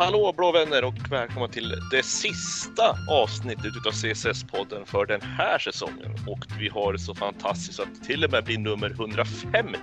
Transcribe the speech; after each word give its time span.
Hallå 0.00 0.34
blå 0.36 0.52
vänner 0.52 0.84
och 0.84 0.94
välkomna 1.10 1.48
till 1.48 1.74
det 1.90 2.02
sista 2.02 2.96
avsnittet 3.10 3.66
utav 3.66 3.92
CSS-podden 3.92 4.84
för 4.84 5.06
den 5.06 5.20
här 5.22 5.58
säsongen. 5.58 6.14
Och 6.26 6.38
vi 6.58 6.68
har 6.68 6.92
det 6.92 6.98
så 6.98 7.14
fantastiskt 7.14 7.80
att 7.80 7.88
det 8.00 8.06
till 8.06 8.24
och 8.24 8.30
med 8.30 8.44
blir 8.44 8.58
nummer 8.58 8.90
150. 8.90 9.78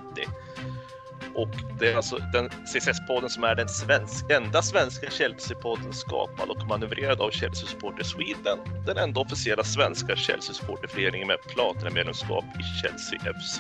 Och 1.36 1.50
det 1.80 1.92
är 1.92 1.96
alltså 1.96 2.18
den 2.34 2.50
CSS-podden 2.50 3.28
som 3.28 3.44
är 3.44 3.56
den 3.56 3.70
svensk, 3.70 4.32
enda 4.32 4.62
svenska 4.62 5.08
Chelsea-podden 5.08 5.92
skapad 5.92 6.50
och 6.50 6.68
manövrerad 6.68 7.22
av 7.22 7.32
Chelsea 7.32 7.68
Supporter 7.68 8.04
Sweden. 8.04 8.60
Den 8.86 8.98
enda 8.98 9.22
officiella 9.22 9.64
svenska 9.64 10.16
Chelsea 10.16 10.54
Supporterföreningen 10.54 11.28
med 11.28 11.38
platinamedlemskap 11.48 12.46
i 12.60 12.82
Chelsea 12.82 13.20
FC. 13.20 13.60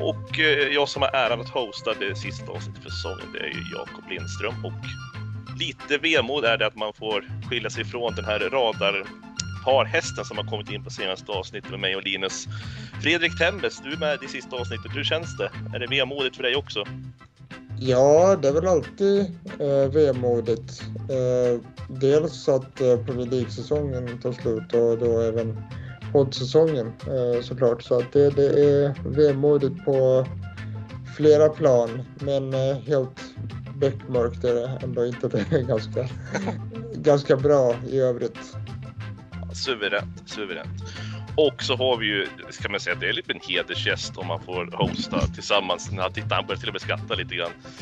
Och 0.00 0.38
eh, 0.38 0.68
jag 0.68 0.88
som 0.88 1.02
har 1.02 1.10
äran 1.14 1.40
att 1.40 1.48
hosta 1.48 1.94
det 1.94 2.14
sista 2.16 2.52
avsnittet 2.52 2.82
för 2.82 2.90
säsongen, 2.90 3.32
det 3.32 3.38
är 3.38 3.48
ju 3.48 3.62
Jakob 3.72 4.10
Lindström. 4.10 4.64
Och 4.64 4.72
lite 5.66 5.98
vemod 5.98 6.44
är 6.44 6.58
det 6.58 6.66
att 6.66 6.76
man 6.76 6.92
får 6.92 7.24
skilja 7.48 7.70
sig 7.70 7.84
från 7.84 8.14
den 8.14 8.24
här 8.24 8.40
radarparhästen 8.40 10.24
som 10.24 10.36
har 10.36 10.44
kommit 10.44 10.70
in 10.70 10.84
på 10.84 10.90
senaste 10.90 11.32
avsnittet 11.32 11.70
med 11.70 11.80
mig 11.80 11.96
och 11.96 12.02
Linus. 12.02 12.46
Fredrik 13.02 13.38
Tembes, 13.38 13.80
du 13.84 13.92
är 13.92 13.96
med 13.96 14.22
i 14.22 14.28
sista 14.28 14.56
avsnittet. 14.56 14.96
Hur 14.96 15.04
känns 15.04 15.36
det? 15.36 15.50
Är 15.74 15.78
det 15.78 15.86
vemodigt 15.86 16.36
för 16.36 16.42
dig 16.42 16.56
också? 16.56 16.84
Ja, 17.78 18.36
det 18.36 18.48
är 18.48 18.52
väl 18.52 18.66
alltid 18.66 19.20
eh, 19.58 19.92
vemodigt. 19.92 20.82
Eh, 21.10 21.60
dels 21.88 22.48
att 22.48 22.80
eh, 22.80 22.96
Premier 23.04 23.26
League-säsongen 23.26 24.20
tar 24.20 24.32
slut 24.32 24.72
och 24.74 24.98
då 24.98 25.20
även 25.20 25.62
poddsäsongen 26.12 26.86
eh, 26.86 27.42
såklart. 27.42 27.82
Så 27.82 27.98
att 27.98 28.12
det, 28.12 28.30
det 28.30 28.46
är 28.46 28.94
vemodigt 29.04 29.84
på 29.84 30.26
flera 31.16 31.48
plan. 31.48 32.02
Men 32.20 32.54
eh, 32.54 32.76
helt 32.76 33.20
beckmörkt 33.82 34.44
är 34.44 34.54
det 34.54 34.78
ändå 34.82 35.06
inte. 35.06 35.28
Det 35.28 35.52
är 35.52 35.62
ganska, 35.68 36.08
ganska 36.94 37.36
bra 37.36 37.74
i 37.90 37.98
övrigt. 37.98 38.38
Suveränt, 39.52 40.22
suveränt. 40.26 40.82
Och 41.36 41.62
så 41.62 41.76
har 41.76 41.96
vi 41.96 42.06
ju, 42.06 42.26
ska 42.50 42.68
man 42.68 42.80
säga, 42.80 42.96
det 43.00 43.08
är 43.08 43.12
lite 43.12 43.32
en 43.32 43.40
hedersgäst 43.42 44.16
om 44.16 44.26
man 44.26 44.42
får 44.42 44.70
hosta 44.72 45.20
tillsammans. 45.20 45.90
När 45.92 46.02
han 46.02 46.46
börjar 46.46 46.60
till 46.60 46.68
och 46.68 46.74
med 46.74 46.82
skratta 46.82 47.14
lite 47.14 47.34
grann. 47.34 47.50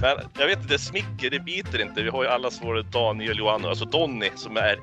Men 0.00 0.16
jag 0.38 0.46
vet 0.46 0.62
inte, 0.62 0.78
smicker, 0.78 1.30
det 1.30 1.40
biter 1.40 1.80
inte. 1.80 2.02
Vi 2.02 2.10
har 2.10 2.22
ju 2.22 2.28
allas 2.28 2.60
vår 2.62 2.82
Daniel 2.92 3.38
Johanna, 3.38 3.68
alltså 3.68 3.84
Donny, 3.84 4.30
som 4.34 4.56
är 4.56 4.76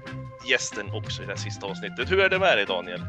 gästen 0.50 0.90
också 0.94 1.24
i 1.24 1.26
det 1.26 1.32
här 1.32 1.40
sista 1.40 1.68
avsnittet. 1.68 2.12
Hur 2.12 2.20
är 2.20 2.30
det 2.30 2.40
med 2.40 2.58
dig 2.58 2.66
Daniel? 2.66 3.02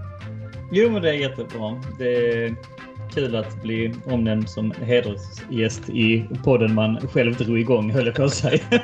Jo, 0.72 0.90
men 0.90 1.02
det 1.02 1.10
är 1.10 1.14
jättebra. 1.14 1.82
Det 1.98 2.54
kul 3.14 3.36
att 3.36 3.62
bli 3.62 3.94
omnämnd 4.06 4.48
som 4.48 4.70
hedersgäst 4.70 5.88
i 5.88 6.24
podden 6.44 6.74
man 6.74 7.08
själv 7.08 7.36
drog 7.36 7.58
igång, 7.58 7.90
höll 7.90 8.06
jag 8.06 8.14
på 8.14 8.22
att 8.22 8.34
säga. 8.34 8.60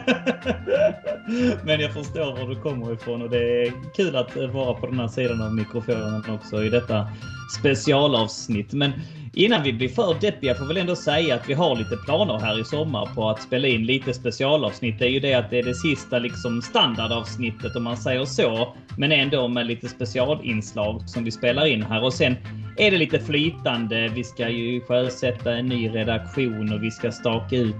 Men 1.64 1.80
jag 1.80 1.92
förstår 1.92 2.36
var 2.36 2.48
du 2.48 2.60
kommer 2.60 2.92
ifrån 2.92 3.22
och 3.22 3.30
det 3.30 3.62
är 3.62 3.72
kul 3.96 4.16
att 4.16 4.36
vara 4.36 4.74
på 4.74 4.86
den 4.86 5.00
här 5.00 5.08
sidan 5.08 5.42
av 5.42 5.54
mikrofonen 5.54 6.22
också 6.28 6.64
i 6.64 6.68
detta 6.68 7.08
specialavsnitt. 7.58 8.72
Men 8.72 8.92
innan 9.36 9.62
vi 9.62 9.72
blir 9.72 9.88
för 9.88 10.16
deppiga 10.20 10.54
får 10.54 10.66
väl 10.66 10.76
ändå 10.76 10.96
säga 10.96 11.34
att 11.34 11.48
vi 11.48 11.54
har 11.54 11.76
lite 11.76 11.96
planer 11.96 12.38
här 12.38 12.60
i 12.60 12.64
sommar 12.64 13.06
på 13.14 13.30
att 13.30 13.42
spela 13.42 13.68
in 13.68 13.86
lite 13.86 14.14
specialavsnitt. 14.14 14.98
Det 14.98 15.04
är 15.04 15.10
ju 15.10 15.20
det 15.20 15.34
att 15.34 15.50
det 15.50 15.58
är 15.58 15.62
det 15.62 15.74
sista 15.74 16.18
liksom 16.18 16.62
standardavsnittet 16.62 17.76
om 17.76 17.84
man 17.84 17.96
säger 17.96 18.24
så, 18.24 18.74
men 18.98 19.12
ändå 19.12 19.48
med 19.48 19.66
lite 19.66 19.88
specialinslag 19.88 21.08
som 21.08 21.24
vi 21.24 21.30
spelar 21.30 21.66
in 21.66 21.82
här 21.82 22.04
och 22.04 22.12
sen 22.12 22.36
är 22.76 22.90
det 22.90 22.96
lite 22.96 23.20
flytande. 23.20 24.08
Vi 24.08 24.24
ska 24.24 24.48
ju 24.48 24.80
sjösätta 24.80 25.52
en 25.52 25.66
ny 25.66 25.88
redaktion 25.88 26.72
och 26.72 26.82
vi 26.82 26.90
ska 26.90 27.12
staka 27.12 27.56
ut 27.56 27.74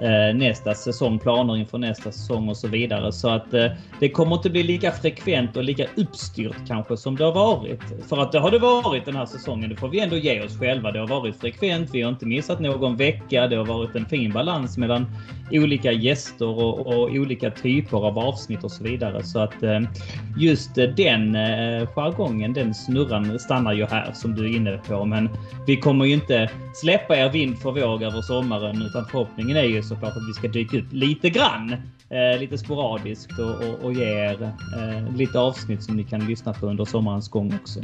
eh, 0.00 0.36
nästa 0.36 0.74
säsong, 0.74 1.18
planer 1.18 1.56
inför 1.56 1.78
nästa 1.78 2.12
säsong 2.12 2.48
och 2.48 2.56
så 2.56 2.68
vidare. 2.68 3.12
Så 3.12 3.28
att 3.28 3.54
eh, 3.54 3.66
det 4.00 4.08
kommer 4.08 4.36
inte 4.36 4.50
bli 4.50 4.62
lika 4.62 4.92
frekvent 4.92 5.56
och 5.56 5.64
lika 5.64 5.86
uppstyrt 5.96 6.56
kanske 6.68 6.96
som 6.96 7.16
det 7.16 7.24
har 7.24 7.32
varit. 7.32 7.80
För 8.08 8.18
att 8.18 8.32
det 8.32 8.38
har 8.38 8.50
det 8.50 8.58
varit 8.58 9.04
den 9.04 9.16
här 9.16 9.26
säsongen. 9.26 9.70
Det 9.70 9.76
får 9.76 9.88
vi 9.88 10.00
ändå 10.00 10.16
ge 10.16 10.42
oss 10.42 10.58
själva. 10.58 10.92
Det 10.92 11.00
har 11.02 11.20
varit 11.20 11.40
frekvent. 11.40 11.90
Vi 11.92 12.02
har 12.02 12.10
inte 12.10 12.26
missat 12.26 12.60
någon 12.60 12.96
vecka. 12.96 13.46
Det 13.48 13.56
har 13.56 13.64
varit 13.64 13.96
en 13.96 14.06
fin 14.06 14.32
balans 14.32 14.78
mellan 14.78 15.06
olika 15.50 15.92
gäster 15.92 16.48
och, 16.48 16.86
och 16.86 17.10
olika 17.10 17.50
typer 17.50 17.96
av 18.06 18.18
avsnitt 18.18 18.64
och 18.64 18.72
så 18.72 18.84
vidare. 18.84 19.22
Så 19.22 19.38
att 19.38 19.62
eh, 19.62 19.80
just 20.38 20.78
eh, 20.78 20.84
den 20.84 21.34
eh, 21.34 21.86
jargongen, 21.86 22.52
den 22.52 22.74
snurran 22.74 23.38
stannar 23.38 23.72
ju 23.72 23.86
här 23.86 24.12
som 24.12 24.34
du 24.34 24.44
är 24.44 24.56
inne 24.56 24.78
på. 24.88 25.04
Men 25.04 25.28
vi 25.66 25.76
kommer 25.76 26.04
ju 26.04 26.12
inte 26.12 26.50
släppa 26.74 27.16
er 27.16 27.30
vind 27.30 27.58
för 27.58 27.72
våg 27.72 28.02
över 28.02 28.22
sommaren 28.22 28.82
utan 28.82 29.04
förhoppningen 29.04 29.56
är 29.56 29.62
ju 29.62 29.82
såklart 29.82 30.16
att 30.16 30.28
vi 30.28 30.32
ska 30.32 30.48
dyka 30.48 30.78
upp 30.78 30.92
lite 30.92 31.30
grann, 31.30 31.72
eh, 32.08 32.40
lite 32.40 32.58
sporadiskt 32.58 33.38
och, 33.38 33.68
och, 33.68 33.84
och 33.84 33.92
ge 33.92 34.04
er 34.04 34.52
eh, 34.78 35.16
lite 35.16 35.38
avsnitt 35.38 35.82
som 35.82 35.96
ni 35.96 36.04
kan 36.04 36.26
lyssna 36.26 36.52
på 36.52 36.66
under 36.66 36.84
sommarens 36.84 37.28
gång 37.28 37.54
också. 37.62 37.80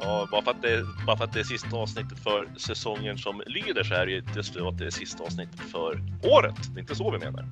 Ja, 0.00 0.28
bara 0.30 0.42
för, 0.42 0.50
att 0.50 0.62
det, 0.62 0.84
bara 1.06 1.16
för 1.16 1.24
att 1.24 1.32
det 1.32 1.40
är 1.40 1.44
sista 1.44 1.76
avsnittet 1.76 2.18
för 2.18 2.48
säsongen 2.56 3.18
som 3.18 3.42
lyder 3.46 3.84
så 3.84 3.94
är 3.94 4.06
det 4.06 4.12
ju 4.12 4.18
inte 4.18 4.42
så 4.42 4.68
att 4.68 4.78
det 4.78 4.86
är 4.86 4.90
sista 4.90 5.24
avsnittet 5.24 5.60
för 5.60 6.00
året. 6.22 6.54
Det 6.74 6.78
är 6.78 6.80
inte 6.80 6.94
så 6.94 7.10
vi 7.10 7.18
menar. 7.18 7.44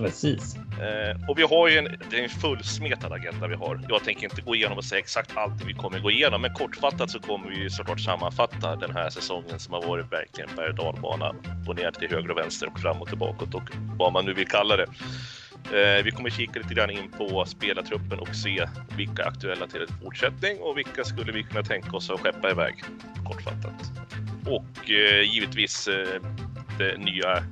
Precis. 0.00 0.56
Eh, 0.56 1.28
och 1.28 1.38
vi 1.38 1.42
har 1.42 1.68
ju 1.68 1.78
en, 1.78 1.98
det 2.10 2.18
är 2.18 2.22
en 2.22 2.28
fullsmetad 2.28 3.12
agenda 3.12 3.46
vi 3.46 3.54
har. 3.54 3.80
Jag 3.88 4.04
tänker 4.04 4.24
inte 4.24 4.42
gå 4.42 4.54
igenom 4.54 4.78
och 4.78 4.84
säga 4.84 4.98
exakt 4.98 5.36
allt 5.36 5.64
vi 5.66 5.74
kommer 5.74 6.00
gå 6.00 6.10
igenom, 6.10 6.42
men 6.42 6.54
kortfattat 6.54 7.10
så 7.10 7.20
kommer 7.20 7.50
vi 7.50 7.70
såklart 7.70 8.00
sammanfatta 8.00 8.76
den 8.76 8.90
här 8.90 9.10
säsongen 9.10 9.58
som 9.58 9.74
har 9.74 9.82
varit 9.82 10.12
verkligen 10.12 10.50
berg 10.56 10.68
och 10.68 10.74
dalbana 10.74 11.34
och 11.68 11.76
ner 11.76 11.90
till 11.90 12.10
höger 12.10 12.30
och 12.30 12.38
vänster 12.38 12.68
och 12.72 12.80
fram 12.80 13.02
och 13.02 13.08
tillbaka 13.08 13.44
och 13.56 13.70
vad 13.98 14.12
man 14.12 14.24
nu 14.24 14.34
vill 14.34 14.48
kalla 14.48 14.76
det. 14.76 14.86
Eh, 15.64 16.04
vi 16.04 16.10
kommer 16.10 16.30
kika 16.30 16.58
lite 16.58 16.74
grann 16.74 16.90
in 16.90 17.10
på 17.10 17.44
spelartruppen 17.44 18.18
och 18.18 18.34
se 18.34 18.68
vilka 18.96 19.24
aktuella 19.24 19.66
till 19.66 19.82
en 19.82 20.02
fortsättning 20.02 20.58
och 20.60 20.78
vilka 20.78 21.04
skulle 21.04 21.32
vi 21.32 21.42
kunna 21.42 21.62
tänka 21.62 21.96
oss 21.96 22.10
att 22.10 22.20
skeppa 22.20 22.50
iväg 22.50 22.74
kortfattat. 23.24 23.92
Och 24.46 24.90
eh, 24.90 25.32
givetvis 25.34 25.88
eh, 25.88 26.22
det 26.78 26.98
nya 26.98 27.44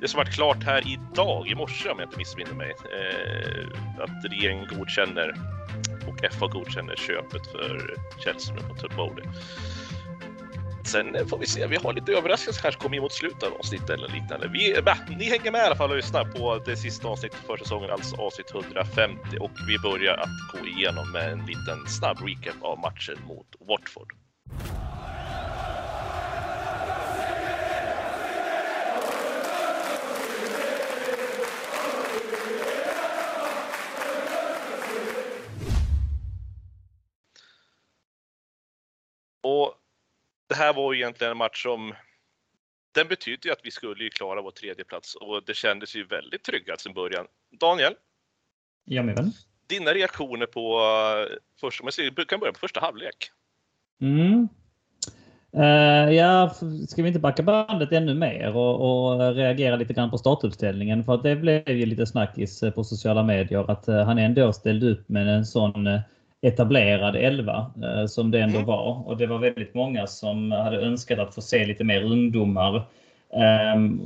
det 0.00 0.08
som 0.08 0.18
varit 0.18 0.34
klart 0.34 0.64
här 0.64 0.82
idag, 0.88 1.48
i 1.48 1.54
morse 1.54 1.88
om 1.88 1.98
jag 1.98 2.06
inte 2.06 2.18
missminner 2.18 2.54
mig, 2.54 2.70
eh, 2.70 4.02
att 4.02 4.24
regeringen 4.30 4.68
godkänner 4.78 5.34
och 6.08 6.34
FA 6.34 6.46
godkänner 6.46 6.96
köpet 6.96 7.46
för 7.46 7.94
Källström 8.24 8.70
och 8.70 8.78
Todd 8.78 9.20
Sen 10.86 11.14
eh, 11.14 11.26
får 11.26 11.38
vi 11.38 11.46
se, 11.46 11.66
vi 11.66 11.76
har 11.76 11.92
lite 11.92 12.12
överraskningar 12.12 12.52
som 12.52 12.62
kanske 12.62 12.80
kommer 12.80 12.96
in 12.96 13.02
mot 13.02 13.12
slutet 13.12 13.42
av 13.42 13.52
avsnittet 13.52 13.90
eller 13.90 14.08
liknande. 14.08 14.48
Vi, 14.48 14.76
eh, 14.76 14.84
bah, 14.84 14.96
ni 15.18 15.24
hänger 15.24 15.52
med 15.52 15.60
i 15.60 15.64
alla 15.64 15.76
fall 15.76 15.90
och 15.90 15.96
lyssnar 15.96 16.24
på 16.24 16.62
det 16.66 16.76
sista 16.76 17.08
avsnittet 17.08 17.38
för 17.46 17.56
säsongen, 17.56 17.90
alltså 17.90 18.16
avsnitt 18.16 18.50
150 18.54 19.18
och 19.40 19.50
vi 19.68 19.78
börjar 19.78 20.16
att 20.16 20.60
gå 20.60 20.68
igenom 20.68 21.12
med 21.12 21.32
en 21.32 21.38
liten 21.38 21.86
snabb 21.88 22.18
recap 22.20 22.62
av 22.62 22.78
matchen 22.78 23.16
mot 23.28 23.46
Watford. 23.68 24.12
Och 39.42 39.74
det 40.48 40.54
här 40.54 40.74
var 40.74 40.92
ju 40.92 41.00
egentligen 41.00 41.30
en 41.30 41.36
match 41.36 41.62
som 41.62 41.94
den 42.94 43.08
betydde 43.08 43.48
ju 43.48 43.52
att 43.52 43.60
vi 43.62 43.70
skulle 43.70 44.04
ju 44.04 44.10
klara 44.10 44.42
vår 44.42 44.50
tredje 44.50 44.84
plats 44.84 45.14
och 45.14 45.42
det 45.46 45.54
kändes 45.54 45.96
ju 45.96 46.06
väldigt 46.06 46.44
tryggat 46.44 46.80
sen 46.80 46.94
början. 46.94 47.26
Daniel? 47.60 47.94
Ja, 48.84 49.02
men. 49.02 49.32
Dina 49.66 49.90
reaktioner 49.90 50.46
på 50.46 50.80
första, 51.60 51.84
man 51.84 51.92
kan 52.28 52.40
börja 52.40 52.52
på 52.52 52.58
första 52.58 52.80
halvlek. 52.80 53.30
Mm. 54.00 54.48
Uh, 55.56 56.12
ja, 56.14 56.54
ska 56.88 57.02
vi 57.02 57.08
inte 57.08 57.20
backa 57.20 57.42
bandet 57.42 57.92
ännu 57.92 58.14
mer 58.14 58.56
och, 58.56 59.10
och, 59.10 59.34
reagera 59.34 59.76
lite 59.76 59.94
grann 59.94 60.10
på 60.10 60.18
startuppställningen? 60.18 61.04
För 61.04 61.14
att 61.14 61.22
det 61.22 61.36
blev 61.36 61.68
ju 61.68 61.86
lite 61.86 62.06
snackis 62.06 62.60
på 62.74 62.84
sociala 62.84 63.22
medier 63.22 63.70
att 63.70 63.88
uh, 63.88 63.96
han 63.96 64.18
ändå 64.18 64.52
ställde 64.52 64.90
upp 64.90 65.08
med 65.08 65.28
en 65.28 65.44
sån 65.44 65.86
uh, 65.86 66.00
etablerad 66.46 67.16
elva 67.16 67.70
eh, 67.82 68.06
som 68.06 68.30
det 68.30 68.40
ändå 68.40 68.56
mm. 68.56 68.66
var. 68.66 69.08
Och 69.08 69.16
det 69.16 69.26
var 69.26 69.38
väldigt 69.38 69.74
många 69.74 70.06
som 70.06 70.52
hade 70.52 70.80
önskat 70.80 71.18
att 71.18 71.34
få 71.34 71.40
se 71.40 71.66
lite 71.66 71.84
mer 71.84 72.02
ungdomar. 72.02 72.82
Um, 73.74 74.04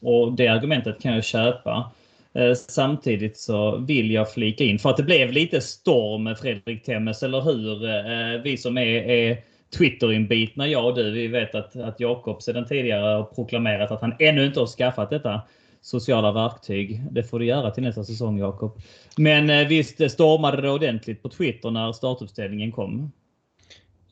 och 0.00 0.32
det 0.32 0.48
argumentet 0.48 1.02
kan 1.02 1.14
jag 1.14 1.24
köpa. 1.24 1.90
Uh, 2.38 2.54
samtidigt 2.54 3.38
så 3.38 3.76
vill 3.76 4.10
jag 4.10 4.32
flika 4.32 4.64
in, 4.64 4.78
för 4.78 4.90
att 4.90 4.96
det 4.96 5.02
blev 5.02 5.32
lite 5.32 5.60
storm 5.60 6.24
med 6.24 6.38
Fredrik 6.38 6.84
Temmes, 6.84 7.22
eller 7.22 7.40
hur? 7.40 7.84
Uh, 7.84 8.42
vi 8.42 8.56
som 8.56 8.78
är, 8.78 9.10
är 9.10 9.36
Twitter-inbitna, 9.78 10.68
jag 10.68 10.86
och 10.86 10.94
du, 10.94 11.10
vi 11.10 11.26
vet 11.26 11.54
att, 11.54 11.76
att 11.76 12.00
Jakob 12.00 12.42
sedan 12.42 12.64
tidigare 12.64 13.06
har 13.06 13.22
proklamerat 13.22 13.90
att 13.90 14.00
han 14.00 14.14
ännu 14.18 14.46
inte 14.46 14.60
har 14.60 14.66
skaffat 14.66 15.10
detta 15.10 15.40
sociala 15.82 16.32
verktyg. 16.32 17.02
Det 17.10 17.22
får 17.22 17.38
du 17.38 17.46
göra 17.46 17.70
till 17.70 17.82
nästa 17.82 18.04
säsong 18.04 18.38
Jakob. 18.38 18.80
Men 19.16 19.50
eh, 19.50 19.68
visst 19.68 19.98
det 19.98 20.10
stormade 20.10 20.62
det 20.62 20.70
ordentligt 20.70 21.22
på 21.22 21.28
Twitter 21.28 21.70
när 21.70 21.92
startuppställningen 21.92 22.72
kom? 22.72 23.12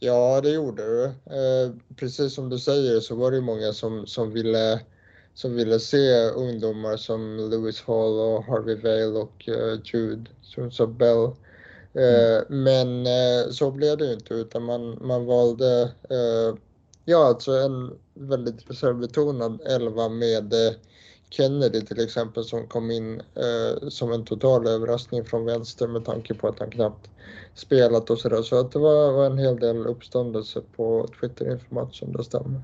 Ja, 0.00 0.40
det 0.40 0.50
gjorde 0.50 0.82
det. 0.82 1.04
Eh, 1.06 1.94
precis 1.96 2.34
som 2.34 2.48
du 2.48 2.58
säger 2.58 3.00
så 3.00 3.14
var 3.14 3.30
det 3.30 3.40
många 3.40 3.72
som, 3.72 4.06
som 4.06 4.32
ville 4.32 4.80
som 5.34 5.54
ville 5.54 5.78
se 5.78 6.30
ungdomar 6.30 6.96
som 6.96 7.50
Lewis 7.50 7.82
Hall 7.82 8.18
och 8.18 8.44
Harvey 8.44 8.74
Vale 8.74 9.18
och 9.18 9.48
Jude 9.84 10.30
Sunsa 10.42 10.86
Bell. 10.86 11.30
Mm. 11.94 12.44
Men 12.48 13.06
så 13.52 13.70
blev 13.70 13.98
det 13.98 14.12
inte 14.12 14.34
utan 14.34 14.64
man, 14.64 14.98
man 15.00 15.26
valde 15.26 15.90
ja, 17.04 17.26
alltså 17.26 17.52
en 17.52 17.98
väldigt 18.14 18.70
reservbetonad 18.70 19.60
elva 19.66 20.08
med 20.08 20.54
Kennedy 21.30 21.80
till 21.80 22.00
exempel 22.00 22.44
som 22.44 22.66
kom 22.66 22.90
in 22.90 23.20
eh, 23.20 23.88
som 23.88 24.12
en 24.12 24.24
total 24.24 24.66
överraskning 24.66 25.24
från 25.24 25.44
vänster 25.44 25.88
med 25.88 26.04
tanke 26.04 26.34
på 26.34 26.48
att 26.48 26.58
han 26.58 26.70
knappt 26.70 27.10
spelat 27.54 28.10
och 28.10 28.18
sådär. 28.18 28.42
Så 28.42 28.60
att 28.60 28.72
det 28.72 28.78
var, 28.78 29.12
var, 29.12 29.26
en 29.26 29.38
hel 29.38 29.60
del 29.60 29.86
uppståndelse 29.86 30.60
på 30.76 31.08
Twitter 31.20 31.52
inför 31.52 31.74
matchen, 31.74 32.12
det 32.12 32.24
stämmer. 32.24 32.60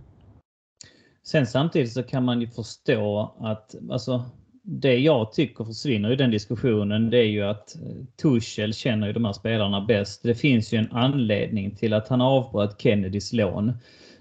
Sen 1.22 1.46
samtidigt 1.46 1.92
så 1.92 2.02
kan 2.02 2.24
man 2.24 2.40
ju 2.40 2.46
förstå 2.46 3.34
att 3.40 3.74
alltså, 3.90 4.24
det 4.62 4.96
jag 4.98 5.32
tycker 5.32 5.64
försvinner 5.64 6.12
i 6.12 6.16
den 6.16 6.30
diskussionen 6.30 7.10
det 7.10 7.18
är 7.18 7.28
ju 7.28 7.42
att 7.42 7.76
eh, 7.76 7.82
Tuchel 8.22 8.74
känner 8.74 9.06
ju 9.06 9.12
de 9.12 9.24
här 9.24 9.32
spelarna 9.32 9.80
bäst. 9.80 10.22
Det 10.22 10.34
finns 10.34 10.72
ju 10.72 10.78
en 10.78 10.92
anledning 10.92 11.76
till 11.76 11.92
att 11.92 12.08
han 12.08 12.20
avbröt 12.20 12.80
Kennedys 12.80 13.32
lån. 13.32 13.72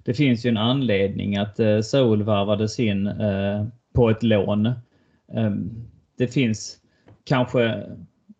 Det 0.04 0.14
finns 0.14 0.46
ju 0.46 0.50
en 0.50 0.58
anledning 0.58 1.38
att 1.38 1.60
eh, 1.60 1.82
Saul 1.82 2.24
varvades 2.24 2.80
in 2.80 3.08
eh, 3.08 3.66
på 3.94 4.10
ett 4.10 4.24
lån. 4.24 4.72
Ehm, 5.34 5.70
det 6.18 6.28
finns 6.28 6.78
kanske 7.24 7.84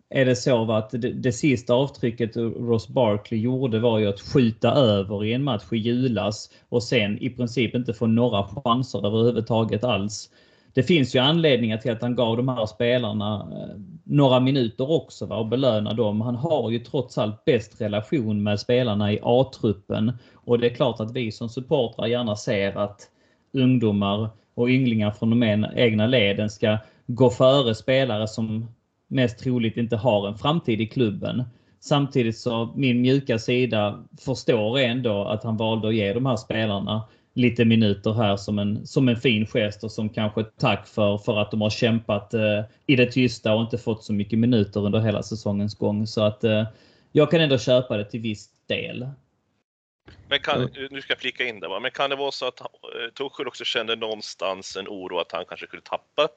är 0.10 0.26
det 0.26 0.36
så 0.36 0.72
att 0.72 0.90
det, 0.90 0.98
det 0.98 1.32
sista 1.32 1.74
avtrycket 1.74 2.38
Ross 2.38 2.88
Barkley 2.88 3.40
gjorde 3.40 3.80
var 3.80 4.00
ju 4.00 4.08
att 4.08 4.22
skjuta 4.22 4.72
över 4.72 5.26
i 5.26 5.34
en 5.34 5.44
match 5.44 5.64
i 5.72 5.78
julas 5.78 6.50
och 6.70 6.84
sen 6.84 7.18
i 7.24 7.30
princip 7.30 7.76
inte 7.76 7.94
få 7.94 8.08
några 8.08 8.44
chanser 8.44 9.08
överhuvudtaget 9.08 9.84
alls. 9.84 10.30
Det 10.74 10.84
finns 10.84 11.16
ju 11.16 11.20
anledningar 11.20 11.78
till 11.78 11.92
att 11.92 12.02
han 12.02 12.16
gav 12.16 12.38
de 12.38 12.48
här 12.48 12.66
spelarna 12.66 13.48
eh, 13.52 13.80
några 14.04 14.40
minuter 14.40 14.92
också 14.92 15.26
va, 15.26 15.38
och 15.38 15.48
belöna 15.48 15.94
dem. 15.94 16.22
Han 16.22 16.36
har 16.36 16.72
ju 16.72 16.80
trots 16.80 17.18
allt 17.18 17.46
bäst 17.46 17.82
relation 17.82 18.44
med 18.44 18.60
spelarna 18.60 19.14
i 19.14 19.20
A-truppen 19.24 20.12
och 20.34 20.60
det 20.60 20.68
är 20.68 20.76
klart 20.76 21.00
att 21.00 21.12
vi 21.12 21.32
som 21.32 21.50
supportrar 21.50 22.08
gärna 22.08 22.36
ser 22.36 22.78
att 22.78 23.02
ungdomar 23.54 24.30
och 24.56 24.70
ynglingar 24.70 25.12
från 25.12 25.30
de 25.30 25.66
egna 25.76 26.08
leden 26.08 26.50
ska 26.50 26.78
gå 27.08 27.30
före 27.30 27.76
spelare 27.76 28.28
som 28.28 28.68
mest 29.08 29.40
troligt 29.40 29.78
inte 29.78 29.96
har 29.96 30.28
en 30.28 30.38
framtid 30.38 30.82
i 30.82 30.88
klubben. 30.88 31.44
Samtidigt 31.80 32.38
så 32.38 32.74
min 32.76 33.02
mjuka 33.02 33.40
sida 33.40 34.04
förstår 34.26 34.80
ändå 34.80 35.24
att 35.24 35.44
han 35.44 35.58
valde 35.58 35.88
att 35.88 35.96
ge 35.96 36.14
de 36.14 36.26
här 36.26 36.36
spelarna 36.36 37.04
lite 37.34 37.66
minuter 37.66 38.14
här 38.14 38.38
som 38.38 38.60
en, 38.60 38.88
som 38.88 39.10
en 39.10 39.16
fin 39.16 39.46
gest 39.46 39.84
och 39.84 39.92
som 39.92 40.10
kanske 40.10 40.44
tack 40.44 40.88
för, 40.88 41.18
för 41.18 41.42
att 41.42 41.52
de 41.52 41.62
har 41.62 41.70
kämpat 41.70 42.34
eh, 42.34 42.64
i 42.86 42.96
det 42.96 43.12
tysta 43.12 43.54
och 43.54 43.62
inte 43.62 43.78
fått 43.78 44.04
så 44.04 44.14
mycket 44.14 44.40
minuter 44.40 44.86
under 44.86 45.00
hela 45.00 45.24
säsongens 45.24 45.76
gång. 45.76 46.08
Så 46.08 46.24
att 46.24 46.44
eh, 46.44 46.64
jag 47.12 47.32
kan 47.32 47.42
ändå 47.42 47.58
köpa 47.58 47.98
det 47.98 48.06
till 48.06 48.20
viss 48.20 48.50
del. 48.68 49.08
Men 50.30 50.40
kan, 50.40 50.70
nu 50.92 51.02
ska 51.02 51.14
jag 51.14 51.20
flika 51.20 51.44
in 51.44 51.60
det, 51.60 51.68
va? 51.68 51.80
men 51.80 51.92
kan 51.92 52.10
det 52.10 52.16
vara 52.16 52.32
så 52.32 52.48
att 52.48 52.62
eh, 52.62 52.68
Tuchel 53.14 53.48
också 53.48 53.64
kände 53.64 53.96
någonstans 53.96 54.78
en 54.78 54.88
oro 54.88 55.20
att 55.20 55.32
han 55.32 55.46
kanske 55.46 55.68
skulle 55.68 55.82
tappa 55.82 56.28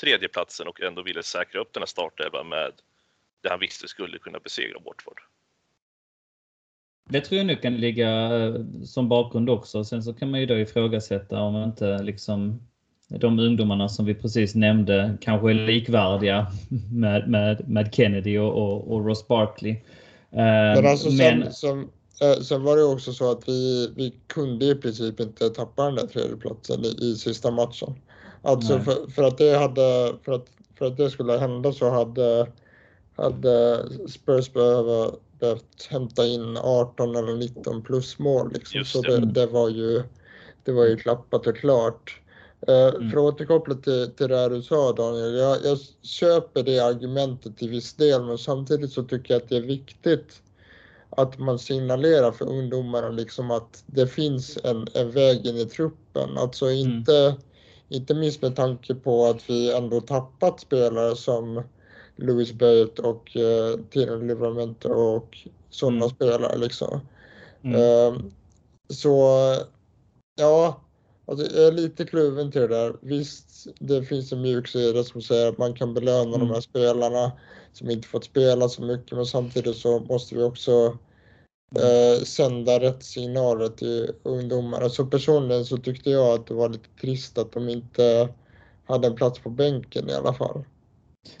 tredjeplatsen 0.00 0.68
och 0.68 0.80
ändå 0.80 1.02
ville 1.02 1.22
säkra 1.22 1.60
upp 1.60 1.72
den 1.72 1.80
här 1.80 1.86
startelvan 1.86 2.48
med 2.48 2.72
det 3.42 3.48
han 3.48 3.60
visste 3.60 3.88
skulle 3.88 4.18
kunna 4.18 4.38
besegra 4.38 4.78
Watford? 4.84 5.20
Det 7.08 7.20
tror 7.20 7.38
jag 7.38 7.46
nu 7.46 7.56
kan 7.56 7.76
ligga 7.76 8.10
eh, 8.10 8.54
som 8.84 9.08
bakgrund 9.08 9.50
också. 9.50 9.84
Sen 9.84 10.02
så 10.02 10.14
kan 10.14 10.30
man 10.30 10.40
ju 10.40 10.46
då 10.46 10.58
ifrågasätta 10.58 11.40
om 11.40 11.56
inte 11.56 12.02
liksom 12.02 12.62
de 13.08 13.38
ungdomarna 13.38 13.88
som 13.88 14.06
vi 14.06 14.14
precis 14.14 14.54
nämnde 14.54 15.18
kanske 15.20 15.50
är 15.50 15.54
likvärdiga 15.54 16.46
med, 16.92 17.28
med, 17.28 17.68
med 17.68 17.94
Kennedy 17.94 18.38
och, 18.38 18.52
och, 18.52 18.92
och 18.92 19.06
Ross 19.06 19.28
Barkley. 19.28 19.76
Men 20.30 20.86
alltså 20.86 21.10
men... 21.10 21.42
Som, 21.42 21.52
som, 21.52 21.78
Eh, 21.80 21.99
sen 22.42 22.62
var 22.62 22.76
det 22.76 22.84
också 22.84 23.12
så 23.12 23.30
att 23.30 23.48
vi, 23.48 23.92
vi 23.96 24.14
kunde 24.26 24.66
i 24.66 24.74
princip 24.74 25.20
inte 25.20 25.50
tappa 25.50 25.84
den 25.84 25.94
där 25.94 26.06
tredjeplatsen 26.06 26.84
i, 26.84 26.96
i 27.00 27.14
sista 27.14 27.50
matchen. 27.50 27.94
Alltså 28.42 28.78
för, 28.78 29.10
för, 29.10 29.22
att 29.22 29.38
det 29.38 29.58
hade, 29.58 30.14
för 30.24 30.32
att, 30.32 30.46
för 30.78 30.86
att 30.86 30.96
det 30.96 31.10
skulle 31.10 31.38
hända 31.38 31.72
så 31.72 31.90
hade, 31.90 32.46
hade 33.16 33.84
Spurs 34.08 34.52
behövt, 34.52 35.14
behövt 35.38 35.86
hämta 35.90 36.26
in 36.26 36.56
18 36.56 37.16
eller 37.16 37.36
19 37.36 37.82
plus 37.82 38.18
mål. 38.18 38.52
Liksom. 38.52 38.84
Så 38.84 39.02
det, 39.02 39.26
det, 39.26 39.46
var 39.46 39.68
ju, 39.68 40.02
det 40.64 40.72
var 40.72 40.84
ju 40.84 40.96
klappat 40.96 41.46
och 41.46 41.56
klart. 41.56 42.20
Eh, 42.68 42.94
mm. 42.94 43.10
För 43.10 43.18
att 43.18 43.34
återkoppla 43.34 43.74
till, 43.74 44.10
till 44.16 44.28
det 44.28 44.36
här 44.36 44.50
du 44.50 44.62
sa 44.62 44.92
Daniel, 44.92 45.34
jag, 45.34 45.56
jag 45.64 45.78
köper 46.02 46.62
det 46.62 46.78
argumentet 46.78 47.58
till 47.58 47.70
viss 47.70 47.94
del 47.94 48.24
men 48.24 48.38
samtidigt 48.38 48.92
så 48.92 49.02
tycker 49.02 49.34
jag 49.34 49.42
att 49.42 49.48
det 49.48 49.56
är 49.56 49.60
viktigt 49.60 50.42
att 51.10 51.38
man 51.38 51.58
signalerar 51.58 52.32
för 52.32 52.48
ungdomarna 52.48 53.08
liksom 53.08 53.50
att 53.50 53.82
det 53.86 54.06
finns 54.06 54.58
en, 54.64 54.86
en 54.94 55.10
väg 55.10 55.46
in 55.46 55.56
i 55.56 55.64
truppen. 55.64 56.38
Alltså 56.38 56.66
mm. 56.66 56.78
inte, 56.78 57.16
mm. 57.16 57.40
inte 57.88 58.14
minst 58.14 58.42
med 58.42 58.56
tanke 58.56 58.94
på 58.94 59.26
att 59.26 59.50
vi 59.50 59.72
ändå 59.72 60.00
tappat 60.00 60.60
spelare 60.60 61.16
som 61.16 61.62
Louis 62.16 62.52
Bate 62.52 63.02
och 63.02 63.36
eh, 63.36 63.78
Tino 63.90 64.16
Livramento 64.16 64.88
och 64.88 65.38
sådana 65.70 65.96
mm. 65.96 66.10
spelare 66.10 66.58
liksom. 66.58 67.00
Mm. 67.62 67.80
Eh, 67.80 68.20
så 68.88 69.30
ja, 70.40 70.80
alltså, 71.26 71.56
jag 71.56 71.66
är 71.66 71.72
lite 71.72 72.04
kluven 72.04 72.52
till 72.52 72.60
det 72.60 72.68
där. 72.68 72.96
Visst, 73.00 73.66
det 73.78 74.02
finns 74.02 74.32
en 74.32 74.42
mjuk 74.42 74.68
sida 74.68 75.04
som 75.04 75.22
säger 75.22 75.48
att 75.48 75.58
man 75.58 75.74
kan 75.74 75.94
belöna 75.94 76.34
mm. 76.34 76.40
de 76.40 76.50
här 76.50 76.60
spelarna 76.60 77.32
som 77.72 77.90
inte 77.90 78.08
fått 78.08 78.24
spela 78.24 78.68
så 78.68 78.82
mycket 78.82 79.12
men 79.12 79.26
samtidigt 79.26 79.76
så 79.76 80.00
måste 80.00 80.34
vi 80.34 80.42
också 80.42 80.98
eh, 81.76 82.24
sända 82.24 82.80
rätt 82.80 83.02
signaler 83.02 83.68
till 83.68 84.10
ungdomar. 84.22 84.80
Alltså 84.80 85.06
personligen 85.06 85.64
så 85.64 85.76
tyckte 85.76 86.10
jag 86.10 86.34
att 86.34 86.46
det 86.46 86.54
var 86.54 86.68
lite 86.68 86.88
trist 87.00 87.38
att 87.38 87.52
de 87.52 87.68
inte 87.68 88.28
hade 88.86 89.06
en 89.06 89.14
plats 89.14 89.38
på 89.38 89.50
bänken 89.50 90.10
i 90.10 90.12
alla 90.12 90.34
fall. 90.34 90.64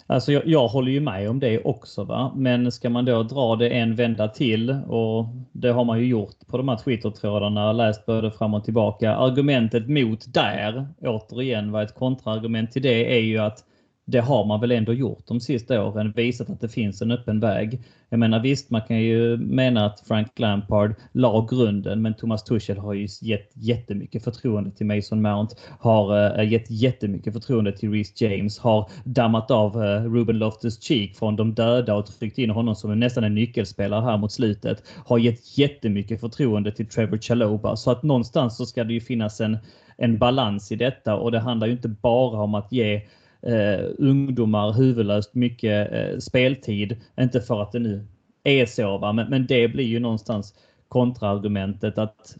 Alltså 0.06 0.32
jag, 0.32 0.46
jag, 0.46 0.68
håller 0.68 0.92
ju 0.92 1.00
med 1.00 1.30
om 1.30 1.40
det 1.40 1.64
också. 1.64 2.04
Va? 2.04 2.32
Men 2.36 2.72
ska 2.72 2.90
man 2.90 3.04
då 3.04 3.22
dra 3.22 3.56
det 3.56 3.68
en 3.68 3.96
vända 3.96 4.28
till 4.28 4.70
och 4.70 5.26
det 5.52 5.70
har 5.70 5.84
man 5.84 5.98
ju 5.98 6.06
gjort 6.06 6.46
på 6.46 6.56
de 6.56 6.68
här 6.68 6.76
Twitter-trådarna, 6.76 7.72
läst 7.72 8.06
både 8.06 8.30
fram 8.30 8.54
och 8.54 8.64
tillbaka. 8.64 9.16
Argumentet 9.16 9.88
mot 9.88 10.34
där, 10.34 10.88
återigen, 11.00 11.72
var 11.72 11.82
ett 11.82 11.94
kontraargument 11.94 12.72
till 12.72 12.82
det 12.82 13.16
är 13.16 13.20
ju 13.20 13.38
att 13.38 13.64
det 14.10 14.20
har 14.20 14.44
man 14.44 14.60
väl 14.60 14.70
ändå 14.72 14.92
gjort 14.92 15.26
de 15.26 15.40
sista 15.40 15.84
åren, 15.84 16.12
visat 16.16 16.50
att 16.50 16.60
det 16.60 16.68
finns 16.68 17.02
en 17.02 17.10
öppen 17.10 17.40
väg. 17.40 17.80
Jag 18.08 18.20
menar 18.20 18.40
visst, 18.40 18.70
man 18.70 18.82
kan 18.82 19.00
ju 19.00 19.36
mena 19.36 19.86
att 19.86 20.00
Frank 20.00 20.38
Lampard 20.38 20.94
la 21.12 21.46
grunden, 21.50 22.02
men 22.02 22.14
Thomas 22.14 22.44
Tuchel 22.44 22.78
har 22.78 22.94
ju 22.94 23.08
gett 23.20 23.50
jättemycket 23.54 24.24
förtroende 24.24 24.70
till 24.70 24.86
Mason 24.86 25.22
Mount, 25.22 25.56
har 25.80 26.38
uh, 26.40 26.52
gett 26.52 26.70
jättemycket 26.70 27.32
förtroende 27.32 27.72
till 27.72 27.90
Reece 27.90 28.20
James, 28.20 28.58
har 28.58 28.90
dammat 29.04 29.50
av 29.50 29.76
uh, 29.76 30.14
Ruben 30.14 30.38
Loftus-Cheek 30.38 31.14
från 31.14 31.36
de 31.36 31.54
döda 31.54 31.94
och 31.94 32.06
tryckt 32.06 32.38
in 32.38 32.50
honom 32.50 32.74
som 32.74 33.00
nästan 33.00 33.24
en 33.24 33.34
nyckelspelare 33.34 34.04
här 34.04 34.16
mot 34.16 34.32
slutet, 34.32 34.82
har 35.06 35.18
gett 35.18 35.58
jättemycket 35.58 36.20
förtroende 36.20 36.72
till 36.72 36.86
Trevor 36.86 37.18
Chaloba. 37.18 37.76
Så 37.76 37.90
att 37.90 38.02
någonstans 38.02 38.56
så 38.56 38.66
ska 38.66 38.84
det 38.84 38.92
ju 38.92 39.00
finnas 39.00 39.40
en, 39.40 39.58
en 39.96 40.18
balans 40.18 40.72
i 40.72 40.76
detta 40.76 41.16
och 41.16 41.32
det 41.32 41.38
handlar 41.38 41.66
ju 41.66 41.72
inte 41.72 41.88
bara 41.88 42.42
om 42.42 42.54
att 42.54 42.72
ge 42.72 43.02
eh, 43.42 43.86
ungdomar 43.98 44.72
huvudlöst 44.72 45.34
mycket 45.34 45.92
eh, 45.92 46.18
speltid. 46.18 46.96
Inte 47.20 47.40
för 47.40 47.62
att 47.62 47.72
det 47.72 47.78
nu 47.78 48.06
är 48.44 48.66
så, 48.66 48.98
va? 48.98 49.12
Men, 49.12 49.30
men 49.30 49.46
det 49.46 49.68
blir 49.68 49.84
ju 49.84 50.00
någonstans 50.00 50.54
kontraargumentet 50.88 51.98
att 51.98 52.36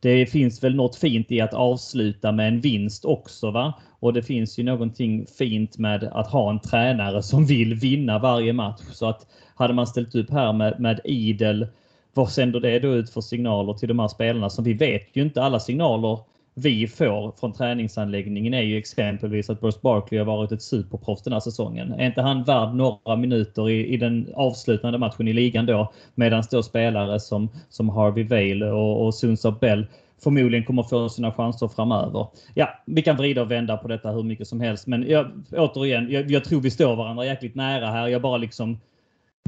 det 0.00 0.26
finns 0.26 0.64
väl 0.64 0.74
något 0.74 0.96
fint 0.96 1.32
i 1.32 1.40
att 1.40 1.54
avsluta 1.54 2.32
med 2.32 2.48
en 2.48 2.60
vinst 2.60 3.04
också. 3.04 3.50
va? 3.50 3.74
Och 4.00 4.12
det 4.12 4.22
finns 4.22 4.58
ju 4.58 4.62
någonting 4.62 5.26
fint 5.38 5.78
med 5.78 6.04
att 6.04 6.30
ha 6.30 6.50
en 6.50 6.60
tränare 6.60 7.22
som 7.22 7.46
vill 7.46 7.74
vinna 7.74 8.18
varje 8.18 8.52
match. 8.52 8.82
Så 8.92 9.06
att 9.06 9.26
hade 9.54 9.74
man 9.74 9.86
ställt 9.86 10.14
upp 10.14 10.30
här 10.30 10.52
med, 10.52 10.80
med 10.80 11.00
idel, 11.04 11.66
vad 12.14 12.30
sänder 12.30 12.60
det 12.60 12.78
då 12.78 12.94
ut 12.94 13.10
för 13.10 13.20
signaler 13.20 13.74
till 13.74 13.88
de 13.88 13.98
här 13.98 14.08
spelarna 14.08 14.50
som 14.50 14.64
vi 14.64 14.72
vet 14.72 15.16
ju 15.16 15.22
inte 15.22 15.42
alla 15.42 15.60
signaler 15.60 16.18
vi 16.62 16.86
får 16.86 17.32
från 17.40 17.52
träningsanläggningen 17.52 18.54
är 18.54 18.62
ju 18.62 18.78
exempelvis 18.78 19.50
att 19.50 19.60
Bruce 19.60 19.78
Barkley 19.82 20.18
har 20.18 20.26
varit 20.26 20.52
ett 20.52 20.62
superproffs 20.62 21.22
den 21.22 21.32
här 21.32 21.40
säsongen. 21.40 21.92
Är 21.92 22.06
inte 22.06 22.22
han 22.22 22.44
värd 22.44 22.74
några 22.74 23.16
minuter 23.16 23.70
i, 23.70 23.86
i 23.86 23.96
den 23.96 24.28
avslutande 24.34 24.98
matchen 24.98 25.28
i 25.28 25.32
ligan 25.32 25.66
då? 25.66 25.92
Medan 26.14 26.42
då 26.50 26.62
spelare 26.62 27.20
som, 27.20 27.48
som 27.68 27.88
Harvey 27.88 28.24
Vale 28.24 28.70
och, 28.70 29.06
och 29.06 29.14
Sunsa 29.14 29.50
Bell 29.50 29.86
förmodligen 30.22 30.64
kommer 30.64 30.82
få 30.82 31.08
sina 31.08 31.32
chanser 31.32 31.68
framöver. 31.68 32.26
Ja, 32.54 32.68
vi 32.86 33.02
kan 33.02 33.16
vrida 33.16 33.42
och 33.42 33.50
vända 33.50 33.76
på 33.76 33.88
detta 33.88 34.10
hur 34.10 34.22
mycket 34.22 34.48
som 34.48 34.60
helst, 34.60 34.86
men 34.86 35.08
jag, 35.08 35.26
återigen, 35.52 36.10
jag, 36.10 36.30
jag 36.30 36.44
tror 36.44 36.60
vi 36.60 36.70
står 36.70 36.96
varandra 36.96 37.26
jäkligt 37.26 37.54
nära 37.54 37.86
här. 37.86 38.08
Jag 38.08 38.22
bara 38.22 38.36
liksom, 38.36 38.80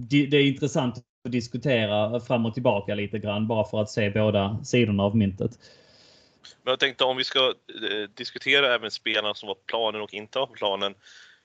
det, 0.00 0.26
det 0.26 0.36
är 0.36 0.46
intressant 0.46 0.94
att 1.24 1.32
diskutera 1.32 2.20
fram 2.20 2.46
och 2.46 2.54
tillbaka 2.54 2.94
lite 2.94 3.18
grann 3.18 3.46
bara 3.46 3.64
för 3.64 3.80
att 3.80 3.90
se 3.90 4.10
båda 4.10 4.58
sidorna 4.64 5.02
av 5.02 5.16
myntet. 5.16 5.50
Men 6.62 6.72
jag 6.72 6.80
tänkte 6.80 7.04
om 7.04 7.16
vi 7.16 7.24
ska 7.24 7.48
eh, 7.48 8.08
diskutera 8.14 8.74
även 8.74 8.90
spelarna 8.90 9.34
som 9.34 9.46
var 9.46 9.54
på 9.54 9.60
planen 9.66 10.00
och 10.00 10.14
inte 10.14 10.38
var 10.38 10.46
på 10.46 10.52
planen. 10.52 10.94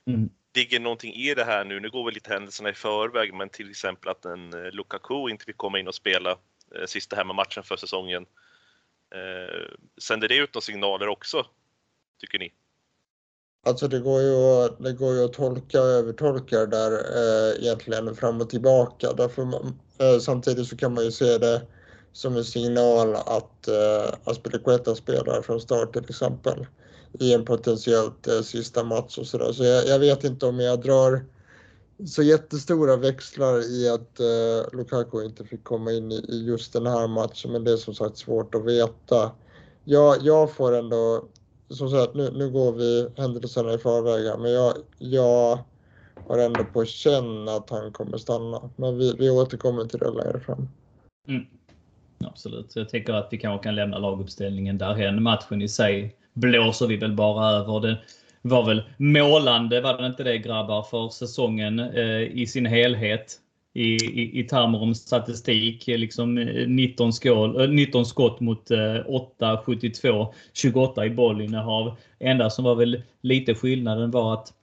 Mm. 0.08 0.30
Ligger 0.56 0.80
någonting 0.80 1.14
i 1.14 1.34
det 1.34 1.44
här 1.44 1.66
nu? 1.66 1.80
Nu 1.80 1.90
går 1.90 2.06
väl 2.06 2.14
lite 2.14 2.34
händelserna 2.34 2.70
i 2.70 2.74
förväg, 2.74 3.34
men 3.34 3.50
till 3.50 3.70
exempel 3.70 4.12
att 4.12 4.26
en 4.26 4.54
eh, 4.54 4.72
Lukaku 4.72 5.30
inte 5.30 5.46
fick 5.46 5.58
komma 5.58 5.80
in 5.80 5.88
och 5.88 5.96
spela 5.96 6.32
eh, 6.76 6.86
sista 6.88 7.16
hemmamatchen 7.16 7.64
för 7.64 7.78
säsongen. 7.78 8.26
Eh, 9.16 9.76
sänder 10.02 10.28
det 10.28 10.38
ut 10.38 10.54
några 10.54 10.62
signaler 10.62 11.08
också, 11.08 11.46
tycker 12.20 12.40
ni? 12.40 12.54
Alltså 13.66 13.88
det 13.88 14.00
går 14.00 14.22
ju 14.22 14.70
det 14.80 14.94
går 14.94 15.14
ju 15.14 15.26
att 15.26 15.34
tolka 15.34 15.82
och 15.82 15.88
övertolka 15.88 16.60
det 16.60 16.66
där 16.66 16.92
eh, 16.92 17.64
egentligen 17.64 18.16
fram 18.16 18.42
och 18.42 18.50
tillbaka. 18.50 19.14
Därför 19.14 19.46
man, 19.46 19.80
eh, 20.00 20.20
samtidigt 20.20 20.68
så 20.68 20.78
kan 20.78 20.94
man 20.94 21.04
ju 21.04 21.12
se 21.12 21.38
det 21.38 21.62
som 22.16 22.38
en 22.38 22.46
signal 22.46 23.16
att 23.16 23.68
eh, 23.68 24.14
Aspilicueta 24.24 24.96
spelar 24.96 25.42
från 25.42 25.62
start 25.62 25.94
till 25.94 26.10
exempel 26.10 26.68
i 27.20 27.34
en 27.34 27.46
potentiellt 27.46 28.28
eh, 28.28 28.42
sista 28.42 28.84
match 28.84 29.18
och 29.18 29.28
sådär. 29.28 29.52
Så 29.52 29.64
jag, 29.64 29.88
jag, 29.88 30.00
vet 30.00 30.24
inte 30.24 30.46
om 30.46 30.60
jag 30.60 30.82
drar 30.82 31.26
så 32.08 32.24
jättestora 32.24 32.96
växlar 32.96 33.72
i 33.72 33.90
att 33.90 34.20
eh, 34.20 34.78
Lukaku 34.78 35.26
inte 35.26 35.46
fick 35.46 35.64
komma 35.64 35.92
in 35.92 36.12
i, 36.12 36.16
i, 36.16 36.46
just 36.46 36.74
den 36.74 36.86
här 36.86 37.08
matchen, 37.08 37.52
men 37.52 37.64
det 37.64 37.72
är 37.72 37.78
som 37.78 37.94
sagt 37.96 38.18
svårt 38.18 38.56
att 38.56 38.66
veta. 38.66 39.32
Jag, 39.84 40.18
jag 40.22 40.52
får 40.52 40.76
ändå, 40.76 41.26
som 41.70 41.90
sagt, 41.90 42.14
nu, 42.14 42.32
nu 42.32 42.50
går 42.50 42.72
vi 42.72 43.08
händelserna 43.16 43.74
i 43.74 43.78
förväg 43.78 44.26
här, 44.26 44.38
men 44.38 44.52
jag, 44.52 44.74
jag 44.98 45.60
har 46.28 46.38
ändå 46.38 46.64
på 46.64 46.86
känn 46.86 47.50
att 47.50 47.70
han 47.70 47.92
kommer 47.92 48.18
stanna. 48.18 48.70
Men 48.76 48.98
vi, 48.98 49.16
vi 49.20 49.30
återkommer 49.30 49.86
till 49.86 50.00
det 50.00 50.12
längre 50.12 50.40
fram. 50.40 50.68
Mm. 51.28 51.46
Absolut. 52.20 52.76
Jag 52.76 52.90
tänker 52.90 53.14
att 53.14 53.28
vi 53.32 53.38
kanske 53.38 53.64
kan 53.64 53.76
lämna 53.76 53.98
laguppställningen 53.98 54.78
därhen. 54.78 55.24
Matchen 55.24 55.62
i 55.62 55.68
sig 55.68 56.16
blåser 56.34 56.88
vi 56.88 56.98
väl 56.98 57.14
bara 57.14 57.50
över. 57.50 57.80
Det 57.82 57.98
var 58.42 58.66
väl 58.66 58.84
målande, 58.98 59.82
var 59.82 59.98
det 59.98 60.08
inte 60.08 60.24
det 60.24 60.38
grabbar, 60.38 60.84
för 60.84 61.10
säsongen 61.10 61.80
eh, 61.80 62.22
i 62.22 62.48
sin 62.48 62.66
helhet. 62.66 63.42
I, 63.74 63.96
i, 63.96 64.40
i 64.40 64.44
termer 64.44 64.82
om 64.82 64.96
statistik. 64.96 65.88
Eh, 65.88 65.98
liksom 65.98 66.38
eh, 66.38 66.68
19, 66.68 67.14
skål, 67.14 67.62
eh, 67.62 67.70
19 67.70 68.06
skott 68.06 68.40
mot 68.40 68.70
8, 69.06 69.62
72, 69.66 70.34
28 70.54 71.06
i 71.06 71.10
bollinnehav. 71.10 71.98
Enda 72.20 72.50
som 72.50 72.66
var 72.66 72.76
väl 72.76 73.02
lite 73.22 73.56
skillnaden 73.56 74.12
var 74.12 74.34
att 74.34 74.54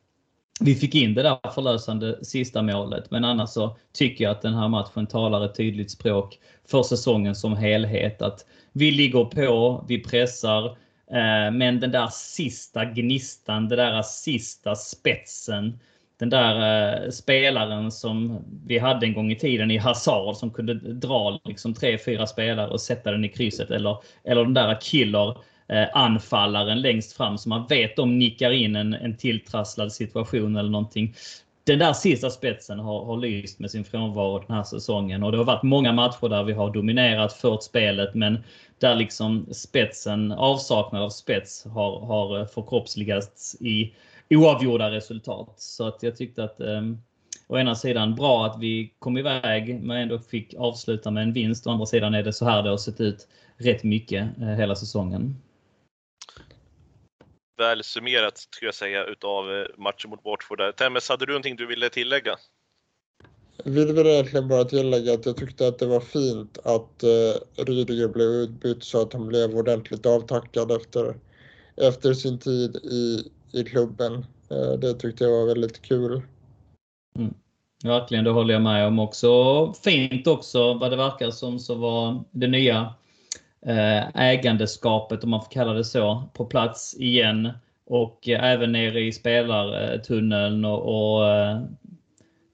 vi 0.61 0.75
fick 0.75 0.94
in 0.94 1.14
det 1.14 1.23
där 1.23 1.50
förlösande 1.54 2.25
sista 2.25 2.62
målet. 2.62 3.11
Men 3.11 3.25
annars 3.25 3.50
så 3.50 3.76
tycker 3.92 4.25
jag 4.25 4.30
att 4.30 4.42
den 4.42 4.54
här 4.54 4.68
matchen 4.68 5.06
talar 5.06 5.44
ett 5.44 5.56
tydligt 5.56 5.90
språk 5.90 6.38
för 6.68 6.82
säsongen 6.82 7.35
som 7.35 7.56
helhet. 7.56 8.23
Att 8.23 8.47
vi 8.73 8.90
ligger 8.90 9.25
på, 9.25 9.85
vi 9.88 9.99
pressar, 10.02 10.66
eh, 11.11 11.50
men 11.52 11.80
den 11.80 11.90
där 11.90 12.09
sista 12.12 12.85
gnistan, 12.85 13.68
den 13.68 13.78
där 13.78 14.02
sista 14.02 14.75
spetsen. 14.75 15.78
Den 16.18 16.30
där 16.30 17.02
eh, 17.04 17.11
spelaren 17.11 17.92
som 17.92 18.44
vi 18.66 18.78
hade 18.78 19.06
en 19.06 19.14
gång 19.14 19.32
i 19.32 19.37
tiden 19.37 19.71
i 19.71 19.78
Hazard 19.78 20.37
som 20.37 20.50
kunde 20.50 20.75
dra 20.75 21.40
liksom 21.44 21.75
tre, 21.75 21.99
fyra 21.99 22.26
spelare 22.26 22.71
och 22.71 22.80
sätta 22.80 23.11
den 23.11 23.25
i 23.25 23.28
krysset. 23.28 23.71
Eller, 23.71 23.97
eller 24.25 24.44
den 24.44 24.54
där 24.54 24.80
killer 24.80 25.37
Eh, 25.73 25.88
anfallaren 25.93 26.81
längst 26.81 27.12
fram 27.12 27.38
som 27.38 27.50
man 27.50 27.67
vet 27.67 27.97
de 27.97 28.19
nickar 28.19 28.50
in 28.50 28.76
en, 28.76 28.95
en 28.95 29.17
tilltrasslad 29.17 29.93
situation 29.93 30.57
eller 30.57 30.71
någonting. 30.71 31.14
Den 31.64 31.79
där 31.79 31.93
sista 31.93 32.31
spetsen 32.31 32.79
har, 32.79 33.05
har 33.05 33.17
lyst 33.17 33.59
med 33.59 33.71
sin 33.71 33.85
frånvaro 33.85 34.38
den 34.47 34.57
här 34.57 34.62
säsongen 34.64 35.23
och 35.23 35.33
det 35.33 35.38
har 35.38 35.45
varit 35.45 35.62
många 35.62 35.93
matcher 35.93 36.29
där 36.29 36.45
vi 36.45 36.52
har 36.52 36.71
dominerat, 36.71 37.33
fört 37.33 37.62
spelet 37.62 38.14
men 38.14 38.38
där 38.79 38.95
liksom 38.95 39.47
spetsen, 39.52 40.33
avsaknad 40.33 41.02
av 41.02 41.11
spets 41.11 41.64
har, 41.64 42.00
har 42.00 42.41
eh, 42.41 42.47
förkroppsligats 42.47 43.57
i 43.61 43.95
oavgjorda 44.31 44.91
resultat. 44.91 45.55
Så 45.57 45.87
att 45.87 46.02
jag 46.02 46.17
tyckte 46.17 46.45
att 46.45 46.61
eh, 46.61 46.83
å 47.49 47.59
ena 47.59 47.75
sidan 47.75 48.14
bra 48.14 48.47
att 48.47 48.61
vi 48.61 48.93
kom 48.99 49.19
iväg 49.19 49.83
men 49.83 49.97
ändå 49.97 50.19
fick 50.19 50.55
avsluta 50.55 51.11
med 51.11 51.23
en 51.23 51.33
vinst. 51.33 51.67
Å 51.67 51.71
andra 51.71 51.87
sidan 51.87 52.14
är 52.14 52.23
det 52.23 52.33
så 52.33 52.45
här 52.45 52.62
det 52.62 52.71
har 52.71 52.76
sett 52.76 53.00
ut 53.00 53.29
rätt 53.57 53.85
mycket 53.85 54.29
eh, 54.41 54.49
hela 54.49 54.75
säsongen 54.75 55.37
väl 57.56 57.85
summerat, 57.85 58.38
skulle 58.38 58.68
jag 58.68 58.75
säga, 58.75 59.04
utav 59.04 59.56
eh, 59.56 59.66
matchen 59.78 60.11
mot 60.11 60.25
Watford. 60.25 60.76
Temmes, 60.76 61.09
hade 61.09 61.26
du 61.26 61.32
någonting 61.32 61.56
du 61.56 61.66
ville 61.66 61.88
tillägga? 61.88 62.37
Jag 63.64 63.73
vill 63.73 63.92
väl 63.92 64.06
egentligen 64.06 64.49
bara 64.49 64.64
tillägga 64.64 65.14
att 65.14 65.26
jag 65.26 65.37
tyckte 65.37 65.68
att 65.68 65.78
det 65.78 65.87
var 65.87 66.00
fint 66.00 66.59
att 66.59 67.04
uh, 67.04 67.64
Rydiger 67.64 68.09
blev 68.09 68.28
utbytt 68.28 68.85
så 68.85 69.02
att 69.02 69.12
han 69.12 69.28
blev 69.28 69.56
ordentligt 69.56 70.06
avtackad 70.06 70.71
efter, 70.71 71.14
efter 71.76 72.14
sin 72.14 72.38
tid 72.38 72.76
i, 72.76 73.30
i 73.52 73.64
klubben. 73.64 74.12
Uh, 74.52 74.73
det 74.73 74.94
tyckte 74.94 75.25
jag 75.25 75.30
var 75.30 75.47
väldigt 75.47 75.82
kul. 75.82 76.23
Mm. 77.18 77.35
Verkligen, 77.85 78.25
det 78.25 78.30
håller 78.30 78.54
jag 78.54 78.62
med 78.62 78.87
om 78.87 78.99
också. 78.99 79.73
Fint 79.85 80.26
också 80.26 80.75
vad 80.75 80.90
det 80.90 80.97
verkar 80.97 81.30
som 81.30 81.59
så 81.59 81.75
var 81.75 82.25
det 82.30 82.47
nya 82.47 82.94
Eh, 83.01 83.01
Eh, 83.66 84.16
ägandeskapet, 84.16 85.25
om 85.25 85.31
man 85.31 85.40
får 85.40 85.50
kalla 85.50 85.73
det 85.73 85.85
så, 85.85 86.23
på 86.35 86.45
plats 86.45 86.97
igen. 86.99 87.52
Och 87.87 88.28
eh, 88.28 88.45
även 88.45 88.73
nere 88.73 89.00
i 89.00 89.12
spelartunneln 89.12 90.64
och, 90.64 91.14
och 91.16 91.28
eh, 91.28 91.61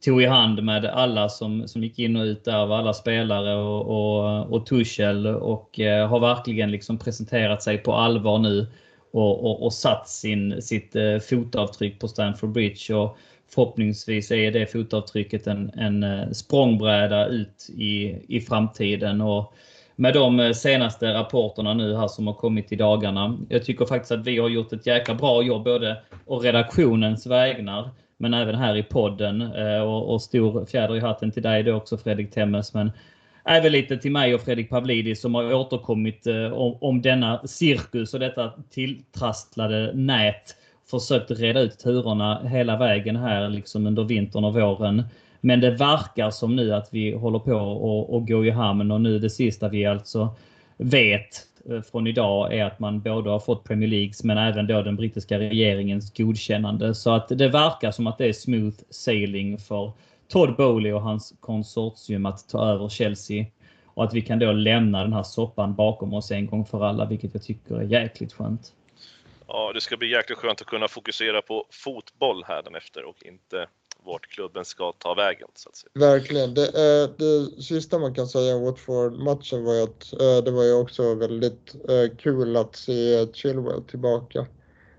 tog 0.04 0.22
i 0.22 0.26
hand 0.26 0.62
med 0.62 0.84
alla 0.84 1.28
som, 1.28 1.68
som 1.68 1.82
gick 1.82 1.98
in 1.98 2.16
och 2.16 2.24
ut 2.24 2.44
där, 2.44 2.74
alla 2.74 2.92
spelare 2.92 3.54
och, 3.54 3.86
och, 3.86 4.52
och 4.52 4.66
Tuchel 4.66 5.26
och 5.26 5.78
har 6.08 6.20
verkligen 6.20 6.70
liksom 6.70 6.98
presenterat 6.98 7.62
sig 7.62 7.78
på 7.78 7.92
allvar 7.92 8.38
nu 8.38 8.66
och, 9.12 9.44
och, 9.44 9.62
och 9.62 9.72
satt 9.72 10.08
sin, 10.08 10.62
sitt 10.62 10.96
fotavtryck 11.30 12.00
på 12.00 12.08
Stamford 12.08 12.50
Bridge. 12.50 12.94
Och 12.94 13.18
förhoppningsvis 13.54 14.30
är 14.30 14.52
det 14.52 14.66
fotavtrycket 14.66 15.46
en, 15.46 15.70
en 15.70 16.34
språngbräda 16.34 17.26
ut 17.26 17.70
i, 17.76 18.16
i 18.28 18.40
framtiden. 18.40 19.20
Och 19.20 19.54
med 20.00 20.14
de 20.14 20.40
eh, 20.40 20.52
senaste 20.52 21.14
rapporterna 21.14 21.74
nu 21.74 21.96
här 21.96 22.08
som 22.08 22.26
har 22.26 22.34
kommit 22.34 22.72
i 22.72 22.76
dagarna. 22.76 23.38
Jag 23.48 23.64
tycker 23.64 23.84
faktiskt 23.84 24.12
att 24.12 24.26
vi 24.26 24.38
har 24.38 24.48
gjort 24.48 24.72
ett 24.72 24.86
jäkla 24.86 25.14
bra 25.14 25.42
jobb 25.42 25.64
både 25.64 25.96
och 26.26 26.42
redaktionens 26.42 27.26
vägnar 27.26 27.90
men 28.16 28.34
även 28.34 28.54
här 28.54 28.76
i 28.76 28.82
podden 28.82 29.42
eh, 29.42 29.80
och, 29.80 30.14
och 30.14 30.22
stor 30.22 30.64
fjäder 30.64 30.96
i 30.96 31.00
hatten 31.00 31.30
till 31.30 31.42
dig 31.42 31.62
då 31.62 31.74
också 31.74 31.96
Fredrik 31.96 32.30
Temmes. 32.30 32.74
Men 32.74 32.90
även 33.44 33.72
lite 33.72 33.96
till 33.96 34.12
mig 34.12 34.34
och 34.34 34.40
Fredrik 34.40 34.70
Pavlidis 34.70 35.20
som 35.20 35.34
har 35.34 35.54
återkommit 35.54 36.26
eh, 36.26 36.52
om, 36.52 36.78
om 36.80 37.02
denna 37.02 37.46
cirkus 37.46 38.14
och 38.14 38.20
detta 38.20 38.52
tilltrasslade 38.70 39.92
nät. 39.94 40.56
Försökt 40.90 41.30
reda 41.30 41.60
ut 41.60 41.78
turerna 41.78 42.48
hela 42.48 42.76
vägen 42.76 43.16
här 43.16 43.48
liksom 43.48 43.86
under 43.86 44.04
vintern 44.04 44.44
och 44.44 44.54
våren. 44.54 45.02
Men 45.40 45.60
det 45.60 45.70
verkar 45.70 46.30
som 46.30 46.56
nu 46.56 46.74
att 46.74 46.88
vi 46.90 47.12
håller 47.12 47.38
på 47.38 47.54
och 48.08 48.28
går 48.28 48.46
i 48.46 48.50
hamn 48.50 48.90
och 48.90 49.00
nu 49.00 49.18
det 49.18 49.30
sista 49.30 49.68
vi 49.68 49.86
alltså 49.86 50.36
vet 50.76 51.46
eh, 51.70 51.80
från 51.80 52.06
idag 52.06 52.54
är 52.54 52.64
att 52.64 52.78
man 52.78 53.00
både 53.00 53.30
har 53.30 53.40
fått 53.40 53.64
Premier 53.64 53.88
Leagues 53.88 54.24
men 54.24 54.38
även 54.38 54.66
då 54.66 54.82
den 54.82 54.96
brittiska 54.96 55.38
regeringens 55.38 56.12
godkännande. 56.12 56.94
Så 56.94 57.10
att 57.10 57.28
det 57.28 57.48
verkar 57.48 57.90
som 57.90 58.06
att 58.06 58.18
det 58.18 58.26
är 58.26 58.32
smooth 58.32 58.76
sailing 58.90 59.58
för 59.58 59.92
Todd 60.28 60.56
Bowley 60.56 60.92
och 60.92 61.02
hans 61.02 61.34
konsortium 61.40 62.26
att 62.26 62.48
ta 62.48 62.68
över 62.68 62.88
Chelsea 62.88 63.46
och 63.84 64.04
att 64.04 64.14
vi 64.14 64.22
kan 64.22 64.38
då 64.38 64.52
lämna 64.52 65.02
den 65.02 65.12
här 65.12 65.22
soppan 65.22 65.74
bakom 65.74 66.14
oss 66.14 66.30
en 66.30 66.46
gång 66.46 66.64
för 66.64 66.84
alla, 66.84 67.04
vilket 67.04 67.34
jag 67.34 67.42
tycker 67.42 67.74
är 67.74 67.82
jäkligt 67.82 68.32
skönt. 68.32 68.72
Ja, 69.46 69.72
det 69.74 69.80
ska 69.80 69.96
bli 69.96 70.10
jäkligt 70.10 70.38
skönt 70.38 70.60
att 70.60 70.66
kunna 70.66 70.88
fokusera 70.88 71.42
på 71.42 71.66
fotboll 71.70 72.44
här 72.46 72.76
efter 72.76 73.04
och 73.04 73.16
inte 73.24 73.66
vart 74.08 74.26
klubben 74.26 74.64
ska 74.64 74.92
ta 74.92 75.14
vägen. 75.14 75.48
Så 75.54 75.68
att 75.68 75.76
säga. 75.76 75.90
Verkligen. 75.94 76.54
Det, 76.54 76.66
eh, 76.66 77.10
det 77.16 77.62
sista 77.62 77.98
man 77.98 78.14
kan 78.14 78.26
säga 78.26 78.56
om 78.56 78.64
Watford-matchen 78.64 79.64
var 79.64 79.74
ju 79.74 79.82
att 79.82 80.12
eh, 80.12 80.44
det 80.44 80.50
var 80.50 80.64
ju 80.64 80.72
också 80.72 81.14
väldigt 81.14 81.74
eh, 81.88 82.16
kul 82.16 82.56
att 82.56 82.76
se 82.76 83.26
Chilwell 83.32 83.82
tillbaka. 83.82 84.46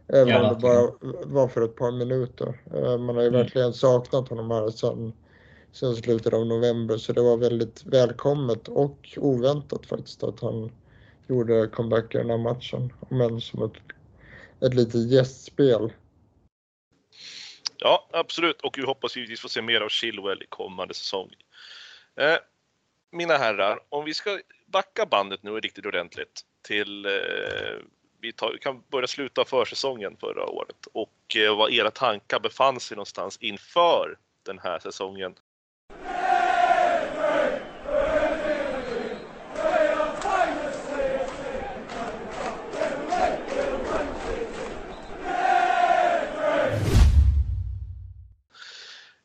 Även 0.08 0.28
ja, 0.28 0.50
om 0.50 0.54
det 0.54 0.62
bara 0.62 0.92
var 1.26 1.48
för 1.48 1.62
ett 1.62 1.76
par 1.76 1.92
minuter. 1.92 2.62
Man 2.98 3.16
har 3.16 3.22
ju 3.22 3.28
mm. 3.28 3.42
verkligen 3.42 3.74
saknat 3.74 4.30
honom 4.30 4.52
här 4.52 4.70
sedan, 4.70 5.14
sedan 5.72 5.96
slutet 5.96 6.34
av 6.34 6.46
november 6.46 6.98
så 6.98 7.14
det 7.14 7.22
var 7.22 7.38
väldigt 7.38 7.86
välkommet 7.86 8.68
och 8.68 9.18
oväntat 9.18 9.86
faktiskt 9.86 10.24
att 10.24 10.40
han 10.40 10.72
gjorde 11.28 11.68
comeback 11.68 12.16
i 12.16 12.18
den 12.18 12.30
här 12.30 12.38
matchen. 12.38 12.94
Men 13.10 13.42
som 13.42 13.64
ett, 13.64 13.72
ett 14.62 14.74
litet 14.74 15.12
gästspel 15.12 15.92
Ja, 17.80 18.08
absolut. 18.14 18.62
Och 18.62 18.78
vi 18.78 18.82
hoppas 18.82 19.16
givetvis 19.16 19.42
få 19.42 19.50
se 19.50 19.62
mer 19.62 19.82
av 19.82 19.90
Chilwell 19.90 20.44
i 20.44 20.46
kommande 20.46 20.94
säsong. 20.94 21.36
Eh, 22.16 22.38
mina 23.12 23.38
herrar, 23.38 23.80
om 23.90 24.06
vi 24.06 24.14
ska 24.14 24.40
backa 24.66 25.06
bandet 25.06 25.44
nu 25.44 25.52
riktigt 25.52 25.86
ordentligt 25.86 26.42
till 26.62 27.06
eh, 27.06 27.12
vi, 28.22 28.34
tar, 28.34 28.52
vi, 28.52 28.60
kan 28.60 28.84
börja 28.88 29.08
sluta 29.08 29.46
försäsongen 29.46 30.18
förra 30.18 30.46
året 30.46 30.88
och 30.94 31.36
eh, 31.36 31.58
vad 31.58 31.72
era 31.72 31.92
tankar 31.92 32.40
befann 32.40 32.80
sig 32.80 32.96
någonstans 32.96 33.38
inför 33.38 34.18
den 34.46 34.60
här 34.60 34.80
säsongen. 34.80 35.36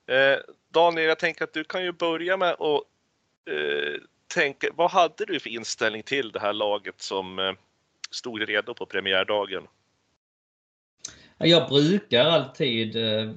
Eh, 0.07 0.39
Daniel, 0.69 1.09
jag 1.09 1.19
tänker 1.19 1.45
att 1.45 1.53
du 1.53 1.65
kan 1.65 1.85
ju 1.85 1.93
börja 1.93 2.37
med 2.37 2.51
att 2.51 2.83
eh, 3.51 4.01
tänka, 4.35 4.67
vad 4.75 4.91
hade 4.91 5.25
du 5.27 5.41
för 5.41 5.51
inställning 5.51 6.03
till 6.03 6.31
det 6.33 6.41
här 6.41 6.53
laget 6.53 7.03
som 7.03 7.39
eh, 7.39 7.53
stod 8.11 8.49
redo 8.49 8.75
på 8.75 8.87
premiärdagen? 8.87 9.63
Jag 11.39 11.69
brukar 11.69 12.25
alltid 12.25 12.97
eh, 12.97 13.31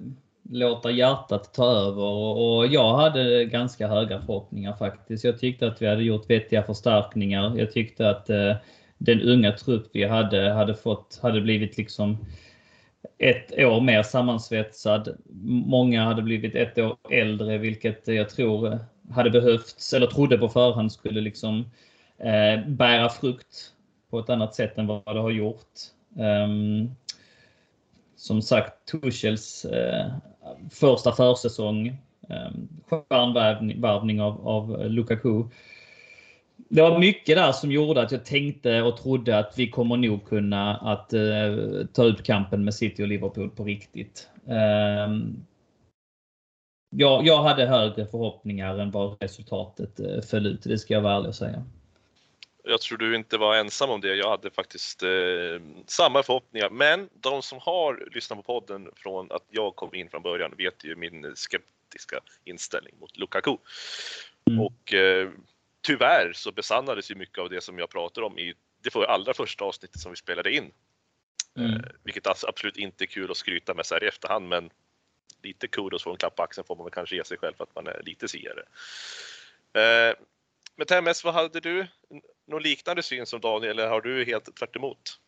låta 0.52 0.92
hjärtat 0.92 1.54
ta 1.54 1.66
över 1.66 2.04
och 2.04 2.68
jag 2.68 2.96
hade 2.96 3.46
ganska 3.46 3.88
höga 3.88 4.22
förhoppningar 4.22 4.76
faktiskt. 4.76 5.24
Jag 5.24 5.40
tyckte 5.40 5.68
att 5.68 5.82
vi 5.82 5.88
hade 5.88 6.04
gjort 6.04 6.30
vettiga 6.30 6.64
förstärkningar. 6.64 7.58
Jag 7.58 7.72
tyckte 7.72 8.10
att 8.10 8.30
eh, 8.30 8.56
den 8.98 9.22
unga 9.22 9.52
trupp 9.52 9.90
vi 9.94 10.04
hade 10.04 10.52
hade 10.52 10.76
fått 10.76 11.20
hade 11.22 11.42
blivit 11.42 11.78
liksom 11.78 12.18
ett 13.18 13.60
år 13.60 13.82
mer 13.82 14.04
sammansvetsad. 14.04 15.18
Många 15.66 16.06
hade 16.06 16.22
blivit 16.22 16.56
ett 16.56 16.78
år 16.78 16.98
äldre, 17.12 17.58
vilket 17.58 18.08
jag 18.08 18.30
tror 18.30 18.74
eh, 18.74 18.80
hade 19.12 19.30
behövts 19.30 19.94
eller 19.94 20.08
trodde 20.08 20.38
på 20.38 20.50
förhand 20.50 20.92
skulle 20.92 21.22
liksom 21.22 21.70
eh, 22.18 22.68
bära 22.68 23.10
frukt 23.10 23.74
på 24.10 24.20
ett 24.20 24.30
annat 24.30 24.56
sätt 24.56 24.78
än 24.78 24.88
vad 24.88 25.16
det 25.16 25.20
har 25.20 25.32
gjort. 25.32 25.74
Um, 26.16 26.96
som 28.16 28.42
sagt, 28.42 28.92
Tuchels 28.92 29.66
eh, 29.66 30.06
första 30.72 31.12
försäsong, 31.12 31.98
um, 32.30 32.68
stjärnvärvning 32.90 34.22
av, 34.22 34.48
av 34.48 34.86
Lukaku. 34.90 35.44
Det 36.58 36.82
var 36.82 37.00
mycket 37.00 37.36
där 37.36 37.52
som 37.52 37.72
gjorde 37.72 38.02
att 38.02 38.12
jag 38.12 38.26
tänkte 38.26 38.82
och 38.82 38.98
trodde 38.98 39.38
att 39.38 39.54
vi 39.58 39.70
kommer 39.70 39.98
nog 39.98 40.26
kunna 40.26 40.78
att 40.78 41.14
eh, 41.14 41.56
ta 41.94 42.04
ut 42.04 42.24
kampen 42.24 42.64
med 42.64 42.74
City 42.74 43.04
och 43.04 43.08
Liverpool 43.08 43.50
på 43.50 43.64
riktigt. 43.64 44.30
Eh, 44.48 45.18
jag, 46.90 47.28
jag 47.28 47.44
hade 47.44 47.66
högre 47.66 48.06
förhoppningar 48.06 48.78
än 48.78 48.92
vad 48.92 49.18
resultatet 49.20 50.00
eh, 50.00 50.22
föll 50.22 50.46
ut, 50.46 50.64
det 50.64 50.78
ska 50.78 50.94
jag 50.94 51.02
vara 51.02 51.16
ärlig 51.16 51.30
och 51.30 51.36
säga 51.36 51.64
jag 52.68 52.82
tror 52.82 52.98
du 52.98 53.16
inte 53.16 53.38
var 53.38 53.56
ensam 53.56 53.90
om 53.90 54.02
det. 54.02 54.16
Jag 54.16 54.30
hade 54.30 54.52
faktiskt 54.52 55.04
eh, 55.04 55.10
samma 55.86 56.24
förhoppningar. 56.24 56.70
Men 56.70 57.10
de 57.14 57.42
som 57.42 57.60
har 57.62 58.10
lyssnat 58.14 58.38
på 58.38 58.44
podden 58.44 58.90
från 58.96 59.32
att 59.32 59.44
jag 59.50 59.76
kom 59.76 59.96
in 59.96 60.10
från 60.10 60.22
början 60.22 60.54
vet 60.58 60.84
ju 60.84 60.96
min 60.96 61.36
skeptiska 61.36 62.20
inställning 62.44 62.94
mot 63.00 63.18
Lukaku. 63.18 63.58
Mm. 64.50 64.62
Och 64.62 64.94
eh, 64.94 65.30
tyvärr 65.88 66.34
så 66.34 66.51
besannades 66.51 67.12
ju 67.12 67.15
mycket 67.15 67.38
av 67.38 67.50
det 67.50 67.62
som 67.62 67.79
jag 67.79 67.89
pratade 67.89 68.27
om 68.27 68.39
i 68.39 68.53
det 68.84 68.89
för 68.89 69.03
allra 69.03 69.34
första 69.34 69.65
avsnittet 69.65 70.01
som 70.01 70.12
vi 70.12 70.15
spelade 70.15 70.51
in. 70.51 70.72
Mm. 71.58 71.72
Eh, 71.72 71.79
vilket 72.03 72.27
absolut 72.27 72.77
inte 72.77 73.03
är 73.03 73.06
kul 73.06 73.32
att 73.32 73.38
skryta 73.38 73.74
med 73.74 73.85
så 73.85 73.96
här 73.96 74.03
i 74.03 74.07
efterhand, 74.07 74.48
men 74.48 74.70
lite 75.44 75.68
kudos 75.68 76.03
för 76.03 76.12
en 76.12 76.18
klapp 76.18 76.35
på 76.35 76.44
axeln 76.44 76.68
får 76.68 76.75
man 76.75 76.85
väl 76.85 76.94
kanske 76.94 77.16
ge 77.16 77.24
sig 77.24 77.38
själv 77.38 77.53
för 77.53 77.64
att 77.64 77.75
man 77.75 77.88
är 77.88 78.01
lite 78.05 78.27
siare. 78.27 78.64
Eh, 79.74 80.16
men 80.75 80.88
TMS, 80.88 81.24
vad 81.24 81.33
hade 81.33 81.59
du? 81.59 81.88
Någon 82.48 82.64
liknande 82.64 83.03
syn 83.03 83.25
som 83.25 83.42
Daniel 83.42 83.72
eller 83.72 83.90
har 83.90 84.01
du 84.01 84.25
helt 84.25 84.55
tvärt 84.55 84.75
emot? 84.75 85.20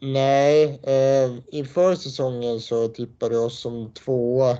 Nej, 0.00 0.80
eh, 0.82 1.38
inför 1.52 1.94
säsongen 1.94 2.60
så 2.60 2.88
tippade 2.88 3.34
jag 3.34 3.44
oss 3.44 3.60
som 3.60 3.92
tvåa. 3.94 4.58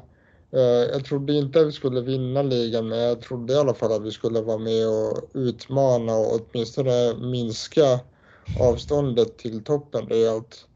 Eh, 0.52 0.60
jag 0.92 1.04
trodde 1.04 1.32
inte 1.32 1.60
att 1.60 1.66
vi 1.66 1.72
skulle 1.72 2.00
vinna 2.00 2.42
ligan, 2.42 2.88
men 2.88 2.98
jag 2.98 3.20
trodde 3.20 3.52
i 3.52 3.56
alla 3.56 3.74
fall 3.74 3.92
att 3.92 4.02
vi 4.02 4.10
skulle 4.10 4.40
vara 4.40 4.58
med 4.58 4.88
och 4.88 5.30
utmana 5.34 6.14
och 6.14 6.40
åtminstone 6.40 7.14
minska 7.14 8.00
avståndet 8.60 9.38
till 9.38 9.64
toppen 9.64 10.06
rejält. 10.06 10.66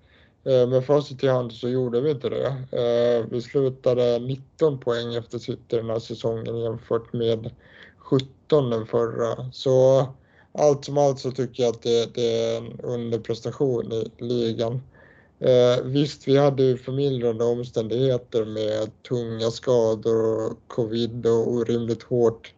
Eh, 0.44 0.68
med 0.68 0.86
facit 0.86 1.24
i 1.24 1.28
hand 1.28 1.52
så 1.52 1.68
gjorde 1.68 2.00
vi 2.00 2.10
inte 2.10 2.28
det. 2.28 2.46
Eh, 2.70 3.26
vi 3.30 3.42
slutade 3.42 4.18
19 4.18 4.78
poäng 4.78 5.14
efter 5.14 5.38
City 5.38 5.76
den 5.76 5.90
här 5.90 5.98
säsongen 5.98 6.58
jämfört 6.58 7.12
med 7.12 7.50
17 7.98 8.70
den 8.70 8.86
förra. 8.86 9.50
Så 9.52 10.06
allt 10.52 10.84
som 10.84 10.98
allt 10.98 11.18
så 11.18 11.30
tycker 11.30 11.62
jag 11.62 11.70
att 11.70 11.82
det, 11.82 12.14
det 12.14 12.42
är 12.42 12.58
en 12.58 12.80
underprestation 12.80 13.92
i 13.92 14.10
ligan. 14.18 14.80
Eh, 15.44 15.84
visst, 15.84 16.28
vi 16.28 16.36
hade 16.36 16.62
ju 16.62 16.76
förmildrande 16.76 17.44
omständigheter 17.44 18.44
med 18.44 19.02
tunga 19.02 19.50
skador 19.50 20.46
och 20.46 20.58
covid 20.68 21.26
och 21.26 21.48
orimligt 21.48 22.02
hårt 22.02 22.54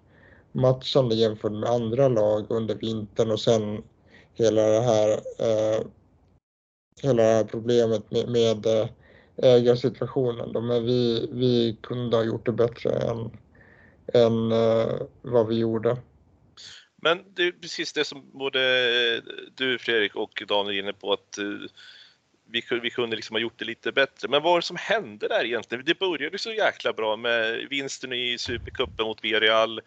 matchande 0.53 1.14
jämfört 1.14 1.53
med 1.53 1.70
andra 1.70 2.09
lag 2.09 2.46
under 2.49 2.75
vintern 2.75 3.31
och 3.31 3.40
sen 3.40 3.83
hela 4.35 4.62
det 4.62 4.81
här, 4.81 5.11
eh, 5.38 5.87
hela 7.03 7.22
det 7.22 7.29
här 7.29 7.44
problemet 7.44 8.11
med, 8.11 8.29
med 8.29 8.66
eh, 8.66 8.88
ägarsituationen. 9.37 10.66
Men 10.66 10.85
vi, 10.85 11.29
vi 11.33 11.79
kunde 11.83 12.16
ha 12.16 12.25
gjort 12.25 12.46
det 12.46 12.53
bättre 12.53 12.90
än, 12.90 13.31
än 14.14 14.53
eh, 14.53 14.94
vad 15.22 15.46
vi 15.46 15.59
gjorde. 15.59 15.96
Men 17.03 17.18
det 17.35 17.42
är 17.42 17.53
precis 17.53 17.92
det 17.92 18.05
som 18.05 18.31
både 18.33 18.59
du 19.55 19.79
Fredrik 19.79 20.14
och 20.14 20.42
Daniel 20.49 20.77
är 20.77 20.83
inne 20.83 20.92
på 20.92 21.12
att 21.12 21.38
eh, 21.38 21.44
vi, 22.50 22.62
vi 22.82 22.90
kunde 22.90 23.16
liksom 23.16 23.35
ha 23.35 23.40
gjort 23.40 23.59
det 23.59 23.64
lite 23.64 23.92
bättre. 23.92 24.28
Men 24.28 24.42
vad 24.42 24.52
var 24.52 24.59
det 24.59 24.66
som 24.66 24.76
hände 24.76 25.28
där 25.28 25.44
egentligen? 25.44 25.85
Det 25.85 25.98
började 25.98 26.38
så 26.38 26.52
jäkla 26.52 26.92
bra 26.92 27.16
med 27.16 27.66
vinsten 27.70 28.12
i 28.12 28.38
Supercupen 28.38 29.06
mot 29.06 29.24
Villarreal 29.24 29.80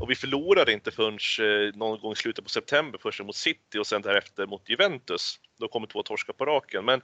och 0.00 0.10
vi 0.10 0.14
förlorade 0.14 0.72
inte 0.72 0.90
förrän 0.90 1.18
eh, 1.40 1.74
någon 1.74 2.00
gång 2.00 2.12
i 2.12 2.16
slutet 2.16 2.44
på 2.44 2.50
september, 2.50 2.98
först 3.02 3.24
mot 3.24 3.36
City 3.36 3.78
och 3.78 3.86
sen 3.86 4.02
därefter 4.02 4.46
mot 4.46 4.68
Juventus. 4.68 5.40
Då 5.58 5.68
kom 5.68 5.86
två 5.86 6.02
torskar 6.02 6.32
på 6.32 6.44
raken. 6.44 6.84
Men 6.84 7.02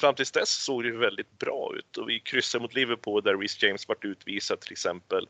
fram 0.00 0.14
tills 0.14 0.32
dess 0.32 0.64
såg 0.64 0.84
det 0.84 0.92
väldigt 0.92 1.38
bra 1.38 1.72
ut 1.76 1.96
och 1.96 2.08
vi 2.08 2.20
kryssade 2.20 2.62
mot 2.62 2.74
Liverpool 2.74 3.22
där 3.22 3.36
Reece 3.36 3.62
James 3.62 3.88
vart 3.88 4.04
utvisad 4.04 4.60
till 4.60 4.72
exempel. 4.72 5.28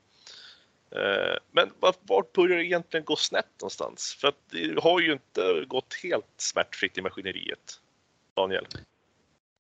Eh, 0.91 1.37
men 1.53 1.71
vart 2.07 2.33
börjar 2.33 2.57
det 2.57 2.65
egentligen 2.65 3.05
gå 3.05 3.17
snett 3.17 3.61
någonstans? 3.61 4.17
För 4.21 4.29
att 4.29 4.51
det 4.51 4.83
har 4.83 5.01
ju 5.01 5.13
inte 5.13 5.65
gått 5.67 5.95
helt 6.03 6.35
smärtfritt 6.37 6.99
i 6.99 7.03
maskineriet. 7.03 7.81
Daniel? 8.35 8.67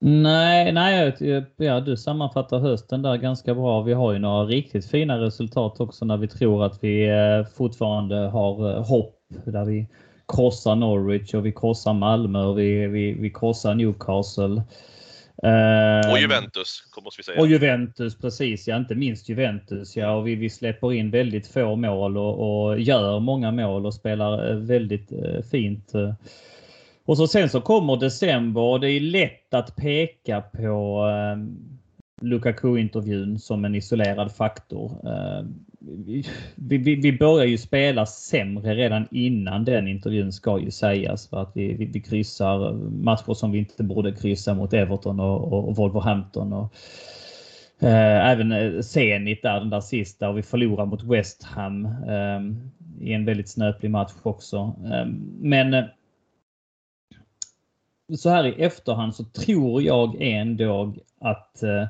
Nej, 0.01 0.73
nej 0.73 1.17
ja, 1.57 1.81
du 1.81 1.97
sammanfattar 1.97 2.59
hösten 2.59 3.03
där 3.03 3.17
ganska 3.17 3.55
bra. 3.55 3.83
Vi 3.83 3.93
har 3.93 4.13
ju 4.13 4.19
några 4.19 4.45
riktigt 4.45 4.91
fina 4.91 5.21
resultat 5.21 5.81
också 5.81 6.05
när 6.05 6.17
vi 6.17 6.29
tror 6.29 6.65
att 6.65 6.85
vi 6.85 7.09
eh, 7.09 7.47
fortfarande 7.57 8.17
har 8.17 8.77
eh, 8.77 8.85
hopp. 8.85 9.21
Där 9.45 9.65
vi 9.65 9.89
krossar 10.29 10.75
Norwich 10.75 11.35
och 11.35 11.47
vi 11.47 11.53
krossar 11.53 11.93
Malmö 11.93 12.45
och 12.45 12.59
vi, 12.59 12.87
vi, 12.87 13.13
vi 13.13 13.31
krossar 13.31 13.75
Newcastle. 13.75 14.63
Uh, 15.45 16.13
och 16.13 16.19
Juventus, 16.19 16.83
måste 17.05 17.21
vi 17.21 17.23
säga. 17.23 17.41
Och 17.41 17.47
Juventus, 17.47 18.19
precis. 18.19 18.69
Ja, 18.69 18.77
inte 18.77 18.95
minst 18.95 19.29
Juventus. 19.29 19.97
Ja, 19.97 20.15
och 20.15 20.27
vi, 20.27 20.35
vi 20.35 20.51
släpper 20.51 20.93
in 20.93 21.11
väldigt 21.11 21.47
få 21.47 21.77
mål 21.77 22.17
och, 22.17 22.67
och 22.67 22.81
gör 22.81 23.21
många 23.21 23.51
mål 23.51 23.87
och 23.87 23.95
spelar 23.95 24.51
eh, 24.51 24.57
väldigt 24.57 25.09
fint. 25.51 25.93
Och 27.07 27.17
så 27.17 27.27
sen 27.27 27.49
så 27.49 27.61
kommer 27.61 27.97
december 27.97 28.61
och 28.61 28.81
det 28.81 28.91
är 28.91 29.01
lätt 29.01 29.55
att 29.55 29.77
peka 29.77 30.41
på 30.41 31.07
eh, 31.09 31.45
Lukaku-intervjun 32.21 33.39
som 33.39 33.65
en 33.65 33.75
isolerad 33.75 34.33
faktor. 34.33 35.09
Ehm, 35.09 35.65
vi, 36.57 36.79
vi, 36.79 36.95
vi 36.95 37.19
börjar 37.19 37.47
ju 37.47 37.59
spela 37.59 38.07
sämre 38.07 38.75
redan 38.75 39.09
innan 39.11 39.65
den 39.65 39.89
intervjun 39.89 40.33
ska 40.33 40.59
ju 40.59 40.71
sägas 40.71 41.29
för 41.29 41.43
att 41.43 41.53
vi, 41.55 41.75
vi, 41.75 41.85
vi 41.85 42.01
kryssar 42.01 42.73
matcher 42.91 43.35
som 43.35 43.53
vi 43.53 43.59
inte 43.59 43.83
borde 43.83 44.13
kryssa 44.13 44.55
mot 44.55 44.73
Everton 44.73 45.21
och, 45.21 45.53
och, 45.53 45.69
och 45.69 45.77
Wolverhampton. 45.77 46.53
Och, 46.53 46.75
eh, 47.81 48.31
även 48.31 48.53
eh, 48.53 48.81
Zenit 48.81 49.43
där 49.43 49.61
den 49.61 49.71
där 49.71 49.81
sista 49.81 50.29
och 50.29 50.39
vi 50.39 50.43
förlorar 50.43 50.87
mot 50.87 51.03
West 51.03 51.43
Ham 51.45 51.87
eh, 51.87 52.41
i 53.01 53.13
en 53.13 53.25
väldigt 53.25 53.49
snöplig 53.49 53.91
match 53.91 54.13
också. 54.23 54.77
Eh, 54.85 55.07
men 55.41 55.75
eh, 55.75 55.85
så 58.17 58.31
här 58.31 58.47
i 58.47 58.63
efterhand 58.63 59.15
så 59.15 59.25
tror 59.25 59.83
jag 59.83 60.17
ändå 60.21 60.95
att 61.21 61.63
eh, 61.63 61.87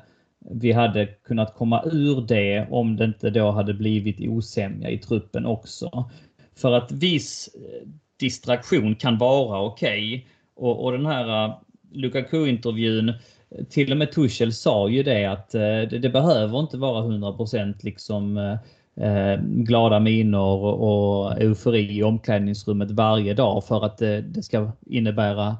vi 0.51 0.71
hade 0.71 1.05
kunnat 1.05 1.55
komma 1.55 1.83
ur 1.85 2.21
det 2.21 2.67
om 2.69 2.95
det 2.95 3.05
inte 3.05 3.29
då 3.29 3.51
hade 3.51 3.73
blivit 3.73 4.19
osämja 4.19 4.89
i 4.89 4.97
truppen 4.97 5.45
också. 5.45 6.09
För 6.55 6.71
att 6.71 6.91
viss 6.91 7.49
eh, 7.55 7.87
distraktion 8.19 8.95
kan 8.95 9.17
vara 9.17 9.61
okej. 9.61 10.15
Okay. 10.15 10.27
Och, 10.55 10.83
och 10.83 10.91
den 10.91 11.05
här 11.05 11.47
uh, 11.47 11.55
Lukaku-intervjun, 11.91 13.09
eh, 13.09 13.65
till 13.69 13.91
och 13.91 13.97
med 13.97 14.11
Tuchel 14.11 14.53
sa 14.53 14.89
ju 14.89 15.03
det 15.03 15.25
att 15.25 15.55
uh, 15.55 15.61
det, 15.61 15.99
det, 15.99 16.09
behöver 16.09 16.59
inte 16.59 16.77
vara 16.77 17.03
100% 17.03 17.75
liksom 17.79 18.37
uh, 18.37 19.39
glada 19.41 19.99
miner 19.99 20.39
och, 20.39 21.25
och 21.25 21.41
eufori 21.41 21.97
i 21.97 22.03
omklädningsrummet 22.03 22.91
varje 22.91 23.33
dag 23.33 23.65
för 23.65 23.85
att 23.85 23.97
det, 23.97 24.21
det 24.21 24.43
ska 24.43 24.71
innebära 24.85 25.57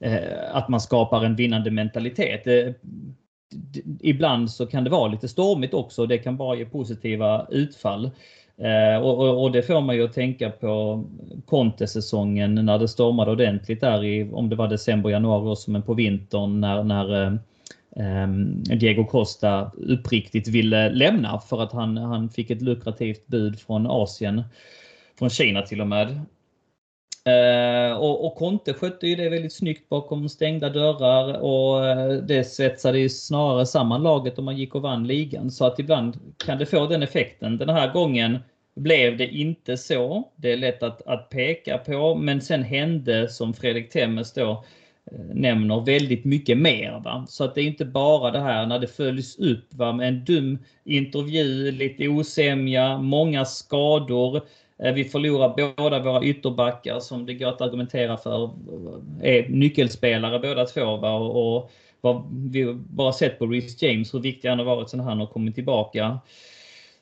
Eh, 0.00 0.56
att 0.56 0.68
man 0.68 0.80
skapar 0.80 1.24
en 1.24 1.36
vinnande 1.36 1.70
mentalitet 1.70 2.46
eh, 2.46 2.72
ibland 4.00 4.50
så 4.50 4.66
kan 4.66 4.84
det 4.84 4.90
vara 4.90 5.08
lite 5.08 5.28
stormigt 5.28 5.74
också 5.74 6.02
och 6.02 6.08
det 6.08 6.18
kan 6.18 6.36
bara 6.36 6.56
ge 6.56 6.64
positiva 6.64 7.46
utfall. 7.50 8.10
Eh, 8.58 9.02
och, 9.02 9.18
och, 9.18 9.42
och, 9.42 9.52
det 9.52 9.62
får 9.62 9.80
man 9.80 9.96
ju 9.96 10.04
att 10.04 10.12
tänka 10.12 10.50
på 10.50 11.04
Conte-säsongen 11.46 12.54
när 12.54 12.78
det 12.78 12.88
stormade 12.88 13.30
ordentligt 13.30 13.80
där 13.80 14.04
i, 14.04 14.30
om 14.32 14.48
det 14.48 14.56
var 14.56 14.68
december, 14.68 15.10
januari 15.10 15.52
också, 15.52 15.70
men 15.70 15.82
på 15.82 15.94
vintern 15.94 16.60
när, 16.60 16.82
när 16.84 17.38
Diego 18.76 19.04
Costa 19.04 19.70
uppriktigt 19.76 20.48
ville 20.48 20.90
lämna 20.90 21.38
för 21.38 21.62
att 21.62 21.72
han, 21.72 21.96
han 21.96 22.28
fick 22.28 22.50
ett 22.50 22.62
lukrativt 22.62 23.26
bud 23.26 23.60
från 23.60 23.86
Asien. 23.86 24.42
Från 25.18 25.30
Kina 25.30 25.62
till 25.62 25.80
och 25.80 25.86
med. 25.86 26.20
Eh, 27.26 27.96
och, 27.96 28.26
och 28.26 28.34
Conte 28.34 28.74
skötte 28.74 29.06
ju 29.06 29.16
det 29.16 29.28
väldigt 29.28 29.52
snyggt 29.52 29.88
bakom 29.88 30.28
stängda 30.28 30.70
dörrar 30.70 31.40
och 31.40 31.86
eh, 31.86 32.12
det 32.12 32.44
svetsade 32.44 32.98
ju 32.98 33.08
snarare 33.08 33.66
samman 33.66 34.02
laget 34.02 34.38
om 34.38 34.44
man 34.44 34.56
gick 34.56 34.74
och 34.74 34.82
vann 34.82 35.06
ligan. 35.06 35.50
Så 35.50 35.66
att 35.66 35.78
ibland 35.78 36.34
kan 36.36 36.58
det 36.58 36.66
få 36.66 36.86
den 36.86 37.02
effekten. 37.02 37.58
Den 37.58 37.68
här 37.68 37.92
gången 37.92 38.38
blev 38.76 39.16
det 39.16 39.28
inte 39.28 39.76
så. 39.76 40.30
Det 40.36 40.52
är 40.52 40.56
lätt 40.56 40.82
att, 40.82 41.06
att 41.06 41.30
peka 41.30 41.78
på, 41.78 42.14
men 42.14 42.40
sen 42.40 42.62
hände 42.62 43.28
som 43.28 43.54
Fredrik 43.54 43.90
Temmes 43.90 44.32
då 44.32 44.64
eh, 45.12 45.18
nämner 45.34 45.80
väldigt 45.80 46.24
mycket 46.24 46.58
mer. 46.58 47.00
Va? 47.04 47.26
Så 47.28 47.44
att 47.44 47.54
det 47.54 47.60
är 47.60 47.66
inte 47.66 47.84
bara 47.84 48.30
det 48.30 48.40
här 48.40 48.66
när 48.66 48.78
det 48.78 48.86
följs 48.86 49.38
upp 49.38 49.74
va? 49.74 49.92
med 49.92 50.08
en 50.08 50.24
dum 50.24 50.58
intervju, 50.84 51.70
lite 51.70 52.08
osämja, 52.08 52.98
många 52.98 53.44
skador. 53.44 54.40
Eh, 54.82 54.92
vi 54.92 55.04
förlorar 55.04 55.74
båda 55.76 55.98
våra 56.02 56.24
ytterbackar 56.24 57.00
som 57.00 57.26
det 57.26 57.34
går 57.34 57.48
att 57.48 57.60
argumentera 57.60 58.16
för 58.16 58.44
eh, 59.22 59.34
är 59.34 59.48
nyckelspelare 59.48 60.38
båda 60.38 60.64
två. 60.64 60.96
Va? 60.96 61.14
Och, 61.14 61.70
och 62.00 62.24
vi 62.32 62.62
har 62.62 62.72
bara 62.72 63.12
sett 63.12 63.38
på 63.38 63.46
Rhys 63.46 63.82
James 63.82 64.14
hur 64.14 64.20
viktig 64.20 64.48
han 64.48 64.58
har 64.58 64.66
varit 64.66 64.90
sen 64.90 65.00
han 65.00 65.20
har 65.20 65.26
kommit 65.26 65.54
tillbaka. 65.54 66.18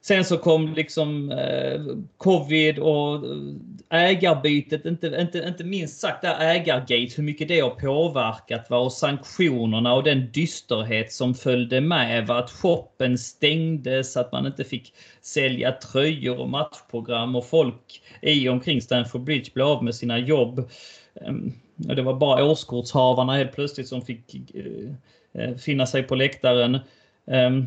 Sen 0.06 0.24
så 0.24 0.36
kom 0.36 0.74
liksom 0.74 1.30
eh, 1.30 1.80
covid 2.16 2.78
och 2.78 3.14
eh, 3.14 4.02
ägarbytet, 4.04 4.86
inte, 4.86 5.06
inte, 5.20 5.38
inte 5.38 5.64
minst 5.64 6.00
sagt 6.00 6.22
där 6.22 6.40
ägargate, 6.40 7.14
hur 7.16 7.22
mycket 7.22 7.48
det 7.48 7.60
har 7.60 7.70
påverkat 7.70 8.70
va? 8.70 8.78
och 8.78 8.92
sanktionerna 8.92 9.94
och 9.94 10.02
den 10.02 10.32
dysterhet 10.32 11.12
som 11.12 11.34
följde 11.34 11.80
med. 11.80 12.26
Va? 12.26 12.38
Att 12.38 12.50
shoppen 12.50 13.18
stängdes, 13.18 14.16
att 14.16 14.32
man 14.32 14.46
inte 14.46 14.64
fick 14.64 14.94
sälja 15.22 15.72
tröjor 15.72 16.40
och 16.40 16.48
matchprogram 16.48 17.36
och 17.36 17.46
folk 17.46 18.02
i 18.22 18.48
och 18.48 18.52
omkring 18.52 18.82
Stanford 18.82 19.24
Bridge 19.24 19.50
blev 19.54 19.66
av 19.66 19.84
med 19.84 19.94
sina 19.94 20.18
jobb. 20.18 20.70
Ehm, 21.20 21.52
det 21.76 22.02
var 22.02 22.14
bara 22.14 22.44
årskortshavarna 22.44 23.36
helt 23.36 23.52
plötsligt 23.52 23.88
som 23.88 24.02
fick 24.02 24.54
eh, 24.54 25.42
eh, 25.42 25.56
finna 25.56 25.86
sig 25.86 26.02
på 26.02 26.14
läktaren. 26.14 26.78
Um, 27.26 27.66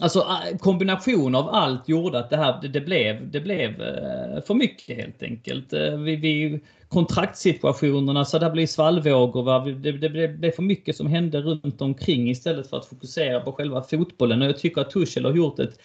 Alltså 0.00 0.26
kombination 0.60 1.34
av 1.34 1.48
allt 1.48 1.88
gjorde 1.88 2.18
att 2.18 2.30
det 2.30 2.36
här 2.36 2.68
det 2.68 2.80
blev, 2.80 3.30
det 3.30 3.40
blev 3.40 3.82
eh, 3.82 4.42
för 4.46 4.54
mycket 4.54 4.96
helt 4.96 5.22
enkelt. 5.22 5.72
Eh, 5.72 5.96
vi, 5.96 6.16
vi, 6.16 6.60
kontraktssituationerna 6.88 8.24
så 8.24 8.38
det 8.38 8.50
blir 8.50 8.66
svallvågor. 8.66 9.42
Va? 9.42 9.58
Det, 9.58 9.92
det, 9.92 10.08
det 10.08 10.28
blev 10.28 10.50
för 10.50 10.62
mycket 10.62 10.96
som 10.96 11.06
hände 11.06 11.40
runt 11.40 11.80
omkring 11.80 12.30
istället 12.30 12.70
för 12.70 12.76
att 12.76 12.86
fokusera 12.86 13.40
på 13.40 13.52
själva 13.52 13.82
fotbollen. 13.82 14.42
Och 14.42 14.48
jag 14.48 14.58
tycker 14.58 14.80
att 14.80 14.90
Tuchel 14.90 15.24
har 15.24 15.32
gjort 15.32 15.58
ett 15.58 15.78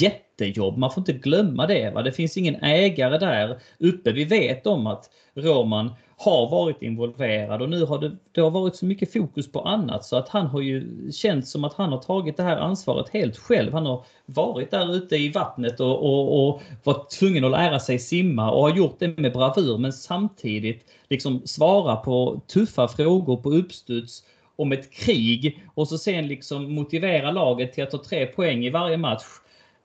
jättejobb. 0.00 0.78
Man 0.78 0.90
får 0.90 1.00
inte 1.00 1.12
glömma 1.12 1.66
det. 1.66 1.90
Va? 1.90 2.02
Det 2.02 2.12
finns 2.12 2.36
ingen 2.36 2.54
ägare 2.54 3.18
där 3.18 3.58
uppe. 3.78 4.12
Vi 4.12 4.24
vet 4.24 4.66
om 4.66 4.86
att 4.86 5.10
Roman 5.34 5.90
har 6.18 6.50
varit 6.50 6.82
involverad 6.82 7.62
och 7.62 7.68
nu 7.68 7.84
har 7.84 7.98
det, 7.98 8.16
det 8.32 8.40
har 8.40 8.50
varit 8.50 8.76
så 8.76 8.86
mycket 8.86 9.12
fokus 9.12 9.52
på 9.52 9.60
annat 9.60 10.04
så 10.04 10.16
att 10.16 10.28
han 10.28 10.46
har 10.46 10.60
ju 10.60 11.12
känt 11.12 11.48
som 11.48 11.64
att 11.64 11.74
han 11.74 11.92
har 11.92 11.98
tagit 11.98 12.36
det 12.36 12.42
här 12.42 12.56
ansvaret 12.56 13.08
helt 13.08 13.36
själv. 13.36 13.72
Han 13.72 13.86
har 13.86 14.04
varit 14.26 14.70
där 14.70 14.94
ute 14.94 15.16
i 15.16 15.32
vattnet 15.32 15.80
och, 15.80 16.02
och, 16.02 16.48
och 16.48 16.62
varit 16.84 17.10
tvungen 17.10 17.44
att 17.44 17.50
lära 17.50 17.80
sig 17.80 17.98
simma 17.98 18.50
och 18.50 18.62
har 18.62 18.76
gjort 18.76 18.96
det 18.98 19.18
med 19.18 19.32
bravur 19.32 19.78
men 19.78 19.92
samtidigt 19.92 20.84
liksom 21.08 21.42
svara 21.44 21.96
på 21.96 22.40
tuffa 22.46 22.88
frågor 22.88 23.36
på 23.36 23.50
uppstuds 23.50 24.22
om 24.56 24.72
ett 24.72 24.92
krig 24.92 25.62
och 25.74 25.88
så 25.88 25.98
sen 25.98 26.28
liksom 26.28 26.74
motivera 26.74 27.30
laget 27.30 27.72
till 27.72 27.84
att 27.84 27.90
ta 27.90 27.98
tre 27.98 28.26
poäng 28.26 28.64
i 28.64 28.70
varje 28.70 28.96
match. 28.96 29.24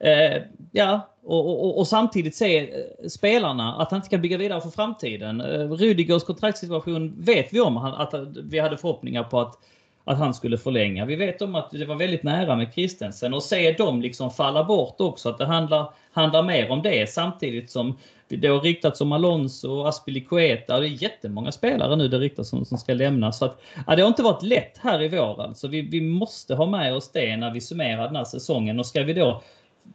Eh, 0.02 0.42
ja, 0.72 1.08
och, 1.24 1.64
och, 1.64 1.78
och, 1.78 1.88
samtidigt 1.88 2.36
se 2.36 2.58
eh, 2.58 3.08
spelarna 3.08 3.74
att 3.74 3.90
han 3.90 3.98
inte 3.98 4.08
kan 4.08 4.22
bygga 4.22 4.36
vidare 4.36 4.60
för 4.60 4.70
framtiden. 4.70 5.40
Eh, 5.40 5.70
Rudigers 5.70 6.24
kontraktssituation 6.24 7.14
vet 7.18 7.52
vi 7.52 7.60
om 7.60 7.76
att 7.76 8.14
vi 8.42 8.58
hade 8.58 8.76
förhoppningar 8.76 9.24
på 9.24 9.40
att, 9.40 9.58
att 10.04 10.18
han 10.18 10.34
skulle 10.34 10.58
förlänga. 10.58 11.04
Vi 11.04 11.16
vet 11.16 11.42
om 11.42 11.54
att 11.54 11.70
det 11.70 11.84
var 11.84 11.94
väldigt 11.94 12.22
nära 12.22 12.56
med 12.56 12.72
Christensen 12.74 13.34
och 13.34 13.42
se 13.42 13.72
dem 13.72 14.02
liksom 14.02 14.30
falla 14.30 14.64
bort 14.64 14.96
också. 14.98 15.28
Att 15.28 15.38
det 15.38 15.46
handlar, 15.46 15.90
handlar 16.12 16.42
mer 16.42 16.70
om 16.70 16.82
det 16.82 17.10
samtidigt 17.10 17.70
som 17.70 17.98
det 18.28 18.48
har 18.48 18.60
riktats 18.60 19.00
om 19.00 19.12
Alonso 19.12 19.70
och 19.70 19.88
Aspilicueta. 19.88 20.80
Det 20.80 20.86
är 20.86 21.02
jättemånga 21.02 21.52
spelare 21.52 21.96
nu 21.96 22.08
det 22.08 22.18
riktas 22.18 22.52
om 22.52 22.64
som 22.64 22.78
ska 22.78 22.94
lämna. 22.94 23.32
Så 23.32 23.44
att, 23.44 23.62
ja, 23.86 23.96
det 23.96 24.02
har 24.02 24.08
inte 24.08 24.22
varit 24.22 24.42
lätt 24.42 24.78
här 24.78 25.02
i 25.02 25.08
vår. 25.08 25.42
Alltså. 25.42 25.68
Vi, 25.68 25.82
vi 25.82 26.00
måste 26.00 26.54
ha 26.54 26.66
med 26.66 26.94
oss 26.94 27.12
det 27.12 27.36
när 27.36 27.50
vi 27.50 27.60
summerar 27.60 28.06
den 28.06 28.16
här 28.16 28.24
säsongen. 28.24 28.78
Och 28.78 28.86
ska 28.86 29.02
vi 29.02 29.12
då 29.12 29.42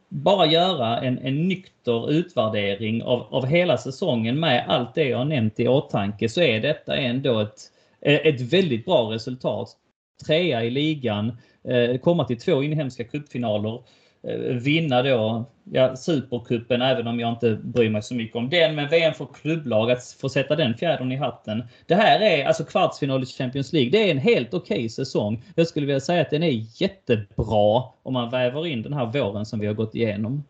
bara 0.09 0.45
göra 0.45 1.01
en, 1.01 1.17
en 1.17 1.47
nykter 1.47 2.11
utvärdering 2.11 3.03
av, 3.03 3.27
av 3.29 3.45
hela 3.45 3.77
säsongen 3.77 4.39
med 4.39 4.65
allt 4.67 4.95
det 4.95 5.03
jag 5.03 5.27
nämnt 5.27 5.59
i 5.59 5.67
åtanke 5.67 6.29
så 6.29 6.41
är 6.41 6.59
detta 6.59 6.95
ändå 6.95 7.39
ett, 7.39 7.59
ett 8.01 8.41
väldigt 8.41 8.85
bra 8.85 9.13
resultat. 9.13 9.69
Trea 10.27 10.63
i 10.63 10.69
ligan, 10.69 11.37
eh, 11.63 11.97
komma 11.97 12.25
till 12.25 12.39
två 12.39 12.63
inhemska 12.63 13.03
cupfinaler 13.03 13.79
Eh, 13.79 13.83
Eh, 14.27 14.37
vinna 14.37 15.03
då 15.03 15.45
ja, 15.71 15.95
Supercupen, 15.95 16.81
även 16.81 17.07
om 17.07 17.19
jag 17.19 17.29
inte 17.29 17.59
bryr 17.63 17.89
mig 17.89 18.03
så 18.03 18.15
mycket 18.15 18.35
om 18.35 18.49
den. 18.49 18.75
Men 18.75 18.89
VM 18.89 19.13
för 19.13 19.27
klubblag, 19.41 19.91
att 19.91 20.17
få 20.21 20.29
sätta 20.29 20.55
den 20.55 20.73
fjädern 20.77 21.11
i 21.11 21.15
hatten. 21.15 21.63
Det 21.85 21.95
här 21.95 22.19
är 22.19 22.45
alltså 22.45 22.63
kvartsfinal 22.63 23.23
i 23.23 23.25
Champions 23.25 23.73
League. 23.73 23.91
Det 23.91 24.07
är 24.07 24.11
en 24.11 24.17
helt 24.17 24.53
okej 24.53 24.77
okay 24.77 24.89
säsong. 24.89 25.43
Jag 25.55 25.67
skulle 25.67 25.85
vilja 25.85 25.99
säga 25.99 26.21
att 26.21 26.29
den 26.29 26.43
är 26.43 26.81
jättebra 26.81 27.83
om 28.03 28.13
man 28.13 28.29
väver 28.29 28.67
in 28.67 28.81
den 28.81 28.93
här 28.93 29.05
våren 29.05 29.45
som 29.45 29.59
vi 29.59 29.67
har 29.67 29.73
gått 29.73 29.95
igenom. 29.95 30.43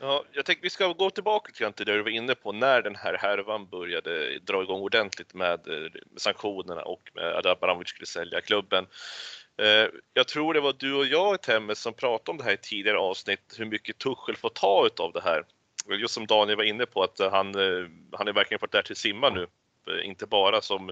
Ja, 0.00 0.24
jag 0.32 0.44
tänkte 0.44 0.62
vi 0.62 0.70
ska 0.70 0.92
gå 0.92 1.10
tillbaka 1.10 1.72
till 1.72 1.86
det 1.86 1.96
du 1.96 2.02
var 2.02 2.10
inne 2.10 2.34
på 2.34 2.52
när 2.52 2.82
den 2.82 2.96
här 2.96 3.18
härvan 3.20 3.66
började 3.66 4.38
dra 4.38 4.62
igång 4.62 4.80
ordentligt 4.80 5.34
med, 5.34 5.60
med 5.66 5.90
sanktionerna 6.16 6.82
och 6.82 7.10
med 7.14 7.24
att 7.24 7.46
Abramovic 7.46 7.88
skulle 7.88 8.06
sälja 8.06 8.40
klubben. 8.40 8.86
Eh, 9.56 9.88
jag 10.14 10.28
tror 10.28 10.54
det 10.54 10.60
var 10.60 10.74
du 10.78 10.94
och 10.94 11.06
jag, 11.06 11.42
Temmes, 11.42 11.80
som 11.80 11.94
pratade 11.94 12.30
om 12.30 12.36
det 12.36 12.44
här 12.44 12.52
i 12.52 12.56
tidigare 12.56 12.98
avsnitt, 12.98 13.54
hur 13.58 13.64
mycket 13.64 13.98
Tuchel 13.98 14.36
får 14.36 14.48
ta 14.48 14.88
av 14.98 15.12
det 15.12 15.20
här. 15.20 15.44
Just 15.98 16.14
som 16.14 16.26
Daniel 16.26 16.56
var 16.56 16.64
inne 16.64 16.86
på, 16.86 17.02
att 17.02 17.20
eh, 17.20 17.30
han, 17.30 17.54
eh, 17.54 17.88
han 18.12 18.28
är 18.28 18.32
verkligen 18.32 18.58
fått 18.58 18.72
där 18.72 18.82
till 18.82 18.96
simma 18.96 19.30
nu. 19.30 19.46
Inte 20.02 20.26
bara 20.26 20.60
som 20.60 20.90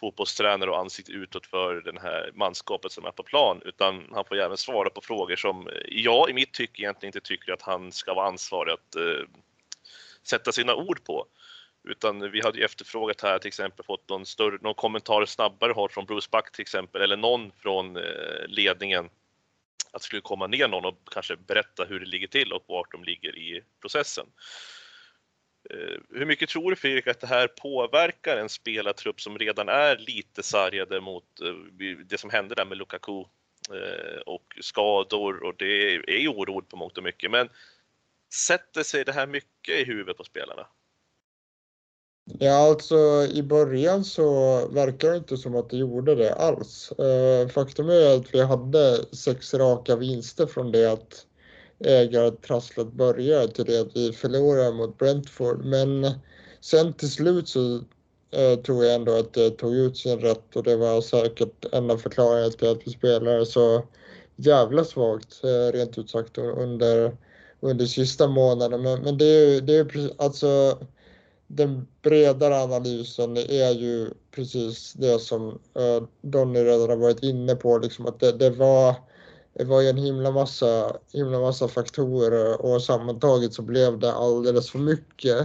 fotbollstränare 0.00 0.70
och 0.70 0.78
ansikte 0.78 1.12
utåt 1.12 1.46
för 1.46 1.74
det 1.74 2.00
här 2.00 2.30
manskapet 2.34 2.92
som 2.92 3.04
är 3.04 3.10
på 3.10 3.22
plan, 3.22 3.62
utan 3.64 4.08
han 4.12 4.24
får 4.24 4.36
även 4.36 4.56
svara 4.56 4.90
på 4.90 5.00
frågor 5.00 5.36
som 5.36 5.68
jag 5.88 6.30
i 6.30 6.32
mitt 6.32 6.52
tycke 6.52 6.82
egentligen 6.82 7.08
inte 7.08 7.28
tycker 7.28 7.52
att 7.52 7.62
han 7.62 7.92
ska 7.92 8.14
vara 8.14 8.26
ansvarig 8.26 8.72
att 8.72 8.96
uh, 8.96 9.26
sätta 10.22 10.52
sina 10.52 10.74
ord 10.74 11.04
på. 11.04 11.26
Utan 11.84 12.30
vi 12.30 12.40
hade 12.40 12.58
ju 12.58 12.64
efterfrågat 12.64 13.20
här 13.20 13.38
till 13.38 13.48
exempel 13.48 13.84
fått 13.84 14.08
någon, 14.08 14.26
större, 14.26 14.58
någon 14.60 14.74
kommentar 14.74 15.26
snabbare 15.26 15.72
har 15.72 15.88
från 15.88 16.06
Bruce 16.06 16.28
Buck 16.32 16.52
till 16.52 16.62
exempel 16.62 17.02
eller 17.02 17.16
någon 17.16 17.52
från 17.52 17.96
eh, 17.96 18.46
ledningen 18.46 19.10
att 19.92 20.00
det 20.00 20.06
skulle 20.06 20.22
komma 20.22 20.46
ner 20.46 20.68
någon 20.68 20.84
och 20.84 20.98
kanske 21.12 21.36
berätta 21.36 21.84
hur 21.84 22.00
det 22.00 22.06
ligger 22.06 22.26
till 22.26 22.52
och 22.52 22.64
vart 22.66 22.92
de 22.92 23.04
ligger 23.04 23.36
i 23.38 23.62
processen. 23.80 24.26
Eh, 25.70 26.00
hur 26.10 26.26
mycket 26.26 26.48
tror 26.48 26.70
du 26.70 26.76
Fredrik 26.76 27.06
att 27.06 27.20
det 27.20 27.26
här 27.26 27.46
påverkar 27.46 28.36
en 28.36 28.48
spelartrupp 28.48 29.20
som 29.20 29.38
redan 29.38 29.68
är 29.68 29.96
lite 29.96 30.42
sargade 30.42 31.00
mot 31.00 31.40
eh, 31.40 31.54
det 32.04 32.18
som 32.18 32.30
hände 32.30 32.54
där 32.54 32.64
med 32.64 32.78
Lukaku 32.78 33.24
och 34.26 34.58
skador 34.60 35.44
och 35.44 35.54
det 35.58 35.94
är 35.94 36.18
ju 36.18 36.28
oroligt 36.28 36.68
på 36.68 36.76
mångt 36.76 36.98
och 36.98 37.04
mycket. 37.04 37.30
Men 37.30 37.48
sätter 38.46 38.82
sig 38.82 39.04
det 39.04 39.12
här 39.12 39.26
mycket 39.26 39.80
i 39.80 39.84
huvudet 39.84 40.16
på 40.16 40.24
spelarna? 40.24 40.66
Ja, 42.38 42.52
alltså 42.52 43.26
i 43.32 43.42
början 43.42 44.04
så 44.04 44.60
verkar 44.68 45.10
det 45.10 45.16
inte 45.16 45.36
som 45.36 45.56
att 45.56 45.70
det 45.70 45.76
gjorde 45.76 46.14
det 46.14 46.34
alls. 46.34 46.92
Eh, 46.92 47.48
faktum 47.48 47.88
är 47.88 48.16
att 48.16 48.34
vi 48.34 48.40
hade 48.40 49.04
sex 49.12 49.54
raka 49.54 49.96
vinster 49.96 50.46
från 50.46 50.72
det 50.72 50.92
att 50.92 51.26
ägartrasslet 51.84 52.92
började 52.92 53.48
till 53.48 53.64
det 53.64 53.80
att 53.80 53.96
vi 53.96 54.12
förlorade 54.12 54.72
mot 54.72 54.98
Brentford. 54.98 55.64
Men 55.64 56.10
sen 56.60 56.92
till 56.92 57.10
slut 57.10 57.48
så 57.48 57.74
eh, 58.30 58.58
tror 58.64 58.84
jag 58.84 58.94
ändå 58.94 59.18
att 59.18 59.32
det 59.32 59.50
tog 59.50 59.74
ut 59.74 59.96
sin 59.96 60.20
rätt 60.20 60.56
och 60.56 60.62
det 60.62 60.76
var 60.76 61.00
säkert 61.00 61.64
en 61.72 61.90
av 61.90 61.96
förklaringarna 61.96 62.50
till 62.50 62.68
att 62.68 62.86
vi 62.86 62.90
spelade 62.90 63.46
så 63.46 63.82
jävla 64.36 64.84
svagt, 64.84 65.44
eh, 65.44 65.72
rent 65.72 65.98
ut 65.98 66.10
sagt, 66.10 66.38
under, 66.38 67.16
under 67.60 67.86
sista 67.86 68.28
månaden. 68.28 68.82
Men, 68.82 69.02
men 69.02 69.18
det 69.18 69.24
är 69.24 69.48
ju, 69.48 69.60
det 69.60 69.76
är 69.76 70.10
alltså 70.18 70.78
den 71.54 71.86
bredare 72.02 72.62
analysen 72.62 73.36
är 73.36 73.70
ju 73.70 74.10
precis 74.34 74.92
det 74.92 75.18
som 75.18 75.48
uh, 75.48 76.08
Donny 76.22 76.60
redan 76.64 76.88
har 76.88 76.96
varit 76.96 77.22
inne 77.22 77.54
på, 77.54 77.78
liksom 77.78 78.06
att 78.06 78.20
det, 78.20 78.32
det, 78.32 78.50
var, 78.50 78.94
det 79.52 79.64
var 79.64 79.82
en 79.82 79.96
himla 79.96 80.30
massa, 80.30 80.96
himla 81.12 81.40
massa 81.40 81.68
faktorer 81.68 82.66
och 82.66 82.82
sammantaget 82.82 83.54
så 83.54 83.62
blev 83.62 83.98
det 83.98 84.12
alldeles 84.12 84.70
för 84.70 84.78
mycket. 84.78 85.38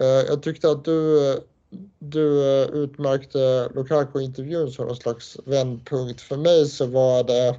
Eh, 0.00 0.06
jag 0.06 0.42
tyckte 0.42 0.70
att 0.70 0.84
du 0.84 1.18
du 1.98 2.60
eh, 2.62 2.68
utmärkte 2.68 3.68
Lukaku-intervjun 3.74 4.70
som 4.70 4.86
någon 4.86 4.96
slags 4.96 5.38
vändpunkt. 5.44 6.20
För 6.20 6.36
mig 6.36 6.66
så 6.66 6.86
var 6.86 7.24
det 7.24 7.56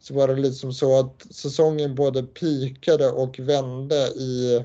så 0.00 0.14
var 0.14 0.28
det 0.28 0.36
liksom 0.36 0.72
så 0.72 1.00
att 1.00 1.26
säsongen 1.30 1.94
både 1.94 2.22
pikade 2.22 3.10
och 3.10 3.38
vände 3.38 3.96
i, 4.06 4.64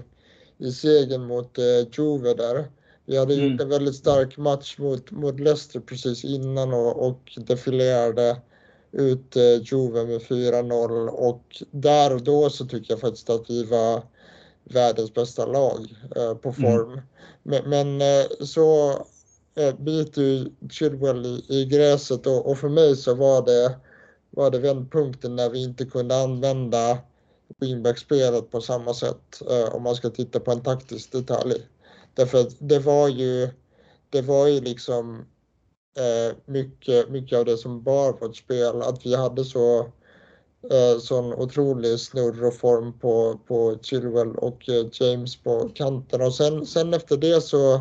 i 0.62 0.72
segern 0.72 1.26
mot 1.26 1.58
eh, 1.58 1.88
Juve 1.98 2.34
där. 2.34 2.72
Vi 3.06 3.18
hade 3.18 3.34
mm. 3.34 3.52
gjort 3.52 3.62
en 3.62 3.70
väldigt 3.70 3.96
stark 3.96 4.38
match 4.38 4.78
mot, 4.78 5.12
mot 5.12 5.40
Leicester 5.40 5.80
precis 5.80 6.24
innan 6.26 6.74
och, 6.74 7.08
och 7.08 7.38
defilerade 7.38 8.38
ut 8.92 9.36
eh, 9.36 9.62
Juve 9.62 10.06
med 10.06 10.22
4-0 10.22 11.08
och 11.08 11.64
där 11.72 12.14
och 12.14 12.24
då 12.24 12.50
så 12.50 12.66
tycker 12.66 12.94
jag 12.94 13.00
faktiskt 13.00 13.30
att 13.30 13.50
vi 13.50 13.64
var 13.64 14.04
världens 14.64 15.14
bästa 15.14 15.46
lag 15.46 15.96
eh, 16.16 16.34
på 16.34 16.50
mm. 16.50 16.62
form. 16.62 16.92
Mm. 16.92 17.04
Men, 17.44 17.70
men 17.70 18.02
eh, 18.02 18.26
så 18.46 18.92
eh, 19.56 19.76
biter 19.80 20.22
ju 20.22 20.50
Chilwell 20.70 21.26
i, 21.26 21.46
i 21.48 21.66
gräset 21.66 22.28
och, 22.28 22.50
och, 22.50 22.58
för 22.58 22.70
mig 22.70 22.96
så 22.96 23.14
var 23.14 23.46
det, 23.46 23.76
var 24.30 24.52
det 24.52 24.60
vändpunkten 24.60 25.36
när 25.36 25.50
vi 25.50 25.64
inte 25.64 25.86
kunde 25.86 26.24
använda 26.24 26.98
wingbackspelet 27.60 28.52
på 28.52 28.62
samma 28.62 28.94
sätt 28.94 29.42
eh, 29.50 29.76
om 29.76 29.84
man 29.84 29.96
ska 29.96 30.10
titta 30.10 30.40
på 30.40 30.52
en 30.52 30.64
taktisk 30.64 31.12
detalj. 31.12 31.68
Därför 32.14 32.42
att 32.42 32.56
det 32.60 32.80
var 32.80 33.08
ju, 33.08 33.50
det 34.10 34.22
var 34.22 34.48
ju 34.48 34.62
liksom 34.62 35.26
eh, 35.98 36.36
mycket, 36.46 37.10
mycket 37.10 37.40
av 37.40 37.46
det 37.46 37.58
som 37.58 37.84
bar 37.84 38.14
vårt 38.14 38.36
spel, 38.36 38.82
att 38.82 39.06
vi 39.06 39.16
hade 39.16 39.46
så 39.46 39.80
eh, 40.72 41.00
sån 41.00 41.34
otrolig 41.34 42.00
snurr 42.00 42.46
och 42.46 42.56
form 42.56 43.00
på, 43.00 43.40
på 43.48 43.78
Chilwell 43.82 44.36
och 44.36 44.70
eh, 44.70 44.86
James 44.92 45.44
på 45.44 45.70
kanterna. 45.70 46.26
Och 46.26 46.36
sen, 46.36 46.66
sen 46.66 46.94
efter 46.94 47.18
det 47.18 47.42
så 47.42 47.80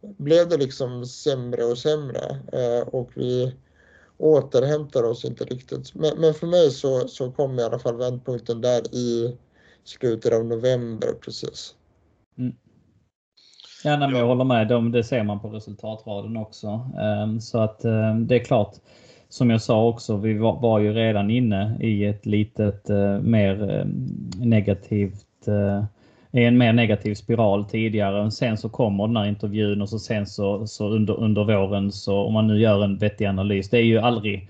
blev 0.00 0.48
det 0.48 0.56
liksom 0.56 1.06
sämre 1.06 1.64
och 1.64 1.78
sämre 1.78 2.40
eh, 2.52 2.88
och 2.88 3.10
vi 3.14 3.54
återhämtar 4.18 5.02
oss 5.02 5.24
inte 5.24 5.44
riktigt. 5.44 5.94
Men, 5.94 6.20
men, 6.20 6.34
för 6.34 6.46
mig 6.46 6.70
så, 6.70 7.08
så 7.08 7.32
kom 7.32 7.58
i 7.58 7.62
alla 7.62 7.78
fall 7.78 7.96
vändpunkten 7.96 8.60
där 8.60 8.94
i 8.94 9.36
slutet 9.84 10.32
av 10.32 10.44
november 10.44 11.08
precis. 11.24 11.74
Mm. 12.38 12.52
Ja, 13.84 13.96
nej, 13.96 14.10
jag 14.18 14.26
håller 14.26 14.44
med. 14.44 14.68
De, 14.68 14.92
det 14.92 15.04
ser 15.04 15.22
man 15.22 15.40
på 15.40 15.48
resultatraden 15.48 16.36
också. 16.36 16.90
Um, 17.24 17.40
så 17.40 17.58
att 17.58 17.84
um, 17.84 18.26
det 18.26 18.34
är 18.34 18.44
klart, 18.44 18.74
som 19.28 19.50
jag 19.50 19.62
sa 19.62 19.88
också, 19.88 20.16
vi 20.16 20.38
var, 20.38 20.60
var 20.60 20.78
ju 20.78 20.92
redan 20.92 21.30
inne 21.30 21.78
i 21.80 22.04
ett 22.04 22.26
litet 22.26 22.90
uh, 22.90 23.20
mer 23.20 23.62
uh, 23.62 23.86
negativt 24.46 25.48
uh, 25.48 25.84
i 26.32 26.44
en 26.44 26.58
mer 26.58 26.72
negativ 26.72 27.14
spiral 27.14 27.64
tidigare. 27.64 28.30
Sen 28.30 28.56
så 28.56 28.68
kommer 28.68 29.06
den 29.06 29.16
här 29.16 29.28
intervjun 29.28 29.82
och 29.82 29.88
så 29.88 29.98
sen 29.98 30.26
så, 30.26 30.66
så 30.66 30.88
under, 30.88 31.20
under 31.20 31.44
våren 31.44 31.92
så 31.92 32.18
om 32.18 32.32
man 32.32 32.46
nu 32.46 32.60
gör 32.60 32.84
en 32.84 32.98
vettig 32.98 33.24
analys. 33.24 33.70
Det 33.70 33.78
är 33.78 33.82
ju 33.82 33.98
aldrig 33.98 34.48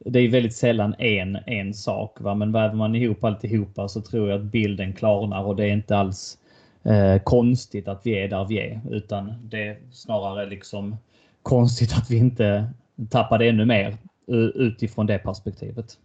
det 0.00 0.18
är 0.18 0.28
väldigt 0.28 0.56
sällan 0.56 0.94
en, 0.98 1.38
en 1.46 1.74
sak, 1.74 2.20
va? 2.20 2.34
men 2.34 2.52
väver 2.52 2.74
man 2.74 2.94
ihop 2.94 3.24
alltihopa 3.24 3.88
så 3.88 4.00
tror 4.00 4.30
jag 4.30 4.40
att 4.40 4.46
bilden 4.46 4.92
klarnar 4.92 5.42
och 5.44 5.56
det 5.56 5.64
är 5.64 5.72
inte 5.72 5.96
alls 5.96 6.38
eh, 6.82 7.22
konstigt 7.22 7.88
att 7.88 8.00
vi 8.04 8.18
är 8.18 8.28
där 8.28 8.44
vi 8.44 8.58
är, 8.58 8.80
utan 8.90 9.34
det 9.42 9.66
är 9.66 9.78
snarare 9.92 10.46
liksom 10.46 10.96
konstigt 11.42 11.92
att 11.92 12.10
vi 12.10 12.16
inte 12.16 12.72
tappade 13.10 13.48
ännu 13.48 13.64
mer 13.64 13.96
utifrån 14.54 15.06
det 15.06 15.18
perspektivet. 15.18 15.98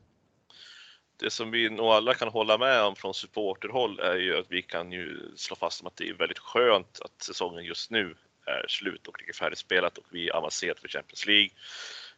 Det 1.24 1.30
som 1.30 1.52
vi 1.52 1.70
nog 1.70 1.88
alla 1.88 2.14
kan 2.14 2.28
hålla 2.28 2.58
med 2.58 2.82
om 2.82 2.96
från 2.96 3.14
supporterhåll 3.14 4.00
är 4.00 4.16
ju 4.16 4.38
att 4.38 4.46
vi 4.50 4.62
kan 4.62 4.92
ju 4.92 5.32
slå 5.36 5.56
fast 5.56 5.82
om 5.82 5.88
att 5.88 5.96
det 5.96 6.10
är 6.10 6.14
väldigt 6.14 6.40
skönt 6.40 7.00
att 7.02 7.24
säsongen 7.24 7.64
just 7.64 7.92
nu 7.92 8.16
är 8.46 8.66
slut 8.68 9.08
och 9.08 9.20
ligger 9.20 9.34
färdigspelat 9.34 9.98
och 9.98 10.06
vi 10.10 10.30
är 10.30 10.34
avancerat 10.34 10.80
för 10.80 10.88
Champions 10.88 11.26
League. 11.26 11.50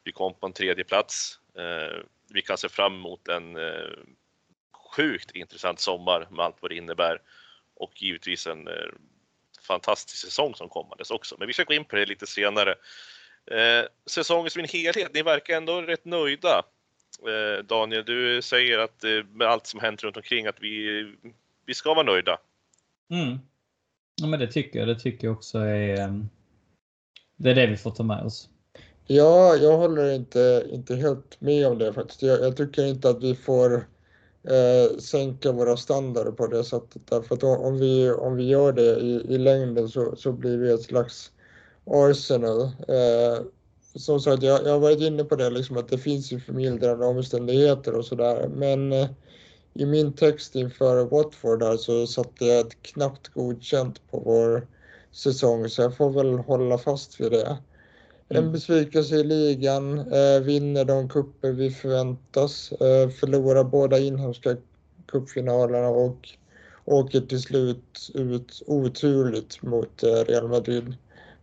Vi 0.04 0.12
kom 0.12 0.34
på 0.34 0.46
en 0.46 0.54
tredje 0.54 0.84
plats. 0.84 1.40
Eh, 1.58 2.00
vi 2.34 2.42
kan 2.42 2.58
se 2.58 2.70
fram 2.70 2.96
emot 2.96 3.28
en 3.28 3.56
eh, 3.56 3.92
sjukt 4.96 5.32
intressant 5.32 5.80
sommar 5.80 6.28
med 6.32 6.46
allt 6.46 6.58
vad 6.60 6.72
det 6.72 6.76
innebär 6.76 7.22
och 7.76 8.02
givetvis 8.02 8.48
en 8.48 8.68
eh, 8.68 8.92
fantastisk 9.68 10.26
säsong 10.26 10.56
som 10.56 10.70
kommandes 10.70 11.12
också. 11.12 11.36
Men 11.40 11.48
vi 11.48 11.54
ska 11.54 11.64
gå 11.64 11.74
in 11.74 11.86
på 11.86 11.96
det 11.96 12.06
lite 12.06 12.28
senare. 12.28 12.76
Säsongen 14.06 14.50
som 14.50 14.60
en 14.60 14.68
helhet, 14.68 15.14
ni 15.14 15.22
verkar 15.22 15.58
ändå 15.58 15.82
rätt 15.82 16.06
nöjda. 16.06 16.66
Eh, 17.22 17.64
Daniel, 17.66 18.06
du 18.06 18.42
säger 18.42 18.80
att 18.80 19.04
eh, 19.04 19.10
med 19.34 19.48
allt 19.48 19.68
som 19.68 19.80
hänt 19.80 20.04
runt 20.04 20.18
omkring 20.18 20.48
att 20.48 20.62
vi, 20.62 21.04
vi 21.66 21.74
ska 21.74 21.94
vara 21.94 22.06
nöjda. 22.06 22.40
Mm. 23.12 23.40
Ja, 24.22 24.28
men 24.28 24.40
det 24.40 24.48
tycker 24.48 24.80
jag. 24.80 24.88
Det 24.88 25.00
tycker 25.00 25.28
jag 25.28 25.36
också 25.36 25.58
är. 25.58 26.00
Eh, 26.00 26.14
det 27.36 27.52
är 27.52 27.56
det 27.56 27.68
vi 27.68 27.78
får 27.78 27.92
ta 27.92 28.04
med 28.04 28.24
oss. 28.24 28.50
Ja, 29.08 29.56
jag 29.56 29.78
håller 29.78 30.14
inte, 30.14 30.68
inte 30.72 30.96
helt 30.96 31.42
med 31.42 31.68
om 31.68 31.78
det 31.78 31.94
faktiskt. 31.94 32.22
Jag, 32.22 32.42
jag 32.42 32.58
tycker 32.58 32.86
inte 32.86 33.10
att 33.10 33.24
vi 33.24 33.36
får 33.36 33.74
eh, 34.44 34.98
sänka 35.00 35.52
våra 35.52 35.78
standarder 35.78 36.32
på 36.32 36.48
det 36.48 36.64
sättet. 36.64 37.02
Därför 37.08 37.36
att 37.36 37.44
om 37.44 37.80
vi, 37.80 38.12
om 38.12 38.36
vi 38.36 38.48
gör 38.48 38.74
det 38.74 38.96
i, 39.00 39.34
i 39.34 39.38
längden 39.38 39.90
så, 39.90 40.16
så 40.16 40.32
blir 40.32 40.58
vi 40.58 40.74
ett 40.74 40.84
slags 40.84 41.32
Arsenal. 41.86 42.62
Eh, 42.62 43.46
som 43.96 44.20
sagt, 44.20 44.44
jag, 44.44 44.68
jag 44.68 44.80
varit 44.80 45.02
inne 45.02 45.24
på 45.24 45.36
det, 45.36 45.50
liksom, 45.50 45.78
att 45.78 45.90
det 45.90 45.98
finns 45.98 46.32
ju 46.32 46.40
förmildrande 46.40 47.06
omständigheter 47.06 47.96
och 47.96 48.06
sådär. 48.06 48.48
Men 48.56 48.92
eh, 48.92 49.08
i 49.74 49.86
min 49.86 50.14
text 50.14 50.56
inför 50.56 51.06
Watford 51.06 51.60
där 51.60 51.78
så 51.78 52.08
satte 52.08 52.46
jag 52.46 52.68
ett 52.68 52.82
knappt 52.82 53.28
godkänt 53.28 54.02
på 54.12 54.20
vår 54.20 54.68
säsong, 55.12 55.70
så 55.70 55.82
jag 55.82 55.98
får 55.98 56.10
väl 56.10 56.40
hålla 56.40 56.78
fast 56.78 57.20
vid 57.20 57.32
det. 57.32 57.58
En 58.30 58.38
mm. 58.38 58.52
besvikelse 58.52 59.16
i 59.16 59.24
ligan, 59.24 60.00
eh, 60.00 60.40
vinner 60.42 60.86
de 60.86 61.10
kupper 61.10 61.52
vi 61.52 61.72
förväntas, 61.72 62.72
eh, 62.72 63.10
förlorar 63.10 63.64
båda 63.64 64.00
inhemska 64.00 64.58
cupfinalerna 65.08 65.88
och 65.88 66.30
åker 66.86 67.22
till 67.22 67.42
slut 67.42 68.12
ut 68.14 68.64
oturligt 68.68 69.62
mot 69.62 70.04
eh, 70.04 70.08
Real 70.10 70.48
Madrid. 70.48 70.96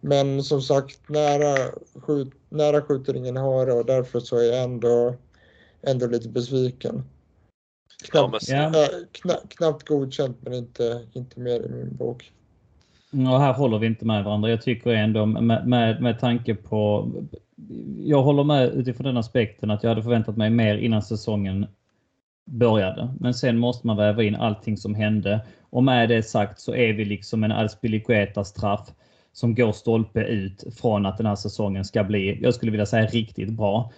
Men 0.05 0.43
som 0.43 0.63
sagt, 0.63 1.09
nära, 1.09 1.71
skjut, 1.95 2.33
nära 2.49 2.83
skjuter 2.83 3.17
ingen 3.17 3.37
hare 3.37 3.73
och 3.73 3.87
därför 3.87 4.21
så 4.21 4.37
är 4.37 4.43
jag 4.43 4.65
ändå, 4.65 5.15
ändå 5.83 6.07
lite 6.07 6.29
besviken. 6.29 7.05
Knappt, 8.11 8.49
ja, 8.49 8.71
men... 8.71 8.75
äh, 8.75 8.89
kna, 9.13 9.35
knappt 9.49 9.89
godkänt 9.89 10.37
men 10.41 10.53
inte, 10.53 11.07
inte 11.13 11.41
mer 11.41 11.67
i 11.67 11.69
min 11.69 11.97
bok. 11.97 12.33
Och 13.13 13.41
här 13.41 13.53
håller 13.53 13.79
vi 13.79 13.87
inte 13.87 14.05
med 14.05 14.25
varandra. 14.25 14.51
Jag 14.51 14.63
tycker 14.63 14.91
ändå 14.91 15.27
med, 15.27 15.67
med, 15.67 16.03
med 16.03 16.21
tanke 16.21 16.55
på... 16.55 17.11
Jag 17.99 18.23
håller 18.23 18.45
med 18.45 18.69
utifrån 18.69 19.07
den 19.07 19.17
aspekten 19.17 19.71
att 19.71 19.83
jag 19.83 19.91
hade 19.91 20.03
förväntat 20.03 20.37
mig 20.37 20.51
mer 20.51 20.77
innan 20.77 21.03
säsongen 21.03 21.67
började. 22.45 23.15
Men 23.21 23.35
sen 23.35 23.59
måste 23.59 23.87
man 23.87 23.97
väva 23.97 24.23
in 24.23 24.35
allting 24.35 24.77
som 24.77 24.95
hände. 24.95 25.41
Och 25.71 25.85
med 25.85 26.09
det 26.09 26.23
sagt 26.23 26.61
så 26.61 26.75
är 26.75 26.93
vi 26.93 27.05
liksom 27.05 27.45
en 27.45 27.53
Aspilicueta 27.53 28.45
straff 28.45 28.89
som 29.33 29.55
går 29.55 29.73
stolpe 29.73 30.21
ut 30.21 30.65
från 30.81 31.07
att 31.07 31.17
den 31.17 31.27
här 31.27 31.37
säsongen 31.37 31.85
ska 31.85 32.05
bli, 32.05 32.39
jag 32.43 32.55
skulle 32.55 32.73
vilja 32.73 32.87
säga 32.87 33.07
riktigt 33.07 33.51
bra. 33.51 33.93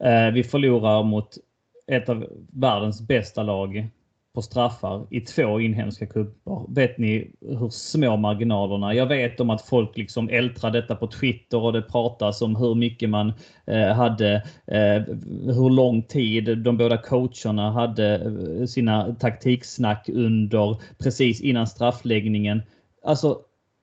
Eh, 0.00 0.30
vi 0.30 0.44
förlorar 0.44 1.02
mot 1.02 1.38
ett 1.86 2.08
av 2.08 2.26
världens 2.52 3.00
bästa 3.00 3.42
lag 3.42 3.88
på 4.34 4.42
straffar 4.42 5.06
i 5.10 5.20
två 5.20 5.60
inhemska 5.60 6.06
cuper. 6.06 6.74
Vet 6.74 6.98
ni 6.98 7.30
hur 7.40 7.68
små 7.68 8.16
marginalerna? 8.16 8.94
Jag 8.94 9.06
vet 9.06 9.40
om 9.40 9.50
att 9.50 9.62
folk 9.62 9.96
liksom 9.96 10.28
ältrar 10.28 10.70
detta 10.70 10.94
på 10.94 11.06
Twitter 11.06 11.58
och 11.58 11.72
det 11.72 11.82
pratas 11.82 12.42
om 12.42 12.56
hur 12.56 12.74
mycket 12.74 13.10
man 13.10 13.32
eh, 13.66 13.88
hade, 13.88 14.34
eh, 14.66 15.02
hur 15.44 15.70
lång 15.70 16.02
tid 16.02 16.58
de 16.58 16.76
båda 16.76 16.96
coacherna 16.96 17.70
hade 17.70 18.14
eh, 18.14 18.66
sina 18.66 19.14
taktiksnack 19.14 20.08
under 20.08 20.76
precis 20.98 21.40
innan 21.40 21.66
straffläggningen. 21.66 22.62
Alltså 23.04 23.38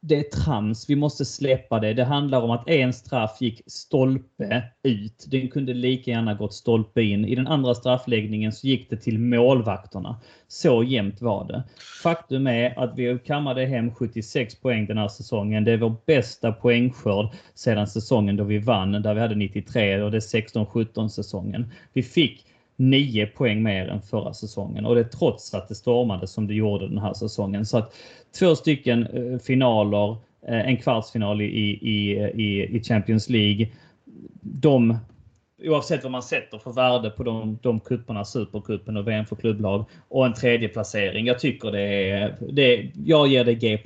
det 0.08 0.16
är 0.16 0.24
trams. 0.24 0.90
Vi 0.90 0.96
måste 0.96 1.26
släppa 1.26 1.80
det. 1.80 1.94
Det 1.94 2.04
handlar 2.04 2.42
om 2.42 2.52
att 2.52 2.70
en 2.70 2.94
straff 2.94 3.38
gick 3.42 3.62
stolpe 3.68 4.64
ut. 4.84 5.26
Den 5.28 5.50
kunde 5.50 5.74
lika 5.74 6.12
gärna 6.12 6.34
gått 6.34 6.54
stolpe 6.54 7.02
in. 7.02 7.26
I 7.26 7.36
den 7.36 7.48
andra 7.48 7.76
straffläggningen 7.76 8.52
så 8.52 8.68
gick 8.68 8.90
det 8.90 8.98
till 8.98 9.20
målvakterna. 9.20 10.20
Så 10.48 10.84
jämnt 10.84 11.22
var 11.22 11.48
det. 11.48 11.64
Faktum 12.04 12.48
är 12.48 12.80
att 12.80 12.98
vi 12.98 13.20
kammade 13.26 13.66
hem 13.66 13.92
76 13.96 14.56
poäng 14.56 14.86
den 14.86 14.98
här 14.98 15.08
säsongen. 15.08 15.64
Det 15.64 15.72
är 15.72 15.78
vår 15.78 15.96
bästa 16.06 16.52
poängskörd 16.52 17.28
sedan 17.56 17.88
säsongen 17.88 18.38
då 18.38 18.44
vi 18.44 18.60
vann, 18.60 18.92
där 18.92 19.14
vi 19.14 19.20
hade 19.20 19.36
93 19.36 20.02
och 20.02 20.12
det 20.12 20.18
är 20.18 20.42
16-17 20.42 21.08
säsongen. 21.08 21.72
Vi 21.94 22.04
fick 22.04 22.46
9 22.78 23.26
poäng 23.28 23.64
mer 23.64 23.88
än 23.88 24.02
förra 24.02 24.34
säsongen 24.34 24.86
och 24.86 24.96
det 24.96 25.04
trots 25.04 25.54
att 25.54 25.68
det 25.68 25.76
stormade 25.76 26.28
som 26.28 26.48
det 26.48 26.54
gjorde 26.54 26.88
den 26.88 26.98
här 26.98 27.14
säsongen. 27.14 27.66
Så 27.66 27.78
att 27.78 27.94
två 28.40 28.56
stycken 28.56 29.08
eh, 29.08 29.40
finaler, 29.40 30.18
eh, 30.48 30.68
en 30.68 30.78
kvartsfinal 30.78 31.42
i, 31.42 31.46
i, 31.46 32.12
i, 32.36 32.78
i 32.78 32.84
Champions 32.84 33.30
League. 33.30 33.68
De, 34.42 34.98
oavsett 35.64 36.04
vad 36.04 36.12
man 36.12 36.24
sätter 36.24 36.58
för 36.58 36.72
värde 36.72 37.10
på 37.10 37.24
de, 37.24 37.60
de 37.62 37.80
kupperna, 37.80 38.26
Supercupen 38.26 38.98
och 38.98 39.08
VM 39.08 39.26
för 39.26 39.36
klubblag 39.36 39.86
och 40.08 40.26
en 40.26 40.34
tredje 40.34 40.68
placering. 40.68 41.26
Jag 41.26 41.40
tycker 41.40 41.72
det 41.72 42.10
är, 42.10 42.36
det, 42.40 42.92
jag 43.06 43.28
ger 43.28 43.44
det 43.44 43.56
G+. 43.56 43.80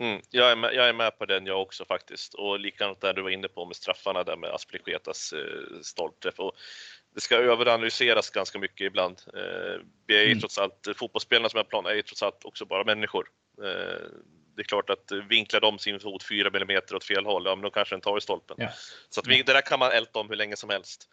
Mm, 0.00 0.20
jag, 0.30 0.50
är 0.50 0.56
med, 0.56 0.74
jag 0.74 0.88
är 0.88 0.92
med 0.92 1.18
på 1.18 1.26
den 1.26 1.46
jag 1.46 1.62
också 1.62 1.84
faktiskt. 1.84 2.34
Och 2.34 2.60
likadant 2.60 3.00
där 3.00 3.14
du 3.14 3.22
var 3.22 3.30
inne 3.30 3.48
på 3.48 3.64
med 3.64 3.76
straffarna 3.76 4.24
där 4.24 4.36
med 4.36 4.50
Aspelikuetas 4.50 5.32
eh, 5.32 5.80
stolpträff. 5.82 6.38
Och 6.38 6.52
det 7.14 7.20
ska 7.20 7.36
överanalyseras 7.36 8.30
ganska 8.30 8.58
mycket 8.58 8.86
ibland. 8.86 9.22
Eh, 9.34 9.82
vi 10.06 10.16
är 10.16 10.22
ju 10.22 10.30
mm. 10.30 10.40
trots 10.40 10.58
allt, 10.58 10.88
fotbollsspelarna 10.96 11.48
som 11.48 11.60
är 11.60 11.64
plan 11.64 11.86
är 11.86 11.94
ju 11.94 12.02
trots 12.02 12.22
allt 12.22 12.44
också 12.44 12.64
bara 12.64 12.84
människor. 12.84 13.28
Eh, 13.62 14.08
det 14.56 14.62
är 14.62 14.64
klart 14.64 14.90
att 14.90 15.12
vinklar 15.28 15.60
de 15.60 15.78
sin 15.78 16.00
fot 16.00 16.22
4 16.22 16.48
mm 16.48 16.80
åt 16.92 17.04
fel 17.04 17.26
håll, 17.26 17.42
ja 17.46 17.54
men 17.54 17.62
då 17.62 17.70
kanske 17.70 17.94
den 17.94 18.00
tar 18.00 18.18
i 18.18 18.20
stolpen. 18.20 18.56
Ja. 18.58 18.68
Så 19.10 19.20
att 19.20 19.26
vi, 19.26 19.42
det 19.42 19.52
där 19.52 19.60
kan 19.60 19.78
man 19.78 19.92
älta 19.92 20.18
om 20.18 20.28
hur 20.28 20.36
länge 20.36 20.56
som 20.56 20.70
helst. 20.70 21.08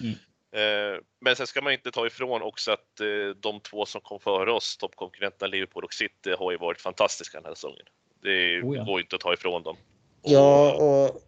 Mm. 0.00 0.14
Eh, 0.52 1.00
men 1.20 1.36
sen 1.36 1.46
ska 1.46 1.62
man 1.62 1.72
inte 1.72 1.90
ta 1.90 2.06
ifrån 2.06 2.42
också 2.42 2.72
att 2.72 3.00
de 3.36 3.60
två 3.60 3.86
som 3.86 4.00
kom 4.00 4.20
före 4.20 4.52
oss, 4.52 4.76
toppkonkurrenterna 4.76 5.50
Liverpool 5.50 5.84
och 5.84 5.94
City, 5.94 6.34
har 6.38 6.52
ju 6.52 6.58
varit 6.58 6.80
fantastiska 6.80 7.38
den 7.38 7.44
här 7.44 7.54
säsongen. 7.54 7.86
Det 8.22 8.62
oh 8.62 8.76
ja. 8.76 8.84
går 8.84 9.00
inte 9.00 9.16
att 9.16 9.22
ta 9.22 9.32
ifrån 9.32 9.62
dem. 9.62 9.76
Ja, 10.22 10.72
och, 10.72 11.22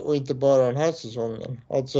och 0.00 0.16
inte 0.16 0.34
bara 0.34 0.66
den 0.66 0.76
här 0.76 0.92
säsongen. 0.92 1.60
Alltså, 1.68 1.98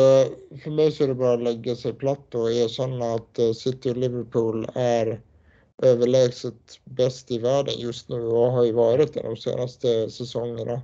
för 0.63 0.71
mig 0.71 0.93
så 0.93 1.05
är 1.05 1.09
det 1.09 1.15
bara 1.15 1.33
att 1.33 1.43
lägga 1.43 1.77
sig 1.77 1.93
platt 1.93 2.35
och 2.35 2.53
erkänna 2.53 3.15
att 3.15 3.57
City 3.57 3.91
och 3.91 3.97
Liverpool 3.97 4.69
är 4.75 5.21
överlägset 5.83 6.81
bäst 6.85 7.31
i 7.31 7.39
världen 7.39 7.75
just 7.79 8.09
nu 8.09 8.27
och 8.27 8.53
har 8.53 8.65
ju 8.65 8.73
varit 8.73 9.15
det 9.15 9.23
de 9.23 9.37
senaste 9.37 10.11
säsongerna. 10.11 10.81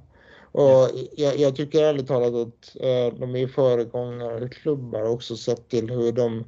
Och 0.53 0.91
jag, 1.17 1.39
jag 1.39 1.57
tycker 1.57 1.83
ärligt 1.83 2.07
talat 2.07 2.35
att 2.35 2.77
eh, 2.77 3.19
de 3.19 3.37
är 3.37 3.47
föregångare 3.47 4.49
klubbar 4.49 5.05
också 5.05 5.37
sett 5.37 5.69
till 5.69 5.91
hur 5.91 6.13
de 6.13 6.45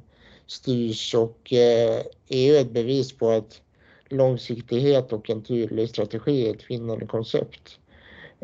styrs 0.47 1.15
och 1.15 1.53
eh, 1.53 2.01
är 2.29 2.41
ju 2.41 2.57
ett 2.57 2.71
bevis 2.71 3.17
på 3.17 3.29
att 3.29 3.61
långsiktighet 4.09 5.13
och 5.13 5.29
en 5.29 5.43
tydlig 5.43 5.89
strategi 5.89 6.47
är 6.47 6.55
ett 6.55 6.69
vinnande 6.69 7.05
koncept. 7.05 7.79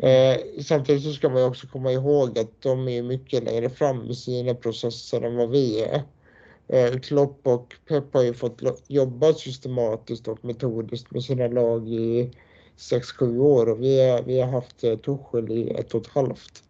Eh, 0.02 0.62
samtidigt 0.62 1.02
så 1.02 1.12
ska 1.12 1.28
man 1.28 1.44
också 1.44 1.66
komma 1.66 1.92
ihåg 1.92 2.38
att 2.38 2.60
de 2.62 2.88
är 2.88 3.02
mycket 3.02 3.44
längre 3.44 3.70
fram 3.70 4.10
i 4.10 4.14
sina 4.14 4.54
processer 4.54 5.22
än 5.22 5.36
vad 5.36 5.50
vi 5.50 5.82
är. 5.82 6.02
Eh, 6.68 7.00
Klopp 7.00 7.46
och 7.46 7.74
Pep 7.88 8.14
har 8.14 8.22
ju 8.22 8.34
fått 8.34 8.62
jobba 8.88 9.32
systematiskt 9.34 10.28
och 10.28 10.44
metodiskt 10.44 11.10
med 11.10 11.22
sina 11.22 11.48
lag 11.48 11.88
i 11.88 12.32
6-7 12.76 13.38
år 13.38 13.68
och 13.68 13.82
vi, 13.82 14.00
är, 14.00 14.22
vi 14.22 14.40
har 14.40 14.48
haft 14.52 14.84
eh, 14.84 14.96
Tuchel 14.96 15.50
i 15.50 15.70
ett 15.70 15.94
och 15.94 16.00
ett 16.00 16.12
halvt. 16.12 16.64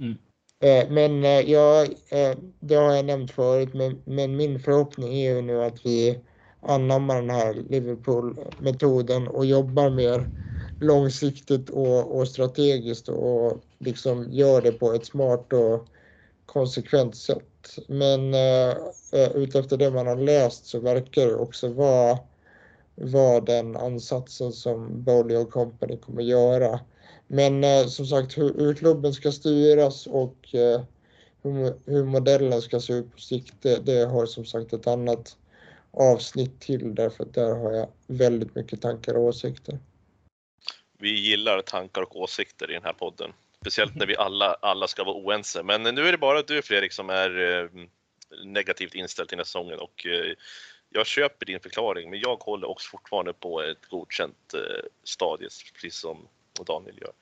Mm. 0.00 0.16
Eh, 0.60 0.90
men 0.90 1.24
eh, 1.24 1.38
eh, 1.38 2.38
det 2.60 2.74
har 2.74 2.94
jag 2.94 3.04
nämnt 3.04 3.30
förut, 3.30 3.74
men, 3.74 4.02
men 4.04 4.36
min 4.36 4.60
förhoppning 4.60 5.14
är 5.14 5.34
ju 5.34 5.42
nu 5.42 5.62
att 5.64 5.86
vi 5.86 6.20
anammar 6.60 7.16
den 7.16 7.30
här 7.30 7.54
Liverpool-metoden 7.54 9.28
och 9.28 9.46
jobbar 9.46 9.90
mer 9.90 10.30
långsiktigt 10.78 11.70
och, 11.70 12.16
och 12.16 12.28
strategiskt 12.28 13.08
och 13.08 13.60
liksom 13.78 14.32
gör 14.32 14.62
det 14.62 14.72
på 14.72 14.92
ett 14.92 15.06
smart 15.06 15.52
och 15.52 15.86
konsekvent 16.46 17.16
sätt. 17.16 17.78
Men 17.88 18.34
eh, 18.34 18.70
eh 19.12 19.32
utefter 19.34 19.76
det 19.76 19.90
man 19.90 20.06
har 20.06 20.16
läst 20.16 20.66
så 20.66 20.80
verkar 20.80 21.26
det 21.26 21.34
också 21.34 21.68
vara, 21.68 22.18
var 22.94 23.40
den 23.40 23.76
ansatsen 23.76 24.52
som 24.52 25.02
Bowley 25.02 25.36
och 25.36 25.50
Company 25.50 25.96
kommer 25.96 26.22
göra. 26.22 26.80
Men 27.26 27.64
eh, 27.64 27.86
som 27.86 28.06
sagt 28.06 28.38
hur, 28.38 28.54
hur, 28.58 28.74
klubben 28.74 29.12
ska 29.12 29.32
styras 29.32 30.06
och 30.06 30.54
eh, 30.54 30.80
hur, 31.42 31.74
hur, 31.84 32.04
modellen 32.04 32.62
ska 32.62 32.80
se 32.80 32.92
ut 32.92 33.12
på 33.12 33.18
sikt, 33.18 33.54
det, 33.62 33.86
det 33.86 34.04
har 34.04 34.26
som 34.26 34.44
sagt 34.44 34.72
ett 34.72 34.86
annat 34.86 35.36
avsnitt 35.90 36.60
till 36.60 36.94
därför 36.94 37.24
att 37.24 37.34
där 37.34 37.54
har 37.54 37.72
jag 37.72 37.88
väldigt 38.06 38.54
mycket 38.54 38.82
tankar 38.82 39.14
och 39.14 39.24
åsikter. 39.24 39.78
Vi 40.98 41.10
gillar 41.10 41.62
tankar 41.62 42.02
och 42.02 42.16
åsikter 42.16 42.70
i 42.70 42.74
den 42.74 42.84
här 42.84 42.92
podden. 42.92 43.32
Speciellt 43.60 43.94
när 43.94 44.06
vi 44.06 44.16
alla, 44.16 44.54
alla 44.54 44.88
ska 44.88 45.04
vara 45.04 45.16
oense. 45.16 45.62
Men 45.62 45.82
nu 45.82 46.08
är 46.08 46.12
det 46.12 46.18
bara 46.18 46.42
du 46.42 46.62
Fredrik 46.62 46.92
som 46.92 47.10
är 47.10 47.38
eh, 47.38 47.68
negativt 48.44 48.94
inställd 48.94 49.28
till 49.28 49.36
den 49.36 49.40
här 49.40 49.44
säsongen 49.44 49.78
och 49.78 50.06
eh, 50.06 50.34
jag 50.90 51.06
köper 51.06 51.46
din 51.46 51.60
förklaring 51.60 52.10
men 52.10 52.20
jag 52.20 52.36
håller 52.36 52.68
också 52.68 52.88
fortfarande 52.88 53.32
på 53.32 53.62
ett 53.62 53.86
godkänt 53.86 54.54
eh, 54.54 54.86
stadie 55.04 55.48
precis 55.74 55.96
som 55.96 56.28
Daniel 56.66 56.98
gör. 57.00 57.12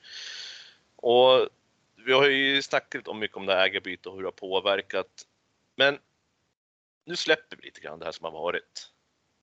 Och 0.95 1.49
vi 2.05 2.13
har 2.13 2.25
ju 2.25 2.61
snackat 2.61 3.07
om 3.07 3.19
mycket 3.19 3.37
om 3.37 3.45
det 3.45 3.53
här 3.53 3.65
ägarbytet 3.65 4.05
och 4.05 4.15
hur 4.15 4.21
det 4.21 4.27
har 4.27 4.31
påverkat. 4.31 5.25
Men 5.75 5.99
nu 7.05 7.15
släpper 7.15 7.57
vi 7.57 7.63
lite 7.63 7.81
grann 7.81 7.99
det 7.99 8.05
här 8.05 8.11
som 8.11 8.25
har 8.25 8.31
varit. 8.31 8.91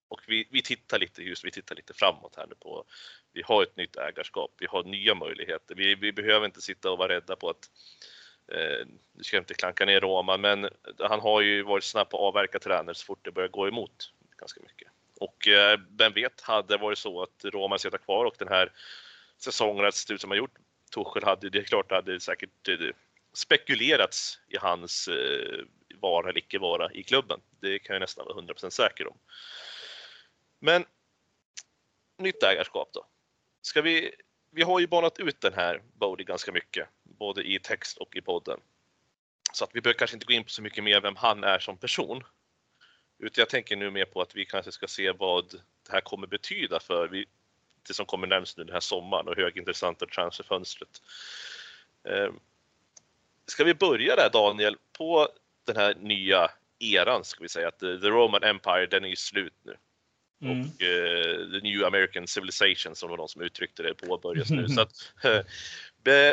Och 0.08 0.20
vi, 0.26 0.48
vi 0.50 0.62
tittar 0.62 0.98
lite 0.98 1.22
just, 1.22 1.44
vi 1.44 1.50
tittar 1.50 1.74
lite 1.74 1.94
framåt 1.94 2.36
här 2.36 2.46
nu 2.46 2.54
på, 2.54 2.84
vi 3.32 3.42
har 3.44 3.62
ett 3.62 3.76
nytt 3.76 3.96
ägarskap, 3.96 4.50
vi 4.58 4.66
har 4.66 4.82
nya 4.82 5.14
möjligheter. 5.14 5.74
Vi, 5.74 5.94
vi 5.94 6.12
behöver 6.12 6.46
inte 6.46 6.60
sitta 6.60 6.90
och 6.90 6.98
vara 6.98 7.12
rädda 7.12 7.36
på 7.36 7.50
att, 7.50 7.70
eh, 8.52 8.86
nu 9.12 9.22
ska 9.22 9.36
jag 9.36 9.42
inte 9.42 9.54
klanka 9.54 9.84
ner 9.84 10.00
Roma, 10.00 10.36
men 10.36 10.68
han 10.98 11.20
har 11.20 11.40
ju 11.40 11.62
varit 11.62 11.84
snabb 11.84 12.10
på 12.10 12.16
att 12.16 12.22
avverka 12.22 12.58
tränare 12.58 12.94
så 12.94 13.04
fort 13.04 13.24
det 13.24 13.32
börjar 13.32 13.48
gå 13.48 13.68
emot 13.68 14.12
ganska 14.36 14.60
mycket. 14.60 14.88
Och 15.20 15.48
eh, 15.48 15.80
vem 15.90 16.12
vet, 16.12 16.40
hade 16.40 16.74
det 16.74 16.82
varit 16.82 16.98
så 16.98 17.22
att 17.22 17.44
Roma 17.44 17.78
sitter 17.78 17.98
kvar 17.98 18.24
och 18.24 18.34
den 18.38 18.48
här 18.48 18.72
säsongen 19.38 19.84
det 19.84 19.92
sett 19.92 20.10
ut 20.10 20.20
som 20.20 20.30
har 20.30 20.36
gjort, 20.36 20.58
Tuchel 20.94 21.24
hade, 21.24 21.50
det 21.50 21.58
är 21.58 21.62
klart, 21.62 21.88
det 21.88 21.94
hade 21.94 22.20
säkert 22.20 22.68
eh, 22.68 22.76
spekulerats 23.32 24.38
i 24.48 24.56
hans 24.56 25.08
eh, 25.08 25.64
vara 26.00 26.28
eller 26.28 26.38
icke 26.38 26.58
vara 26.58 26.92
i 26.92 27.02
klubben. 27.02 27.40
Det 27.60 27.78
kan 27.78 27.94
jag 27.94 28.00
nästan 28.00 28.26
vara 28.26 28.42
100% 28.42 28.70
säker 28.70 29.08
om. 29.08 29.18
Men 30.58 30.84
nytt 32.18 32.42
ägarskap 32.42 32.88
då. 32.92 33.06
Ska 33.62 33.82
vi, 33.82 34.14
vi 34.50 34.62
har 34.62 34.80
ju 34.80 34.86
banat 34.86 35.18
ut 35.18 35.40
den 35.40 35.54
här 35.54 35.82
Bodie 35.94 36.24
ganska 36.24 36.52
mycket, 36.52 36.88
både 37.02 37.42
i 37.42 37.58
text 37.58 37.96
och 37.96 38.16
i 38.16 38.20
podden. 38.20 38.60
Så 39.52 39.64
att 39.64 39.70
vi 39.74 39.80
behöver 39.80 39.98
kanske 39.98 40.16
inte 40.16 40.26
gå 40.26 40.32
in 40.32 40.44
på 40.44 40.50
så 40.50 40.62
mycket 40.62 40.84
mer 40.84 41.00
vem 41.00 41.16
han 41.16 41.44
är 41.44 41.58
som 41.58 41.76
person. 41.76 42.22
Utan 43.18 43.42
jag 43.42 43.48
tänker 43.48 43.76
nu 43.76 43.90
mer 43.90 44.04
på 44.04 44.20
att 44.20 44.36
vi 44.36 44.44
kanske 44.44 44.72
ska 44.72 44.86
se 44.86 45.12
vad 45.12 45.50
det 45.86 45.92
här 45.92 46.00
kommer 46.00 46.26
betyda 46.26 46.80
för 46.80 47.08
vi, 47.08 47.26
det 47.88 47.94
som 47.94 48.06
kommer 48.06 48.26
närmast 48.26 48.58
nu 48.58 48.64
den 48.64 48.72
här 48.72 48.80
sommaren 48.80 49.28
och 49.28 49.36
högintressanta 49.36 50.06
transferfönstret. 50.06 51.02
Ehm, 52.04 52.40
ska 53.46 53.64
vi 53.64 53.74
börja 53.74 54.16
där 54.16 54.30
Daniel, 54.30 54.76
på 54.92 55.28
den 55.64 55.76
här 55.76 55.94
nya 55.94 56.50
eran 56.78 57.24
ska 57.24 57.42
vi 57.42 57.48
säga 57.48 57.68
att 57.68 57.82
eh, 57.82 58.00
the 58.00 58.08
Roman 58.08 58.42
Empire 58.42 58.86
den 58.86 59.04
är 59.04 59.08
ju 59.08 59.16
slut 59.16 59.54
nu. 59.62 59.76
Mm. 60.42 60.60
Och 60.60 60.66
uh, 60.66 61.50
the 61.52 61.60
New 61.62 61.84
American 61.84 62.26
Civilization 62.26 62.96
som 62.96 63.10
var 63.10 63.16
de 63.16 63.28
som 63.28 63.42
uttryckte 63.42 63.82
det 63.82 63.94
påbörjas 63.94 64.50
nu. 64.50 64.68
Så 64.76 64.80
att, 64.80 64.92
uh, 65.24 66.32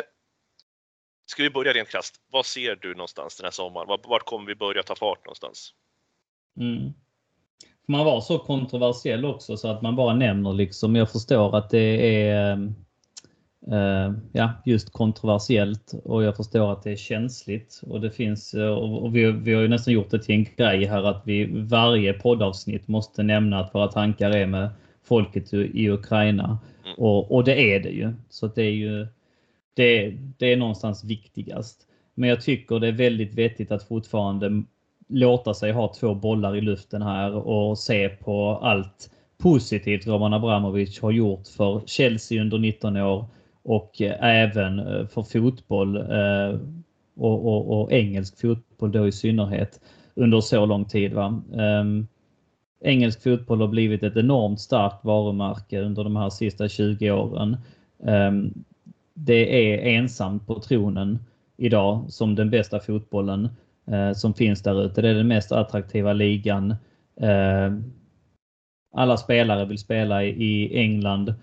ska 1.26 1.42
vi 1.42 1.50
börja 1.50 1.72
rent 1.72 1.88
krasst. 1.88 2.14
Vad 2.30 2.46
ser 2.46 2.76
du 2.76 2.94
någonstans 2.94 3.36
den 3.36 3.44
här 3.44 3.50
sommaren? 3.50 3.88
Vart, 3.88 4.06
vart 4.06 4.24
kommer 4.24 4.46
vi 4.46 4.54
börja 4.54 4.82
ta 4.82 4.94
fart 4.94 5.24
någonstans? 5.24 5.74
Mm. 6.60 6.92
Man 7.88 8.04
var 8.04 8.20
så 8.20 8.38
kontroversiell 8.38 9.24
också 9.24 9.56
så 9.56 9.68
att 9.68 9.82
man 9.82 9.96
bara 9.96 10.14
nämner 10.14 10.52
liksom. 10.52 10.96
Jag 10.96 11.12
förstår 11.12 11.56
att 11.56 11.70
det 11.70 12.20
är 12.28 12.72
ja, 14.32 14.52
just 14.64 14.92
kontroversiellt 14.92 15.94
och 16.04 16.24
jag 16.24 16.36
förstår 16.36 16.72
att 16.72 16.82
det 16.82 16.92
är 16.92 16.96
känsligt 16.96 17.80
och 17.86 18.00
det 18.00 18.10
finns 18.10 18.54
uh, 18.54 18.68
och 18.70 19.16
vi, 19.16 19.32
vi 19.32 19.54
har 19.54 19.62
ju 19.62 19.68
nästan 19.68 19.94
gjort 19.94 20.10
det 20.10 20.18
till 20.18 20.34
en 20.34 20.46
grej 20.56 20.84
här 20.84 21.02
att 21.02 21.22
vi 21.24 21.44
varje 21.52 22.12
poddavsnitt 22.12 22.88
måste 22.88 23.22
nämna 23.22 23.60
att 23.60 23.74
våra 23.74 23.88
tankar 23.88 24.30
är 24.30 24.46
med 24.46 24.70
folket 25.04 25.54
i 25.54 25.88
Ukraina 25.88 26.58
mm. 26.84 26.98
och, 26.98 27.32
och 27.34 27.44
det 27.44 27.74
är 27.74 27.80
det 27.80 27.90
ju. 27.90 28.12
Så 28.28 28.46
det 28.46 28.62
är 28.62 28.72
ju 28.72 29.06
det, 29.74 30.10
det 30.38 30.52
är 30.52 30.56
någonstans 30.56 31.04
viktigast. 31.04 31.86
Men 32.14 32.28
jag 32.28 32.40
tycker 32.40 32.78
det 32.78 32.88
är 32.88 32.92
väldigt 32.92 33.34
vettigt 33.34 33.72
att 33.72 33.82
fortfarande 33.82 34.62
låta 35.08 35.54
sig 35.54 35.72
ha 35.72 35.94
två 35.94 36.14
bollar 36.14 36.56
i 36.56 36.60
luften 36.60 37.02
här 37.02 37.32
och 37.34 37.78
se 37.78 38.08
på 38.08 38.58
allt 38.62 39.10
positivt 39.38 40.06
Roman 40.06 40.34
Abramovic 40.34 41.00
har 41.00 41.10
gjort 41.10 41.48
för 41.48 41.82
Chelsea 41.86 42.40
under 42.40 42.58
19 42.58 42.96
år 42.96 43.26
och 43.62 44.02
eh, 44.02 44.16
även 44.20 44.78
eh, 44.78 45.06
för 45.06 45.22
fotboll 45.22 45.96
eh, 45.96 46.60
och, 47.16 47.46
och, 47.46 47.80
och, 47.80 47.92
engelsk 47.92 48.40
fotboll 48.40 48.92
då 48.92 49.08
i 49.08 49.12
synnerhet 49.12 49.80
under 50.14 50.40
så 50.40 50.66
lång 50.66 50.84
tid. 50.84 51.12
Va? 51.12 51.42
Ehm, 51.58 52.06
engelsk 52.80 53.22
fotboll 53.22 53.60
har 53.60 53.68
blivit 53.68 54.02
ett 54.02 54.16
enormt 54.16 54.60
starkt 54.60 55.04
varumärke 55.04 55.80
under 55.80 56.04
de 56.04 56.16
här 56.16 56.30
sista 56.30 56.68
20 56.68 57.10
åren. 57.10 57.56
Ehm, 58.04 58.54
det 59.14 59.72
är 59.72 59.98
ensamt 59.98 60.46
på 60.46 60.60
tronen 60.60 61.18
idag 61.56 62.04
som 62.08 62.34
den 62.34 62.50
bästa 62.50 62.80
fotbollen 62.80 63.48
som 64.16 64.34
finns 64.34 64.62
där 64.62 64.84
ute. 64.84 65.02
Det 65.02 65.08
är 65.08 65.14
den 65.14 65.28
mest 65.28 65.52
attraktiva 65.52 66.12
ligan. 66.12 66.74
Ehm, 67.20 67.92
alla 68.92 69.16
spelare 69.16 69.64
vill 69.64 69.78
spela 69.78 70.24
i 70.24 70.78
England. 70.78 71.34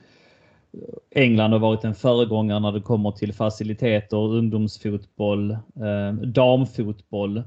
England 1.11 1.51
har 1.51 1.59
varit 1.59 1.83
en 1.83 1.95
föregångare 1.95 2.59
när 2.59 2.71
det 2.71 2.81
kommer 2.81 3.11
till 3.11 3.33
faciliteter, 3.33 4.17
ungdomsfotboll, 4.17 5.51
eh, 5.51 6.13
damfotboll. 6.13 7.43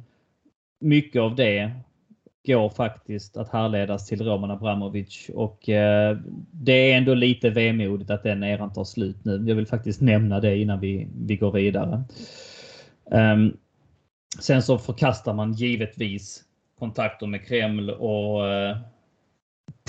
Mycket 0.81 1.23
av 1.23 1.35
det 1.35 1.71
går 2.47 2.69
faktiskt 2.69 3.37
att 3.37 3.53
härledas 3.53 4.07
till 4.07 4.23
Roman 4.25 4.51
Abramovic 4.51 5.31
och 5.35 5.69
eh, 5.69 6.17
det 6.51 6.73
är 6.93 6.99
ändå 6.99 7.15
lite 7.15 7.51
vemodigt 7.51 8.11
att 8.11 8.23
den 8.23 8.43
eran 8.43 8.73
tar 8.73 8.85
slut 8.85 9.25
nu. 9.25 9.45
Jag 9.49 9.57
vill 9.57 9.67
faktiskt 9.67 10.01
nämna 10.01 10.41
det 10.41 10.57
innan 10.57 10.81
vi, 10.81 11.09
vi 11.15 11.37
går 11.37 11.53
vidare. 11.53 12.05
Um, 13.05 13.57
sen 14.39 14.63
så 14.63 14.79
förkastar 14.79 15.35
man 15.35 15.53
givetvis 15.53 16.45
kontakter 16.79 17.27
med 17.27 17.47
Kreml 17.47 17.91
och 17.91 18.49
eh, 18.49 18.77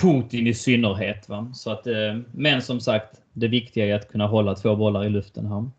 Putin 0.02 0.48
i 0.48 0.54
synnerhet. 0.54 1.30
Va? 1.30 1.52
Så 1.54 1.72
att, 1.72 1.88
eh, 1.88 2.18
men 2.32 2.62
som 2.62 2.80
sagt, 2.80 3.21
det 3.34 3.48
viktiga 3.48 3.86
är 3.86 3.96
att 3.96 4.12
kunna 4.12 4.28
hålla 4.28 4.56
två 4.56 4.76
bollar 4.76 5.06
i 5.06 5.10
luften 5.10 5.46
här. 5.46 5.70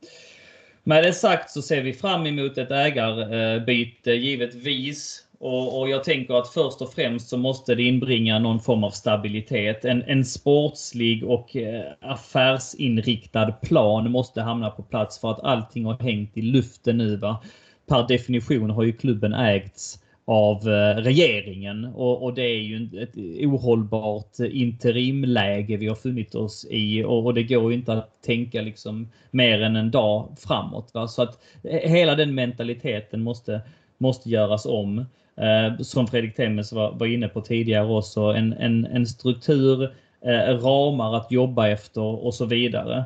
Med 0.84 1.04
det 1.04 1.12
sagt 1.12 1.50
så 1.50 1.62
ser 1.62 1.82
vi 1.82 1.92
fram 1.92 2.26
emot 2.26 2.58
ett 2.58 2.70
ägarbyte 2.70 4.12
eh, 4.12 4.18
givetvis. 4.18 5.26
Och, 5.38 5.80
och, 5.80 5.88
jag 5.88 6.04
tänker 6.04 6.34
att 6.34 6.48
först 6.48 6.82
och 6.82 6.92
främst 6.92 7.28
så 7.28 7.36
måste 7.36 7.74
det 7.74 7.82
inbringa 7.82 8.38
någon 8.38 8.60
form 8.60 8.84
av 8.84 8.90
stabilitet. 8.90 9.84
En, 9.84 10.02
en 10.02 10.24
sportslig 10.24 11.24
och 11.24 11.56
eh, 11.56 11.84
affärsinriktad 12.00 13.52
plan 13.52 14.10
måste 14.10 14.40
hamna 14.40 14.70
på 14.70 14.82
plats 14.82 15.20
för 15.20 15.30
att 15.30 15.40
allting 15.40 15.84
har 15.84 15.98
hängt 15.98 16.36
i 16.36 16.42
luften 16.42 16.98
nu. 16.98 17.16
Va? 17.16 17.42
Per 17.88 18.08
definition 18.08 18.70
har 18.70 18.82
ju 18.82 18.92
klubben 18.92 19.34
ägts 19.34 19.98
av 20.32 20.68
eh, 20.68 20.96
regeringen 20.96 21.84
och, 21.84 22.22
och, 22.22 22.34
det 22.34 22.42
är 22.42 22.60
ju 22.60 23.02
ett 23.02 23.16
ohållbart 23.44 24.40
eh, 24.40 24.60
interimläge 24.62 25.76
vi 25.76 25.88
har 25.88 25.94
funnit 25.94 26.34
oss 26.34 26.66
i 26.70 27.04
och, 27.04 27.26
och, 27.26 27.34
det 27.34 27.42
går 27.42 27.72
ju 27.72 27.78
inte 27.78 27.92
att 27.92 28.22
tänka 28.22 28.62
liksom 28.62 29.08
mer 29.30 29.62
än 29.62 29.76
en 29.76 29.90
dag 29.90 30.36
framåt. 30.38 30.90
Va? 30.94 31.08
Så 31.08 31.22
att 31.22 31.38
eh, 31.62 31.90
hela 31.90 32.14
den 32.14 32.34
mentaliteten 32.34 33.22
måste, 33.22 33.60
måste 33.98 34.30
göras 34.30 34.66
om. 34.66 34.98
Eh, 35.36 35.78
som 35.80 36.06
Fredrik 36.06 36.36
Temmes 36.36 36.72
var, 36.72 36.92
var, 36.92 37.06
inne 37.06 37.28
på 37.28 37.40
tidigare 37.40 37.88
också, 37.88 38.20
en, 38.20 38.52
en, 38.52 38.86
en 38.86 39.06
struktur, 39.06 39.82
eh, 40.24 40.58
ramar 40.58 41.16
att 41.16 41.32
jobba 41.32 41.68
efter 41.68 42.24
och 42.24 42.34
så 42.34 42.44
vidare. 42.44 43.04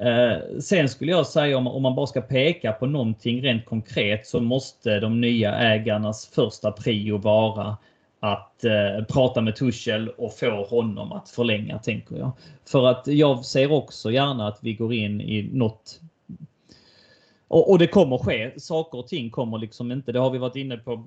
Eh, 0.00 0.60
sen 0.60 0.88
skulle 0.88 1.10
jag 1.10 1.26
säga 1.26 1.58
om, 1.58 1.66
om 1.66 1.82
man 1.82 1.94
bara 1.94 2.06
ska 2.06 2.20
peka 2.20 2.72
på 2.72 2.86
någonting 2.86 3.42
rent 3.42 3.64
konkret 3.64 4.26
så 4.26 4.40
måste 4.40 5.00
de 5.00 5.20
nya 5.20 5.54
ägarnas 5.54 6.26
första 6.26 6.72
prio 6.72 7.18
vara 7.18 7.76
att 8.20 8.64
eh, 8.64 9.04
prata 9.08 9.40
med 9.40 9.56
Tuchel 9.56 10.08
och 10.08 10.34
få 10.34 10.64
honom 10.64 11.12
att 11.12 11.28
förlänga, 11.28 11.78
tänker 11.78 12.16
jag. 12.16 12.32
För 12.64 12.86
att 12.86 13.06
jag 13.06 13.44
ser 13.44 13.72
också 13.72 14.10
gärna 14.10 14.48
att 14.48 14.58
vi 14.62 14.74
går 14.74 14.94
in 14.94 15.20
i 15.20 15.50
något 15.52 16.00
och, 17.48 17.70
och, 17.70 17.78
det 17.78 17.86
kommer 17.86 18.18
ske. 18.18 18.60
Saker 18.60 18.98
och 18.98 19.08
ting 19.08 19.30
kommer 19.30 19.58
liksom 19.58 19.92
inte, 19.92 20.12
det 20.12 20.18
har 20.18 20.30
vi 20.30 20.38
varit 20.38 20.56
inne 20.56 20.76
på 20.76 21.04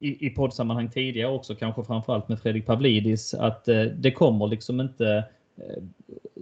i, 0.00 0.26
i 0.26 0.30
poddsammanhang 0.30 0.90
tidigare 0.90 1.32
också, 1.32 1.54
kanske 1.54 1.84
framförallt 1.84 2.28
med 2.28 2.40
Fredrik 2.40 2.66
Pavlidis, 2.66 3.34
att 3.34 3.68
eh, 3.68 3.82
det 3.82 4.10
kommer 4.12 4.46
liksom 4.46 4.80
inte 4.80 5.24
eh, 5.56 5.82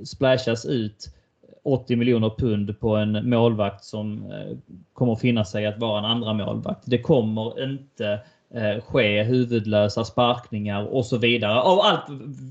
splashas 0.04 0.66
ut 0.66 1.14
80 1.72 1.96
miljoner 1.96 2.30
pund 2.30 2.80
på 2.80 2.96
en 2.96 3.30
målvakt 3.30 3.84
som 3.84 4.30
eh, 4.32 4.56
kommer 4.92 5.16
finna 5.16 5.44
sig 5.44 5.66
att 5.66 5.78
vara 5.78 5.98
en 5.98 6.04
andra 6.04 6.32
målvakt. 6.32 6.82
Det 6.84 6.98
kommer 6.98 7.64
inte 7.64 8.20
eh, 8.54 8.80
ske 8.82 9.22
huvudlösa 9.22 10.04
sparkningar 10.04 10.84
och 10.84 11.06
så 11.06 11.18
vidare. 11.18 11.60
Av 11.60 11.80
allt 11.80 12.04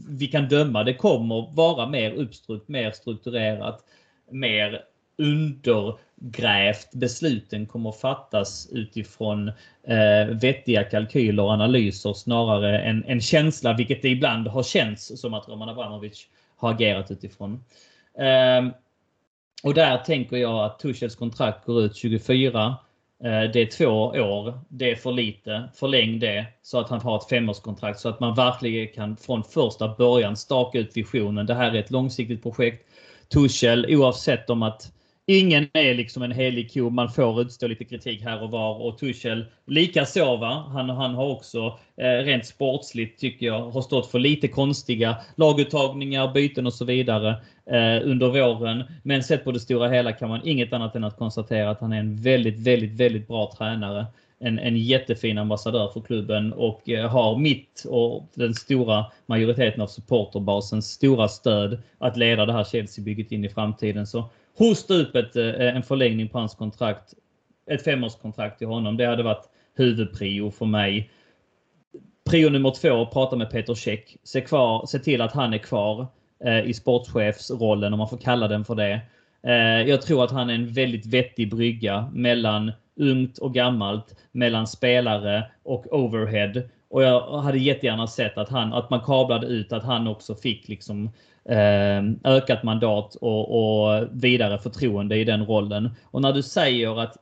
vi 0.09 0.27
kan 0.27 0.47
döma. 0.47 0.83
Det 0.83 0.93
kommer 0.93 1.55
vara 1.55 1.87
mer 1.87 2.11
uppstrukt, 2.11 2.67
mer 2.67 2.91
strukturerat, 2.91 3.83
mer 4.31 4.81
undergrävt. 5.17 6.91
Besluten 6.93 7.65
kommer 7.65 7.91
fattas 7.91 8.69
utifrån 8.71 9.47
eh, 9.87 10.27
vettiga 10.41 10.83
kalkyler 10.83 11.43
och 11.43 11.51
analyser 11.51 12.13
snarare 12.13 12.79
än 12.79 13.03
en 13.07 13.21
känsla, 13.21 13.73
vilket 13.73 14.01
det 14.01 14.09
ibland 14.09 14.47
har 14.47 14.63
känts 14.63 15.21
som 15.21 15.33
att 15.33 15.49
Roman 15.49 15.69
Abramovic 15.69 16.27
har 16.55 16.71
agerat 16.71 17.11
utifrån. 17.11 17.63
Eh, 18.19 18.71
och 19.63 19.73
där 19.73 19.97
tänker 19.97 20.37
jag 20.37 20.65
att 20.65 20.79
Tuchels 20.79 21.15
kontrakt 21.15 21.65
går 21.65 21.81
ut 21.81 21.95
24. 21.95 22.77
Eh, 23.23 23.51
det 23.53 23.61
är 23.61 23.77
två 23.77 23.85
år. 24.07 24.59
Det 24.69 24.91
är 24.91 24.95
för 24.95 25.11
lite. 25.11 25.69
Förläng 25.75 26.19
det 26.19 26.45
så 26.61 26.79
att 26.79 26.89
han 26.89 27.01
har 27.01 27.17
ett 27.17 27.29
femårskontrakt 27.29 27.99
så 27.99 28.09
att 28.09 28.19
man 28.19 28.35
verkligen 28.35 28.93
kan 28.93 29.17
från 29.17 29.43
första 29.43 29.95
början 29.95 30.37
staka 30.37 30.79
ut 30.79 30.97
visionen. 30.97 31.45
Det 31.45 31.53
här 31.53 31.71
är 31.71 31.79
ett 31.79 31.91
långsiktigt 31.91 32.43
projekt. 32.43 32.87
Tuchel, 33.33 33.85
oavsett 33.89 34.49
om 34.49 34.63
att 34.63 34.91
ingen 35.27 35.67
är 35.73 35.93
liksom 35.93 36.23
en 36.23 36.31
helig 36.31 36.73
ko. 36.73 36.89
Man 36.89 37.09
får 37.09 37.41
utstå 37.41 37.67
lite 37.67 37.85
kritik 37.85 38.23
här 38.23 38.43
och 38.43 38.51
var 38.51 38.81
och 38.81 38.97
Tuchel 38.97 39.45
likaså. 39.65 40.37
Va? 40.37 40.65
Han, 40.73 40.89
han 40.89 41.15
har 41.15 41.29
också 41.29 41.79
eh, 41.97 42.23
rent 42.23 42.45
sportsligt 42.45 43.19
tycker 43.19 43.45
jag 43.45 43.71
har 43.71 43.81
stått 43.81 44.11
för 44.11 44.19
lite 44.19 44.47
konstiga 44.47 45.17
laguttagningar, 45.35 46.33
byten 46.33 46.67
och 46.67 46.73
så 46.73 46.85
vidare 46.85 47.29
eh, 47.65 48.09
under 48.09 48.27
våren. 48.27 48.83
Men 49.03 49.23
sett 49.23 49.43
på 49.43 49.51
det 49.51 49.59
stora 49.59 49.89
hela 49.89 50.11
kan 50.11 50.29
man 50.29 50.41
inget 50.43 50.73
annat 50.73 50.95
än 50.95 51.03
att 51.03 51.17
konstatera 51.17 51.69
att 51.69 51.81
han 51.81 51.93
är 51.93 51.99
en 51.99 52.15
väldigt, 52.15 52.59
väldigt, 52.59 52.91
väldigt 52.91 53.27
bra 53.27 53.53
tränare. 53.57 54.05
En, 54.39 54.59
en 54.59 54.77
jättefin 54.77 55.37
ambassadör 55.37 55.87
för 55.87 56.01
klubben 56.01 56.53
och 56.53 56.89
eh, 56.89 57.09
har 57.09 57.37
mitt 57.37 57.83
och 57.89 58.23
den 58.33 58.53
stora 58.53 59.05
majoriteten 59.25 59.81
av 59.81 59.87
supporterbasens 59.87 60.91
stora 60.91 61.27
stöd 61.27 61.79
att 61.97 62.17
leda 62.17 62.45
det 62.45 62.53
här 62.53 62.63
Chelsea-bygget 62.63 63.31
in 63.31 63.45
i 63.45 63.49
framtiden. 63.49 64.07
Så 64.07 64.29
hosta 64.57 64.93
upp 64.93 65.15
ett, 65.15 65.35
eh, 65.35 65.75
en 65.75 65.83
förlängning 65.83 66.29
på 66.29 66.39
hans 66.39 66.55
kontrakt. 66.55 67.13
Ett 67.71 67.83
femårskontrakt 67.83 68.57
till 68.57 68.67
honom. 68.67 68.97
Det 68.97 69.05
hade 69.05 69.23
varit 69.23 69.49
huvudprio 69.75 70.51
för 70.51 70.65
mig. 70.65 71.11
Prio 72.29 72.49
nummer 72.49 72.71
två, 72.71 73.05
prata 73.05 73.35
med 73.35 73.49
Peter 73.49 73.75
Käck. 73.75 74.17
Se, 74.23 74.41
kvar, 74.41 74.85
se 74.85 74.99
till 74.99 75.21
att 75.21 75.33
han 75.33 75.53
är 75.53 75.57
kvar 75.57 76.07
eh, 76.45 76.69
i 76.69 76.73
sportchefsrollen, 76.73 77.93
om 77.93 77.99
man 77.99 78.09
får 78.09 78.17
kalla 78.17 78.47
den 78.47 78.65
för 78.65 78.75
det. 78.75 79.01
Eh, 79.43 79.89
jag 79.89 80.01
tror 80.01 80.23
att 80.23 80.31
han 80.31 80.49
är 80.49 80.53
en 80.53 80.73
väldigt 80.73 81.05
vettig 81.05 81.49
brygga 81.49 82.09
mellan 82.13 82.71
ungt 82.99 83.37
och 83.37 83.53
gammalt, 83.53 84.15
mellan 84.31 84.67
spelare 84.67 85.51
och 85.63 85.93
overhead. 85.93 86.61
Och 86.89 87.03
jag 87.03 87.41
hade 87.41 87.57
jättegärna 87.57 88.07
sett 88.07 88.37
att, 88.37 88.49
han, 88.49 88.73
att 88.73 88.89
man 88.89 89.01
kablade 89.01 89.47
ut 89.47 89.71
att 89.71 89.83
han 89.83 90.07
också 90.07 90.35
fick 90.35 90.67
liksom 90.67 91.09
Ehm, 91.49 92.19
ökat 92.23 92.63
mandat 92.63 93.15
och, 93.15 93.89
och, 93.89 94.07
vidare 94.11 94.59
förtroende 94.59 95.17
i 95.17 95.23
den 95.23 95.45
rollen. 95.45 95.89
Och 96.03 96.21
när 96.21 96.33
du 96.33 96.43
säger 96.43 96.99
att 96.99 97.17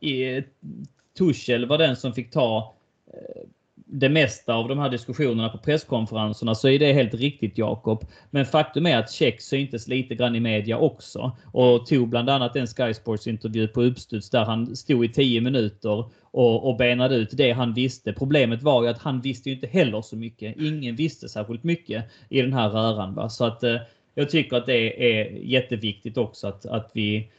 Tuchel 1.17 1.65
var 1.65 1.77
den 1.77 1.95
som 1.95 2.13
fick 2.13 2.31
ta 2.31 2.75
eh, 3.13 3.41
det 3.75 4.09
mesta 4.09 4.53
av 4.53 4.67
de 4.67 4.79
här 4.79 4.89
diskussionerna 4.89 5.49
på 5.49 5.57
presskonferenserna 5.57 6.55
så 6.55 6.67
är 6.69 6.79
det 6.79 6.93
helt 6.93 7.13
riktigt 7.13 7.57
Jakob. 7.57 8.05
Men 8.29 8.45
faktum 8.45 8.85
är 8.85 8.97
att 8.97 9.11
Check 9.11 9.41
syntes 9.41 9.87
lite 9.87 10.15
grann 10.15 10.35
i 10.35 10.39
media 10.39 10.77
också 10.77 11.37
och 11.51 11.85
tog 11.85 12.09
bland 12.09 12.29
annat 12.29 12.55
en 12.55 12.67
Sky 12.67 12.93
Sports 12.93 13.27
intervju 13.27 13.67
på 13.67 13.81
uppstuds 13.81 14.29
där 14.29 14.45
han 14.45 14.75
stod 14.75 15.05
i 15.05 15.09
10 15.09 15.41
minuter 15.41 16.05
och, 16.21 16.69
och 16.69 16.77
benade 16.77 17.15
ut 17.15 17.29
det 17.33 17.51
han 17.51 17.73
visste. 17.73 18.13
Problemet 18.13 18.63
var 18.63 18.83
ju 18.83 18.89
att 18.89 19.01
han 19.01 19.21
visste 19.21 19.49
ju 19.49 19.55
inte 19.55 19.67
heller 19.67 20.01
så 20.01 20.15
mycket. 20.15 20.57
Ingen 20.57 20.95
visste 20.95 21.29
särskilt 21.29 21.63
mycket 21.63 22.05
i 22.29 22.41
den 22.41 22.53
här 22.53 22.69
röran. 22.69 23.15
Va? 23.15 23.29
Så 23.29 23.45
att 23.45 23.63
eh, 23.63 23.77
jag 24.15 24.29
tycker 24.29 24.57
att 24.57 24.65
det 24.65 25.19
är 25.19 25.31
jätteviktigt 25.31 26.17
också 26.17 26.47
att, 26.47 26.65
att 26.65 26.91
vi 26.93 27.29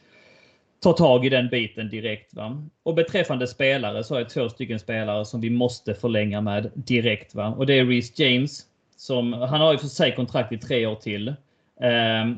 tar 0.79 0.93
tag 0.93 1.25
i 1.25 1.29
den 1.29 1.49
biten 1.49 1.89
direkt. 1.89 2.33
Va? 2.33 2.63
Och 2.83 2.95
beträffande 2.95 3.47
spelare 3.47 4.03
så 4.03 4.13
har 4.13 4.19
jag 4.19 4.29
två 4.29 4.49
stycken 4.49 4.79
spelare 4.79 5.25
som 5.25 5.41
vi 5.41 5.49
måste 5.49 5.93
förlänga 5.93 6.41
med 6.41 6.71
direkt. 6.73 7.35
Va? 7.35 7.47
Och 7.47 7.65
det 7.65 7.73
är 7.79 7.85
Reece 7.85 8.19
James. 8.19 8.63
Som, 8.97 9.33
han 9.33 9.61
har 9.61 9.71
ju 9.71 9.77
för 9.77 9.87
sig 9.87 10.15
kontrakt 10.15 10.51
i 10.51 10.57
tre 10.57 10.85
år 10.85 10.95
till. 10.95 11.27
Eh, 11.81 12.33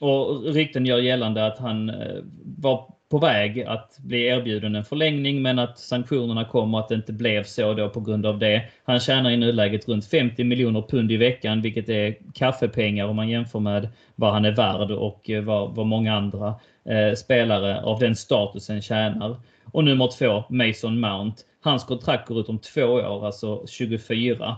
och 0.00 0.42
rykten 0.42 0.86
gör 0.86 0.98
gällande 0.98 1.46
att 1.46 1.58
han 1.58 1.90
eh, 1.90 2.22
var 2.44 2.93
på 3.10 3.18
väg 3.18 3.62
att 3.62 3.98
bli 3.98 4.26
erbjuden 4.26 4.74
en 4.74 4.84
förlängning 4.84 5.42
men 5.42 5.58
att 5.58 5.78
sanktionerna 5.78 6.44
kom 6.44 6.74
och 6.74 6.80
att 6.80 6.88
det 6.88 6.94
inte 6.94 7.12
blev 7.12 7.44
så 7.44 7.74
då 7.74 7.88
på 7.88 8.00
grund 8.00 8.26
av 8.26 8.38
det. 8.38 8.62
Han 8.84 9.00
tjänar 9.00 9.30
i 9.30 9.36
nuläget 9.36 9.88
runt 9.88 10.06
50 10.06 10.44
miljoner 10.44 10.82
pund 10.82 11.12
i 11.12 11.16
veckan 11.16 11.62
vilket 11.62 11.88
är 11.88 12.16
kaffepengar 12.34 13.06
om 13.06 13.16
man 13.16 13.28
jämför 13.28 13.60
med 13.60 13.88
vad 14.14 14.32
han 14.32 14.44
är 14.44 14.52
värd 14.52 14.90
och 14.90 15.30
eh, 15.30 15.44
vad, 15.44 15.74
vad 15.74 15.86
många 15.86 16.14
andra 16.14 16.54
eh, 16.84 17.14
spelare 17.14 17.82
av 17.82 17.98
den 17.98 18.16
statusen 18.16 18.82
tjänar. 18.82 19.36
Och 19.72 19.84
nummer 19.84 20.08
två, 20.18 20.44
Mason 20.48 21.00
Mount. 21.00 21.42
Hans 21.60 21.84
kontrakt 21.84 22.28
går 22.28 22.40
ut 22.40 22.48
om 22.48 22.58
två 22.58 22.84
år, 22.84 23.26
alltså 23.26 23.66
24. 23.66 24.56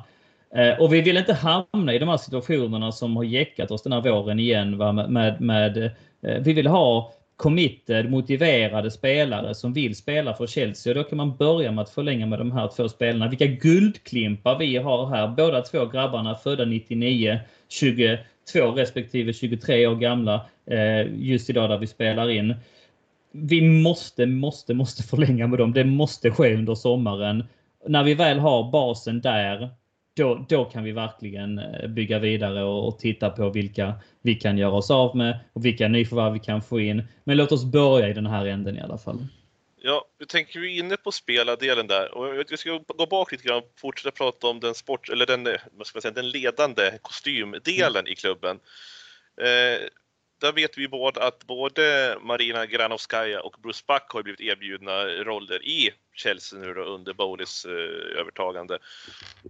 Eh, 0.54 0.80
och 0.80 0.92
vi 0.92 1.00
vill 1.00 1.16
inte 1.16 1.34
hamna 1.34 1.94
i 1.94 1.98
de 1.98 2.08
här 2.08 2.16
situationerna 2.16 2.92
som 2.92 3.16
har 3.16 3.24
jäckat 3.24 3.70
oss 3.70 3.82
den 3.82 3.92
här 3.92 4.00
våren 4.00 4.38
igen. 4.38 4.78
Va? 4.78 4.92
Med, 4.92 5.10
med, 5.10 5.40
med 5.40 5.76
eh, 6.22 6.38
vi 6.40 6.52
vill 6.52 6.66
ha 6.66 7.12
committed, 7.36 8.10
motiverade 8.10 8.90
spelare 8.90 9.54
som 9.54 9.72
vill 9.72 9.96
spela 9.96 10.34
för 10.34 10.46
Chelsea. 10.46 10.90
Och 10.90 10.94
då 10.94 11.04
kan 11.04 11.16
man 11.16 11.36
börja 11.36 11.72
med 11.72 11.82
att 11.82 11.90
förlänga 11.90 12.26
med 12.26 12.38
de 12.38 12.52
här 12.52 12.68
två 12.76 12.88
spelarna. 12.88 13.28
Vilka 13.28 13.46
guldklimpar 13.46 14.58
vi 14.58 14.76
har 14.76 15.06
här. 15.06 15.28
Båda 15.28 15.62
två 15.62 15.86
grabbarna 15.86 16.34
födda 16.34 16.64
99, 16.64 17.40
22 17.68 18.20
respektive 18.76 19.32
23 19.32 19.86
år 19.86 19.94
gamla 19.94 20.46
eh, 20.66 21.14
just 21.14 21.50
idag 21.50 21.70
där 21.70 21.78
vi 21.78 21.86
spelar 21.86 22.30
in. 22.30 22.54
Vi 23.32 23.62
måste, 23.62 24.26
måste, 24.26 24.74
måste 24.74 25.02
förlänga 25.02 25.46
med 25.46 25.58
dem. 25.58 25.72
Det 25.72 25.84
måste 25.84 26.30
ske 26.30 26.54
under 26.54 26.74
sommaren. 26.74 27.44
När 27.86 28.04
vi 28.04 28.14
väl 28.14 28.38
har 28.38 28.70
basen 28.70 29.20
där 29.20 29.70
då, 30.16 30.46
då 30.48 30.64
kan 30.64 30.84
vi 30.84 30.92
verkligen 30.92 31.58
eh, 31.58 31.88
bygga 31.88 32.18
vidare 32.18 32.64
och, 32.64 32.88
och, 32.88 32.98
titta 32.98 33.30
på 33.30 33.50
vilka 33.50 33.94
vi 34.22 34.34
kan 34.34 34.58
göra 34.58 34.72
oss 34.72 34.90
av 34.90 35.16
med 35.16 35.38
och 35.52 35.64
vilka 35.64 35.88
nyförvärv 35.88 36.32
vi 36.32 36.40
kan 36.40 36.62
få 36.62 36.80
in. 36.80 37.02
Men 37.24 37.36
låt 37.36 37.52
oss 37.52 37.64
börja 37.64 38.08
i 38.08 38.12
den 38.12 38.26
här 38.26 38.46
änden 38.46 38.76
i 38.76 38.80
alla 38.80 38.98
fall. 38.98 39.26
Ja, 39.76 40.04
vi 40.18 40.26
tänker 40.26 40.60
vi 40.60 40.78
inne 40.78 40.96
på 40.96 41.12
spelardelen 41.12 41.86
där 41.86 42.14
och 42.14 42.44
vi 42.50 42.56
ska 42.56 42.80
gå 42.86 43.06
bak 43.06 43.32
lite 43.32 43.44
grann 43.44 43.58
och 43.58 43.72
fortsätta 43.80 44.16
prata 44.16 44.46
om 44.46 44.60
den 44.60 44.74
sport 44.74 45.08
eller 45.08 45.26
den, 45.26 45.48
vad 45.72 45.86
ska 45.86 45.96
man 45.96 46.02
säga, 46.02 46.14
den 46.14 46.30
ledande 46.30 46.82
kostymdelen 47.02 48.00
mm. 48.00 48.12
i 48.12 48.14
klubben. 48.14 48.58
Eh, 49.42 49.88
där 50.38 50.52
vet 50.52 50.78
vi 50.78 50.88
båda 50.88 51.22
att 51.22 51.44
både 51.46 52.16
Marina 52.22 52.66
Granovskaja 52.66 53.40
och 53.40 53.56
Bruce 53.62 53.84
Buck 53.86 54.10
har 54.10 54.22
blivit 54.22 54.40
erbjudna 54.40 55.04
roller 55.04 55.64
i 55.64 55.90
Chelsea 56.12 56.58
nu 56.58 56.74
då 56.74 56.82
under 56.82 57.14
Bowleys 57.14 57.64
eh, 57.64 58.18
övertagande. 58.20 58.78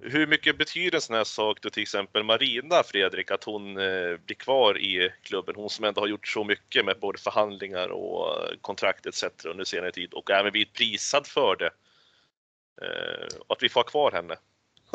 Hur 0.03 0.27
mycket 0.27 0.59
betyder 0.59 0.97
en 0.97 1.03
sån 1.03 1.17
här 1.17 1.25
sak 1.25 1.59
då 1.63 1.71
till 1.71 1.83
exempel 1.83 2.25
Marina 2.25 2.83
Fredrik, 2.83 3.31
att 3.31 3.45
hon 3.45 3.77
eh, 3.79 4.17
blir 4.27 4.37
kvar 4.37 4.79
i 4.79 5.13
klubben? 5.23 5.55
Hon 5.55 5.71
som 5.71 5.85
ändå 5.85 6.01
har 6.01 6.09
gjort 6.09 6.29
så 6.29 6.45
mycket 6.45 6.85
med 6.85 6.99
både 7.01 7.19
förhandlingar 7.19 7.89
och 7.89 8.45
eh, 8.45 8.57
kontrakt 8.61 9.07
etc. 9.07 9.25
under 9.45 9.65
senare 9.65 9.93
tid 9.93 10.15
och 10.15 10.31
även 10.31 10.53
blivit 10.53 10.73
prisad 10.73 11.27
för 11.27 11.57
det. 11.57 11.71
Och 13.39 13.57
att 13.57 13.63
vi 13.63 13.69
får 13.69 13.81
ha 13.81 13.85
kvar 13.85 14.13
henne. 14.13 14.37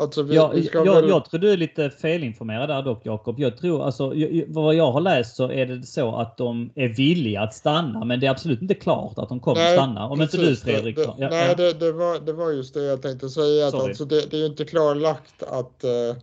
Alltså 0.02 0.22
vi, 0.22 0.34
ja, 0.34 0.48
vi 0.54 0.70
jag, 0.72 0.94
väl... 0.94 1.08
jag 1.08 1.24
tror 1.24 1.40
du 1.40 1.52
är 1.52 1.56
lite 1.56 1.90
felinformerad 1.90 2.68
där 2.68 2.82
dock 2.82 3.06
Jakob. 3.06 3.40
Jag 3.40 3.56
tror 3.56 3.84
alltså, 3.84 4.14
jag, 4.14 4.44
vad 4.48 4.74
jag 4.74 4.92
har 4.92 5.00
läst 5.00 5.36
så 5.36 5.50
är 5.50 5.66
det 5.66 5.86
så 5.86 6.16
att 6.16 6.36
de 6.36 6.70
är 6.74 6.88
villiga 6.88 7.40
att 7.40 7.54
stanna, 7.54 8.04
men 8.04 8.20
det 8.20 8.26
är 8.26 8.30
absolut 8.30 8.62
inte 8.62 8.74
klart 8.74 9.18
att 9.18 9.28
de 9.28 9.40
kommer 9.40 9.60
nej, 9.60 9.68
att 9.68 9.82
stanna. 9.82 10.06
Om 10.06 10.18
precis, 10.18 10.34
inte 10.34 10.46
du 10.46 10.56
Fredrik. 10.56 10.96
Det, 10.96 11.02
det, 11.02 11.14
ja, 11.18 11.28
nej, 11.30 11.48
ja. 11.48 11.54
Det, 11.54 11.72
det, 11.72 11.92
var, 11.92 12.20
det 12.20 12.32
var 12.32 12.50
just 12.50 12.74
det 12.74 12.82
jag 12.82 13.02
tänkte 13.02 13.28
säga. 13.28 13.66
Att 13.66 13.74
alltså, 13.74 14.04
det, 14.04 14.30
det 14.30 14.36
är 14.36 14.46
inte 14.46 14.64
klarlagt 14.64 15.42
att, 15.42 15.84
uh, 15.84 16.16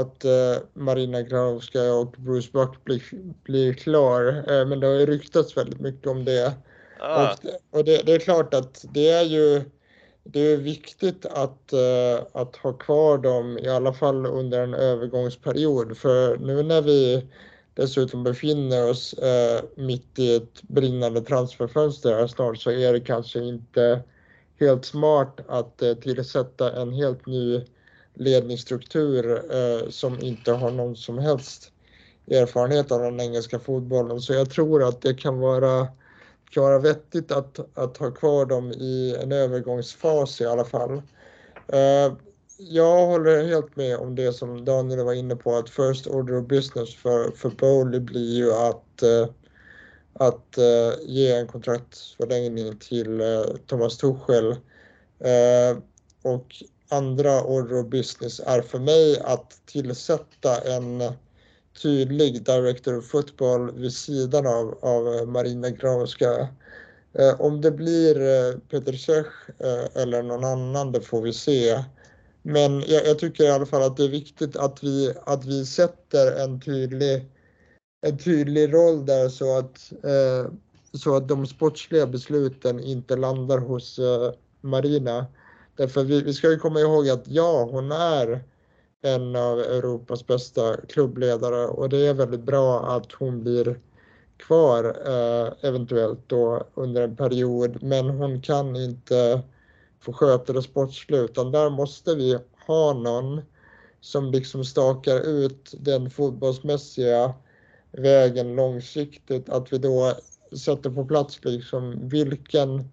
att 0.00 0.24
uh, 0.24 0.82
Marina 0.82 1.22
Granovska 1.22 1.94
och 1.94 2.14
Bruce 2.18 2.48
Buck 2.52 2.84
blir, 2.84 3.02
blir 3.44 3.72
klar. 3.72 4.44
Uh, 4.50 4.66
men 4.66 4.80
det 4.80 4.86
har 4.86 4.94
ju 4.94 5.06
ryktats 5.06 5.56
väldigt 5.56 5.80
mycket 5.80 6.06
om 6.06 6.24
det. 6.24 6.52
Ah. 7.00 7.22
Och, 7.22 7.78
och 7.78 7.84
det, 7.84 8.06
det 8.06 8.12
är 8.12 8.18
klart 8.18 8.54
att 8.54 8.84
det 8.94 9.08
är 9.08 9.24
ju 9.24 9.64
det 10.32 10.40
är 10.40 10.56
viktigt 10.56 11.26
att, 11.26 11.72
uh, 11.72 12.26
att 12.32 12.56
ha 12.56 12.72
kvar 12.72 13.18
dem 13.18 13.58
i 13.58 13.68
alla 13.68 13.92
fall 13.92 14.26
under 14.26 14.62
en 14.62 14.74
övergångsperiod. 14.74 15.96
För 15.96 16.36
nu 16.36 16.62
när 16.62 16.82
vi 16.82 17.26
dessutom 17.74 18.24
befinner 18.24 18.90
oss 18.90 19.14
uh, 19.18 19.84
mitt 19.84 20.18
i 20.18 20.36
ett 20.36 20.62
brinnande 20.62 21.20
transferfönster 21.20 22.12
här 22.12 22.26
snart 22.26 22.58
så 22.58 22.70
är 22.70 22.92
det 22.92 23.00
kanske 23.00 23.40
inte 23.40 24.02
helt 24.60 24.84
smart 24.84 25.40
att 25.48 25.82
uh, 25.82 25.94
tillsätta 25.94 26.82
en 26.82 26.92
helt 26.92 27.26
ny 27.26 27.64
ledningsstruktur 28.14 29.42
som 29.90 30.20
inte 30.20 30.52
har 30.52 30.70
någon 30.70 30.96
som 30.96 31.18
helst 31.18 31.72
erfarenhet 32.30 32.92
av 32.92 33.00
den 33.00 33.20
engelska 33.20 33.58
fotbollen. 33.58 34.20
Så 34.20 34.32
jag 34.32 34.50
tror 34.50 34.88
att 34.88 35.02
det 35.02 35.14
kan 35.14 35.38
vara 35.38 35.88
kan 36.50 36.62
vara 36.62 36.78
vettigt 36.78 37.32
att, 37.32 37.78
att 37.78 37.96
ha 37.96 38.10
kvar 38.10 38.46
dem 38.46 38.72
i 38.72 39.16
en 39.22 39.32
övergångsfas 39.32 40.40
i 40.40 40.46
alla 40.46 40.64
fall. 40.64 41.02
Eh, 41.68 42.12
jag 42.56 43.06
håller 43.06 43.44
helt 43.44 43.76
med 43.76 43.96
om 43.96 44.14
det 44.14 44.32
som 44.32 44.64
Daniel 44.64 45.04
var 45.04 45.12
inne 45.12 45.36
på 45.36 45.56
att 45.56 45.70
first 45.70 46.06
order 46.06 46.38
of 46.38 46.46
business 46.46 46.94
för, 46.94 47.30
för 47.30 47.50
Bowley 47.50 48.00
blir 48.00 48.36
ju 48.36 48.52
att, 48.52 49.02
eh, 49.02 49.28
att 50.12 50.58
eh, 50.58 51.00
ge 51.02 51.32
en 51.32 51.46
kontraktsförlängning 51.46 52.76
till 52.78 53.22
Thomas 53.66 53.96
Tuchel. 53.98 54.56
och 56.22 56.46
andra 56.88 57.42
order 57.44 57.80
of 57.80 57.86
business 57.86 58.40
är 58.40 58.62
för 58.62 58.78
mig 58.78 59.20
att 59.20 59.60
tillsätta 59.66 60.60
en 60.60 61.02
tydlig 61.82 62.44
director 62.44 62.98
of 62.98 63.04
football 63.04 63.70
vid 63.70 63.92
sidan 63.92 64.46
av, 64.46 64.78
av 64.82 65.14
eh, 65.14 65.26
Marina 65.26 65.70
Granowska. 65.70 66.48
Eh, 67.12 67.40
om 67.40 67.60
det 67.60 67.70
blir 67.70 68.20
eh, 68.20 68.58
Peter 68.70 68.92
Cech 68.92 69.26
eh, 69.58 70.02
eller 70.02 70.22
någon 70.22 70.44
annan, 70.44 70.92
det 70.92 71.00
får 71.00 71.22
vi 71.22 71.32
se. 71.32 71.84
Men 72.42 72.80
jag, 72.80 73.06
jag, 73.06 73.18
tycker 73.18 73.44
i 73.44 73.50
alla 73.50 73.66
fall 73.66 73.82
att 73.82 73.96
det 73.96 74.04
är 74.04 74.08
viktigt 74.08 74.56
att 74.56 74.84
vi, 74.84 75.14
att 75.24 75.44
vi 75.44 75.66
sätter 75.66 76.44
en 76.44 76.60
tydlig, 76.60 77.28
en 78.06 78.18
tydlig 78.18 78.74
roll 78.74 79.06
där 79.06 79.28
så 79.28 79.58
att, 79.58 79.92
eh, 80.04 80.52
så 80.92 81.16
att 81.16 81.28
de 81.28 81.46
sportsliga 81.46 82.06
besluten 82.06 82.80
inte 82.80 83.16
landar 83.16 83.58
hos 83.58 83.98
eh, 83.98 84.32
Marina. 84.60 85.26
Därför 85.76 86.04
vi, 86.04 86.22
vi 86.22 86.34
ska 86.34 86.50
ju 86.50 86.58
komma 86.58 86.80
ihåg 86.80 87.08
att 87.08 87.24
ja, 87.26 87.68
hon 87.70 87.92
är 87.92 88.44
en 89.02 89.36
av 89.36 89.60
Europas 89.60 90.26
bästa 90.26 90.76
klubbledare 90.88 91.66
och 91.66 91.88
det 91.88 92.06
är 92.06 92.14
väldigt 92.14 92.40
bra 92.40 92.96
att 92.96 93.12
hon 93.12 93.42
blir 93.42 93.80
kvar 94.36 94.84
eh, 95.06 95.52
eventuellt 95.68 96.20
då 96.26 96.66
under 96.74 97.02
en 97.02 97.16
period. 97.16 97.82
Men 97.82 98.10
hon 98.10 98.42
kan 98.42 98.76
inte 98.76 99.42
få 100.00 100.12
sköta 100.12 100.52
det 100.52 100.62
sportsliga 100.62 101.20
utan 101.20 101.52
där 101.52 101.70
måste 101.70 102.14
vi 102.14 102.38
ha 102.66 102.92
någon 102.92 103.40
som 104.00 104.30
liksom 104.30 104.64
stakar 104.64 105.20
ut 105.20 105.74
den 105.78 106.10
fotbollsmässiga 106.10 107.34
vägen 107.92 108.56
långsiktigt. 108.56 109.48
Att 109.48 109.72
vi 109.72 109.78
då 109.78 110.14
sätter 110.64 110.90
på 110.90 111.04
plats 111.04 111.44
liksom 111.44 112.08
vilken 112.08 112.88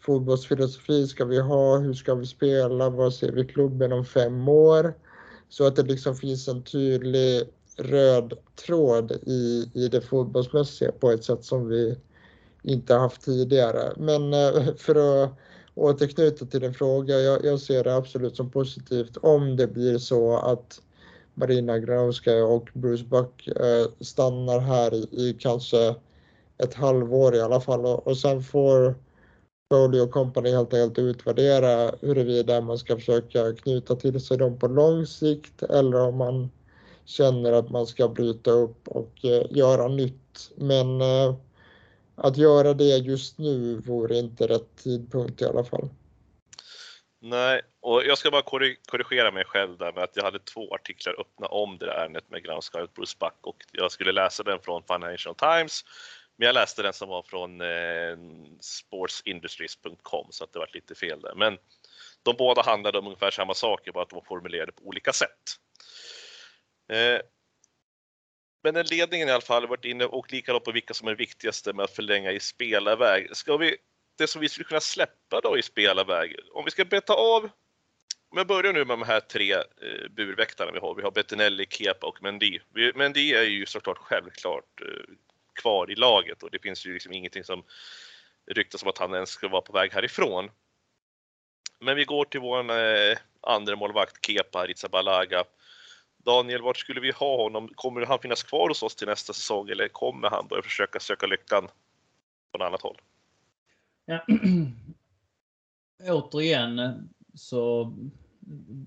fotbollsfilosofi 0.00 1.06
ska 1.06 1.24
vi 1.24 1.40
ha? 1.40 1.78
Hur 1.78 1.94
ska 1.94 2.14
vi 2.14 2.26
spela? 2.26 2.90
Vad 2.90 3.14
ser 3.14 3.32
vi 3.32 3.44
klubben 3.44 3.92
om 3.92 4.04
fem 4.04 4.48
år? 4.48 4.94
Så 5.54 5.66
att 5.66 5.76
det 5.76 5.82
liksom 5.82 6.16
finns 6.16 6.48
en 6.48 6.62
tydlig 6.62 7.42
röd 7.76 8.32
tråd 8.66 9.12
i, 9.26 9.70
i 9.74 9.88
det 9.88 10.00
fotbollsmässiga 10.00 10.92
på 10.92 11.10
ett 11.10 11.24
sätt 11.24 11.44
som 11.44 11.68
vi 11.68 11.96
inte 12.62 12.94
haft 12.94 13.22
tidigare. 13.22 13.92
Men 13.96 14.34
eh, 14.34 14.74
för 14.76 15.24
att 15.24 15.30
återknyta 15.74 16.46
till 16.46 16.60
din 16.60 16.74
fråga, 16.74 17.14
jag, 17.14 17.44
jag 17.44 17.60
ser 17.60 17.84
det 17.84 17.96
absolut 17.96 18.36
som 18.36 18.50
positivt 18.50 19.16
om 19.16 19.56
det 19.56 19.66
blir 19.66 19.98
så 19.98 20.36
att 20.36 20.80
Marina 21.34 21.78
Granovska 21.78 22.44
och 22.44 22.68
Bruce 22.72 23.04
Buck 23.04 23.46
eh, 23.46 23.86
stannar 24.00 24.58
här 24.58 24.94
i, 24.94 25.08
i, 25.10 25.36
kanske 25.38 25.94
ett 26.58 26.74
halvår 26.74 27.34
i 27.34 27.40
alla 27.40 27.60
fall 27.60 27.86
och, 27.86 28.06
och 28.06 28.18
sen 28.18 28.42
får 28.42 28.94
Foley 29.74 30.00
och 30.00 30.10
Company 30.10 30.50
helt 30.50 30.74
enkelt 30.74 30.98
utvärdera 30.98 31.92
huruvida 32.00 32.60
man 32.60 32.78
ska 32.78 32.96
försöka 32.96 33.54
knyta 33.54 33.96
till 33.96 34.20
sig 34.20 34.38
dem 34.38 34.58
på 34.58 34.68
lång 34.68 35.06
sikt 35.06 35.62
eller 35.62 36.00
om 36.00 36.16
man 36.16 36.50
känner 37.04 37.52
att 37.52 37.70
man 37.70 37.86
ska 37.86 38.08
bryta 38.08 38.50
upp 38.50 38.88
och 38.88 39.24
eh, 39.24 39.46
göra 39.50 39.88
nytt. 39.88 40.50
Men 40.56 41.00
eh, 41.00 41.34
att 42.14 42.36
göra 42.36 42.74
det 42.74 42.84
just 42.84 43.38
nu 43.38 43.74
vore 43.74 44.16
inte 44.18 44.46
rätt 44.46 44.76
tidpunkt 44.76 45.42
i 45.42 45.44
alla 45.44 45.64
fall. 45.64 45.88
Nej, 47.20 47.62
och 47.80 48.02
jag 48.04 48.18
ska 48.18 48.30
bara 48.30 48.42
korrigera 48.86 49.30
mig 49.30 49.44
själv 49.44 49.78
där 49.78 49.92
med 49.92 50.04
att 50.04 50.16
jag 50.16 50.24
hade 50.24 50.38
två 50.38 50.74
artiklar 50.74 51.20
öppna 51.20 51.46
om 51.46 51.78
det 51.78 51.86
där 51.86 51.92
ärendet 51.92 52.30
med 52.30 52.44
Granskar 52.44 52.88
Bruce 52.94 53.16
Buck 53.20 53.38
och 53.40 53.56
jag 53.72 53.92
skulle 53.92 54.12
läsa 54.12 54.42
den 54.42 54.58
från 54.60 54.82
Financial 54.82 55.34
Times 55.34 55.84
men 56.36 56.46
jag 56.46 56.54
läste 56.54 56.82
den 56.82 56.92
som 56.92 57.08
var 57.08 57.22
från 57.22 57.60
eh, 57.60 58.16
sportsindustries.com 58.60 60.26
så 60.30 60.44
att 60.44 60.52
det 60.52 60.58
var 60.58 60.70
lite 60.72 60.94
fel 60.94 61.20
där. 61.20 61.34
Men 61.34 61.58
de 62.22 62.36
båda 62.36 62.62
handlade 62.62 62.98
om 62.98 63.06
ungefär 63.06 63.30
samma 63.30 63.54
saker, 63.54 63.92
bara 63.92 64.02
att 64.02 64.10
de 64.10 64.16
var 64.16 64.24
formulerade 64.24 64.72
på 64.72 64.82
olika 64.82 65.12
sätt. 65.12 65.58
Eh, 66.92 67.20
men 68.62 68.74
den 68.74 68.86
ledningen 68.86 69.28
i 69.28 69.32
alla 69.32 69.40
fall 69.40 69.62
har 69.62 69.68
varit 69.68 69.84
inne 69.84 70.04
och 70.04 70.32
likadant 70.32 70.64
på 70.64 70.72
vilka 70.72 70.94
som 70.94 71.08
är 71.08 71.14
viktigaste 71.14 71.72
med 71.72 71.84
att 71.84 71.90
förlänga 71.90 72.32
i 72.32 72.40
spelarväg. 72.40 73.36
Ska 73.36 73.56
vi, 73.56 73.76
det 74.18 74.26
som 74.26 74.40
vi 74.40 74.48
skulle 74.48 74.64
kunna 74.64 74.80
släppa 74.80 75.40
då 75.42 75.58
i 75.58 75.62
spelarväg, 75.62 76.36
om 76.52 76.64
vi 76.64 76.70
ska 76.70 76.84
beta 76.84 77.12
av 77.12 77.50
om 78.34 78.38
jag 78.38 78.46
börjar 78.46 78.72
nu 78.72 78.84
med 78.84 78.98
de 78.98 79.02
här 79.02 79.20
tre 79.20 79.52
eh, 79.52 80.08
burväktarna 80.10 80.72
vi 80.72 80.78
har. 80.78 80.94
Vi 80.94 81.02
har 81.02 81.10
Bettinelli, 81.10 81.66
Kepa 81.70 82.06
och 82.06 82.22
Mendy. 82.22 82.58
Mendy 82.94 83.34
är 83.34 83.42
ju 83.42 83.66
såklart 83.66 83.98
självklart 83.98 84.80
eh, 84.80 85.14
kvar 85.54 85.90
i 85.90 85.94
laget 85.94 86.42
och 86.42 86.50
det 86.50 86.58
finns 86.58 86.86
ju 86.86 86.92
liksom 86.92 87.12
ingenting 87.12 87.44
som 87.44 87.62
ryktas 88.46 88.82
om 88.82 88.88
att 88.88 88.98
han 88.98 89.14
ens 89.14 89.30
ska 89.30 89.48
vara 89.48 89.62
på 89.62 89.72
väg 89.72 89.92
härifrån. 89.92 90.50
Men 91.80 91.96
vi 91.96 92.04
går 92.04 92.24
till 92.24 92.40
vår 92.40 92.70
eh, 92.70 93.16
andra 93.40 93.76
målvakt 93.76 94.26
Kepa 94.26 94.66
Ritsabalaga. 94.66 95.44
Daniel, 96.24 96.62
vart 96.62 96.76
skulle 96.76 97.00
vi 97.00 97.10
ha 97.10 97.36
honom? 97.36 97.68
Kommer 97.74 98.06
han 98.06 98.18
finnas 98.18 98.42
kvar 98.42 98.68
hos 98.68 98.82
oss 98.82 98.96
till 98.96 99.08
nästa 99.08 99.32
säsong 99.32 99.68
eller 99.68 99.88
kommer 99.88 100.30
han 100.30 100.46
börja 100.48 100.62
försöka 100.62 101.00
söka 101.00 101.26
lyckan 101.26 101.68
på 102.52 102.58
något 102.58 102.66
annat 102.66 102.82
håll? 102.82 102.96
Ja. 104.04 104.26
Återigen 106.08 106.78
eh, 106.78 106.92
så 107.34 107.92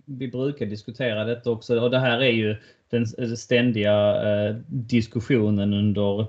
vi 0.06 0.28
brukar 0.28 0.66
diskutera 0.66 1.24
detta 1.24 1.52
också 1.52 1.80
och 1.80 1.92
det 1.92 2.00
här 2.00 2.20
är 2.20 2.32
ju 2.32 2.56
den 2.90 3.38
ständiga 3.38 4.24
eh, 4.24 4.56
diskussionen 4.68 5.74
under 5.74 6.28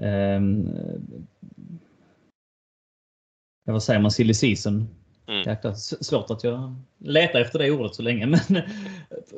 eh, 0.00 0.40
vad 3.64 3.82
säger 3.82 4.00
man, 4.00 4.10
silly 4.10 4.34
season. 4.34 4.88
Mm. 5.28 5.42
Jäkla 5.42 5.74
svårt 5.74 6.30
att 6.30 6.44
jag 6.44 6.74
letar 6.98 7.40
efter 7.40 7.58
det 7.58 7.70
ordet 7.70 7.94
så 7.94 8.02
länge. 8.02 8.26
Men 8.48 8.62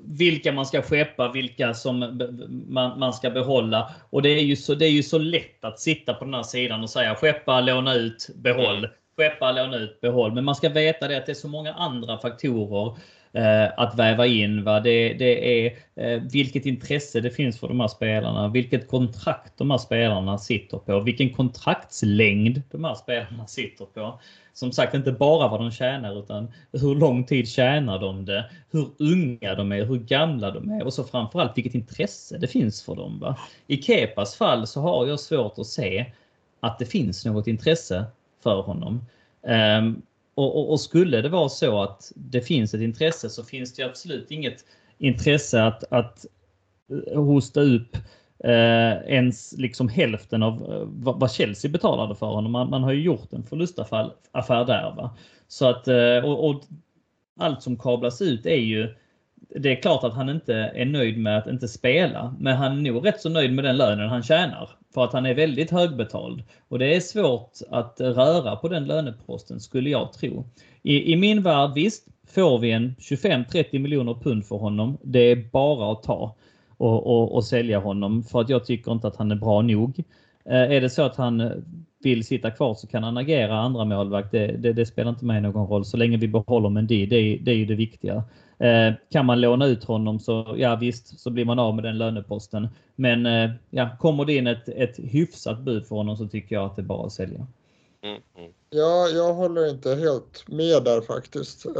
vilka 0.02 0.52
man 0.52 0.66
ska 0.66 0.82
skeppa, 0.82 1.32
vilka 1.32 1.74
som 1.74 2.20
man, 2.68 2.98
man 2.98 3.12
ska 3.12 3.30
behålla. 3.30 3.94
Och 4.10 4.22
det 4.22 4.28
är, 4.28 4.42
ju 4.42 4.56
så, 4.56 4.74
det 4.74 4.86
är 4.86 4.90
ju 4.90 5.02
så 5.02 5.18
lätt 5.18 5.64
att 5.64 5.80
sitta 5.80 6.14
på 6.14 6.24
den 6.24 6.34
här 6.34 6.42
sidan 6.42 6.82
och 6.82 6.90
säga 6.90 7.14
skeppa, 7.14 7.60
låna 7.60 7.94
ut, 7.94 8.30
behåll. 8.34 8.78
Mm. 8.78 8.90
Skeppa, 9.16 9.52
låna 9.52 9.76
ut, 9.76 10.00
behåll. 10.00 10.32
Men 10.32 10.44
man 10.44 10.54
ska 10.54 10.68
veta 10.68 11.08
det 11.08 11.16
att 11.16 11.26
det 11.26 11.32
är 11.32 11.34
så 11.34 11.48
många 11.48 11.74
andra 11.74 12.18
faktorer 12.18 12.96
Eh, 13.32 13.68
att 13.76 13.98
väva 13.98 14.26
in. 14.26 14.64
Va? 14.64 14.80
Det, 14.80 15.14
det 15.14 15.66
är 15.66 15.76
eh, 15.94 16.22
vilket 16.22 16.66
intresse 16.66 17.20
det 17.20 17.30
finns 17.30 17.60
för 17.60 17.68
de 17.68 17.80
här 17.80 17.88
spelarna, 17.88 18.48
vilket 18.48 18.88
kontrakt 18.88 19.52
de 19.56 19.70
här 19.70 19.78
spelarna 19.78 20.38
sitter 20.38 20.78
på, 20.78 21.00
vilken 21.00 21.30
kontraktslängd 21.30 22.62
de 22.70 22.84
här 22.84 22.94
spelarna 22.94 23.46
sitter 23.46 23.84
på. 23.84 24.20
Som 24.52 24.72
sagt, 24.72 24.94
inte 24.94 25.12
bara 25.12 25.48
vad 25.48 25.60
de 25.60 25.70
tjänar 25.70 26.18
utan 26.18 26.52
hur 26.72 26.94
lång 26.94 27.24
tid 27.24 27.48
tjänar 27.48 27.98
de 27.98 28.24
det? 28.24 28.50
Hur 28.70 28.88
unga 28.98 29.54
de 29.54 29.72
är, 29.72 29.84
hur 29.84 29.98
gamla 29.98 30.50
de 30.50 30.70
är 30.70 30.84
och 30.84 30.92
så 30.94 31.04
framförallt 31.04 31.56
vilket 31.56 31.74
intresse 31.74 32.38
det 32.38 32.48
finns 32.48 32.82
för 32.82 32.96
dem. 32.96 33.18
Va? 33.20 33.36
I 33.66 33.82
Kepas 33.82 34.36
fall 34.36 34.66
så 34.66 34.80
har 34.80 35.06
jag 35.06 35.20
svårt 35.20 35.58
att 35.58 35.66
se 35.66 36.06
att 36.60 36.78
det 36.78 36.86
finns 36.86 37.24
något 37.24 37.46
intresse 37.46 38.04
för 38.42 38.62
honom. 38.62 39.04
Um, 39.42 40.02
och, 40.38 40.56
och, 40.56 40.70
och, 40.70 40.80
skulle 40.80 41.20
det 41.20 41.28
vara 41.28 41.48
så 41.48 41.82
att 41.82 42.12
det 42.16 42.40
finns 42.40 42.74
ett 42.74 42.80
intresse 42.80 43.28
så 43.28 43.44
finns 43.44 43.74
det 43.74 43.82
absolut 43.82 44.30
inget 44.30 44.64
intresse 44.98 45.62
att, 45.62 45.84
att 45.92 46.26
eh, 47.12 47.22
hosta 47.22 47.60
upp 47.60 47.96
eh, 48.44 49.12
ens 49.14 49.54
liksom 49.58 49.88
hälften 49.88 50.42
av 50.42 50.54
eh, 50.54 50.82
vad 51.18 51.32
Chelsea 51.32 51.70
betalade 51.70 52.14
för 52.14 52.26
honom. 52.26 52.52
Man, 52.52 52.70
man 52.70 52.82
har 52.82 52.92
ju 52.92 53.02
gjort 53.02 53.32
en 53.32 53.42
förlustaffär 53.42 54.64
där. 54.66 54.94
Va? 54.96 55.16
Så 55.48 55.68
att, 55.68 55.88
eh, 55.88 56.24
och, 56.24 56.50
och, 56.50 56.62
allt 57.40 57.62
som 57.62 57.76
kablas 57.78 58.22
ut 58.22 58.46
är 58.46 58.60
ju 58.60 58.94
det 59.48 59.72
är 59.72 59.82
klart 59.82 60.04
att 60.04 60.14
han 60.14 60.28
inte 60.28 60.54
är 60.54 60.84
nöjd 60.84 61.18
med 61.18 61.38
att 61.38 61.46
inte 61.46 61.68
spela, 61.68 62.34
men 62.38 62.56
han 62.56 62.78
är 62.78 62.92
nog 62.92 63.06
rätt 63.06 63.20
så 63.20 63.28
nöjd 63.28 63.52
med 63.52 63.64
den 63.64 63.76
lönen 63.76 64.08
han 64.08 64.22
tjänar. 64.22 64.70
För 64.94 65.04
att 65.04 65.12
han 65.12 65.26
är 65.26 65.34
väldigt 65.34 65.70
högbetald. 65.70 66.42
Och 66.68 66.78
det 66.78 66.96
är 66.96 67.00
svårt 67.00 67.52
att 67.70 68.00
röra 68.00 68.56
på 68.56 68.68
den 68.68 68.84
löneposten 68.84 69.60
skulle 69.60 69.90
jag 69.90 70.12
tro. 70.12 70.44
I, 70.82 71.12
i 71.12 71.16
min 71.16 71.42
värld, 71.42 71.70
visst, 71.74 72.06
får 72.28 72.58
vi 72.58 72.70
en 72.70 72.94
25-30 72.98 73.78
miljoner 73.78 74.14
pund 74.14 74.46
för 74.46 74.56
honom. 74.56 74.98
Det 75.02 75.18
är 75.18 75.36
bara 75.52 75.92
att 75.92 76.02
ta 76.02 76.34
och, 76.76 77.06
och, 77.06 77.34
och, 77.34 77.44
sälja 77.44 77.78
honom 77.78 78.22
för 78.22 78.40
att 78.40 78.48
jag 78.48 78.64
tycker 78.64 78.92
inte 78.92 79.08
att 79.08 79.16
han 79.16 79.30
är 79.30 79.36
bra 79.36 79.62
nog. 79.62 80.04
Eh, 80.44 80.72
är 80.72 80.80
det 80.80 80.90
så 80.90 81.02
att 81.02 81.16
han 81.16 81.64
vill 82.02 82.24
sitta 82.24 82.50
kvar 82.50 82.74
så 82.74 82.86
kan 82.86 83.02
han 83.02 83.16
agera 83.16 83.58
andra 83.58 83.84
målvakt. 83.84 84.30
Det, 84.30 84.46
det, 84.46 84.72
det 84.72 84.86
spelar 84.86 85.10
inte 85.10 85.24
mig 85.24 85.40
någon 85.40 85.66
roll 85.66 85.84
så 85.84 85.96
länge 85.96 86.16
vi 86.16 86.28
behåller 86.28 86.68
Mendy. 86.68 87.06
Det, 87.06 87.36
det 87.36 87.50
är 87.50 87.56
ju 87.56 87.66
det 87.66 87.74
viktiga. 87.74 88.24
Eh, 88.58 88.94
kan 89.10 89.26
man 89.26 89.40
låna 89.40 89.66
ut 89.66 89.84
honom 89.84 90.18
så 90.18 90.54
ja 90.58 90.76
visst 90.76 91.20
så 91.20 91.30
blir 91.30 91.44
man 91.44 91.58
av 91.58 91.74
med 91.74 91.84
den 91.84 91.98
löneposten. 91.98 92.68
Men 92.96 93.26
eh, 93.26 93.50
ja, 93.70 93.96
kommer 94.00 94.24
det 94.24 94.34
in 94.34 94.46
ett, 94.46 94.68
ett 94.68 94.96
hyfsat 94.98 95.60
bud 95.60 95.86
för 95.86 95.96
honom 95.96 96.16
så 96.16 96.28
tycker 96.28 96.54
jag 96.54 96.64
att 96.64 96.76
det 96.76 96.82
är 96.82 96.86
bara 96.86 97.06
att 97.06 97.12
sälja. 97.12 97.46
Mm, 98.02 98.20
mm. 98.38 98.52
Ja, 98.70 99.08
jag 99.08 99.34
håller 99.34 99.70
inte 99.70 99.94
helt 99.94 100.48
med 100.48 100.84
där 100.84 101.00
faktiskt. 101.00 101.66
Eh, 101.66 101.72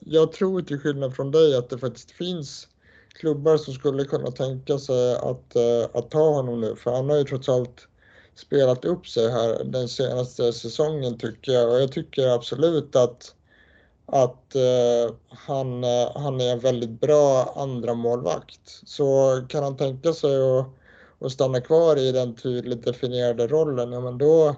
jag 0.00 0.32
tror 0.32 0.62
till 0.62 0.78
skillnad 0.78 1.16
från 1.16 1.30
dig 1.30 1.56
att 1.56 1.70
det 1.70 1.78
faktiskt 1.78 2.10
finns 2.10 2.68
klubbar 3.08 3.56
som 3.56 3.74
skulle 3.74 4.04
kunna 4.04 4.30
tänka 4.30 4.78
sig 4.78 5.14
att, 5.16 5.56
att 5.92 6.10
ta 6.10 6.30
honom 6.30 6.60
nu, 6.60 6.76
för 6.76 6.90
han 6.90 7.10
har 7.10 7.16
ju 7.16 7.24
trots 7.24 7.48
allt 7.48 7.88
spelat 8.34 8.84
upp 8.84 9.06
sig 9.06 9.30
här 9.30 9.64
den 9.64 9.88
senaste 9.88 10.52
säsongen 10.52 11.18
tycker 11.18 11.52
jag 11.52 11.70
och 11.70 11.80
jag 11.80 11.92
tycker 11.92 12.28
absolut 12.28 12.96
att 12.96 13.34
att 14.06 14.54
eh, 14.54 15.14
han, 15.28 15.84
eh, 15.84 16.10
han 16.14 16.40
är 16.40 16.52
en 16.52 16.58
väldigt 16.58 17.00
bra 17.00 17.54
andra 17.56 17.94
målvakt. 17.94 18.80
Så 18.86 19.40
kan 19.48 19.64
han 19.64 19.76
tänka 19.76 20.12
sig 20.12 20.58
att, 20.58 20.66
att 21.18 21.32
stanna 21.32 21.60
kvar 21.60 21.96
i 21.96 22.12
den 22.12 22.34
tydligt 22.34 22.84
definierade 22.84 23.46
rollen, 23.46 23.92
ja 23.92 24.00
men 24.00 24.18
då, 24.18 24.56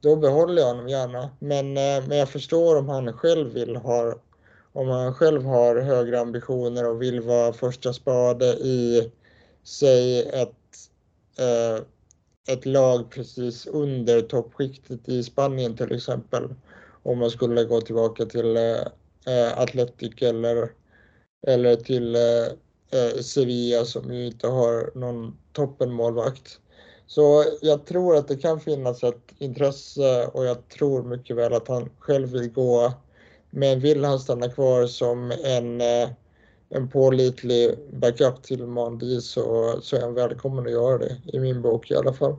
då 0.00 0.16
behåller 0.16 0.62
jag 0.62 0.68
honom 0.68 0.88
gärna. 0.88 1.30
Men, 1.38 1.76
eh, 1.76 2.08
men 2.08 2.18
jag 2.18 2.28
förstår 2.28 2.76
om 2.76 2.88
han 2.88 3.12
själv 3.12 3.52
vill 3.52 3.76
ha 3.76 4.14
om 4.76 4.88
han 4.88 5.14
själv 5.14 5.44
har 5.44 5.76
högre 5.76 6.20
ambitioner 6.20 6.90
och 6.90 7.02
vill 7.02 7.20
vara 7.20 7.52
första 7.52 7.92
spade 7.92 8.46
i, 8.46 9.10
säg 9.64 10.20
ett, 10.20 10.90
eh, 11.38 11.84
ett 12.54 12.66
lag 12.66 13.10
precis 13.10 13.66
under 13.66 14.20
toppskiktet 14.20 15.08
i 15.08 15.22
Spanien 15.22 15.76
till 15.76 15.92
exempel 15.92 16.48
om 17.04 17.18
man 17.18 17.30
skulle 17.30 17.64
gå 17.64 17.80
tillbaka 17.80 18.24
till 18.24 18.56
eh, 18.56 19.58
Atletic 19.58 20.22
eller, 20.22 20.72
eller 21.46 21.76
till 21.76 22.14
eh, 22.14 23.00
eh, 23.00 23.20
Sevilla 23.20 23.84
som 23.84 24.14
ju 24.14 24.26
inte 24.26 24.46
har 24.46 24.98
någon 24.98 25.38
toppenmålvakt. 25.52 26.58
Så 27.06 27.44
jag 27.62 27.86
tror 27.86 28.16
att 28.16 28.28
det 28.28 28.36
kan 28.36 28.60
finnas 28.60 29.02
ett 29.02 29.32
intresse 29.38 30.26
och 30.26 30.44
jag 30.44 30.68
tror 30.68 31.02
mycket 31.02 31.36
väl 31.36 31.52
att 31.52 31.68
han 31.68 31.90
själv 31.98 32.28
vill 32.28 32.48
gå. 32.48 32.92
Men 33.50 33.80
vill 33.80 34.04
han 34.04 34.18
stanna 34.18 34.48
kvar 34.48 34.86
som 34.86 35.32
en, 35.44 35.80
eh, 35.80 36.08
en 36.68 36.88
pålitlig 36.88 37.78
backup 37.92 38.42
till 38.42 38.66
Mandi 38.66 39.20
så, 39.20 39.74
så 39.82 39.96
är 39.96 40.00
han 40.00 40.14
välkommen 40.14 40.66
att 40.66 40.72
göra 40.72 40.98
det, 40.98 41.16
i 41.32 41.40
min 41.40 41.62
bok 41.62 41.90
i 41.90 41.94
alla 41.94 42.12
fall 42.12 42.36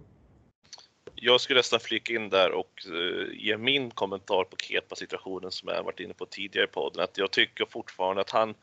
jag 1.26 1.42
skulle 1.42 1.60
nästan 1.60 1.80
flika 1.80 2.14
in 2.14 2.30
där 2.30 2.52
och 2.52 2.86
uh, 2.90 3.28
ge 3.34 3.58
min 3.58 3.92
kommentar 3.92 4.44
på 4.44 4.58
Kepa-situationen 4.58 5.52
som 5.52 5.70
jag 5.70 5.84
varit 5.84 6.00
inne 6.00 6.14
på 6.14 6.26
tidigare 6.26 6.66
i 6.66 6.68
podden. 6.70 7.04
Att 7.04 7.18
jag 7.18 7.32
tycker 7.32 7.66
fortfarande 7.66 8.22
att 8.22 8.30
han 8.30 8.56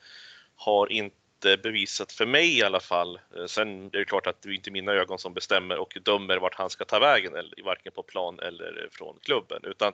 har 0.57 0.93
inte 0.93 1.57
bevisat, 1.63 2.13
för 2.13 2.27
mig 2.27 2.59
i 2.59 2.63
alla 2.63 2.81
fall, 2.81 3.21
uh, 3.37 3.47
sen 3.47 3.87
är 3.87 3.91
det 3.91 4.05
klart 4.05 4.27
att 4.27 4.43
det 4.43 4.49
är 4.49 4.53
inte 4.53 4.71
mina 4.71 4.93
ögon 4.93 5.19
som 5.19 5.35
bestämmer 5.35 5.79
och 5.79 5.99
dömer 6.03 6.37
vart 6.37 6.55
han 6.55 6.71
ska 6.71 6.85
ta 6.85 6.99
vägen, 6.99 7.35
eller, 7.35 7.63
varken 7.65 7.93
på 7.93 8.03
plan 8.03 8.39
eller 8.39 8.83
eh, 8.83 8.91
från 8.91 9.19
klubben, 9.23 9.61
utan 9.65 9.93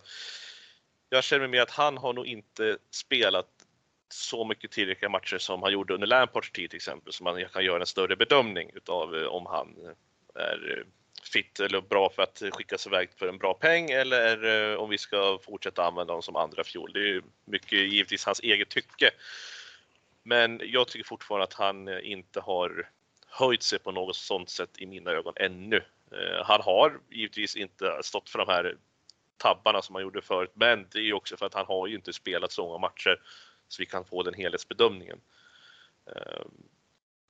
jag 1.10 1.24
känner 1.24 1.48
mig 1.48 1.60
att 1.60 1.70
han 1.70 1.98
har 1.98 2.12
nog 2.12 2.26
inte 2.26 2.78
spelat 2.90 3.48
så 4.08 4.44
mycket 4.44 4.70
tillräckliga 4.70 5.08
matcher 5.08 5.38
som 5.38 5.62
han 5.62 5.72
gjorde 5.72 5.94
under 5.94 6.06
Lampards 6.06 6.50
tid 6.50 6.70
till 6.70 6.76
exempel, 6.76 7.12
så 7.12 7.24
man 7.24 7.44
kan 7.52 7.64
göra 7.64 7.80
en 7.80 7.86
större 7.86 8.16
bedömning 8.16 8.70
utav 8.74 9.14
om 9.14 9.46
han 9.46 9.96
är 10.34 10.84
fit 11.22 11.60
eller 11.60 11.80
bra 11.80 12.10
för 12.10 12.22
att 12.22 12.42
skickas 12.52 12.86
iväg 12.86 13.08
för 13.16 13.28
en 13.28 13.38
bra 13.38 13.54
peng 13.54 13.90
eller 13.90 14.44
eh, 14.72 14.76
om 14.76 14.90
vi 14.90 14.98
ska 14.98 15.38
fortsätta 15.42 15.84
använda 15.84 16.12
dem 16.12 16.22
som 16.22 16.36
andra 16.36 16.64
fjol. 16.64 16.92
Det 16.92 17.10
är 17.10 17.22
mycket 17.44 17.78
givetvis 17.78 18.24
hans 18.24 18.40
eget 18.40 18.68
tycke. 18.68 19.10
Men 20.22 20.60
jag 20.64 20.88
tycker 20.88 21.06
fortfarande 21.06 21.44
att 21.44 21.54
han 21.54 21.88
eh, 21.88 22.10
inte 22.10 22.40
har 22.40 22.88
höjt 23.26 23.62
sig 23.62 23.78
på 23.78 23.92
något 23.92 24.16
sådant 24.16 24.50
sätt 24.50 24.70
i 24.78 24.86
mina 24.86 25.10
ögon 25.10 25.32
ännu. 25.36 25.82
Eh, 26.12 26.44
han 26.44 26.60
har 26.60 27.00
givetvis 27.10 27.56
inte 27.56 27.98
stått 28.02 28.30
för 28.30 28.38
de 28.38 28.48
här 28.48 28.76
tabbarna 29.36 29.82
som 29.82 29.94
han 29.94 30.02
gjorde 30.02 30.22
förut, 30.22 30.50
men 30.54 30.86
det 30.92 30.98
är 30.98 31.02
ju 31.02 31.12
också 31.12 31.36
för 31.36 31.46
att 31.46 31.54
han 31.54 31.66
har 31.66 31.86
ju 31.86 31.94
inte 31.94 32.12
spelat 32.12 32.52
så 32.52 32.62
många 32.62 32.78
matcher 32.78 33.20
så 33.68 33.82
vi 33.82 33.86
kan 33.86 34.04
få 34.04 34.22
den 34.22 34.34
helhetsbedömningen. 34.34 35.20
Ehm, 36.06 36.50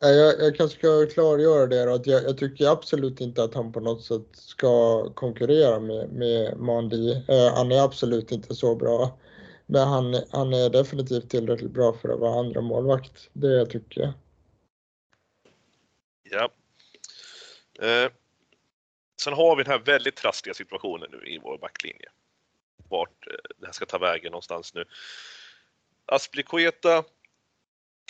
jag, 0.00 0.40
jag 0.40 0.56
kanske 0.56 0.78
ska 0.78 1.06
klargöra 1.06 1.66
det 1.66 1.84
då, 1.84 1.94
att 1.94 2.06
jag, 2.06 2.24
jag, 2.24 2.38
tycker 2.38 2.66
absolut 2.66 3.20
inte 3.20 3.42
att 3.42 3.54
han 3.54 3.72
på 3.72 3.80
något 3.80 4.04
sätt 4.04 4.26
ska 4.32 5.04
konkurrera 5.14 5.80
med, 5.80 6.12
med 6.12 6.58
Mandi. 6.58 7.24
Eh, 7.28 7.54
han 7.54 7.72
är 7.72 7.84
absolut 7.84 8.32
inte 8.32 8.54
så 8.54 8.74
bra. 8.74 9.18
Men 9.66 9.88
han, 9.88 10.14
han 10.30 10.52
är 10.52 10.70
definitivt 10.70 11.30
tillräckligt 11.30 11.70
bra 11.70 11.92
för 11.92 12.08
att 12.08 12.20
vara 12.20 12.40
andra 12.40 12.60
målvakt. 12.60 13.30
Det 13.32 13.66
tycker 13.66 14.00
jag. 14.00 14.12
Ja. 16.22 16.50
Eh, 17.86 18.12
sen 19.22 19.32
har 19.32 19.56
vi 19.56 19.62
den 19.62 19.72
här 19.72 19.78
väldigt 19.84 20.16
trassliga 20.16 20.54
situationen 20.54 21.08
nu 21.10 21.26
i 21.26 21.38
vår 21.38 21.58
backlinje. 21.58 22.08
Vart 22.88 23.26
eh, 23.26 23.50
det 23.58 23.66
här 23.66 23.72
ska 23.72 23.86
ta 23.86 23.98
vägen 23.98 24.30
någonstans 24.30 24.74
nu. 24.74 24.84
Aspilicueta, 26.06 27.04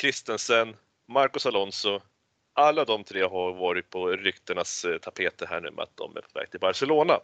Christensen, 0.01 0.77
Marcos 1.09 1.47
Alonso, 1.47 2.01
alla 2.53 2.85
de 2.85 3.05
tre 3.05 3.23
har 3.23 3.53
varit 3.53 3.91
på 3.91 4.09
ryktenas 4.09 4.85
eh, 4.85 4.99
tapeter 4.99 5.47
här 5.47 5.61
nu 5.61 5.71
med 5.71 5.83
att 5.83 5.97
de 5.97 6.17
är 6.17 6.21
på 6.21 6.39
väg 6.39 6.51
till 6.51 6.61
Barcelona. 6.61 7.21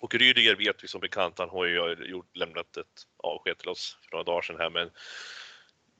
Och 0.00 0.14
Rydiger 0.14 0.56
vet 0.56 0.84
vi 0.84 0.88
som 0.88 1.00
bekant, 1.00 1.38
han 1.38 1.48
har 1.48 1.64
ju 1.64 1.92
eh, 1.92 2.10
gjort, 2.10 2.36
lämnat 2.36 2.76
ett 2.76 3.06
avsked 3.16 3.58
till 3.58 3.68
oss 3.68 3.98
för 4.02 4.12
några 4.12 4.24
dagar 4.24 4.42
sedan 4.42 4.56
här 4.58 4.70
med 4.70 4.82
en 4.82 4.90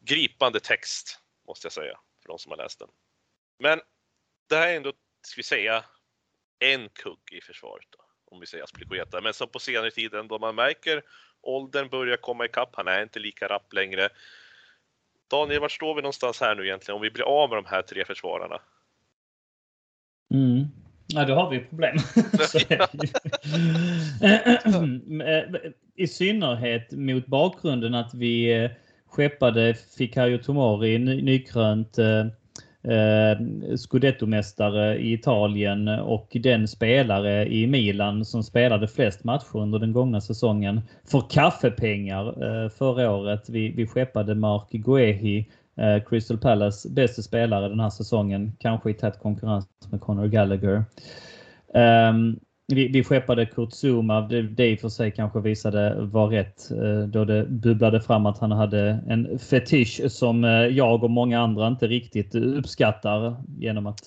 gripande 0.00 0.60
text, 0.60 1.20
måste 1.46 1.66
jag 1.66 1.72
säga, 1.72 1.98
för 2.22 2.28
de 2.28 2.38
som 2.38 2.50
har 2.50 2.56
läst 2.56 2.78
den. 2.78 2.88
Men 3.58 3.80
det 4.48 4.56
här 4.56 4.68
är 4.68 4.76
ändå, 4.76 4.92
ska 5.22 5.38
vi 5.38 5.42
säga, 5.42 5.84
en 6.58 6.88
kugg 6.88 7.32
i 7.32 7.40
försvaret 7.40 7.86
då, 7.90 8.04
om 8.24 8.40
vi 8.40 8.46
säger 8.46 8.64
Aspilicueta. 8.64 9.20
Men 9.20 9.34
som 9.34 9.48
på 9.48 9.58
senare 9.58 9.90
tid 9.90 10.10
då 10.10 10.38
man 10.38 10.54
märker 10.54 11.02
åldern 11.40 11.88
börjar 11.88 12.16
komma 12.16 12.44
ikapp, 12.44 12.70
han 12.72 12.88
är 12.88 13.02
inte 13.02 13.18
lika 13.18 13.48
rapp 13.48 13.72
längre. 13.72 14.08
Daniel, 15.30 15.60
vart 15.60 15.72
står 15.72 15.94
vi 15.94 16.02
någonstans 16.02 16.40
här 16.40 16.54
nu 16.54 16.66
egentligen 16.66 16.96
om 16.96 17.02
vi 17.02 17.10
blir 17.10 17.24
av 17.24 17.50
med 17.50 17.58
de 17.58 17.64
här 17.66 17.82
tre 17.82 18.04
försvararna? 18.04 18.60
Mm. 20.34 20.64
Ja, 21.06 21.24
då 21.24 21.34
har 21.34 21.50
vi 21.50 21.60
problem. 21.60 21.96
I 25.96 26.06
synnerhet 26.06 26.92
mot 26.92 27.26
bakgrunden 27.26 27.94
att 27.94 28.14
vi 28.14 28.64
eh, 28.64 28.70
skeppade 29.06 29.74
Fikayo 29.98 30.38
Tomori, 30.38 30.98
nykrönt 30.98 31.98
eh, 32.84 33.38
scudetto-mästare 33.76 34.96
i 34.96 35.12
Italien 35.12 35.88
och 35.88 36.36
den 36.42 36.68
spelare 36.68 37.46
i 37.46 37.66
Milan 37.66 38.24
som 38.24 38.42
spelade 38.42 38.88
flest 38.88 39.24
matcher 39.24 39.56
under 39.56 39.78
den 39.78 39.92
gångna 39.92 40.20
säsongen 40.20 40.80
för 41.10 41.20
kaffepengar 41.30 42.26
eh, 42.26 42.68
förra 42.68 43.10
året. 43.10 43.48
Vi, 43.48 43.68
vi 43.68 43.86
skeppade 43.86 44.34
Mark 44.34 44.70
Guehi, 44.70 45.48
eh, 45.76 46.02
Crystal 46.02 46.38
Palace 46.38 46.90
bästa 46.90 47.22
spelare 47.22 47.68
den 47.68 47.80
här 47.80 47.90
säsongen, 47.90 48.52
kanske 48.58 48.90
i 48.90 48.94
tät 48.94 49.18
konkurrens 49.18 49.68
med 49.90 50.00
Conor 50.00 50.26
Gallagher. 50.26 50.84
Um, 51.74 52.40
vi, 52.66 52.88
vi 52.88 53.04
skeppade 53.04 53.46
Kurt 53.46 53.72
Zuma, 53.72 54.20
det, 54.20 54.42
det 54.42 54.70
i 54.70 54.74
och 54.74 54.80
för 54.80 54.88
sig 54.88 55.10
kanske 55.10 55.40
visade 55.40 55.94
var 56.04 56.28
rätt 56.28 56.70
eh, 56.70 57.08
då 57.08 57.24
det 57.24 57.44
bubblade 57.44 58.00
fram 58.00 58.26
att 58.26 58.38
han 58.38 58.52
hade 58.52 58.98
en 59.08 59.38
fetisch 59.38 60.00
som 60.08 60.44
eh, 60.44 60.50
jag 60.50 61.04
och 61.04 61.10
många 61.10 61.40
andra 61.40 61.68
inte 61.68 61.86
riktigt 61.86 62.34
eh, 62.34 62.42
uppskattar 62.42 63.36
genom 63.58 63.86
att 63.86 64.00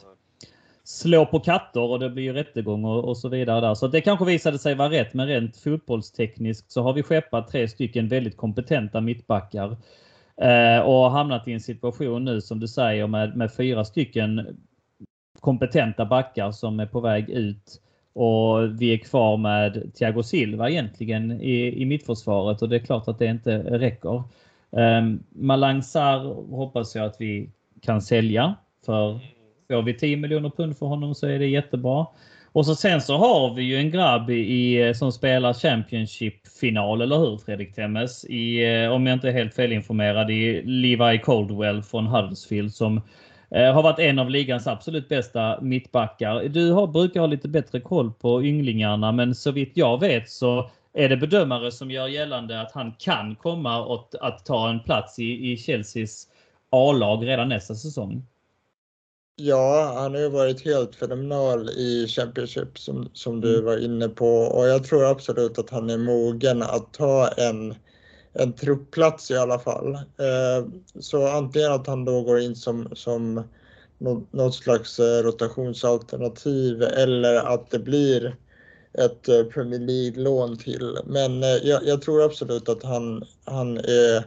slå 0.83 1.25
på 1.25 1.39
katter 1.39 1.81
och 1.81 1.99
det 1.99 2.09
blir 2.09 2.23
ju 2.23 2.33
rättegång 2.33 2.85
och, 2.85 3.03
och 3.03 3.17
så 3.17 3.29
vidare. 3.29 3.61
där. 3.61 3.75
Så 3.75 3.87
det 3.87 4.01
kanske 4.01 4.25
visade 4.25 4.59
sig 4.59 4.75
vara 4.75 4.89
rätt, 4.89 5.13
men 5.13 5.27
rent 5.27 5.57
fotbollstekniskt 5.57 6.71
så 6.71 6.81
har 6.81 6.93
vi 6.93 7.03
skeppat 7.03 7.47
tre 7.47 7.67
stycken 7.67 8.07
väldigt 8.07 8.37
kompetenta 8.37 9.01
mittbackar 9.01 9.77
eh, 10.41 10.79
och 10.79 11.11
hamnat 11.11 11.47
i 11.47 11.53
en 11.53 11.59
situation 11.59 12.25
nu 12.25 12.41
som 12.41 12.59
du 12.59 12.67
säger 12.67 13.07
med, 13.07 13.37
med 13.37 13.53
fyra 13.53 13.85
stycken 13.85 14.57
kompetenta 15.39 16.05
backar 16.05 16.51
som 16.51 16.79
är 16.79 16.85
på 16.85 16.99
väg 16.99 17.29
ut 17.29 17.81
och 18.17 18.81
vi 18.81 18.93
är 18.93 18.97
kvar 18.97 19.37
med 19.37 19.91
Thiago 19.95 20.23
Silva 20.23 20.69
egentligen 20.69 21.41
i, 21.41 21.81
i 21.81 21.85
mittförsvaret 21.85 22.61
och 22.61 22.69
det 22.69 22.75
är 22.75 22.85
klart 22.85 23.07
att 23.07 23.19
det 23.19 23.25
inte 23.25 23.57
räcker. 23.57 24.23
Um, 24.69 25.23
Malang 25.29 25.83
Sarr 25.83 26.55
hoppas 26.55 26.95
jag 26.95 27.05
att 27.05 27.15
vi 27.19 27.49
kan 27.81 28.01
sälja 28.01 28.55
för 28.85 29.19
får 29.71 29.81
vi 29.81 29.93
10 29.93 30.17
miljoner 30.17 30.49
pund 30.49 30.77
för 30.77 30.85
honom 30.85 31.15
så 31.15 31.27
är 31.27 31.39
det 31.39 31.47
jättebra. 31.47 32.05
Och 32.51 32.65
så 32.65 32.75
sen 32.75 33.01
så 33.01 33.17
har 33.17 33.53
vi 33.53 33.63
ju 33.63 33.77
en 33.77 33.91
grabb 33.91 34.29
i, 34.29 34.93
som 34.95 35.11
spelar 35.11 35.53
Championship-final, 35.53 37.01
eller 37.01 37.17
hur 37.17 37.37
Fredrik 37.37 37.75
Temmes? 37.75 38.25
I, 38.25 38.75
eh, 38.83 38.91
om 38.91 39.07
jag 39.07 39.13
inte 39.13 39.27
är 39.27 39.33
helt 39.33 39.53
felinformerad, 39.53 40.31
i 40.31 40.61
Levi 40.61 41.19
Coldwell 41.19 41.83
från 41.83 42.07
Huddersfield 42.07 42.73
som 42.73 43.01
har 43.51 43.83
varit 43.83 43.99
en 43.99 44.19
av 44.19 44.29
ligans 44.29 44.67
absolut 44.67 45.09
bästa 45.09 45.61
mittbackar. 45.61 46.43
Du 46.43 46.71
har, 46.71 46.87
brukar 46.87 47.19
ha 47.19 47.27
lite 47.27 47.47
bättre 47.47 47.79
koll 47.79 48.13
på 48.13 48.43
ynglingarna 48.43 49.11
men 49.11 49.35
så 49.35 49.51
vitt 49.51 49.71
jag 49.73 49.99
vet 49.99 50.29
så 50.29 50.69
är 50.93 51.09
det 51.09 51.17
bedömare 51.17 51.71
som 51.71 51.91
gör 51.91 52.07
gällande 52.07 52.61
att 52.61 52.71
han 52.71 52.93
kan 52.99 53.35
komma 53.35 53.85
och 53.85 54.15
att 54.21 54.45
ta 54.45 54.69
en 54.69 54.79
plats 54.79 55.19
i, 55.19 55.51
i 55.51 55.57
Chelseas 55.57 56.27
A-lag 56.69 57.27
redan 57.27 57.49
nästa 57.49 57.75
säsong. 57.75 58.23
Ja, 59.35 59.93
han 59.97 60.13
har 60.13 60.21
ju 60.21 60.29
varit 60.29 60.65
helt 60.65 60.95
fenomenal 60.95 61.69
i 61.69 62.07
Championship 62.07 62.79
som, 62.79 63.09
som 63.13 63.41
du 63.41 63.53
mm. 63.53 63.65
var 63.65 63.77
inne 63.77 64.09
på 64.09 64.27
och 64.27 64.67
jag 64.67 64.83
tror 64.83 65.05
absolut 65.05 65.59
att 65.59 65.69
han 65.69 65.89
är 65.89 65.97
mogen 65.97 66.61
att 66.61 66.93
ta 66.93 67.27
en 67.27 67.75
en 68.39 68.53
truppplats 68.53 69.31
i 69.31 69.37
alla 69.37 69.59
fall. 69.59 69.95
Eh, 69.95 70.67
så 70.99 71.27
antingen 71.27 71.71
att 71.71 71.87
han 71.87 72.05
då 72.05 72.21
går 72.21 72.39
in 72.39 72.55
som, 72.55 72.89
som 72.95 73.43
något 74.31 74.55
slags 74.55 74.99
eh, 74.99 75.23
rotationsalternativ 75.23 76.83
eller 76.83 77.35
att 77.35 77.71
det 77.71 77.79
blir 77.79 78.35
ett 78.93 79.29
eh, 79.29 79.43
Premier 79.43 79.79
League-lån 79.79 80.57
till. 80.57 80.97
Men 81.05 81.41
jag, 81.41 81.85
jag, 81.85 82.01
tror 82.01 82.23
absolut 82.23 82.69
att 82.69 82.83
han, 82.83 83.23
han 83.45 83.77
är 83.77 84.23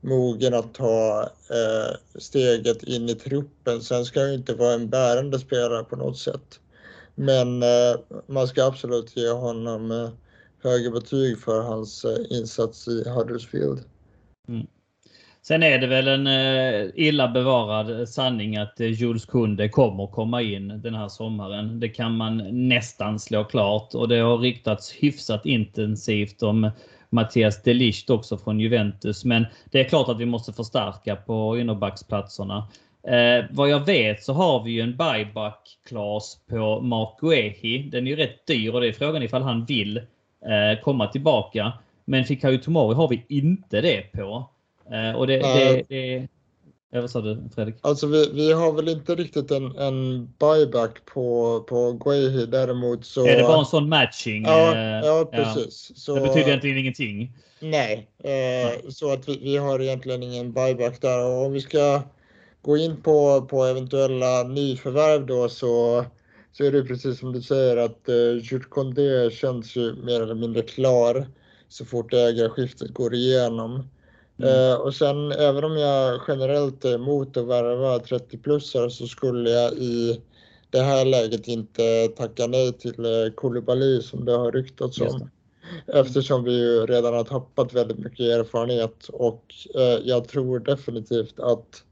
mogen 0.00 0.54
att 0.54 0.74
ta 0.74 1.28
steget 2.18 2.82
in 2.82 3.08
i 3.08 3.14
truppen. 3.14 3.82
Sen 3.82 4.04
ska 4.04 4.20
han 4.20 4.28
ju 4.28 4.34
inte 4.34 4.54
vara 4.54 4.72
en 4.72 4.88
bärande 4.88 5.38
spelare 5.38 5.84
på 5.84 5.96
något 5.96 6.18
sätt. 6.18 6.60
Men 7.14 7.64
man 8.26 8.48
ska 8.48 8.64
absolut 8.64 9.16
ge 9.16 9.30
honom 9.30 10.10
högre 10.62 10.90
betyg 10.90 11.38
för 11.38 11.62
hans 11.62 12.04
eh, 12.04 12.38
insats 12.38 12.88
i 12.88 13.08
Huddersfield. 13.08 13.80
Mm. 14.48 14.66
Sen 15.42 15.62
är 15.62 15.78
det 15.78 15.86
väl 15.86 16.08
en 16.08 16.26
eh, 16.26 16.90
illa 16.94 17.28
bevarad 17.28 18.08
sanning 18.08 18.56
att 18.56 18.80
eh, 18.80 18.86
Jules 18.86 19.24
Kunde 19.24 19.68
kommer 19.68 20.06
komma 20.06 20.42
in 20.42 20.68
den 20.82 20.94
här 20.94 21.08
sommaren. 21.08 21.80
Det 21.80 21.88
kan 21.88 22.16
man 22.16 22.68
nästan 22.68 23.18
slå 23.18 23.44
klart 23.44 23.94
och 23.94 24.08
det 24.08 24.18
har 24.18 24.38
riktats 24.38 24.92
hyfsat 24.92 25.46
intensivt 25.46 26.42
om 26.42 26.70
Mattias 27.10 27.62
Delicht 27.62 28.10
också 28.10 28.38
från 28.38 28.60
Juventus. 28.60 29.24
Men 29.24 29.46
det 29.70 29.80
är 29.80 29.84
klart 29.84 30.08
att 30.08 30.20
vi 30.20 30.26
måste 30.26 30.52
förstärka 30.52 31.16
på 31.16 31.58
innerbacksplatserna. 31.58 32.68
Eh, 33.06 33.44
vad 33.50 33.68
jag 33.68 33.86
vet 33.86 34.22
så 34.22 34.32
har 34.32 34.64
vi 34.64 34.70
ju 34.70 34.80
en 34.80 34.96
buyback-klas 34.96 36.38
på 36.50 36.80
Mark 36.80 37.18
Guehi. 37.20 37.90
Den 37.92 38.06
är 38.06 38.10
ju 38.10 38.16
rätt 38.16 38.46
dyr 38.46 38.74
och 38.74 38.80
det 38.80 38.88
är 38.88 38.92
frågan 38.92 39.22
ifall 39.22 39.42
han 39.42 39.64
vill 39.64 40.00
komma 40.82 41.06
tillbaka. 41.06 41.72
Men 42.04 42.24
Fikayo 42.24 42.58
Tomori 42.58 42.94
har 42.94 43.08
vi 43.08 43.24
inte 43.28 43.80
det 43.80 44.12
på. 44.12 44.50
Eh, 44.90 45.16
och 45.16 45.26
det, 45.26 45.38
det, 45.38 45.82
det, 45.88 46.28
Ja, 46.94 47.00
vad 47.00 47.10
sa 47.10 47.20
du 47.20 47.42
Fredrik? 47.54 47.74
Alltså 47.80 48.06
vi, 48.06 48.30
vi 48.34 48.52
har 48.52 48.72
väl 48.72 48.88
inte 48.88 49.14
riktigt 49.14 49.50
en, 49.50 49.76
en 49.76 50.28
buyback 50.38 51.04
på, 51.04 51.60
på 51.68 51.92
Guehi 51.92 52.46
däremot 52.46 53.04
så... 53.04 53.26
Är 53.26 53.36
det 53.36 53.42
bara 53.42 53.58
en 53.58 53.64
sån 53.64 53.88
matching? 53.88 54.42
Ja, 54.42 54.74
eh, 54.76 55.06
ja 55.06 55.30
precis. 55.32 55.86
Ja. 55.90 55.96
Så, 55.96 56.14
det 56.14 56.20
betyder 56.20 56.48
egentligen 56.48 56.78
ingenting? 56.78 57.32
Nej, 57.60 58.08
eh, 58.24 58.90
så 58.90 59.12
att 59.12 59.28
vi, 59.28 59.38
vi 59.42 59.56
har 59.56 59.80
egentligen 59.80 60.22
ingen 60.22 60.52
buyback 60.52 61.00
där 61.00 61.24
och 61.24 61.46
om 61.46 61.52
vi 61.52 61.60
ska 61.60 62.02
gå 62.62 62.76
in 62.76 63.02
på, 63.02 63.42
på 63.42 63.64
eventuella 63.64 64.42
nyförvärv 64.42 65.26
då 65.26 65.48
så 65.48 66.04
så 66.52 66.64
är 66.64 66.72
det 66.72 66.84
precis 66.84 67.18
som 67.18 67.32
du 67.32 67.42
säger 67.42 67.76
att 67.76 68.08
eh, 68.08 69.30
känns 69.30 69.76
ju 69.76 69.94
mer 69.94 70.22
eller 70.22 70.34
mindre 70.34 70.62
klar 70.62 71.26
så 71.68 71.84
fort 71.84 72.14
ägarskiftet 72.14 72.90
går 72.90 73.14
igenom. 73.14 73.88
Mm. 74.38 74.70
Eh, 74.70 74.74
och 74.74 74.94
sen 74.94 75.32
även 75.32 75.64
om 75.64 75.76
jag 75.76 76.20
generellt 76.28 76.84
är 76.84 76.94
emot 76.94 77.36
att 77.36 77.46
värva 77.46 77.98
30-plussare 77.98 78.88
så 78.88 79.06
skulle 79.06 79.50
jag 79.50 79.72
i 79.72 80.20
det 80.70 80.80
här 80.80 81.04
läget 81.04 81.48
inte 81.48 82.08
tacka 82.16 82.46
nej 82.46 82.72
till 82.72 83.04
eh, 83.04 83.32
Koulibaly 83.34 84.02
som 84.02 84.24
det 84.24 84.32
har 84.32 84.52
ryktats 84.52 85.00
om. 85.00 85.30
Eftersom 85.86 86.44
vi 86.44 86.52
ju 86.52 86.86
redan 86.86 87.14
har 87.14 87.24
tappat 87.24 87.72
väldigt 87.72 87.98
mycket 87.98 88.20
erfarenhet 88.20 89.08
och 89.12 89.54
eh, 89.74 90.00
jag 90.04 90.28
tror 90.28 90.58
definitivt 90.58 91.40
att 91.40 91.84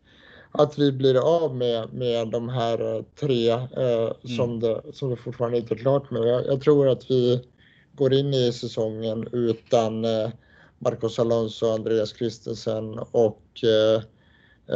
att 0.52 0.78
vi 0.78 0.92
blir 0.92 1.42
av 1.44 1.56
med, 1.56 1.92
med 1.92 2.28
de 2.28 2.48
här 2.48 2.96
eh, 2.96 3.02
tre 3.02 3.50
eh, 3.50 4.12
mm. 4.24 4.36
som, 4.36 4.60
det, 4.60 4.82
som 4.92 5.10
det 5.10 5.16
fortfarande 5.16 5.58
inte 5.58 5.74
är 5.74 5.78
klart 5.78 6.10
med. 6.10 6.22
Jag, 6.22 6.46
jag, 6.46 6.62
tror 6.62 6.88
att 6.88 7.10
vi 7.10 7.44
går 7.92 8.12
in 8.12 8.34
i 8.34 8.52
säsongen 8.52 9.28
utan 9.32 10.04
eh, 10.04 10.30
Marcos 10.78 11.18
Alonso, 11.18 11.66
Andreas 11.66 12.16
Christensen 12.16 12.98
och 12.98 13.44
eh, 13.62 14.02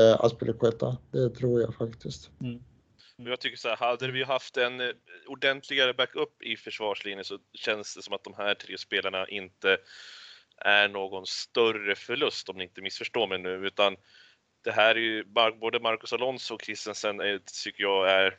eh, 0.00 0.20
Aspilicueta. 0.20 0.96
Det 1.12 1.30
tror 1.30 1.60
jag 1.60 1.74
faktiskt. 1.74 2.30
Mm. 2.40 2.60
Jag 3.16 3.40
tycker 3.40 3.56
så 3.56 3.68
här, 3.68 3.76
hade 3.76 4.12
vi 4.12 4.24
haft 4.24 4.56
en 4.56 4.80
eh, 4.80 4.88
ordentligare 5.26 5.94
backup 5.94 6.42
i 6.42 6.56
försvarslinjen 6.56 7.24
så 7.24 7.38
känns 7.52 7.94
det 7.94 8.02
som 8.02 8.14
att 8.14 8.24
de 8.24 8.34
här 8.36 8.54
tre 8.54 8.78
spelarna 8.78 9.28
inte 9.28 9.78
är 10.56 10.88
någon 10.88 11.26
större 11.26 11.94
förlust 11.94 12.48
om 12.48 12.56
ni 12.56 12.64
inte 12.64 12.82
missförstår 12.82 13.26
mig 13.26 13.38
nu, 13.38 13.66
utan 13.66 13.96
det 14.64 14.72
här 14.72 14.94
är 14.94 15.00
ju 15.00 15.24
både 15.60 15.80
Marcus 15.80 16.12
Alonso 16.12 16.54
och 16.54 16.62
Christensen 16.62 17.20
är, 17.20 17.40
tycker 17.64 17.82
jag 17.82 18.10
är 18.10 18.38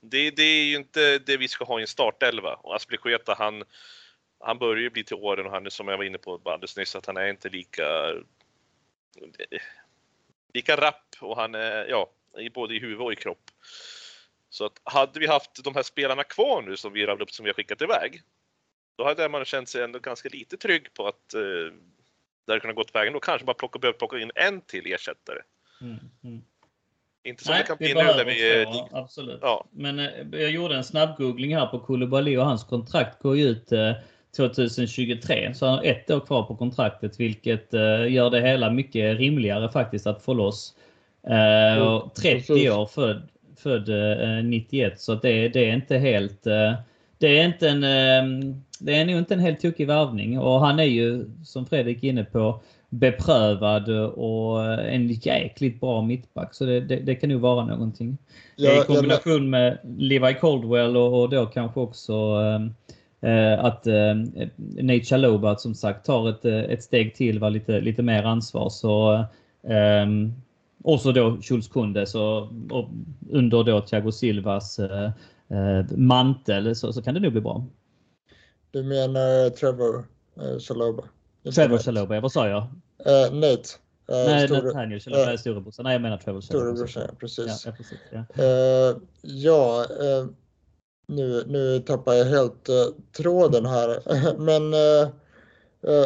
det, 0.00 0.30
det, 0.30 0.42
är 0.42 0.64
ju 0.64 0.76
inte 0.76 1.18
det 1.18 1.36
vi 1.36 1.48
ska 1.48 1.64
ha 1.64 1.78
i 1.78 1.82
en 1.82 1.86
startelva 1.86 2.54
och 2.54 2.76
Aspilicueta 2.76 3.34
han 3.38 3.64
han 4.40 4.58
börjar 4.58 4.82
ju 4.82 4.90
bli 4.90 5.04
till 5.04 5.16
åren 5.16 5.46
och 5.46 5.52
han 5.52 5.66
är 5.66 5.70
som 5.70 5.88
jag 5.88 5.96
var 5.96 6.04
inne 6.04 6.18
på 6.18 6.40
alldeles 6.44 6.76
nyss 6.76 6.96
att 6.96 7.06
han 7.06 7.16
är 7.16 7.28
inte 7.28 7.48
lika 7.48 7.84
lika 10.54 10.76
rapp 10.76 11.16
och 11.20 11.36
han 11.36 11.54
är 11.54 11.86
ja, 11.86 12.10
både 12.54 12.74
i 12.74 12.78
huvud 12.78 13.00
och 13.00 13.12
i 13.12 13.16
kropp. 13.16 13.50
Så 14.50 14.64
att 14.64 14.80
hade 14.84 15.20
vi 15.20 15.26
haft 15.26 15.64
de 15.64 15.74
här 15.74 15.82
spelarna 15.82 16.24
kvar 16.24 16.62
nu 16.62 16.76
som 16.76 16.92
vi 16.92 17.06
upp 17.06 17.30
som 17.30 17.44
vi 17.44 17.50
har 17.50 17.54
skickat 17.54 17.82
iväg. 17.82 18.22
Då 18.96 19.04
hade 19.04 19.28
man 19.28 19.44
känt 19.44 19.68
sig 19.68 19.82
ändå 19.82 19.98
ganska 19.98 20.28
lite 20.28 20.56
trygg 20.56 20.94
på 20.94 21.06
att 21.06 21.34
eh, 21.34 21.74
det 22.46 22.52
hade 22.52 22.60
kunnat 22.60 22.76
gått 22.76 22.94
vägen 22.94 23.12
då 23.12 23.20
kanske 23.20 23.44
bara 23.44 23.54
plocka, 23.54 23.78
behöver 23.78 23.98
plocka 23.98 24.18
in 24.18 24.30
en 24.34 24.60
till 24.60 24.92
ersättare. 24.92 25.38
Mm, 25.80 25.98
mm. 26.24 26.42
Inte 27.24 27.44
som 27.44 27.52
Nej, 27.52 27.62
det 27.62 27.66
kan 27.66 27.76
bli 27.76 27.94
nu 27.94 28.02
när 28.02 28.24
vi... 28.24 28.64
Två, 28.64 28.88
absolut. 28.92 29.38
Ja. 29.42 29.66
Men 29.70 29.98
eh, 29.98 30.06
jag 30.32 30.50
gjorde 30.50 30.76
en 30.76 30.84
snabb 30.84 31.16
googling 31.16 31.56
här 31.56 31.66
på 31.66 31.78
Koulibaly 31.78 32.36
och 32.36 32.44
hans 32.44 32.64
kontrakt 32.64 33.22
går 33.22 33.36
ju 33.36 33.44
ut 33.44 33.72
eh, 33.72 33.92
2023. 34.36 35.54
Så 35.54 35.66
han 35.66 35.74
har 35.74 35.84
ett 35.84 36.10
år 36.10 36.20
kvar 36.20 36.42
på 36.42 36.56
kontraktet 36.56 37.20
vilket 37.20 37.74
eh, 37.74 38.12
gör 38.12 38.30
det 38.30 38.40
hela 38.40 38.70
mycket 38.70 39.18
rimligare 39.18 39.72
faktiskt 39.72 40.06
att 40.06 40.22
få 40.22 40.34
loss. 40.34 40.74
30 42.22 42.52
mm, 42.52 42.78
år 42.78 42.86
född 42.86 43.28
född 43.56 43.88
91 44.44 45.00
så 45.00 45.14
det, 45.14 45.48
det 45.48 45.70
är 45.70 45.74
inte 45.74 45.98
helt 45.98 46.42
det 47.18 47.38
är, 47.38 47.44
inte 47.44 47.68
en, 47.68 48.64
det 48.80 48.94
är 48.94 49.04
nog 49.04 49.18
inte 49.18 49.34
en 49.34 49.40
helt 49.40 49.60
tokig 49.60 49.86
värvning 49.86 50.38
och 50.38 50.60
han 50.60 50.78
är 50.78 50.84
ju 50.84 51.30
som 51.44 51.66
Fredrik 51.66 52.04
är 52.04 52.08
inne 52.08 52.24
på 52.24 52.60
beprövad 52.90 53.88
och 53.98 54.64
en 54.74 55.08
jäkligt 55.08 55.80
bra 55.80 56.02
mittback. 56.02 56.54
Så 56.54 56.64
det, 56.64 56.80
det, 56.80 56.96
det 56.96 57.14
kan 57.14 57.30
nog 57.30 57.40
vara 57.40 57.66
någonting. 57.66 58.18
Ja, 58.56 58.82
I 58.82 58.86
kombination 58.86 59.50
med 59.50 59.78
Levi 59.98 60.34
Coldwell 60.34 60.96
och, 60.96 61.20
och 61.20 61.30
då 61.30 61.46
kanske 61.46 61.80
också 61.80 62.12
eh, 63.20 63.64
att 63.64 63.86
eh, 63.86 64.14
Nate 64.56 65.04
Chaloba 65.04 65.56
som 65.56 65.74
sagt 65.74 66.06
tar 66.06 66.28
ett, 66.28 66.44
ett 66.44 66.82
steg 66.82 67.14
till, 67.14 67.38
var 67.38 67.50
lite, 67.50 67.80
lite 67.80 68.02
mer 68.02 68.22
ansvar. 68.22 68.68
Så, 68.68 69.14
eh, 69.62 70.06
och 70.82 71.00
så 71.00 71.12
då 71.12 71.38
Schultz 71.42 71.68
Kunde 71.68 72.06
så, 72.06 72.48
under 73.30 73.64
då 73.64 73.80
Thiago 73.80 74.12
Silvas 74.12 74.78
eh, 74.78 75.10
eh, 75.48 75.86
mantel 75.96 76.76
så, 76.76 76.92
så 76.92 77.02
kan 77.02 77.14
det 77.14 77.20
nog 77.20 77.32
bli 77.32 77.40
bra. 77.40 77.64
Du 78.72 78.82
menar 78.82 79.50
Trevor 79.50 80.04
eh, 80.40 80.58
Chaloba? 80.58 81.04
Trevor 81.54 81.78
Chaloba, 81.78 82.20
vad 82.20 82.32
sa 82.32 82.48
jag? 82.48 82.62
Uh, 83.06 83.34
Nate. 83.34 83.68
Uh, 84.10 84.16
Nej, 84.26 84.48
store, 84.48 84.62
Nathaniel 84.62 85.00
Chaloba 85.00 85.32
uh, 85.32 85.36
storebrorsan. 85.36 85.84
Nej, 85.84 85.92
jag 85.92 86.02
menar 86.02 86.18
Trevor 86.18 86.40
Chaloba. 86.40 86.64
Storebrorsan, 86.64 87.02
ja, 87.08 87.14
precis. 87.20 87.66
Ja, 87.66 87.72
precis, 87.72 87.98
ja. 88.10 88.44
Uh, 88.44 88.96
ja 89.22 89.86
nu, 91.06 91.44
nu 91.46 91.80
tappar 91.80 92.14
jag 92.14 92.24
helt 92.24 92.68
tråden 93.16 93.66
här. 93.66 93.98
Men 94.38 94.74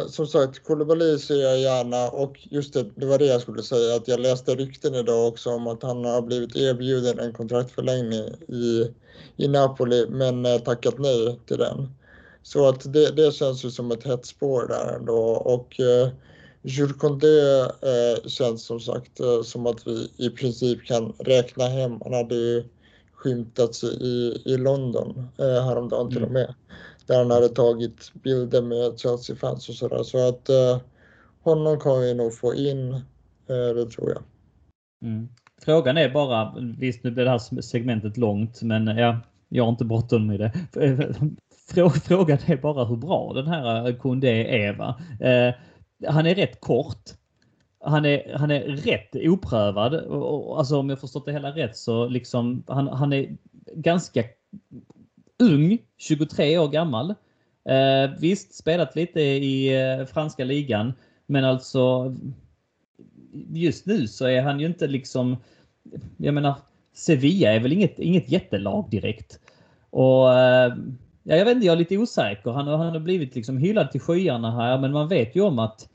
som 0.09 0.27
sagt, 0.27 0.63
Koulibaly 0.63 1.19
ser 1.19 1.35
jag 1.35 1.59
gärna 1.59 2.09
och 2.09 2.47
just 2.51 2.73
det, 2.73 2.85
det 2.95 3.05
var 3.05 3.17
det 3.17 3.25
jag 3.25 3.41
skulle 3.41 3.63
säga 3.63 3.95
att 3.95 4.07
jag 4.07 4.19
läste 4.19 4.55
rykten 4.55 4.95
idag 4.95 5.27
också 5.27 5.49
om 5.49 5.67
att 5.67 5.83
han 5.83 6.05
har 6.05 6.21
blivit 6.21 6.55
erbjuden 6.55 7.19
en 7.19 7.33
kontraktförlängning 7.33 8.23
i, 8.47 8.93
i 9.35 9.47
Napoli 9.47 10.07
men 10.09 10.61
tackat 10.63 10.99
nej 10.99 11.39
till 11.45 11.57
den. 11.57 11.89
Så 12.45 12.69
att 12.69 12.93
det, 12.93 13.11
det 13.11 13.33
känns 13.33 13.65
ju 13.65 13.71
som 13.71 13.91
ett 13.91 14.03
hett 14.03 14.25
spår 14.25 14.67
där 14.67 14.95
ändå 14.95 15.17
och 15.25 15.79
eh, 15.79 16.09
Jules 16.61 16.97
Condé 16.97 17.59
eh, 17.61 18.27
känns 18.27 18.65
som 18.65 18.79
sagt 18.79 19.19
eh, 19.19 19.41
som 19.41 19.65
att 19.65 19.87
vi 19.87 20.11
i 20.17 20.29
princip 20.29 20.85
kan 20.85 21.13
räkna 21.19 21.67
hem. 21.67 22.01
Han 22.03 22.13
hade 22.13 22.35
ju 22.35 22.63
skymtats 23.13 23.83
i, 23.83 24.41
i 24.45 24.57
London 24.57 25.27
eh, 25.37 25.65
häromdagen 25.65 26.09
till 26.09 26.23
och 26.23 26.29
mm. 26.29 26.33
med. 26.33 26.53
Där 27.05 27.17
han 27.17 27.31
hade 27.31 27.49
tagit 27.49 28.11
bilder 28.13 28.61
med 28.61 28.99
Chelsea-fans 28.99 29.69
och 29.69 29.75
sådär. 29.75 30.03
Så 30.03 30.29
att 30.29 30.49
eh, 30.49 30.81
honom 31.43 31.79
kommer 31.79 32.01
vi 32.01 32.13
nog 32.13 32.37
få 32.37 32.55
in, 32.55 32.93
eh, 32.93 33.75
det 33.75 33.85
tror 33.85 34.09
jag. 34.09 34.23
Mm. 35.03 35.29
Frågan 35.61 35.97
är 35.97 36.09
bara, 36.09 36.55
visst 36.77 37.03
nu 37.03 37.11
blir 37.11 37.23
det 37.23 37.31
här 37.31 37.61
segmentet 37.61 38.17
långt, 38.17 38.61
men 38.61 38.87
ja, 38.87 39.19
jag 39.49 39.63
har 39.63 39.71
inte 39.71 39.85
bråttom 39.85 40.27
med 40.27 40.39
det. 40.39 40.51
Frågan 42.03 42.37
är 42.45 42.57
bara 42.57 42.85
hur 42.85 42.95
bra 42.95 43.33
den 43.33 43.47
här 43.47 43.87
eh, 43.87 43.95
Koundé 43.95 44.65
är. 44.65 44.73
Va? 44.73 45.01
Eh, 45.19 45.53
han 46.09 46.25
är 46.25 46.35
rätt 46.35 46.61
kort. 46.61 47.03
Han 47.79 48.05
är, 48.05 48.35
han 48.37 48.51
är 48.51 48.61
rätt 48.61 49.15
oprövad. 49.15 49.93
Och, 49.93 50.57
alltså 50.57 50.79
om 50.79 50.89
jag 50.89 50.99
förstått 50.99 51.25
det 51.25 51.31
hela 51.31 51.55
rätt 51.55 51.77
så 51.77 52.07
liksom 52.07 52.63
han, 52.67 52.87
han 52.87 53.13
är 53.13 53.37
ganska 53.73 54.23
ung, 55.39 55.77
23 55.97 56.57
år 56.59 56.67
gammal. 56.67 57.15
Eh, 57.69 58.11
visst, 58.19 58.55
spelat 58.55 58.95
lite 58.95 59.21
i 59.21 59.83
eh, 59.83 60.05
franska 60.05 60.43
ligan, 60.43 60.93
men 61.25 61.45
alltså 61.45 62.15
just 63.53 63.85
nu 63.85 64.07
så 64.07 64.25
är 64.25 64.41
han 64.41 64.59
ju 64.59 64.65
inte 64.65 64.87
liksom, 64.87 65.37
jag 66.17 66.33
menar, 66.33 66.55
Sevilla 66.93 67.53
är 67.53 67.59
väl 67.59 67.73
inget, 67.73 67.99
inget 67.99 68.29
jättelag 68.29 68.89
direkt. 68.89 69.39
Och 69.89 70.33
eh, 70.33 70.73
ja, 71.25 71.35
jag 71.35 71.45
vet 71.45 71.55
inte, 71.55 71.65
jag 71.67 71.73
är 71.73 71.79
lite 71.79 71.97
osäker. 71.97 72.51
Han, 72.51 72.67
han 72.67 72.79
har 72.79 72.99
blivit 72.99 73.35
liksom 73.35 73.57
hyllad 73.57 73.91
till 73.91 74.01
skyarna 74.01 74.51
här, 74.51 74.79
men 74.79 74.91
man 74.91 75.07
vet 75.07 75.35
ju 75.35 75.41
om 75.41 75.59
att 75.59 75.89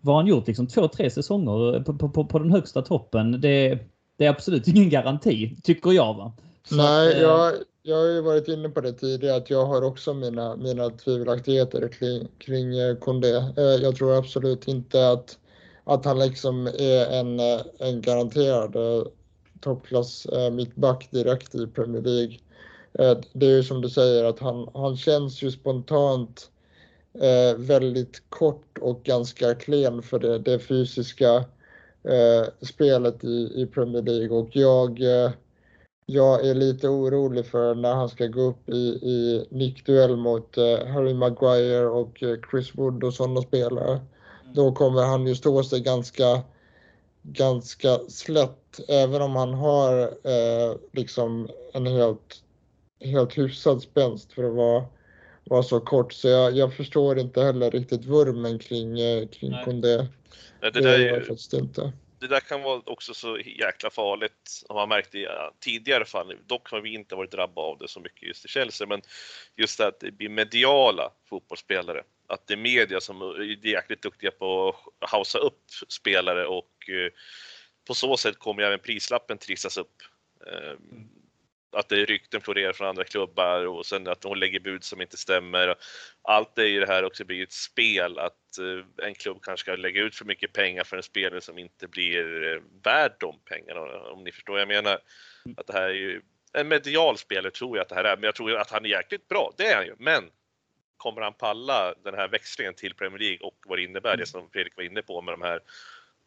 vad 0.00 0.16
han 0.16 0.26
gjort 0.26 0.46
liksom 0.46 0.66
två, 0.66 0.88
tre 0.88 1.10
säsonger 1.10 1.80
på, 1.80 2.08
på, 2.08 2.24
på 2.24 2.38
den 2.38 2.50
högsta 2.50 2.82
toppen. 2.82 3.40
Det, 3.40 3.78
det, 4.16 4.24
är 4.24 4.30
absolut 4.30 4.68
ingen 4.68 4.90
garanti, 4.90 5.56
tycker 5.62 5.92
jag. 5.92 6.14
Va? 6.14 6.32
Så 6.68 6.76
Nej, 6.76 7.08
att, 7.08 7.14
eh, 7.14 7.20
jag, 7.20 7.52
jag 7.82 7.96
har 7.96 8.06
ju 8.06 8.20
varit 8.20 8.48
inne 8.48 8.68
på 8.68 8.80
det 8.80 8.92
tidigare 8.92 9.36
att 9.36 9.50
jag 9.50 9.66
har 9.66 9.82
också 9.82 10.14
mina, 10.14 10.56
mina 10.56 10.90
tvivelaktigheter 10.90 11.88
kring, 11.88 12.28
kring 12.38 12.78
eh, 12.78 12.96
Kondé. 12.96 13.34
Eh, 13.56 13.62
jag 13.62 13.96
tror 13.96 14.18
absolut 14.18 14.68
inte 14.68 15.08
att, 15.08 15.38
att 15.84 16.04
han 16.04 16.18
liksom 16.18 16.66
är 16.66 17.20
en, 17.20 17.40
en 17.78 18.00
garanterad 18.00 18.76
toppklass 19.60 20.26
mittback 20.52 21.08
direkt 21.10 21.54
i 21.54 21.66
Premier 21.66 22.02
League. 22.02 22.38
Det 23.32 23.46
är 23.46 23.56
ju 23.56 23.62
som 23.62 23.80
du 23.80 23.88
säger 23.88 24.24
att 24.24 24.38
han, 24.38 24.68
han 24.74 24.96
känns 24.96 25.42
ju 25.42 25.50
spontant 25.50 26.50
eh, 27.14 27.56
väldigt 27.56 28.22
kort 28.28 28.78
och 28.80 29.02
ganska 29.02 29.54
klen 29.54 30.02
för 30.02 30.18
det, 30.18 30.38
det 30.38 30.58
fysiska 30.58 31.34
eh, 32.04 32.48
spelet 32.60 33.24
i, 33.24 33.52
i 33.54 33.66
Premier 33.66 34.02
League 34.02 34.38
och 34.38 34.48
jag, 34.52 35.00
eh, 35.00 35.30
jag 36.06 36.46
är 36.46 36.54
lite 36.54 36.88
orolig 36.88 37.46
för 37.46 37.74
när 37.74 37.94
han 37.94 38.08
ska 38.08 38.26
gå 38.26 38.40
upp 38.40 38.68
i, 38.68 38.88
i 39.02 39.46
nickduell 39.50 40.16
mot 40.16 40.58
eh, 40.58 40.86
Harry 40.86 41.14
Maguire 41.14 41.86
och 41.86 42.22
eh, 42.22 42.36
Chris 42.50 42.74
Wood 42.74 43.04
och 43.04 43.14
sådana 43.14 43.42
spelare. 43.42 43.92
Mm. 43.92 44.54
Då 44.54 44.72
kommer 44.72 45.02
han 45.02 45.26
ju 45.26 45.34
stå 45.34 45.62
sig 45.62 45.80
ganska 45.80 46.42
ganska 47.22 47.98
slätt, 48.08 48.80
även 48.88 49.22
om 49.22 49.36
han 49.36 49.54
har 49.54 50.02
eh, 50.02 50.76
liksom 50.92 51.48
en 51.72 51.86
helt, 51.86 52.41
helt 53.04 53.38
hyfsad 53.38 53.82
spänst 53.82 54.32
för 54.32 54.44
att 54.44 54.54
vara 54.54 54.84
var 55.44 55.62
så 55.62 55.80
kort 55.80 56.12
så 56.12 56.28
jag, 56.28 56.56
jag 56.56 56.76
förstår 56.76 57.18
inte 57.18 57.42
heller 57.42 57.70
riktigt 57.70 58.04
vurmen 58.04 58.58
kring, 58.58 59.00
eh, 59.00 59.28
kring 59.28 59.52
Kondé. 59.64 59.96
det, 60.60 60.70
det, 60.70 60.80
där 60.80 60.94
är 60.94 60.98
ju, 60.98 61.58
inte. 61.58 61.92
det 62.18 62.26
där 62.26 62.40
kan 62.40 62.62
vara 62.62 62.82
också 62.86 63.14
så 63.14 63.38
jäkla 63.38 63.90
farligt, 63.90 64.64
har 64.68 64.74
man 64.74 64.88
märkt 64.88 65.14
i 65.14 65.26
tidigare 65.60 66.04
fall. 66.04 66.36
Dock 66.46 66.70
har 66.70 66.80
vi 66.80 66.94
inte 66.94 67.14
varit 67.14 67.30
drabbade 67.30 67.68
av 67.68 67.78
det 67.78 67.88
så 67.88 68.00
mycket 68.00 68.22
just 68.22 68.44
i 68.44 68.48
Chelsea, 68.48 68.86
men 68.86 69.02
just 69.56 69.78
det 69.78 69.86
att 69.86 70.00
det 70.00 70.10
blir 70.10 70.28
mediala 70.28 71.12
fotbollsspelare. 71.28 72.02
Att 72.26 72.46
det 72.46 72.54
är 72.54 72.58
media 72.58 73.00
som 73.00 73.22
är 73.22 73.66
jäkligt 73.66 74.02
duktiga 74.02 74.30
på 74.30 74.76
att 74.98 75.10
hausa 75.10 75.38
upp 75.38 75.62
spelare 75.88 76.46
och 76.46 76.88
eh, 76.88 77.12
på 77.86 77.94
så 77.94 78.16
sätt 78.16 78.38
kommer 78.38 78.62
även 78.62 78.78
prislappen 78.78 79.38
trissas 79.38 79.76
upp. 79.76 79.96
Mm 80.92 81.08
att 81.72 81.88
det 81.88 82.00
är 82.00 82.06
rykten 82.06 82.40
florerar 82.40 82.72
från 82.72 82.88
andra 82.88 83.04
klubbar 83.04 83.66
och 83.66 83.86
sen 83.86 84.08
att 84.08 84.24
hon 84.24 84.38
lägger 84.38 84.60
bud 84.60 84.84
som 84.84 85.00
inte 85.00 85.16
stämmer. 85.16 85.74
Allt 86.22 86.54
det 86.54 86.68
i 86.68 86.78
det 86.78 86.86
här 86.86 87.04
också 87.04 87.24
blir 87.24 87.42
ett 87.42 87.52
spel 87.52 88.18
att 88.18 88.58
eh, 88.58 89.06
en 89.06 89.14
klubb 89.14 89.38
kanske 89.42 89.64
ska 89.64 89.76
lägga 89.76 90.02
ut 90.02 90.14
för 90.14 90.24
mycket 90.24 90.52
pengar 90.52 90.84
för 90.84 90.96
en 90.96 91.02
spelare 91.02 91.40
som 91.40 91.58
inte 91.58 91.88
blir 91.88 92.52
eh, 92.52 92.62
värd 92.84 93.12
de 93.18 93.40
pengarna 93.44 93.80
om 94.00 94.24
ni 94.24 94.32
förstår 94.32 94.52
vad 94.52 94.60
jag 94.60 94.68
menar. 94.68 94.98
Mm. 95.44 95.54
Att 95.58 95.66
det 95.66 95.72
här 95.72 95.88
är 95.88 95.94
ju 95.94 96.22
en 96.52 96.68
medial 96.68 97.18
spelare 97.18 97.50
tror 97.50 97.76
jag 97.76 97.82
att 97.82 97.88
det 97.88 97.94
här 97.94 98.04
är, 98.04 98.16
men 98.16 98.24
jag 98.24 98.34
tror 98.34 98.56
att 98.56 98.70
han 98.70 98.84
är 98.84 98.88
jäkligt 98.88 99.28
bra, 99.28 99.52
det 99.56 99.66
är 99.66 99.76
han 99.76 99.86
ju. 99.86 99.94
Men 99.98 100.30
kommer 100.96 101.20
han 101.20 101.34
palla 101.34 101.94
den 102.04 102.14
här 102.14 102.28
växlingen 102.28 102.74
till 102.74 102.94
Premier 102.94 103.18
League 103.18 103.38
och 103.46 103.56
vad 103.66 103.78
det 103.78 103.82
innebär, 103.82 104.10
det 104.10 104.14
mm. 104.14 104.26
som 104.26 104.50
Fredrik 104.50 104.76
var 104.76 104.84
inne 104.84 105.02
på 105.02 105.22
med 105.22 105.34
de 105.34 105.42
här 105.42 105.60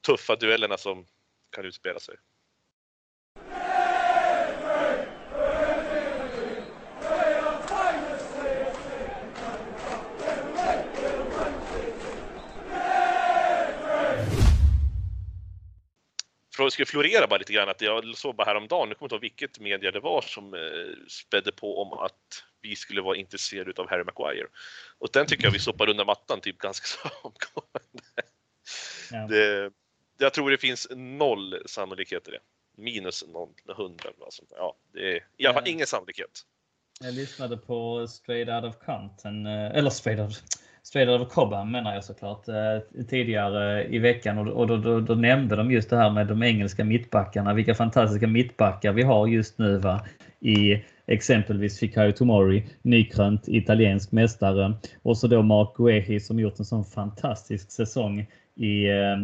tuffa 0.05 0.35
duellerna 0.35 0.77
som 0.77 1.05
kan 1.51 1.65
utspela 1.65 1.99
sig. 1.99 2.15
för 3.35 3.41
att 16.39 16.44
skulle 16.71 16.85
florera 16.85 17.27
bara 17.27 17.37
lite 17.37 17.53
grann, 17.53 17.69
att 17.69 17.81
jag 17.81 18.17
såg 18.17 18.35
bara 18.35 18.45
häromdagen, 18.45 18.89
nu 18.89 18.95
kommer 18.95 19.05
jag 19.05 19.07
inte 19.07 19.15
ihåg 19.15 19.21
vilket 19.21 19.59
media 19.59 19.91
det 19.91 19.99
var 19.99 20.21
som 20.21 20.53
eh, 20.53 20.59
spädde 21.07 21.51
på 21.51 21.81
om 21.81 21.93
att 21.93 22.43
vi 22.61 22.75
skulle 22.75 23.01
vara 23.01 23.15
intresserade 23.15 23.81
av 23.81 23.89
Harry 23.89 24.03
Maguire. 24.03 24.47
Och 24.97 25.09
den 25.13 25.25
tycker 25.25 25.43
jag 25.43 25.51
vi 25.51 25.59
sopar 25.59 25.89
under 25.89 26.05
mattan 26.05 26.41
typ 26.41 26.57
ganska 26.57 26.85
så 26.87 27.09
omgående. 27.21 27.81
Ja. 29.11 29.27
Det, 29.27 29.71
jag 30.17 30.33
tror 30.33 30.51
det 30.51 30.57
finns 30.57 30.87
noll 30.95 31.61
sannolikhet 31.65 32.27
i 32.27 32.31
det. 32.31 32.39
Minus 32.77 33.27
noll, 33.27 33.53
hundra 33.65 34.09
eller 34.09 34.29
sånt. 34.29 34.51
Ja, 34.55 34.75
det 34.93 35.11
är 35.11 35.25
i 35.37 35.45
alla 35.45 35.53
fall 35.53 35.63
ja. 35.65 35.71
ingen 35.71 35.87
sannolikhet. 35.87 36.41
Jag 36.99 37.13
lyssnade 37.13 37.57
på 37.57 38.07
Straight 38.07 38.49
Out 38.49 38.75
of 38.75 38.85
Compton, 38.85 39.45
eh, 39.45 39.75
eller 39.75 39.89
Straight 39.89 40.19
Out 40.19 40.43
Straight 40.85 41.09
Out 41.09 41.21
of 41.21 41.33
Cobham 41.33 41.71
menar 41.71 41.93
jag 41.93 42.03
såklart 42.03 42.47
eh, 42.47 43.03
tidigare 43.09 43.83
eh, 43.83 43.95
i 43.95 43.99
veckan 43.99 44.37
och, 44.37 44.67
då, 44.67 44.77
då, 44.77 44.99
då, 44.99 45.15
nämnde 45.15 45.55
de 45.55 45.71
just 45.71 45.89
det 45.89 45.97
här 45.97 46.09
med 46.09 46.27
de 46.27 46.43
engelska 46.43 46.85
mittbackarna. 46.85 47.53
Vilka 47.53 47.75
fantastiska 47.75 48.27
mittbackar 48.27 48.93
vi 48.93 49.03
har 49.03 49.27
just 49.27 49.57
nu 49.57 49.77
va? 49.77 50.05
i 50.39 50.83
exempelvis 51.07 51.79
Fikayo 51.79 52.11
Tomori, 52.11 52.65
nykrönt 52.81 53.47
italiensk 53.47 54.11
mästare 54.11 54.73
och 55.01 55.17
så 55.17 55.27
då 55.27 55.41
Mark 55.41 55.75
Guehi 55.75 56.19
som 56.19 56.39
gjort 56.39 56.59
en 56.59 56.65
sån 56.65 56.85
fantastisk 56.85 57.71
säsong 57.71 58.27
i, 58.55 58.85
eh, 58.85 59.17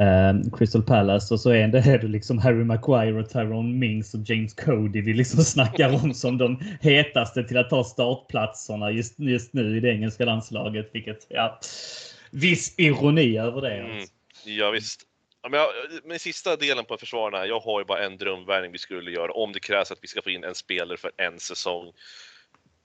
eh, 0.00 0.50
Crystal 0.58 0.82
Palace 0.82 1.34
och 1.34 1.40
så 1.40 1.50
är 1.50 1.68
det, 1.68 1.78
är 1.78 1.98
det 1.98 2.08
liksom 2.08 2.38
Harry 2.38 2.64
Maguire 2.64 3.20
och 3.20 3.30
Tyrone 3.30 3.78
Mings 3.78 4.14
och 4.14 4.20
James 4.24 4.54
Cody 4.54 5.00
vi 5.00 5.14
liksom 5.14 5.44
snackar 5.44 6.04
om 6.04 6.14
som 6.14 6.38
de 6.38 6.60
hetaste 6.80 7.44
till 7.44 7.58
att 7.58 7.70
ta 7.70 7.84
startplatserna 7.84 8.90
just, 8.90 9.18
just 9.18 9.52
nu 9.52 9.76
i 9.76 9.80
det 9.80 9.88
engelska 9.88 10.24
landslaget. 10.24 10.90
Vilket, 10.92 11.26
ja, 11.28 11.60
viss 12.30 12.74
ironi 12.78 13.38
över 13.38 13.60
det. 13.60 13.74
Mm. 13.74 13.96
Alltså. 13.96 14.12
Ja, 14.44 14.70
visst. 14.70 15.00
Ja, 15.42 15.48
men, 15.48 15.60
jag, 15.60 15.68
men 16.04 16.18
sista 16.18 16.56
delen 16.56 16.84
på 16.84 16.96
försvararna, 16.96 17.46
jag 17.46 17.60
har 17.60 17.80
ju 17.80 17.84
bara 17.84 18.04
en 18.04 18.16
drömvärvning 18.16 18.72
vi 18.72 18.78
skulle 18.78 19.10
göra 19.10 19.32
om 19.32 19.52
det 19.52 19.60
krävs 19.60 19.92
att 19.92 19.98
vi 20.02 20.08
ska 20.08 20.22
få 20.22 20.30
in 20.30 20.44
en 20.44 20.54
spelare 20.54 20.96
för 20.96 21.10
en 21.16 21.40
säsong. 21.40 21.92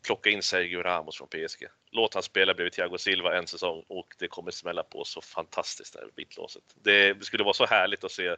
Plocka 0.06 0.30
in 0.30 0.44
Sergio 0.44 0.84
Ramos 0.84 1.18
från 1.18 1.28
PSG. 1.28 1.68
Låt 1.92 2.14
han 2.14 2.24
spela 2.24 2.54
bredvid 2.54 2.74
Thiago 2.74 2.98
Silva 2.98 3.38
en 3.38 3.48
säsong 3.48 3.84
och 3.88 4.16
det 4.20 4.28
kommer 4.28 4.52
smälla 4.52 4.84
på 4.84 5.04
så 5.04 5.22
fantastiskt 5.22 5.94
där 5.94 6.10
bitlåset. 6.16 6.64
Det, 6.76 7.14
det 7.14 7.26
skulle 7.26 7.44
vara 7.44 7.54
så 7.54 7.66
härligt 7.66 8.04
att 8.04 8.12
se 8.12 8.36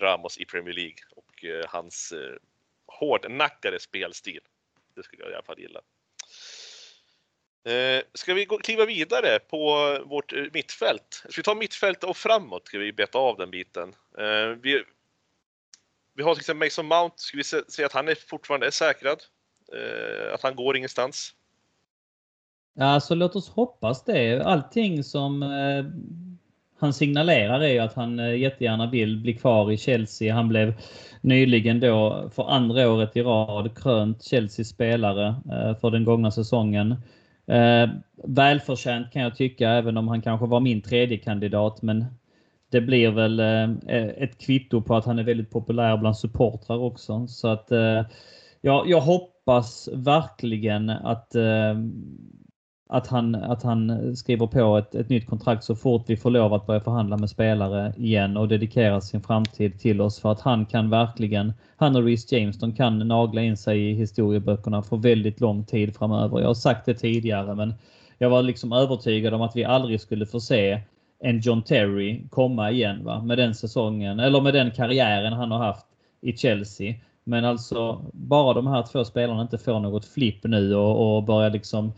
Ramos 0.00 0.38
i 0.38 0.44
Premier 0.44 0.74
League 0.74 0.98
och 1.10 1.44
eh, 1.44 1.64
hans 1.68 2.12
eh, 2.12 2.36
hårdnackade 2.86 3.80
spelstil. 3.80 4.40
Det 4.96 5.02
skulle 5.02 5.22
jag 5.22 5.30
i 5.30 5.34
alla 5.34 5.42
fall 5.42 5.58
gilla. 5.58 5.80
Eh, 7.66 8.02
ska 8.14 8.34
vi 8.34 8.44
gå, 8.44 8.58
kliva 8.58 8.84
vidare 8.84 9.38
på 9.38 9.58
vårt 10.06 10.32
eh, 10.32 10.44
mittfält? 10.52 11.14
Ska 11.14 11.36
vi 11.36 11.42
ta 11.42 11.54
mittfält 11.54 12.04
och 12.04 12.16
framåt? 12.16 12.66
Ska 12.66 12.78
vi 12.78 12.92
beta 12.92 13.18
av 13.18 13.36
den 13.36 13.50
biten? 13.50 13.94
Eh, 14.18 14.48
vi, 14.48 14.84
vi 16.14 16.22
har 16.22 16.34
till 16.34 16.40
exempel 16.40 16.66
Mason 16.66 16.86
Mount. 16.86 17.14
Ska 17.18 17.36
vi 17.36 17.44
se, 17.44 17.60
se 17.68 17.84
att 17.84 17.92
han 17.92 18.08
är 18.08 18.14
fortfarande 18.14 18.66
är 18.66 18.70
säkrad? 18.70 19.22
Eh, 19.74 20.34
att 20.34 20.42
han 20.42 20.54
går 20.54 20.76
ingenstans? 20.76 21.34
Alltså 22.80 23.14
låt 23.14 23.36
oss 23.36 23.48
hoppas 23.48 24.04
det. 24.04 24.42
Allting 24.44 25.04
som 25.04 25.42
eh, 25.42 25.84
han 26.78 26.92
signalerar 26.92 27.62
är 27.62 27.82
att 27.82 27.94
han 27.94 28.18
eh, 28.18 28.36
jättegärna 28.36 28.90
vill 28.90 29.16
bli 29.16 29.34
kvar 29.34 29.72
i 29.72 29.76
Chelsea. 29.76 30.34
Han 30.34 30.48
blev 30.48 30.74
nyligen 31.20 31.80
då 31.80 32.30
för 32.34 32.50
andra 32.50 32.90
året 32.90 33.16
i 33.16 33.22
rad 33.22 33.78
krönt 33.78 34.22
Chelseas 34.22 34.68
spelare 34.68 35.26
eh, 35.26 35.76
för 35.80 35.90
den 35.90 36.04
gångna 36.04 36.30
säsongen. 36.30 36.94
Eh, 37.46 37.88
välförtjänt 38.24 39.12
kan 39.12 39.22
jag 39.22 39.36
tycka, 39.36 39.70
även 39.70 39.96
om 39.96 40.08
han 40.08 40.22
kanske 40.22 40.46
var 40.46 40.60
min 40.60 40.82
tredje 40.82 41.18
kandidat. 41.18 41.82
Men 41.82 42.04
det 42.70 42.80
blir 42.80 43.10
väl 43.10 43.40
eh, 43.40 43.70
eh, 43.96 44.08
ett 44.08 44.38
kvitto 44.38 44.82
på 44.82 44.96
att 44.96 45.04
han 45.04 45.18
är 45.18 45.24
väldigt 45.24 45.50
populär 45.50 45.96
bland 45.96 46.16
supportrar 46.16 46.78
också. 46.78 47.26
Så 47.26 47.48
att 47.48 47.68
ja, 48.60 48.84
jag 48.86 49.00
hoppas 49.00 49.33
Hoppas 49.46 49.88
verkligen 49.92 50.90
att 50.90 51.34
eh, 51.34 51.74
att 52.88 53.06
han, 53.06 53.34
att 53.34 53.62
han 53.62 54.16
skriver 54.16 54.46
på 54.46 54.78
ett, 54.78 54.94
ett 54.94 55.08
nytt 55.08 55.26
kontrakt 55.26 55.64
så 55.64 55.76
fort 55.76 56.04
vi 56.06 56.16
får 56.16 56.30
lov 56.30 56.54
att 56.54 56.66
börja 56.66 56.80
förhandla 56.80 57.16
med 57.16 57.30
spelare 57.30 57.94
igen 57.96 58.36
och 58.36 58.48
dedikera 58.48 59.00
sin 59.00 59.22
framtid 59.22 59.80
till 59.80 60.00
oss 60.00 60.20
för 60.20 60.32
att 60.32 60.40
han 60.40 60.66
kan 60.66 60.90
verkligen, 60.90 61.52
han 61.76 61.96
och 61.96 62.04
Reece 62.04 62.32
James, 62.32 62.58
de 62.58 62.72
kan 62.72 62.98
nagla 62.98 63.42
in 63.42 63.56
sig 63.56 63.90
i 63.90 63.94
historieböckerna 63.94 64.82
för 64.82 64.96
väldigt 64.96 65.40
lång 65.40 65.64
tid 65.64 65.96
framöver. 65.96 66.40
Jag 66.40 66.46
har 66.46 66.54
sagt 66.54 66.86
det 66.86 66.94
tidigare 66.94 67.54
men 67.54 67.74
jag 68.18 68.30
var 68.30 68.42
liksom 68.42 68.72
övertygad 68.72 69.34
om 69.34 69.42
att 69.42 69.56
vi 69.56 69.64
aldrig 69.64 70.00
skulle 70.00 70.26
få 70.26 70.40
se 70.40 70.80
en 71.20 71.40
John 71.40 71.62
Terry 71.62 72.28
komma 72.30 72.70
igen 72.70 73.04
va? 73.04 73.22
med 73.22 73.38
den 73.38 73.54
säsongen 73.54 74.20
eller 74.20 74.40
med 74.40 74.54
den 74.54 74.70
karriären 74.70 75.32
han 75.32 75.50
har 75.50 75.58
haft 75.58 75.86
i 76.20 76.32
Chelsea. 76.36 76.94
Men 77.26 77.44
alltså 77.44 78.04
bara 78.12 78.54
de 78.54 78.66
här 78.66 78.82
två 78.82 79.04
spelarna 79.04 79.42
inte 79.42 79.58
får 79.58 79.80
något 79.80 80.04
flipp 80.04 80.44
nu 80.44 80.74
och, 80.74 81.16
och 81.16 81.22
börjar 81.22 81.50
liksom 81.50 81.92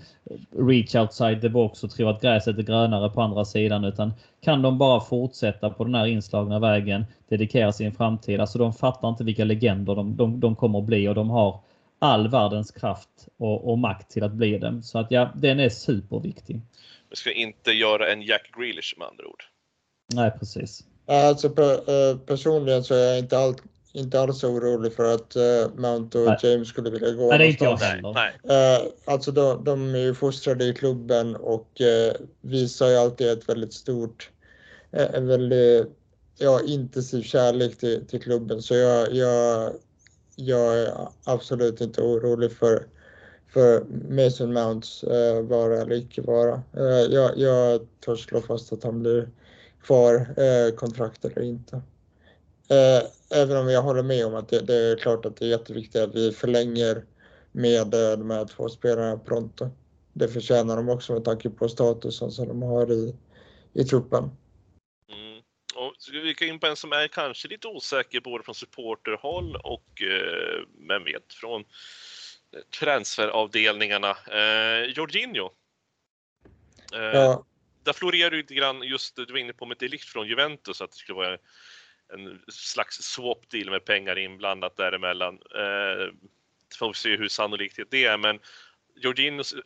reach 0.58 0.94
outside 0.94 1.40
the 1.40 1.48
box 1.48 1.84
och 1.84 1.90
tro 1.90 2.08
att 2.08 2.22
gräset 2.22 2.58
är 2.58 2.62
grönare 2.62 3.10
på 3.10 3.22
andra 3.22 3.44
sidan. 3.44 3.84
Utan 3.84 4.12
kan 4.40 4.62
de 4.62 4.78
bara 4.78 5.00
fortsätta 5.00 5.70
på 5.70 5.84
den 5.84 5.94
här 5.94 6.06
inslagna 6.06 6.58
vägen, 6.58 7.04
dedikera 7.28 7.72
sin 7.72 7.92
framtid. 7.92 8.40
Alltså 8.40 8.58
de 8.58 8.72
fattar 8.72 9.08
inte 9.08 9.24
vilka 9.24 9.44
legender 9.44 9.94
de, 9.94 10.16
de, 10.16 10.40
de 10.40 10.56
kommer 10.56 10.78
att 10.78 10.84
bli 10.84 11.08
och 11.08 11.14
de 11.14 11.30
har 11.30 11.60
all 11.98 12.28
världens 12.28 12.70
kraft 12.70 13.28
och, 13.36 13.70
och 13.70 13.78
makt 13.78 14.10
till 14.10 14.24
att 14.24 14.32
bli 14.32 14.58
det. 14.58 14.82
Så 14.82 14.98
att 14.98 15.10
ja, 15.10 15.32
den 15.34 15.60
är 15.60 15.68
superviktig. 15.68 16.60
Vi 17.10 17.16
ska 17.16 17.32
inte 17.32 17.70
göra 17.70 18.12
en 18.12 18.22
Jack 18.22 18.50
Grealish 18.58 18.94
med 18.98 19.08
andra 19.08 19.26
ord. 19.26 19.44
Nej, 20.14 20.30
precis. 20.38 20.84
Alltså 21.06 21.50
personligen 22.26 22.84
så 22.84 22.94
är 22.94 23.08
jag 23.08 23.18
inte 23.18 23.38
allt 23.38 23.62
inte 23.96 24.20
alls 24.20 24.44
orolig 24.44 24.92
för 24.92 25.14
att 25.14 25.36
uh, 25.36 25.80
Mount 25.80 26.18
och 26.18 26.26
Nej. 26.26 26.38
James 26.42 26.68
skulle 26.68 26.90
vilja 26.90 27.10
gå 27.10 27.28
Nej, 27.28 27.38
det 27.38 27.44
är 27.44 27.48
inte 27.48 27.64
jag 27.64 27.76
heller. 27.76 28.08
Uh, 28.08 28.88
alltså 29.04 29.32
de, 29.32 29.64
de 29.64 29.94
är 29.94 29.98
ju 29.98 30.14
fostrade 30.14 30.64
i 30.64 30.74
klubben 30.74 31.36
och 31.36 31.80
uh, 31.80 32.26
visar 32.40 32.88
ju 32.88 32.96
alltid 32.96 33.28
ett 33.28 33.48
väldigt 33.48 33.72
stort, 33.72 34.30
en 34.90 35.26
väldigt 35.26 35.86
ja, 36.38 36.60
intensiv 36.66 37.22
kärlek 37.22 37.78
till, 37.78 38.06
till 38.06 38.22
klubben. 38.22 38.62
Så 38.62 38.74
jag, 38.74 39.14
jag, 39.14 39.72
jag 40.36 40.78
är 40.78 41.08
absolut 41.24 41.80
inte 41.80 42.02
orolig 42.02 42.52
för, 42.52 42.86
för 43.52 43.84
Mason 44.08 44.52
Mounts 44.52 45.04
uh, 45.04 45.40
vara 45.40 45.80
eller 45.80 45.96
icke 45.96 46.22
vara. 46.22 46.62
jag, 47.10 47.38
jag 47.38 47.86
törs 48.04 48.24
slå 48.24 48.40
fast 48.40 48.72
att 48.72 48.84
han 48.84 49.00
blir 49.00 49.28
kvar, 49.82 50.26
kontrakt 50.76 51.24
eller 51.24 51.42
inte. 51.42 51.82
Eh, 52.68 53.02
även 53.34 53.56
om 53.56 53.68
jag 53.68 53.82
håller 53.82 54.02
med 54.02 54.26
om 54.26 54.34
att 54.34 54.48
det, 54.48 54.60
det, 54.60 54.74
är 54.74 54.96
klart 54.96 55.26
att 55.26 55.36
det 55.36 55.44
är 55.44 55.48
jätteviktigt 55.48 56.02
att 56.02 56.14
vi 56.14 56.32
förlänger 56.32 57.04
med 57.52 57.94
eh, 57.94 58.18
de 58.18 58.30
här 58.30 58.44
två 58.44 58.68
spelarna 58.68 59.18
pronto. 59.18 59.70
Det 60.12 60.28
förtjänar 60.28 60.76
de 60.76 60.88
också 60.88 61.12
med 61.12 61.24
tanke 61.24 61.50
på 61.50 61.68
statusen 61.68 62.30
som 62.30 62.48
de 62.48 62.62
har 62.62 62.92
i, 62.92 63.16
i 63.72 63.84
truppen. 63.84 64.24
Mm. 65.12 65.42
Och 65.74 65.94
ska 65.98 66.12
vi 66.12 66.34
gå 66.34 66.44
in 66.44 66.60
på 66.60 66.66
en 66.66 66.76
som 66.76 66.92
är 66.92 67.08
kanske 67.08 67.48
lite 67.48 67.68
osäker 67.68 68.20
både 68.20 68.44
från 68.44 68.54
supporterhåll 68.54 69.56
och 69.56 70.02
eh, 70.02 70.62
men 70.78 71.04
vet 71.04 71.32
från 71.32 71.64
transferavdelningarna. 72.80 74.10
Eh, 74.10 74.90
Jorginho. 74.96 75.50
Eh, 76.92 77.00
ja. 77.00 77.46
Där 77.82 77.92
florerar 77.92 78.30
ju 78.30 78.36
lite 78.36 78.54
grann 78.54 78.82
just, 78.82 79.16
du 79.16 79.26
var 79.26 79.38
inne 79.38 79.52
på 79.52 79.66
med 79.66 79.76
Delict 79.78 80.08
från 80.08 80.28
Juventus, 80.28 80.80
att 80.80 80.90
det 80.90 80.96
skulle 80.96 81.16
vara 81.16 81.38
en 82.14 82.42
slags 82.48 82.96
swap 83.02 83.50
deal 83.50 83.70
med 83.70 83.84
pengar 83.84 84.18
inblandat 84.18 84.76
däremellan. 84.76 85.34
Eh, 85.34 86.14
får 86.78 86.88
vi 86.88 86.94
se 86.94 87.16
hur 87.16 87.28
sannolikt 87.28 87.78
det 87.90 88.04
är, 88.04 88.18
men 88.18 88.40
Jorginhos 88.94 89.52
eh, 89.52 89.60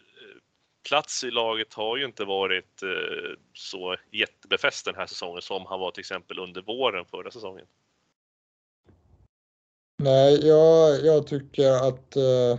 plats 0.88 1.24
i 1.24 1.30
laget 1.30 1.74
har 1.74 1.97
ju 1.97 2.05
inte 2.05 2.24
varit 2.24 2.82
eh, 2.82 3.38
så 3.55 3.97
jättebefäst 4.11 4.84
den 4.84 4.95
här 4.95 5.07
säsongen 5.07 5.43
som 5.43 5.66
han 5.66 5.80
var 5.80 5.91
till 5.91 6.01
exempel 6.01 6.38
under 6.38 6.62
våren 6.62 7.05
förra 7.05 7.30
säsongen. 7.30 7.66
Nej, 10.03 10.47
jag, 10.47 11.05
jag 11.05 11.26
tycker 11.26 11.70
att, 11.70 12.16
eh, 12.16 12.59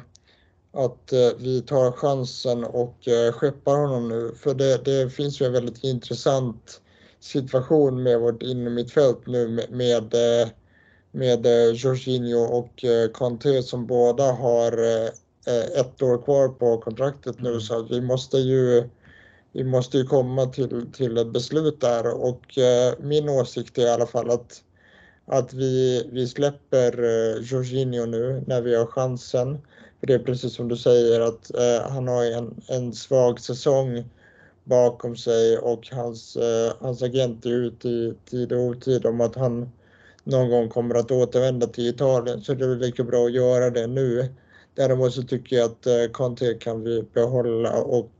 att 0.71 1.13
eh, 1.13 1.31
vi 1.37 1.61
tar 1.61 1.91
chansen 1.91 2.63
och 2.63 3.07
eh, 3.07 3.33
skeppar 3.33 3.77
honom 3.77 4.09
nu. 4.09 4.35
För 4.35 4.53
det, 4.53 4.85
det 4.85 5.09
finns 5.09 5.41
ju 5.41 5.45
en 5.45 5.53
väldigt 5.53 5.83
intressant 5.83 6.80
situation 7.21 8.03
med 8.03 8.19
vårt 8.19 8.43
innermittfält 8.43 9.27
nu 9.27 9.47
med, 9.47 9.71
med, 9.71 10.13
eh, 10.13 10.47
med 11.11 11.45
eh, 11.45 11.75
Jorginho 11.75 12.39
och 12.39 12.83
eh, 12.83 13.09
Conte 13.09 13.63
som 13.63 13.87
båda 13.87 14.31
har 14.31 14.71
ett 15.75 16.01
år 16.01 16.23
kvar 16.23 16.47
på 16.47 16.77
kontraktet 16.77 17.41
nu 17.41 17.49
mm. 17.49 17.61
så 17.61 17.79
att 17.79 17.91
vi 17.91 18.01
måste 18.01 18.37
ju 18.37 18.89
vi 19.51 19.63
måste 19.63 19.97
ju 19.97 20.05
komma 20.05 20.45
till, 20.45 20.85
till 20.93 21.17
ett 21.17 21.33
beslut 21.33 21.81
där 21.81 22.07
och 22.07 22.57
min 22.99 23.29
åsikt 23.29 23.77
är 23.77 23.81
i 23.81 23.89
alla 23.89 24.05
fall 24.05 24.29
att, 24.29 24.63
att 25.25 25.53
vi, 25.53 26.07
vi 26.11 26.27
släpper 26.27 26.91
Jorginho 27.41 28.05
nu 28.05 28.43
när 28.47 28.61
vi 28.61 28.75
har 28.75 28.85
chansen. 28.85 29.61
För 29.99 30.07
det 30.07 30.13
är 30.13 30.19
precis 30.19 30.53
som 30.53 30.67
du 30.67 30.77
säger 30.77 31.21
att 31.21 31.51
han 31.89 32.07
har 32.07 32.25
en, 32.25 32.61
en 32.67 32.93
svag 32.93 33.39
säsong 33.39 34.03
bakom 34.71 35.15
sig 35.15 35.57
och 35.57 35.87
hans, 35.91 36.35
eh, 36.35 36.73
hans 36.79 37.03
agent 37.03 37.45
är 37.45 37.49
ute 37.49 37.87
i 37.87 38.13
tid 38.25 38.51
och 38.51 38.59
otid 38.59 39.05
om 39.05 39.21
att 39.21 39.35
han 39.35 39.71
någon 40.23 40.49
gång 40.49 40.69
kommer 40.69 40.95
att 40.95 41.11
återvända 41.11 41.67
till 41.67 41.87
Italien. 41.87 42.41
Så 42.41 42.53
det 42.53 42.65
är 42.65 42.75
lika 42.75 43.03
bra 43.03 43.25
att 43.25 43.33
göra 43.33 43.69
det 43.69 43.87
nu. 43.87 44.35
Däremot 44.75 45.13
så 45.13 45.23
tycker 45.23 45.55
jag 45.55 45.65
att 45.65 45.85
eh, 45.85 46.05
Conte 46.11 46.53
kan 46.53 46.83
vi 46.83 47.03
behålla 47.13 47.81
och 47.81 48.11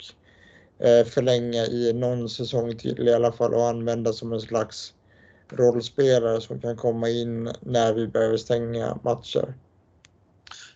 eh, 0.80 1.06
förlänga 1.06 1.66
i 1.66 1.94
någon 1.94 2.30
säsong 2.30 2.78
till 2.78 3.08
i 3.08 3.14
alla 3.14 3.32
fall 3.32 3.54
och 3.54 3.68
använda 3.68 4.14
som 4.14 4.34
en 4.34 4.42
slags 4.42 4.94
rollspelare 5.50 6.42
som 6.42 6.62
kan 6.62 6.78
komma 6.78 7.10
in 7.10 7.52
när 7.60 7.94
vi 7.94 8.08
behöver 8.08 8.38
stänga 8.38 9.00
matcher. 9.04 9.54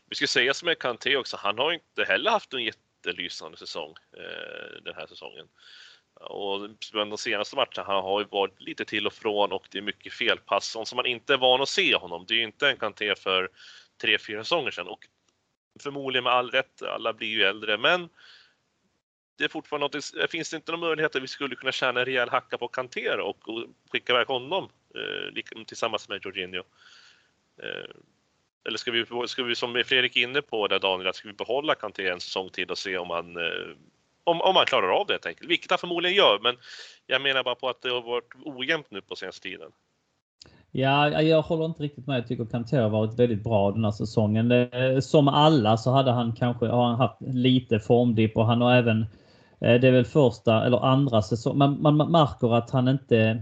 Vi 0.10 0.16
ska 0.16 0.28
säga 0.28 0.54
som 0.54 0.66
med 0.66 0.80
Kanté 0.80 1.18
också, 1.18 1.38
han 1.40 1.58
har 1.58 1.74
inte 1.74 2.04
heller 2.08 2.32
haft 2.32 2.54
en 2.54 2.64
jätte 2.64 2.80
jättelysande 3.06 3.58
säsong 3.58 3.94
eh, 4.18 4.82
den 4.82 4.96
här 4.96 5.08
säsongen. 5.08 5.48
Och 6.14 6.70
de 6.92 7.18
senaste 7.18 7.56
matcherna 7.56 7.84
han 7.84 8.04
har 8.04 8.20
ju 8.20 8.28
varit 8.32 8.62
lite 8.62 8.86
till 8.86 9.08
och 9.08 9.14
från 9.14 9.52
och 9.52 9.68
det 9.72 9.78
är 9.78 9.82
mycket 9.82 10.14
felpass, 10.14 10.78
som 10.86 10.96
man 10.96 11.06
inte 11.06 11.34
är 11.34 11.38
van 11.38 11.62
att 11.62 11.70
se 11.70 11.96
honom. 11.96 12.26
Det 12.28 12.34
är 12.34 12.38
ju 12.38 12.44
inte 12.44 12.70
en 12.70 12.78
Kanté 12.78 13.16
för 13.16 13.50
tre, 14.02 14.18
fyra 14.18 14.44
säsonger 14.44 14.72
sedan 14.72 14.88
och 14.88 15.08
förmodligen 15.80 16.24
med 16.24 16.34
all 16.34 16.52
rätt, 16.52 16.82
alla 16.82 17.14
blir 17.14 17.28
ju 17.28 17.44
äldre, 17.44 17.78
men 17.78 18.10
det 19.38 19.44
är 19.44 19.50
fortfarande 19.50 19.98
något, 19.98 20.32
finns 20.32 20.50
det 20.50 20.56
inte 20.56 20.72
någon 20.72 20.80
möjlighet 20.80 21.16
att 21.16 21.24
vi 21.24 21.28
skulle 21.28 21.56
kunna 21.56 21.72
tjäna 21.72 22.00
en 22.00 22.06
rejäl 22.06 22.30
hacka 22.30 22.58
på 22.58 22.68
Kanté 22.68 23.10
och, 23.10 23.50
och 23.50 23.66
skicka 23.92 24.14
iväg 24.14 24.28
honom 24.28 24.70
eh, 24.96 25.64
tillsammans 25.66 26.10
med 26.10 26.22
Jorginho? 26.26 26.64
Eh, 27.64 27.96
eller 28.68 28.78
ska 28.78 28.92
vi, 28.92 29.06
ska 29.28 29.44
vi, 29.44 29.56
som 29.56 29.84
Fredrik 29.86 30.18
är 30.18 30.22
inne 30.22 30.42
på 30.42 30.68
där 30.68 30.80
Daniel, 30.80 31.14
ska 31.14 31.28
vi 31.28 31.34
behålla 31.34 31.76
Kanté 31.76 32.10
en 32.10 32.20
säsong 32.20 32.50
till 32.50 32.70
och 32.70 32.78
se 32.78 32.98
om 32.98 33.10
han, 33.10 33.38
eh, 33.38 33.76
om, 34.24 34.42
om 34.42 34.56
han 34.56 34.66
klarar 34.66 34.90
av 35.00 35.08
det 35.08 35.14
helt 35.14 35.26
enkelt? 35.26 35.50
Vilket 35.50 35.72
han 35.72 35.80
förmodligen 35.80 36.18
gör, 36.18 36.40
men 36.44 36.56
jag 37.08 37.22
menar 37.22 37.44
bara 37.44 37.56
på 37.56 37.70
att 37.70 37.82
det 37.82 37.90
har 37.90 38.02
varit 38.02 38.34
ojämnt 38.46 38.92
nu 38.92 39.02
på 39.02 39.16
senaste 39.16 39.42
tiden. 39.42 39.72
Ja, 40.78 41.22
jag 41.22 41.42
håller 41.42 41.66
inte 41.66 41.84
riktigt 41.84 42.08
med. 42.08 42.18
Jag 42.18 42.28
tycker 42.28 42.46
Kanté 42.46 42.78
har 42.78 42.90
varit 42.90 43.20
väldigt 43.20 43.44
bra 43.44 43.72
den 43.72 43.84
här 43.84 43.92
säsongen. 43.92 44.52
Som 45.02 45.28
alla 45.28 45.78
så 45.78 45.92
hade 45.92 46.12
han 46.12 46.36
kanske 46.36 46.66
har 46.66 46.86
han 46.86 46.96
haft 46.96 47.22
lite 47.22 47.80
formdipp 47.80 48.38
och 48.38 48.46
han 48.46 48.62
har 48.62 48.76
även 48.76 49.02
eh, 49.62 49.82
det 49.82 49.88
är 49.88 49.92
väl 49.92 50.06
första 50.06 50.66
eller 50.66 50.86
andra 50.86 51.22
säsongen. 51.22 51.58
Man, 51.58 51.98
man 51.98 52.12
märker 52.12 52.56
att 52.56 52.72
han 52.72 52.88
inte 52.88 53.42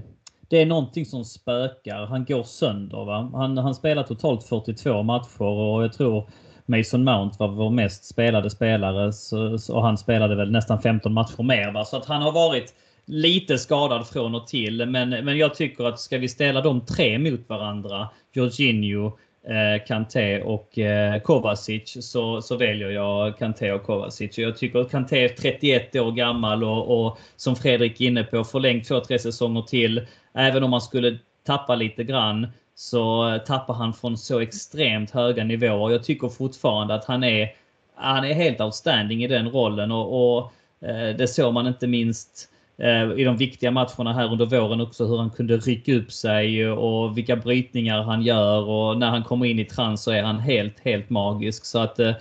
det 0.54 0.62
är 0.62 0.66
någonting 0.66 1.06
som 1.06 1.26
spökar. 1.26 2.06
Han 2.06 2.26
går 2.26 2.44
sönder. 2.44 3.06
Va? 3.06 3.32
Han, 3.34 3.58
han 3.58 3.76
spelar 3.76 4.04
totalt 4.04 4.44
42 4.44 5.04
matcher 5.04 5.42
och 5.42 5.84
jag 5.84 5.94
tror 5.94 6.30
Mason 6.66 7.04
Mount 7.04 7.36
var 7.40 7.48
vår 7.48 7.70
mest 7.70 8.06
spelade 8.06 8.50
spelare 8.50 9.14
så, 9.14 9.60
och 9.70 9.84
han 9.84 9.98
spelade 9.98 10.36
väl 10.36 10.52
nästan 10.52 10.82
15 10.82 11.14
matcher 11.14 11.44
mer. 11.44 11.72
Va? 11.72 11.86
Så 11.86 11.98
att 11.98 12.06
han 12.06 12.22
har 12.22 12.32
varit 12.32 12.74
lite 13.06 13.58
skadad 13.58 14.08
från 14.08 14.36
och 14.36 14.48
till. 14.48 14.86
Men, 14.86 15.10
men 15.10 15.38
jag 15.38 15.56
tycker 15.56 15.84
att 15.84 16.00
ska 16.00 16.18
vi 16.18 16.30
ställa 16.30 16.62
de 16.62 16.86
tre 16.86 17.20
mot 17.20 17.50
varandra, 17.50 18.10
Jorginho, 18.34 19.18
eh, 19.48 19.86
Kanté 19.88 20.42
och 20.42 20.80
eh, 20.80 21.22
Kovacic, 21.22 21.98
så, 22.12 22.42
så 22.42 22.58
väljer 22.58 22.90
jag 22.90 23.38
Kanté 23.38 23.72
och 23.72 23.84
Kovacic. 23.84 24.38
Jag 24.38 24.58
tycker 24.58 24.80
att 24.80 24.92
Kanté 24.92 25.26
är 25.26 25.30
31 25.30 25.96
år 25.96 26.12
gammal 26.12 26.64
och, 26.64 27.06
och 27.06 27.20
som 27.36 27.56
Fredrik 27.56 28.02
är 28.02 28.06
inne 28.06 28.24
på, 28.24 28.44
förlängt 28.44 28.88
två, 28.88 29.00
tre 29.00 29.20
säsonger 29.20 29.62
till. 29.62 30.08
Även 30.34 30.64
om 30.64 30.72
man 30.72 30.82
skulle 30.82 31.18
tappa 31.46 31.76
lite 31.76 32.04
grann 32.04 32.48
så 32.76 33.40
tappar 33.46 33.74
han 33.74 33.94
från 33.94 34.18
så 34.18 34.40
extremt 34.40 35.12
höga 35.12 35.44
nivåer. 35.44 35.92
Jag 35.92 36.04
tycker 36.04 36.30
fortfarande 36.30 36.94
att 36.94 37.06
han 37.06 37.24
är, 37.24 37.56
han 37.96 38.26
är 38.26 38.34
helt 38.34 38.62
outstanding 38.62 39.24
i 39.24 39.28
den 39.28 39.50
rollen 39.50 39.92
och, 39.92 40.38
och 40.38 40.54
eh, 40.88 41.16
det 41.16 41.28
såg 41.28 41.54
man 41.54 41.68
inte 41.68 41.88
minst 41.88 42.50
Eh, 42.78 43.12
i 43.20 43.24
de 43.24 43.38
viktiga 43.38 43.72
matcherna 43.72 44.14
här 44.14 44.32
under 44.32 44.46
våren 44.46 44.82
också 44.82 45.06
hur 45.06 45.18
han 45.18 45.30
kunde 45.30 45.58
rycka 45.58 45.94
upp 45.94 46.12
sig 46.12 46.70
och 46.70 47.18
vilka 47.18 47.36
brytningar 47.36 48.04
han 48.04 48.22
gör 48.22 48.62
och 48.62 48.98
när 48.98 49.10
han 49.10 49.24
kommer 49.24 49.46
in 49.46 49.60
i 49.60 49.66
trans 49.66 50.04
så 50.04 50.12
är 50.12 50.24
han 50.24 50.40
helt, 50.40 50.80
helt 50.80 51.10
magisk. 51.10 51.66
Så 51.66 51.80
att 51.80 52.00
eh, 52.00 52.14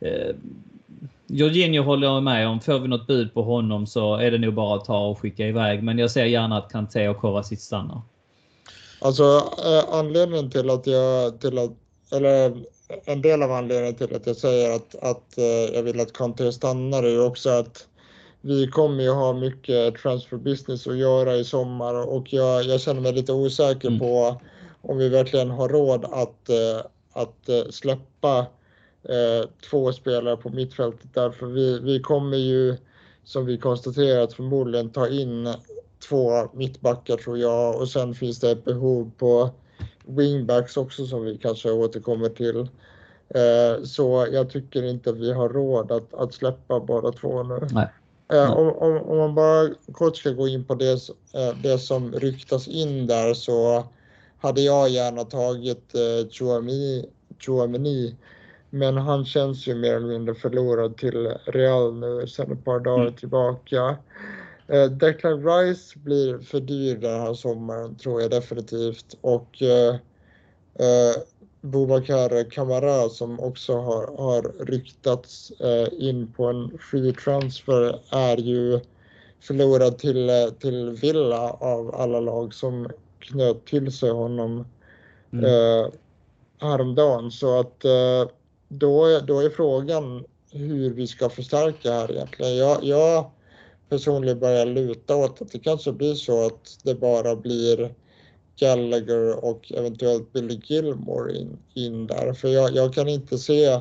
eh, 0.00 0.34
Jorginho 1.26 1.82
håller 1.82 2.06
jag 2.06 2.22
med 2.22 2.48
om. 2.48 2.60
Får 2.60 2.78
vi 2.78 2.88
något 2.88 3.06
bud 3.06 3.34
på 3.34 3.42
honom 3.42 3.86
så 3.86 4.16
är 4.16 4.30
det 4.30 4.38
nog 4.38 4.54
bara 4.54 4.76
att 4.76 4.84
ta 4.84 5.06
och 5.06 5.18
skicka 5.18 5.46
iväg. 5.46 5.82
Men 5.82 5.98
jag 5.98 6.10
ser 6.10 6.24
gärna 6.24 6.58
att 6.58 6.72
Kanté 6.72 7.08
och 7.08 7.16
Kovacic 7.16 7.60
stannar. 7.60 8.02
Alltså 9.00 9.22
eh, 9.64 9.94
anledningen 9.94 10.50
till 10.50 10.70
att 10.70 10.86
jag, 10.86 11.40
till 11.40 11.58
att, 11.58 11.70
eller 12.12 12.52
en 13.04 13.22
del 13.22 13.42
av 13.42 13.52
anledningen 13.52 13.94
till 13.94 14.16
att 14.16 14.26
jag 14.26 14.36
säger 14.36 14.76
att, 14.76 14.94
att 14.94 15.38
eh, 15.38 15.74
jag 15.74 15.82
vill 15.82 16.00
att 16.00 16.12
Kanté 16.12 16.52
stannar 16.52 17.02
är 17.02 17.10
ju 17.10 17.22
också 17.22 17.50
att 17.50 17.86
vi 18.40 18.66
kommer 18.66 19.02
ju 19.02 19.10
ha 19.10 19.32
mycket 19.32 19.96
transfer 19.96 20.36
business 20.36 20.86
att 20.86 20.96
göra 20.96 21.36
i 21.36 21.44
sommar 21.44 21.94
och 22.08 22.32
jag, 22.32 22.64
jag 22.64 22.80
känner 22.80 23.00
mig 23.00 23.12
lite 23.12 23.32
osäker 23.32 23.88
mm. 23.88 24.00
på 24.00 24.40
om 24.82 24.98
vi 24.98 25.08
verkligen 25.08 25.50
har 25.50 25.68
råd 25.68 26.04
att, 26.04 26.48
eh, 26.48 26.86
att 27.12 27.74
släppa 27.74 28.38
eh, 29.02 29.48
två 29.70 29.92
spelare 29.92 30.36
på 30.36 30.48
mittfältet 30.48 31.14
därför 31.14 31.46
vi, 31.46 31.78
vi 31.78 32.00
kommer 32.00 32.36
ju 32.36 32.76
som 33.24 33.46
vi 33.46 33.58
konstaterat 33.58 34.32
förmodligen 34.32 34.90
ta 34.90 35.08
in 35.08 35.54
två 36.08 36.48
mittbackar 36.52 37.16
tror 37.16 37.38
jag 37.38 37.80
och 37.80 37.88
sen 37.88 38.14
finns 38.14 38.40
det 38.40 38.50
ett 38.50 38.64
behov 38.64 39.10
på 39.18 39.50
wingbacks 40.06 40.76
också 40.76 41.06
som 41.06 41.24
vi 41.24 41.38
kanske 41.38 41.70
återkommer 41.70 42.28
till. 42.28 42.68
Eh, 43.28 43.82
så 43.84 44.28
jag 44.32 44.50
tycker 44.50 44.82
inte 44.82 45.12
vi 45.12 45.32
har 45.32 45.48
råd 45.48 45.92
att, 45.92 46.14
att 46.14 46.34
släppa 46.34 46.80
bara 46.80 47.12
två 47.12 47.42
nu. 47.42 47.68
Nej. 47.72 47.88
Eh, 48.32 48.52
om, 48.52 48.68
om, 48.68 48.96
om, 48.96 49.18
man 49.18 49.34
bara 49.34 49.68
kort 49.92 50.16
ska 50.16 50.30
gå 50.30 50.48
in 50.48 50.64
på 50.64 50.74
det, 50.74 51.08
eh, 51.34 51.56
det 51.62 51.78
som 51.78 52.12
ryktas 52.12 52.68
in 52.68 53.06
där 53.06 53.34
så 53.34 53.84
hade 54.38 54.60
jag 54.60 54.88
gärna 54.88 55.24
tagit 55.24 55.94
eh, 55.94 56.30
Chouamini 57.38 58.16
men 58.70 58.96
han 58.96 59.24
känns 59.24 59.66
ju 59.66 59.74
mer 59.74 59.96
eller 59.96 60.08
mindre 60.08 60.34
förlorad 60.34 60.96
till 60.96 61.34
Real 61.44 61.94
nu 61.94 62.26
sedan 62.26 62.52
ett 62.52 62.64
par 62.64 62.80
dagar 62.80 63.02
mm. 63.02 63.14
tillbaka. 63.14 63.96
Eh, 64.66 64.84
Declan 64.84 65.44
Rice 65.44 65.98
blir 65.98 66.38
för 66.38 66.60
dyr 66.60 66.96
den 66.96 67.20
här 67.20 67.34
sommaren 67.34 67.94
tror 67.96 68.22
jag 68.22 68.30
definitivt 68.30 69.16
och 69.20 69.62
eh, 69.62 69.94
eh, 70.74 71.16
Boubacar 71.60 72.50
Kamara 72.50 73.08
som 73.08 73.40
också 73.40 73.76
har, 73.76 74.16
har 74.18 74.64
ryktats 74.64 75.50
eh, 75.50 75.88
in 76.08 76.32
på 76.32 76.44
en 76.44 76.78
free 76.90 77.12
transfer 77.12 78.00
är 78.10 78.36
ju 78.36 78.80
förlorad 79.40 79.98
till, 79.98 80.30
till 80.60 80.90
Villa 80.90 81.50
av 81.50 81.94
alla 81.94 82.20
lag 82.20 82.54
som 82.54 82.88
knöt 83.18 83.66
till 83.66 83.92
sig 83.92 84.10
honom 84.10 84.66
mm. 85.32 85.44
eh, 85.44 85.90
häromdagen. 86.58 87.30
Så 87.30 87.60
att 87.60 87.84
eh, 87.84 88.28
då, 88.68 89.20
då 89.26 89.40
är 89.40 89.50
frågan 89.50 90.24
hur 90.50 90.90
vi 90.90 91.06
ska 91.06 91.28
förstärka 91.28 91.92
här 91.92 92.12
egentligen. 92.12 92.56
Jag, 92.56 92.84
jag 92.84 93.30
personligen 93.88 94.38
börjar 94.38 94.66
luta 94.66 95.16
åt 95.16 95.42
att 95.42 95.52
det 95.52 95.58
kanske 95.58 95.92
blir 95.92 96.14
så 96.14 96.46
att 96.46 96.78
det 96.82 96.94
bara 96.94 97.36
blir 97.36 97.94
Gallagher 98.60 99.44
och 99.44 99.72
eventuellt 99.72 100.32
Billy 100.32 100.60
Gilmore 100.64 101.32
in, 101.32 101.58
in 101.74 102.06
där. 102.06 102.32
För 102.32 102.48
jag, 102.48 102.74
jag 102.74 102.94
kan 102.94 103.08
inte 103.08 103.38
se 103.38 103.80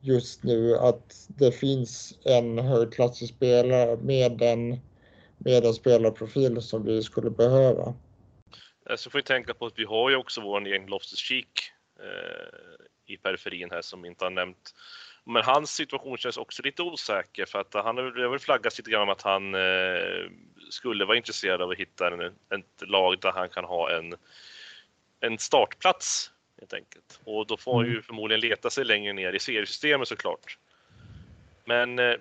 just 0.00 0.42
nu 0.42 0.76
att 0.76 1.26
det 1.28 1.52
finns 1.52 2.18
en 2.24 2.58
högklassig 2.58 3.28
spelare 3.28 3.96
med 3.96 4.42
en, 4.42 4.68
med 5.38 5.64
en 5.64 5.74
spelarprofil 5.74 6.62
som 6.62 6.84
vi 6.84 7.02
skulle 7.02 7.30
behöva. 7.30 7.94
Eh, 8.90 8.96
så 8.96 9.10
får 9.10 9.18
vi 9.18 9.22
tänka 9.22 9.54
på 9.54 9.66
att 9.66 9.78
vi 9.78 9.84
har 9.84 10.10
ju 10.10 10.16
också 10.16 10.40
vår 10.40 10.66
egen 10.66 10.86
Loftus-Cheek 10.86 11.70
eh, 12.00 13.14
i 13.14 13.16
periferin 13.16 13.70
här 13.70 13.82
som 13.82 14.04
inte 14.04 14.24
har 14.24 14.30
nämnt. 14.30 14.74
Men 15.24 15.42
hans 15.44 15.70
situation 15.70 16.18
känns 16.18 16.36
också 16.36 16.62
lite 16.62 16.82
osäker 16.82 17.44
för 17.44 17.58
att 17.58 17.74
han 17.74 17.96
har 17.96 18.30
väl 18.30 18.38
flaggat 18.38 18.78
lite 18.78 18.90
grann 18.90 19.02
om 19.02 19.08
att 19.08 19.22
han 19.22 19.54
eh, 19.54 20.30
skulle 20.70 21.04
vara 21.04 21.16
intresserad 21.16 21.62
av 21.62 21.70
att 21.70 21.78
hitta 21.78 22.06
en, 22.06 22.20
ett 22.20 22.88
lag 22.88 23.20
där 23.20 23.32
han 23.32 23.48
kan 23.48 23.64
ha 23.64 23.90
en, 23.90 24.14
en 25.20 25.38
startplats 25.38 26.30
helt 26.60 26.72
enkelt. 26.72 27.20
Och 27.24 27.46
då 27.46 27.56
får 27.56 27.76
han 27.76 27.84
ju 27.84 27.90
mm. 27.90 28.02
förmodligen 28.02 28.40
leta 28.40 28.70
sig 28.70 28.84
längre 28.84 29.12
ner 29.12 29.32
i 29.32 29.38
seriesystemet 29.38 30.08
såklart. 30.08 30.58
Men 31.64 31.98
eh, 31.98 32.14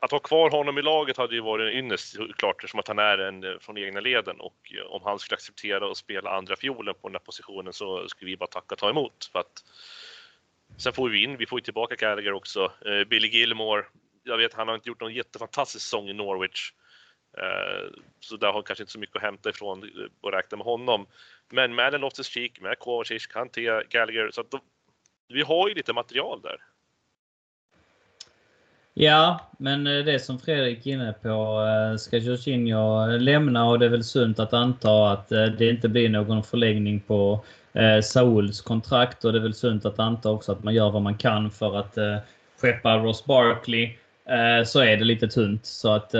att 0.00 0.10
ha 0.10 0.18
kvar 0.18 0.50
honom 0.50 0.78
i 0.78 0.82
laget 0.82 1.16
hade 1.16 1.34
ju 1.34 1.40
varit 1.40 1.72
en 1.72 1.78
ynnest 1.78 2.16
såklart 2.16 2.56
eftersom 2.56 2.80
att 2.80 2.88
han 2.88 2.98
är 2.98 3.18
en 3.18 3.44
eh, 3.44 3.58
från 3.60 3.78
egna 3.78 4.00
leden 4.00 4.40
och 4.40 4.74
om 4.88 5.02
han 5.04 5.18
skulle 5.18 5.36
acceptera 5.36 5.90
att 5.90 5.96
spela 5.96 6.30
andra 6.30 6.56
fiolen 6.56 6.94
på 7.00 7.08
den 7.08 7.14
här 7.14 7.20
positionen 7.20 7.72
så 7.72 8.08
skulle 8.08 8.30
vi 8.30 8.36
bara 8.36 8.46
tacka 8.46 8.74
och 8.74 8.78
ta 8.78 8.90
emot. 8.90 9.30
För 9.32 9.38
att, 9.38 9.64
sen 10.76 10.92
får 10.92 11.08
vi 11.08 11.22
in, 11.22 11.36
vi 11.36 11.46
får 11.46 11.58
ju 11.58 11.62
tillbaka 11.62 11.94
Gallagher 11.94 12.32
också. 12.32 12.72
Eh, 12.86 13.04
Billy 13.08 13.28
Gilmore, 13.28 13.84
jag 14.22 14.38
vet 14.38 14.54
han 14.54 14.68
har 14.68 14.74
inte 14.74 14.88
gjort 14.88 15.00
någon 15.00 15.14
jättefantastisk 15.14 15.84
säsong 15.84 16.08
i 16.08 16.12
Norwich. 16.12 16.72
Eh, 17.38 17.90
så 18.20 18.36
där 18.36 18.52
har 18.52 18.62
kanske 18.62 18.82
inte 18.82 18.92
så 18.92 18.98
mycket 18.98 19.16
att 19.16 19.22
hämta 19.22 19.50
ifrån 19.50 19.82
eh, 19.82 19.88
och 20.20 20.32
räkna 20.32 20.56
med 20.56 20.64
honom. 20.64 21.06
Men 21.50 21.74
med 21.74 21.94
en 21.94 22.00
Loftus 22.00 22.26
Cheek, 22.26 22.60
med 22.60 22.78
Kovacic, 22.78 23.26
Kanté, 23.26 23.82
Gallagher, 23.88 24.30
så 24.30 24.40
att 24.40 24.50
då, 24.50 24.60
vi 25.28 25.42
har 25.42 25.68
ju 25.68 25.74
lite 25.74 25.92
material 25.92 26.40
där. 26.42 26.56
Ja, 28.96 29.40
men 29.58 29.86
eh, 29.86 30.04
det 30.04 30.18
som 30.18 30.38
Fredrik 30.38 30.86
är 30.86 30.92
inne 30.92 31.12
på. 31.12 31.28
Eh, 31.28 31.96
ska 31.96 32.16
Jorginho 32.16 33.06
lämna 33.06 33.68
och 33.68 33.78
det 33.78 33.86
är 33.86 33.90
väl 33.90 34.04
sunt 34.04 34.38
att 34.38 34.52
anta 34.52 35.12
att 35.12 35.32
eh, 35.32 35.44
det 35.44 35.70
inte 35.70 35.88
blir 35.88 36.08
någon 36.08 36.42
förlängning 36.42 37.00
på 37.00 37.44
Sauls 38.02 38.60
kontrakt 38.60 39.24
och 39.24 39.32
det 39.32 39.38
är 39.38 39.42
väl 39.42 39.54
sunt 39.54 39.84
att 39.84 39.98
anta 39.98 40.30
också 40.30 40.52
att 40.52 40.64
man 40.64 40.74
gör 40.74 40.90
vad 40.90 41.02
man 41.02 41.16
kan 41.16 41.50
för 41.50 41.76
att 41.76 41.98
skeppa 42.60 42.98
Ross 42.98 43.24
Barkley. 43.24 43.96
Så 44.66 44.80
är 44.80 44.96
det 44.96 45.04
lite 45.04 45.28
tunt. 45.28 45.66
Så 45.66 45.92
att 45.92 46.10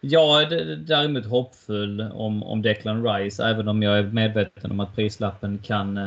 jag 0.00 0.42
är 0.42 0.76
däremot 0.76 1.26
hoppfull 1.26 2.00
om, 2.00 2.42
om 2.42 2.62
Declan 2.62 3.06
Rice, 3.06 3.44
även 3.44 3.68
om 3.68 3.82
jag 3.82 3.98
är 3.98 4.02
medveten 4.02 4.70
om 4.70 4.80
att 4.80 4.96
prislappen 4.96 5.58
kan 5.58 6.00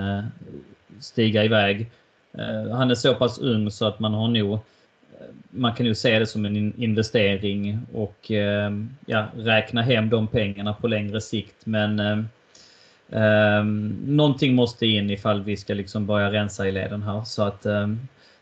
stiga 1.00 1.44
iväg. 1.44 1.92
Han 2.72 2.92
är 2.92 2.96
så 2.96 3.16
pass 3.16 3.40
ung 3.40 3.72
så 3.72 3.86
att 3.88 4.00
man 4.00 4.14
har 4.14 4.28
nog 4.28 4.60
man 5.50 5.74
kan 5.74 5.86
ju 5.86 5.96
se 5.96 6.20
det 6.20 6.28
som 6.28 6.46
en 6.46 6.74
investering 6.82 7.80
och 7.94 8.32
eh, 8.32 8.72
ja, 9.06 9.28
räkna 9.36 9.82
hem 9.82 10.10
de 10.10 10.28
pengarna 10.28 10.74
på 10.74 10.88
längre 10.88 11.22
sikt. 11.22 11.66
Men 11.66 12.00
eh, 12.00 12.20
eh, 13.24 13.64
någonting 14.06 14.56
måste 14.56 14.86
in 14.86 15.10
ifall 15.10 15.44
vi 15.44 15.58
ska 15.58 15.74
liksom 15.74 16.06
börja 16.06 16.32
rensa 16.32 16.68
i 16.68 16.72
leden 16.72 17.04
här. 17.04 17.24
Så 17.24 17.44
att 17.44 17.66
ehm, 17.66 18.00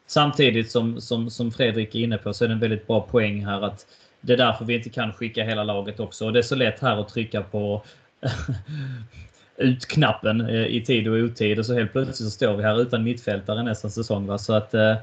samtidigt 0.07 0.71
som, 0.71 1.01
som, 1.01 1.29
som 1.29 1.51
Fredrik 1.51 1.95
är 1.95 1.99
inne 1.99 2.17
på 2.17 2.33
så 2.33 2.43
är 2.43 2.47
det 2.47 2.53
en 2.53 2.59
väldigt 2.59 2.87
bra 2.87 3.01
poäng 3.01 3.45
här 3.45 3.61
att 3.61 3.85
det 4.21 4.33
är 4.33 4.37
därför 4.37 4.65
vi 4.65 4.75
inte 4.75 4.89
kan 4.89 5.13
skicka 5.13 5.43
hela 5.43 5.63
laget 5.63 5.99
också. 5.99 6.25
Och 6.25 6.33
det 6.33 6.39
är 6.39 6.43
så 6.43 6.55
lätt 6.55 6.79
här 6.79 7.01
att 7.01 7.09
trycka 7.09 7.41
på 7.41 7.83
utknappen 9.57 10.41
eh, 10.41 10.65
i 10.65 10.85
tid 10.85 11.07
och 11.07 11.17
otid 11.17 11.59
och 11.59 11.65
så 11.65 11.73
helt 11.73 11.91
plötsligt 11.91 12.17
så 12.17 12.29
står 12.29 12.57
vi 12.57 12.63
här 12.63 12.81
utan 12.81 13.03
mittfältare 13.03 13.63
nästa 13.63 13.89
säsong. 13.89 14.27
Va? 14.27 14.37
Så 14.37 14.53
att 14.53 14.73
eh, 14.73 14.95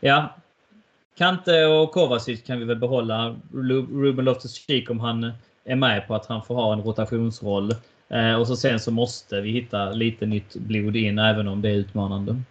ja, 0.00 0.36
Kante 1.18 1.66
och 1.66 1.92
Kovacic 1.92 2.42
kan 2.42 2.58
vi 2.58 2.64
väl 2.64 2.76
behålla. 2.76 3.36
Ruben 3.52 4.28
Loftus-Cheek 4.28 4.90
om 4.90 5.00
han 5.00 5.32
är 5.64 5.76
med 5.76 6.08
på 6.08 6.14
att 6.14 6.26
han 6.26 6.44
får 6.44 6.54
ha 6.54 6.72
en 6.72 6.82
rotationsroll. 6.82 7.74
Eh, 8.08 8.34
och 8.40 8.46
så 8.46 8.56
sen 8.56 8.80
så 8.80 8.90
måste 8.90 9.40
vi 9.40 9.50
hitta 9.50 9.90
lite 9.90 10.26
nytt 10.26 10.54
blod 10.54 10.96
in 10.96 11.18
även 11.18 11.48
om 11.48 11.62
det 11.62 11.68
är 11.68 11.74
utmanande. 11.74 12.42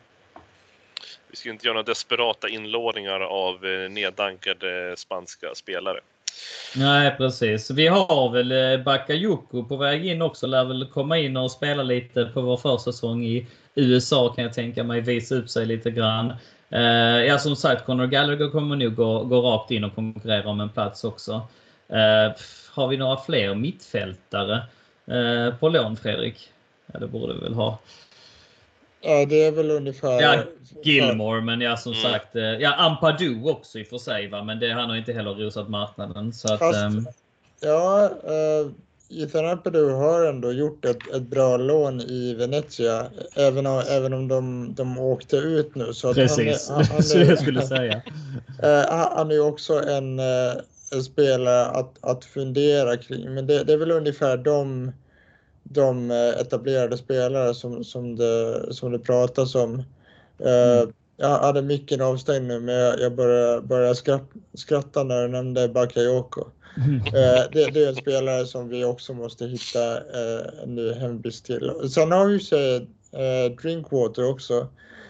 Vi 1.30 1.36
ska 1.36 1.50
inte 1.50 1.68
göra 1.68 1.74
några 1.74 1.86
desperata 1.86 2.50
inlåningar 2.50 3.20
av 3.20 3.60
neddankade 3.90 4.94
spanska 4.98 5.48
spelare. 5.56 6.00
Nej, 6.76 7.16
precis. 7.18 7.72
Vi 7.72 7.88
har 7.88 8.30
väl 8.32 8.52
eh, 8.52 8.84
Bakayoko 8.84 9.64
på 9.64 9.78
väg 9.78 10.06
in 10.06 10.22
också. 10.22 10.48
Lär 10.48 10.66
väl 10.66 10.88
komma 10.94 11.18
in 11.18 11.38
och 11.38 11.52
spela 11.52 11.84
lite 11.84 12.26
på 12.26 12.42
vår 12.42 12.58
försäsong 12.58 13.26
i 13.26 13.48
USA 13.76 14.34
kan 14.34 14.44
jag 14.44 14.54
tänka 14.54 14.84
mig. 14.84 15.02
Visa 15.02 15.36
upp 15.36 15.50
sig 15.50 15.66
lite 15.66 15.92
grann. 15.92 16.34
Eh, 16.70 17.26
ja, 17.26 17.38
som 17.38 17.56
sagt, 17.56 17.86
Conor 17.86 18.08
Gallagher 18.08 18.50
kommer 18.50 18.76
nog 18.76 18.96
gå, 18.96 19.24
gå 19.24 19.42
rakt 19.42 19.72
in 19.72 19.84
och 19.84 19.96
konkurrera 19.96 20.50
om 20.50 20.62
en 20.62 20.70
plats 20.70 21.04
också. 21.04 21.34
Eh, 21.90 22.34
har 22.72 22.88
vi 22.88 22.98
några 22.98 23.18
fler 23.18 23.56
mittfältare 23.56 24.64
på 25.60 25.70
lån, 25.70 25.98
Fredrik? 25.98 26.50
Ja, 26.94 27.00
det 27.00 27.08
borde 27.08 27.34
vi 27.34 27.40
väl 27.40 27.54
ha. 27.54 27.80
Ja, 29.02 29.26
det 29.26 29.44
är 29.44 29.52
väl 29.52 29.72
ungefär... 29.72 30.22
Ja, 30.22 30.44
Gilmore, 30.84 31.42
men 31.42 31.62
ja 31.62 31.78
som 31.78 31.92
mm. 31.94 32.04
sagt. 32.04 32.36
Eh, 32.36 32.44
ja, 32.44 32.74
Ampadu 32.76 33.44
också 33.44 33.80
i 33.80 33.84
och 33.84 33.88
för 33.88 33.98
sig, 33.98 34.28
va? 34.28 34.44
men 34.44 34.60
det, 34.60 34.74
han 34.74 34.90
har 34.90 34.98
inte 34.98 35.14
heller 35.14 35.34
rosat 35.34 35.70
marknaden. 35.70 36.34
Så 36.34 36.54
att, 36.54 36.60
Fast, 36.60 36.84
um... 36.84 37.08
Ja, 37.62 38.10
Ethan 39.10 39.46
Ampadu 39.46 39.90
har 39.90 40.26
ändå 40.26 40.52
gjort 40.52 40.86
ett, 40.86 41.16
ett 41.16 41.22
bra 41.22 41.58
lån 41.58 42.02
i 42.02 42.34
Venezia, 42.34 43.06
även 43.36 43.66
om, 43.66 43.84
även 43.90 44.14
om 44.14 44.28
de, 44.28 44.74
de 44.76 45.00
åkte 45.00 45.38
ut 45.38 45.76
nu. 45.76 45.94
Så 45.94 46.14
Precis, 46.14 46.70
han 46.70 46.80
är, 46.82 46.86
han, 46.86 47.04
så 47.04 47.18
jag 47.18 47.40
skulle 47.40 47.62
säga. 47.62 47.96
uh, 48.64 49.16
han 49.16 49.32
är 49.32 49.40
också 49.40 49.74
en, 49.74 50.20
uh, 50.20 50.54
en 50.92 51.04
spelare 51.04 51.66
att, 51.66 51.98
att 52.02 52.26
fundera 52.26 52.98
kring, 52.98 53.34
men 53.34 53.48
det, 53.48 53.64
det 53.64 53.74
är 53.74 53.78
väl 53.78 53.92
ungefär 53.92 54.38
de 54.38 54.92
de 55.70 56.12
eh, 56.12 56.42
etablerade 56.42 56.98
spelare 56.98 57.54
som, 57.54 57.84
som, 57.84 58.16
det, 58.16 58.66
som 58.74 58.92
det 58.92 59.00
pratas 59.00 59.56
om. 59.56 59.84
Eh, 60.40 60.78
mm. 60.78 60.94
Jag 61.18 61.40
hade 61.40 61.62
micken 61.62 62.02
avstängd 62.02 62.48
nu 62.48 62.60
men 62.60 62.76
jag 62.76 63.16
började, 63.16 63.62
började 63.62 63.96
skratta, 63.96 64.26
skratta 64.54 65.04
när 65.04 65.22
du 65.22 65.28
nämnde 65.28 65.68
Bakayoko. 65.68 66.46
Mm. 66.78 67.00
Det, 67.52 67.70
det, 67.74 67.84
är 67.84 67.90
en 67.90 67.96
spelare 67.96 68.46
som 68.46 68.70
vi 68.70 68.86
också 68.86 69.14
måste 69.14 69.46
hitta 69.46 70.02
en 70.64 70.76
ny 70.76 70.94
hemvist 70.94 71.46
till. 71.46 71.72
Sen 71.90 72.12
har 72.12 72.26
vi 72.26 72.40
sig 72.40 72.88
Drinkwater 73.62 74.30
också. 74.30 74.68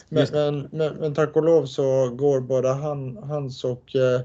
Men, 0.09 0.27
men, 0.31 0.67
men, 0.71 0.93
men, 0.93 1.13
tack 1.13 1.35
och 1.35 1.43
lov 1.43 1.65
så 1.65 2.09
går 2.09 2.39
både 2.39 2.69
han, 2.69 3.17
hans 3.17 3.63
och 3.63 3.95
eh, 3.95 4.21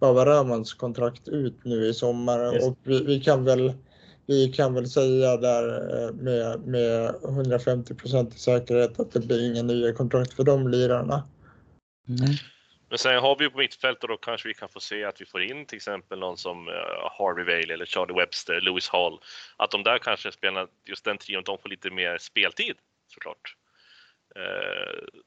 Baba 0.00 0.26
Rahmans 0.26 0.74
kontrakt 0.74 1.28
ut 1.28 1.64
nu 1.64 1.86
i 1.86 1.94
sommar 1.94 2.52
Just. 2.52 2.66
och 2.66 2.78
vi, 2.82 3.04
vi, 3.04 3.20
kan 3.20 3.44
väl 3.44 3.72
vi 4.26 4.52
kan 4.52 4.74
väl 4.74 4.90
säga 4.90 5.36
där 5.36 5.68
eh, 6.04 6.12
med, 6.14 6.60
med 6.60 7.14
150 7.24 7.94
i 8.34 8.38
säkerhet 8.38 9.00
att 9.00 9.12
det 9.12 9.20
blir 9.20 9.52
inga 9.52 9.62
nya 9.62 9.92
kontrakt 9.92 10.32
för 10.32 10.44
de 10.44 10.68
lirarna. 10.68 11.22
Mm. 12.08 12.30
Men 12.88 12.98
sen 12.98 13.18
har 13.18 13.36
vi 13.38 13.50
på 13.50 13.58
mittfältet 13.58 14.08
då 14.08 14.16
kanske 14.16 14.48
vi 14.48 14.54
kan 14.54 14.68
få 14.68 14.80
se 14.80 15.04
att 15.04 15.20
vi 15.20 15.24
får 15.26 15.42
in 15.42 15.66
till 15.66 15.76
exempel 15.76 16.18
någon 16.18 16.36
som 16.36 16.68
uh, 16.68 16.74
Harvey 17.18 17.44
Vale 17.44 17.74
eller 17.74 17.86
Charlie 17.86 18.14
Webster, 18.14 18.60
Lewis 18.60 18.88
Hall. 18.88 19.20
Att 19.56 19.70
de 19.70 19.82
där 19.82 19.98
kanske 19.98 20.32
spelar, 20.32 20.68
just 20.84 21.04
den 21.04 21.18
trion, 21.18 21.42
de 21.44 21.58
får 21.58 21.68
lite 21.68 21.90
mer 21.90 22.18
speltid 22.18 22.76
såklart. 23.08 23.56
Uh, 24.38 25.20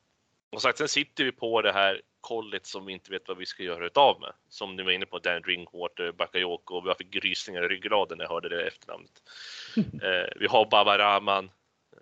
och 0.52 0.62
sagt, 0.62 0.78
sen 0.78 0.88
sitter 0.88 1.24
vi 1.24 1.32
på 1.32 1.62
det 1.62 1.72
här 1.72 2.02
kollet 2.22 2.66
som 2.66 2.86
vi 2.86 2.94
inte 2.94 3.12
vet 3.12 3.28
vad 3.28 3.38
vi 3.38 3.46
ska 3.46 3.64
göra 3.64 3.86
utav 3.86 4.20
med. 4.20 4.34
Som 4.50 4.76
ni 4.76 4.84
var 4.84 4.92
inne 4.92 5.06
på, 5.06 5.20
Dan 5.20 5.42
Drinkwater, 5.42 6.12
Bakayoko 6.12 6.76
och 6.76 6.88
vi 6.88 7.06
fick 7.06 7.24
rysningar 7.24 7.64
i 7.64 7.68
ryggraden 7.68 8.18
när 8.18 8.26
jag 8.26 8.32
hörde 8.32 8.50
det 8.50 8.68
efternamnet. 8.68 9.12
eh, 9.78 10.40
vi 10.40 10.48
har 10.48 10.70
Baba 10.72 10.98
Rahman. 10.98 11.52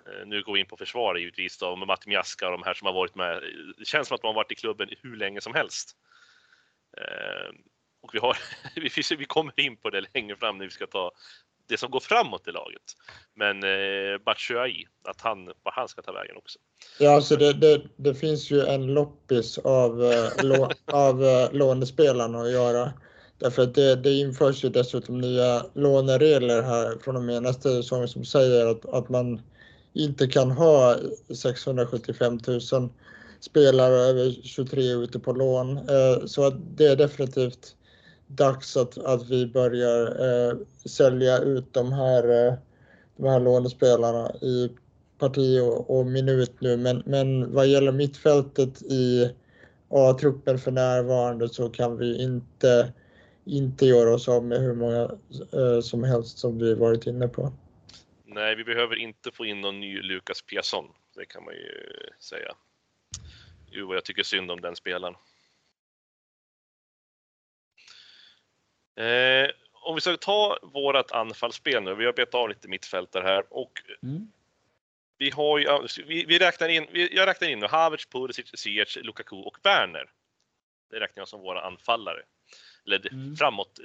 Eh, 0.07 0.27
nu 0.27 0.41
går 0.43 0.53
vi 0.53 0.59
in 0.59 0.65
på 0.65 0.77
försvar 0.77 1.15
givetvis 1.15 1.57
då, 1.57 1.75
med 1.75 1.87
Matti 1.87 2.09
Miaska 2.09 2.45
och 2.45 2.51
de 2.51 2.63
här 2.63 2.73
som 2.73 2.85
har 2.85 2.93
varit 2.93 3.15
med. 3.15 3.43
Det 3.77 3.85
känns 3.85 4.07
som 4.07 4.15
att 4.15 4.21
de 4.21 4.27
har 4.27 4.33
varit 4.33 4.51
i 4.51 4.55
klubben 4.55 4.89
hur 5.01 5.15
länge 5.15 5.41
som 5.41 5.53
helst. 5.53 5.95
Eh, 6.97 7.55
och 8.01 8.09
vi, 8.13 8.19
har, 8.19 8.37
vi 9.17 9.25
kommer 9.25 9.59
in 9.59 9.77
på 9.77 9.89
det 9.89 10.03
längre 10.13 10.35
fram 10.35 10.57
när 10.57 10.65
vi 10.65 10.71
ska 10.71 10.87
ta 10.87 11.11
det 11.69 11.77
som 11.77 11.91
går 11.91 11.99
framåt 11.99 12.47
i 12.47 12.51
laget. 12.51 12.83
Men 13.35 13.63
eh, 13.63 14.17
Batshuayi, 14.25 14.85
att 15.03 15.21
han, 15.21 15.45
vad 15.45 15.73
han 15.73 15.87
ska 15.87 16.01
ta 16.01 16.11
vägen 16.11 16.37
också. 16.37 16.59
Ja, 16.99 17.15
alltså 17.15 17.35
det, 17.35 17.53
det, 17.53 17.81
det 17.95 18.15
finns 18.15 18.51
ju 18.51 18.61
en 18.61 18.93
loppis 18.93 19.57
av, 19.57 20.03
eh, 20.03 20.69
av 20.85 21.23
eh, 21.23 21.51
lånespelarna 21.51 22.41
att 22.41 22.51
göra. 22.51 22.93
Därför 23.39 23.63
att 23.63 23.75
det, 23.75 23.95
det 23.95 24.13
införs 24.13 24.63
ju 24.63 24.69
dessutom 24.69 25.17
nya 25.21 25.65
låneregler 25.73 26.61
här 26.61 26.97
från 27.03 27.15
och 27.15 27.23
med 27.23 27.43
nästa 27.43 27.69
säsong 27.69 28.07
som 28.07 28.25
säger 28.25 28.65
att, 28.65 28.85
att 28.85 29.09
man 29.09 29.41
inte 29.93 30.27
kan 30.27 30.51
ha 30.51 30.95
675 31.35 32.39
000 32.47 32.89
spelare 33.39 33.95
över 33.95 34.31
23 34.43 34.91
ute 34.91 35.19
på 35.19 35.33
lån. 35.33 35.77
Eh, 35.77 36.25
så 36.25 36.49
det 36.49 36.85
är 36.85 36.95
definitivt 36.95 37.75
dags 38.27 38.77
att, 38.77 38.97
att 38.97 39.29
vi 39.29 39.47
börjar 39.47 40.05
eh, 40.05 40.57
sälja 40.85 41.39
ut 41.39 41.73
de 41.73 41.91
här, 41.91 42.47
eh, 42.47 42.53
de 43.17 43.27
här 43.27 43.39
lånespelarna 43.39 44.31
i 44.41 44.69
parti 45.19 45.59
och, 45.61 45.97
och, 45.97 46.05
minut 46.05 46.53
nu. 46.59 46.77
Men, 46.77 47.03
men 47.05 47.53
vad 47.53 47.67
gäller 47.67 47.91
mittfältet 47.91 48.81
i 48.81 49.31
A-truppen 49.89 50.59
för 50.59 50.71
närvarande 50.71 51.49
så 51.49 51.69
kan 51.69 51.97
vi 51.97 52.23
inte, 52.23 52.93
inte 53.45 53.85
göra 53.85 54.13
oss 54.13 54.29
av 54.29 54.43
med 54.43 54.61
hur 54.61 54.75
många 54.75 55.01
eh, 55.53 55.81
som 55.81 56.03
helst 56.03 56.37
som 56.37 56.57
vi 56.57 56.73
varit 56.73 57.07
inne 57.07 57.27
på. 57.27 57.51
Nej, 58.37 58.55
vi 58.55 58.63
behöver 58.63 58.95
inte 58.95 59.31
få 59.31 59.45
in 59.45 59.61
någon 59.61 59.79
ny 59.79 60.01
Lukas 60.01 60.41
Piasson. 60.41 60.93
Det 61.15 61.25
kan 61.25 61.43
man 61.43 61.53
ju 61.53 61.93
säga. 62.19 62.55
Jo, 63.71 63.93
jag 63.93 64.05
tycker 64.05 64.23
synd 64.23 64.51
om 64.51 64.61
den 64.61 64.75
spelaren. 64.75 65.15
Eh, 68.95 69.49
om 69.73 69.95
vi 69.95 70.01
ska 70.01 70.17
ta 70.17 70.59
vårat 70.61 71.11
anfallsspel 71.11 71.83
nu, 71.83 71.95
vi 71.95 72.05
har 72.05 72.13
betat 72.13 72.35
av 72.35 72.49
lite 72.49 72.67
mittfältare 72.67 73.23
här 73.23 73.45
och 73.49 73.81
mm. 74.03 74.31
vi 75.17 75.29
har 75.29 75.59
ju, 75.59 75.87
vi, 76.05 76.25
vi 76.25 76.39
räknar 76.39 76.69
in, 76.69 76.87
vi, 76.91 77.15
jag 77.15 77.27
räknar 77.27 77.47
in 77.47 77.59
nu 77.59 77.67
Havertz, 77.67 78.05
Pulisic, 78.05 78.51
Ziyech, 78.55 78.97
Lukaku 79.01 79.35
och 79.35 79.57
Werner. 79.63 80.09
Det 80.89 80.99
räknar 80.99 81.21
jag 81.21 81.27
som 81.27 81.41
våra 81.41 81.61
anfallare. 81.61 82.23
Eller 82.85 83.13
mm. 83.13 83.35
framåt 83.35 83.79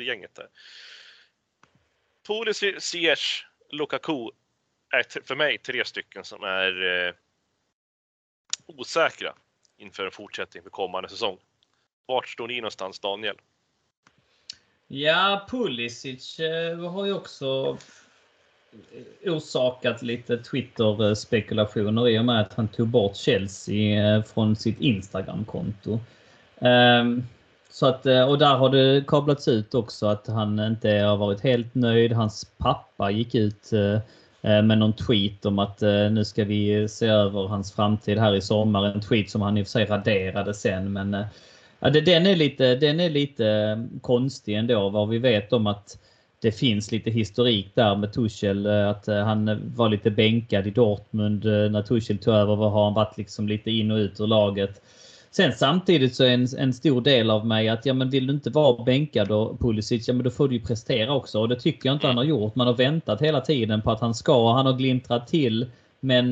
gänget 0.00 0.34
där. 0.34 0.48
Pulisic, 2.26 2.84
Ziyech, 2.84 3.47
Lukaku 3.68 4.30
är 4.90 5.24
för 5.24 5.36
mig 5.36 5.58
tre 5.58 5.84
stycken 5.84 6.24
som 6.24 6.42
är 6.42 7.06
eh, 7.06 7.14
osäkra 8.66 9.34
inför 9.76 10.04
en 10.04 10.10
fortsättning 10.10 10.62
för 10.62 10.70
kommande 10.70 11.08
säsong. 11.08 11.38
Vart 12.06 12.28
står 12.28 12.48
ni 12.48 12.60
någonstans 12.60 12.98
Daniel? 12.98 13.36
Ja, 14.86 15.46
Pulisic 15.50 16.40
eh, 16.40 16.90
har 16.90 17.06
ju 17.06 17.12
också 17.12 17.78
eh, 19.22 19.32
orsakat 19.32 20.02
lite 20.02 20.38
Twitter-spekulationer 20.38 22.08
i 22.08 22.18
och 22.18 22.24
med 22.24 22.40
att 22.40 22.54
han 22.54 22.68
tog 22.68 22.88
bort 22.88 23.16
Chelsea 23.16 24.16
eh, 24.16 24.22
från 24.22 24.56
sitt 24.56 24.80
Instagram-konto. 24.80 26.00
Ehm, 26.60 27.22
så 27.78 27.86
att, 27.86 28.06
eh, 28.06 28.22
och 28.22 28.38
där 28.38 28.56
har 28.56 28.70
det 28.70 29.04
kablats 29.06 29.48
ut 29.48 29.74
också 29.74 30.06
att 30.06 30.26
han 30.26 30.58
inte 30.60 30.90
har 30.90 31.16
varit 31.16 31.40
helt 31.40 31.74
nöjd. 31.74 32.12
Hans 32.12 32.46
pappa 32.58 33.10
gick 33.10 33.34
ut 33.34 33.72
eh, 33.72 33.94
eh, 34.52 34.62
med 34.62 34.78
någon 34.78 34.92
tweet 34.92 35.46
om 35.46 35.58
att 35.58 35.80
nu 36.10 36.24
ska 36.24 36.44
vi 36.44 36.88
se 36.88 37.06
över 37.06 37.46
hans 37.46 37.72
framtid 37.72 38.18
här 38.18 38.34
i 38.34 38.40
sommar. 38.40 38.84
En 38.84 39.00
tweet 39.00 39.30
som 39.30 39.42
han 39.42 39.58
i 39.58 39.62
och 39.62 39.66
för 39.66 39.70
sig 39.70 39.84
raderade 39.84 40.54
sen 40.54 40.92
men 40.92 41.24
Ja, 41.80 41.90
den, 41.90 42.26
är 42.26 42.36
lite, 42.36 42.74
den 42.74 43.00
är 43.00 43.10
lite 43.10 43.78
konstig 44.00 44.54
ändå. 44.54 44.88
Vad 44.88 45.08
vi 45.08 45.18
vet 45.18 45.52
om 45.52 45.66
att 45.66 45.98
det 46.40 46.52
finns 46.52 46.92
lite 46.92 47.10
historik 47.10 47.70
där 47.74 47.96
med 47.96 48.12
Tuchel. 48.12 48.66
Att 48.66 49.06
han 49.06 49.72
var 49.76 49.88
lite 49.88 50.10
bänkad 50.10 50.66
i 50.66 50.70
Dortmund 50.70 51.44
när 51.44 51.82
Tuchel 51.82 52.18
tog 52.18 52.34
över. 52.34 52.56
Har 52.56 52.84
han 52.84 52.94
varit 52.94 53.18
liksom 53.18 53.48
lite 53.48 53.70
in 53.70 53.90
och 53.90 53.96
ut 53.96 54.20
ur 54.20 54.26
laget. 54.26 54.82
Sen 55.30 55.52
samtidigt 55.52 56.14
så 56.16 56.24
är 56.24 56.30
en, 56.30 56.46
en 56.58 56.72
stor 56.72 57.00
del 57.00 57.30
av 57.30 57.46
mig 57.46 57.68
att 57.68 57.86
ja, 57.86 57.94
men 57.94 58.10
vill 58.10 58.26
du 58.26 58.32
inte 58.32 58.50
vara 58.50 58.84
bänkad 58.84 59.30
och 59.30 59.60
Pulisic, 59.60 60.08
ja 60.08 60.14
men 60.14 60.24
då 60.24 60.30
får 60.30 60.48
du 60.48 60.54
ju 60.54 60.64
prestera 60.64 61.12
också. 61.12 61.40
Och 61.40 61.48
det 61.48 61.60
tycker 61.60 61.88
jag 61.88 61.96
inte 61.96 62.06
han 62.06 62.16
har 62.16 62.24
gjort. 62.24 62.54
Man 62.54 62.66
har 62.66 62.74
väntat 62.74 63.20
hela 63.20 63.40
tiden 63.40 63.82
på 63.82 63.90
att 63.90 64.00
han 64.00 64.14
ska. 64.14 64.52
Han 64.52 64.66
har 64.66 64.72
glintrat 64.72 65.28
till. 65.28 65.70
Men 66.00 66.30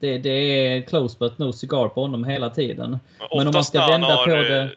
Det, 0.00 0.18
det 0.18 0.30
är 0.30 0.82
close 0.82 1.16
but 1.18 1.38
no 1.38 1.52
cigar 1.52 1.88
på 1.88 2.00
honom 2.00 2.24
hela 2.24 2.50
tiden. 2.50 2.90
Men, 2.90 3.00
Men 3.36 3.46
om 3.46 3.52
man 3.54 3.64
ska 3.64 3.86
vända 3.86 4.06
har, 4.06 4.24
på 4.24 4.30
det... 4.30 4.70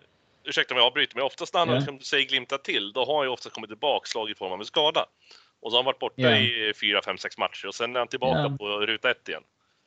Ursäkta 0.45 0.73
om 0.73 0.77
jag 0.77 0.87
avbryter, 0.87 1.15
men 1.15 1.23
oftast 1.25 1.53
när 1.53 1.65
han 1.65 1.81
som 1.81 1.97
du 1.97 2.03
säger 2.03 2.25
glimtat 2.25 2.63
till, 2.63 2.91
då 2.93 3.05
har 3.05 3.15
han 3.17 3.25
ju 3.25 3.29
ofta 3.29 3.49
kommit 3.49 3.69
tillbaka 3.69 4.07
slag 4.07 4.29
i 4.29 4.35
form 4.35 4.51
av 4.51 4.59
en 4.59 4.65
skada. 4.65 5.05
Och 5.61 5.71
så 5.71 5.77
har 5.77 5.83
han 5.83 5.85
varit 5.85 5.99
borta 5.99 6.21
Ja. 6.21 6.37
i 6.37 6.73
4, 6.81 7.01
5, 7.05 7.17
6 7.17 7.37
matcher 7.37 7.67
och 7.67 7.75
sen 7.75 7.95
är 7.95 7.99
han 7.99 8.07
tillbaka 8.07 8.39
Ja. 8.39 8.57
på 8.59 8.65
ruta 8.65 9.11
ett 9.11 9.29
igen. 9.29 9.43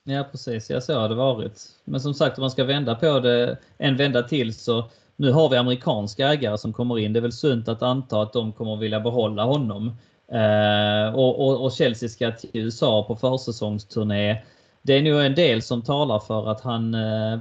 Ja 0.08 0.24
precis, 0.30 0.70
ja, 0.70 0.80
så 0.80 0.98
har 1.00 1.08
det 1.08 1.14
varit. 1.14 1.62
Men 1.84 2.00
som 2.00 2.14
sagt 2.14 2.38
om 2.38 2.42
man 2.42 2.50
ska 2.50 2.64
vända 2.64 2.94
på 2.94 3.20
det 3.20 3.58
en 3.78 3.96
vända 3.96 4.22
till 4.22 4.54
så 4.54 4.84
nu 5.16 5.32
har 5.32 5.48
vi 5.48 5.56
amerikanska 5.56 6.28
ägare 6.28 6.58
som 6.58 6.72
kommer 6.72 6.98
in. 6.98 7.12
Det 7.12 7.18
är 7.18 7.22
väl 7.22 7.32
sunt 7.32 7.68
att 7.68 7.82
anta 7.82 8.22
att 8.22 8.32
de 8.32 8.52
kommer 8.52 8.76
vilja 8.76 9.00
behålla 9.00 9.44
honom. 9.44 9.96
Eh, 10.32 11.14
och, 11.14 11.46
och, 11.46 11.64
och 11.64 11.72
Chelsea 11.72 12.08
ska 12.08 12.32
till 12.32 12.50
USA 12.52 13.02
på 13.02 13.16
försäsongsturné. 13.16 14.42
Det 14.82 14.92
är 14.92 15.02
nog 15.02 15.20
en 15.20 15.34
del 15.34 15.62
som 15.62 15.82
talar 15.82 16.18
för 16.18 16.50
att 16.50 16.60
han 16.60 16.94
eh, 16.94 17.38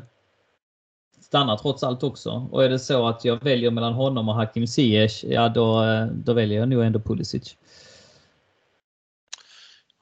stannar 1.21 1.57
trots 1.57 1.83
allt 1.83 2.03
också. 2.03 2.47
Och 2.51 2.63
är 2.63 2.69
det 2.69 2.79
så 2.79 3.07
att 3.07 3.25
jag 3.25 3.43
väljer 3.43 3.71
mellan 3.71 3.93
honom 3.93 4.29
och 4.29 4.35
Hakim 4.35 4.67
Ziyech, 4.67 5.25
ja 5.27 5.49
då, 5.49 5.83
eh, 5.83 6.05
då 6.05 6.33
väljer 6.33 6.59
jag 6.59 6.69
nog 6.69 6.83
ändå 6.83 6.99
Pulisic. 6.99 7.57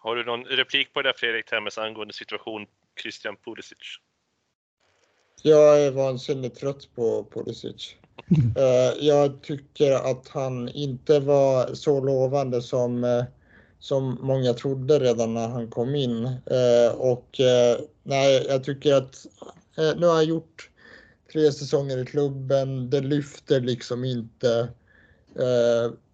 Har 0.03 0.15
du 0.15 0.23
någon 0.23 0.43
replik 0.43 0.93
på 0.93 1.01
det 1.01 1.09
där 1.09 1.13
Fredrik 1.17 1.45
Temmes 1.45 1.77
angående 1.77 2.13
situation 2.13 2.65
Christian 3.01 3.35
Pulisic? 3.45 3.77
Jag 5.41 5.81
är 5.81 5.91
vansinnigt 5.91 6.59
trött 6.59 6.89
på 6.95 7.27
Pulisic. 7.33 7.95
Eh, 8.57 9.05
jag 9.07 9.41
tycker 9.41 9.91
att 9.91 10.27
han 10.27 10.69
inte 10.69 11.19
var 11.19 11.73
så 11.73 12.01
lovande 12.01 12.61
som, 12.61 13.03
eh, 13.03 13.23
som 13.79 14.17
många 14.21 14.53
trodde 14.53 14.99
redan 14.99 15.33
när 15.33 15.47
han 15.47 15.69
kom 15.69 15.95
in. 15.95 16.25
Eh, 16.25 16.95
och 16.97 17.39
nej, 18.03 18.45
jag 18.49 18.63
tycker 18.63 18.93
att 18.93 19.25
nu 19.77 20.05
har 20.05 20.13
han 20.13 20.25
gjort 20.25 20.69
tre 21.33 21.51
säsonger 21.51 21.97
i 21.97 22.05
klubben. 22.05 22.89
Det 22.89 23.01
lyfter 23.01 23.59
liksom 23.59 24.03
inte. 24.03 24.69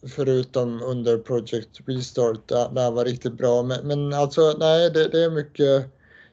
Förutom 0.07 0.83
under 0.83 1.17
Project 1.17 1.69
Restart 1.85 2.47
där, 2.47 2.69
där 2.69 2.83
han 2.83 2.93
var 2.93 3.05
riktigt 3.05 3.33
bra. 3.33 3.63
Men, 3.63 3.87
men 3.87 4.13
alltså 4.13 4.55
nej, 4.59 4.89
det, 4.91 5.07
det 5.07 5.23
är 5.23 5.29
mycket 5.29 5.85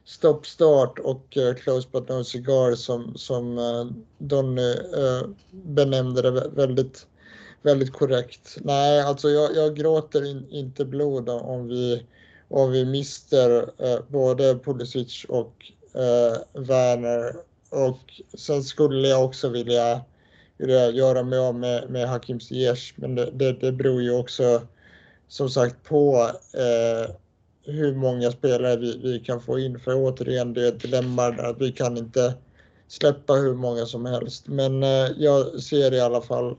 Stoppstart 0.05 0.99
och 0.99 1.37
uh, 1.37 1.53
close 1.53 1.87
but 1.91 2.09
no 2.09 2.23
cigar 2.23 2.75
som, 2.75 3.13
som 3.17 3.57
uh, 3.57 3.91
Donny 4.17 4.71
uh, 4.71 5.29
benämnde 5.51 6.21
det 6.21 6.49
väldigt, 6.55 7.07
väldigt 7.61 7.93
korrekt. 7.93 8.57
Nej, 8.61 9.01
alltså 9.01 9.29
jag, 9.29 9.55
jag 9.55 9.75
gråter 9.75 10.25
in, 10.25 10.47
inte 10.49 10.85
blod 10.85 11.29
om- 11.29 11.67
vi, 11.67 12.05
om 12.47 12.71
vi 12.71 12.85
mister 12.85 13.61
uh, 13.61 13.99
både 14.07 14.55
Pulisic 14.55 15.25
och 15.29 15.71
uh, 15.95 16.61
Werner. 16.63 17.35
Och 17.69 18.21
sen 18.37 18.63
skulle 18.63 19.07
jag 19.07 19.25
också 19.25 19.49
vilja, 19.49 19.85
vilja 19.93 20.01
göra 20.93 21.23
mig 21.23 21.39
av 21.39 21.55
med, 21.55 21.89
med 21.89 22.07
Hakim 22.09 22.39
Ziyech, 22.39 22.93
men 22.95 23.15
det, 23.15 23.31
det, 23.31 23.51
det 23.51 23.71
beror 23.71 24.01
ju 24.01 24.17
också 24.17 24.61
som 25.27 25.49
sagt 25.49 25.83
på 25.83 26.31
eh, 26.53 27.11
hur 27.63 27.95
många 27.95 28.31
spelare 28.31 28.75
vi, 28.75 28.99
vi 29.03 29.19
kan 29.19 29.41
få 29.41 29.59
in. 29.59 29.79
För 29.79 29.95
återigen, 29.95 30.53
det 30.53 30.63
är 30.63 30.67
ett 30.67 30.81
dilemma 30.81 31.31
där 31.31 31.43
att 31.43 31.61
vi 31.61 31.71
kan 31.71 31.97
inte 31.97 32.33
släppa 32.87 33.33
hur 33.33 33.53
många 33.53 33.85
som 33.85 34.05
helst. 34.05 34.47
Men 34.47 34.83
eh, 34.83 35.07
jag 35.17 35.61
ser 35.61 35.93
i 35.93 35.99
alla 35.99 36.21
fall, 36.21 36.51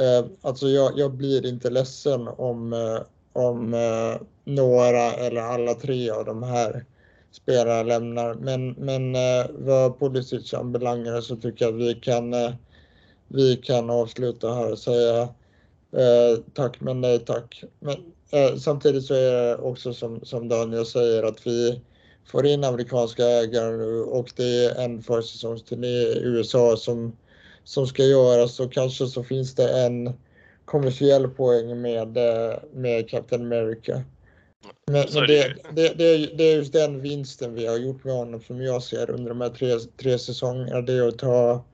eh, 0.00 0.26
alltså 0.42 0.68
jag, 0.68 0.98
jag 0.98 1.12
blir 1.12 1.46
inte 1.46 1.70
ledsen 1.70 2.28
om, 2.28 2.72
eh, 2.72 3.00
om 3.32 3.74
eh, 3.74 4.20
några 4.44 5.12
eller 5.12 5.40
alla 5.40 5.74
tre 5.74 6.10
av 6.10 6.24
de 6.24 6.42
här 6.42 6.84
spelarna 7.30 7.82
lämnar. 7.82 8.34
Men, 8.34 8.70
men 8.70 9.14
eh, 9.14 9.46
vad 9.50 9.98
Pulisic 9.98 10.54
anbelangar 10.54 11.20
så 11.20 11.36
tycker 11.36 11.64
jag 11.64 11.74
att 11.74 11.80
vi 11.80 11.94
kan, 11.94 12.34
eh, 12.34 12.52
vi 13.30 13.56
kan 13.56 13.90
avsluta 13.90 14.54
här 14.54 14.72
och 14.72 14.78
säga 14.78 15.22
eh, 15.92 16.38
tack 16.54 16.80
men 16.80 17.00
nej 17.00 17.18
tack. 17.18 17.64
Men, 17.80 17.96
Eh, 18.32 18.56
samtidigt 18.56 19.04
så 19.04 19.14
är 19.14 19.32
det 19.32 19.56
också 19.56 19.94
som, 19.94 20.20
som 20.22 20.48
Daniel 20.48 20.86
säger 20.86 21.22
att 21.22 21.46
vi 21.46 21.80
får 22.24 22.46
in 22.46 22.64
amerikanska 22.64 23.24
ägare 23.24 23.76
nu 23.76 24.00
och 24.00 24.30
det 24.36 24.64
är 24.64 24.84
en 24.84 25.02
försäsongsturné 25.02 25.86
i 25.86 26.20
USA 26.22 26.76
som, 26.76 27.16
som 27.64 27.86
ska 27.86 28.04
göras 28.04 28.60
och 28.60 28.72
kanske 28.72 29.06
så 29.06 29.22
finns 29.22 29.54
det 29.54 29.80
en 29.80 30.12
kommersiell 30.64 31.28
poäng 31.28 31.80
med, 31.80 32.16
eh, 32.16 32.58
med 32.72 33.08
Captain 33.08 33.42
America. 33.42 34.02
Men, 34.86 35.06
men 35.14 35.26
det 35.26 35.54
det, 35.72 35.94
det, 35.98 36.04
är, 36.04 36.36
det 36.36 36.44
är 36.44 36.56
just 36.56 36.72
den 36.72 37.00
vinsten 37.00 37.54
vi 37.54 37.66
har 37.66 37.76
gjort 37.76 38.04
med 38.04 38.14
honom 38.14 38.40
som 38.40 38.62
jag 38.62 38.82
ser 38.82 39.10
under 39.10 39.28
de 39.28 39.40
här 39.40 39.48
tre, 39.48 39.78
tre 39.78 40.18
säsongerna. 40.18 40.80
Det 40.80 40.92
är 40.92 41.08
att 41.08 41.18
ta 41.18 41.64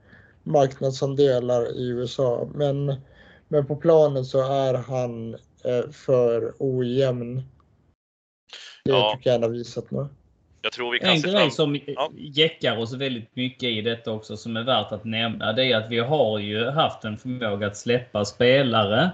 marknadsandelar 0.51 1.77
i 1.77 1.87
USA. 1.87 2.47
Men, 2.53 2.95
men 3.47 3.67
på 3.67 3.75
planen 3.75 4.25
så 4.25 4.39
är 4.51 4.73
han 4.73 5.33
eh, 5.63 5.91
för 5.91 6.53
ojämn. 6.59 7.35
Det 8.85 8.91
Ja. 8.91 9.13
tycker 9.17 9.29
jag 9.29 9.33
han 9.35 9.43
har 9.43 9.49
visat 9.49 9.91
nu. 9.91 10.07
Jag 10.61 10.71
tror 10.71 10.91
vi 10.91 10.99
kan 10.99 11.09
En 11.09 11.19
se 11.19 11.29
grej 11.29 11.39
fram... 11.41 11.51
som 11.51 11.79
Ja. 11.87 12.11
jäckar 12.15 12.77
oss 12.77 12.93
väldigt 12.93 13.35
mycket 13.35 13.69
i 13.69 13.81
detta 13.81 14.11
också 14.11 14.37
som 14.37 14.57
är 14.57 14.63
värt 14.63 14.91
att 14.91 15.05
nämna 15.05 15.53
det 15.53 15.71
är 15.71 15.77
att 15.77 15.91
vi 15.91 15.99
har 15.99 16.39
ju 16.39 16.69
haft 16.69 17.03
en 17.03 17.17
förmåga 17.17 17.67
att 17.67 17.77
släppa 17.77 18.25
spelare 18.25 19.01
eh, 19.03 19.09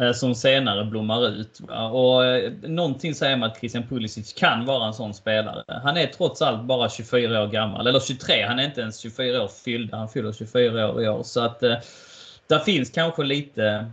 Eh, 0.00 0.12
som 0.12 0.34
senare 0.34 0.84
blommar 0.84 1.28
ut. 1.28 1.60
Och 1.92 2.24
eh, 2.24 2.52
någonting 2.52 3.14
säger 3.14 3.36
mig 3.36 3.46
att 3.46 3.58
Christian 3.58 3.88
Pulisic 3.88 4.32
kan 4.32 4.64
vara 4.64 4.86
en 4.86 4.94
sån 4.94 5.14
spelare. 5.14 5.64
Han 5.82 5.96
är 5.96 6.06
trots 6.06 6.42
allt 6.42 6.62
bara 6.62 6.88
24 6.88 7.42
år 7.42 7.46
gammal, 7.46 7.86
eller 7.86 8.00
23. 8.00 8.42
Han 8.42 8.58
är 8.58 8.64
inte 8.64 8.80
ens 8.80 8.98
24 8.98 9.42
år 9.42 9.48
fyllda. 9.48 9.96
Han 9.96 10.08
fyller 10.08 10.32
24 10.32 10.90
år 10.90 11.02
i 11.02 11.08
år. 11.08 11.22
Så 11.22 11.40
att 11.40 11.62
eh, 11.62 11.76
där 12.46 12.58
finns 12.58 12.90
kanske 12.90 13.22
lite 13.22 13.90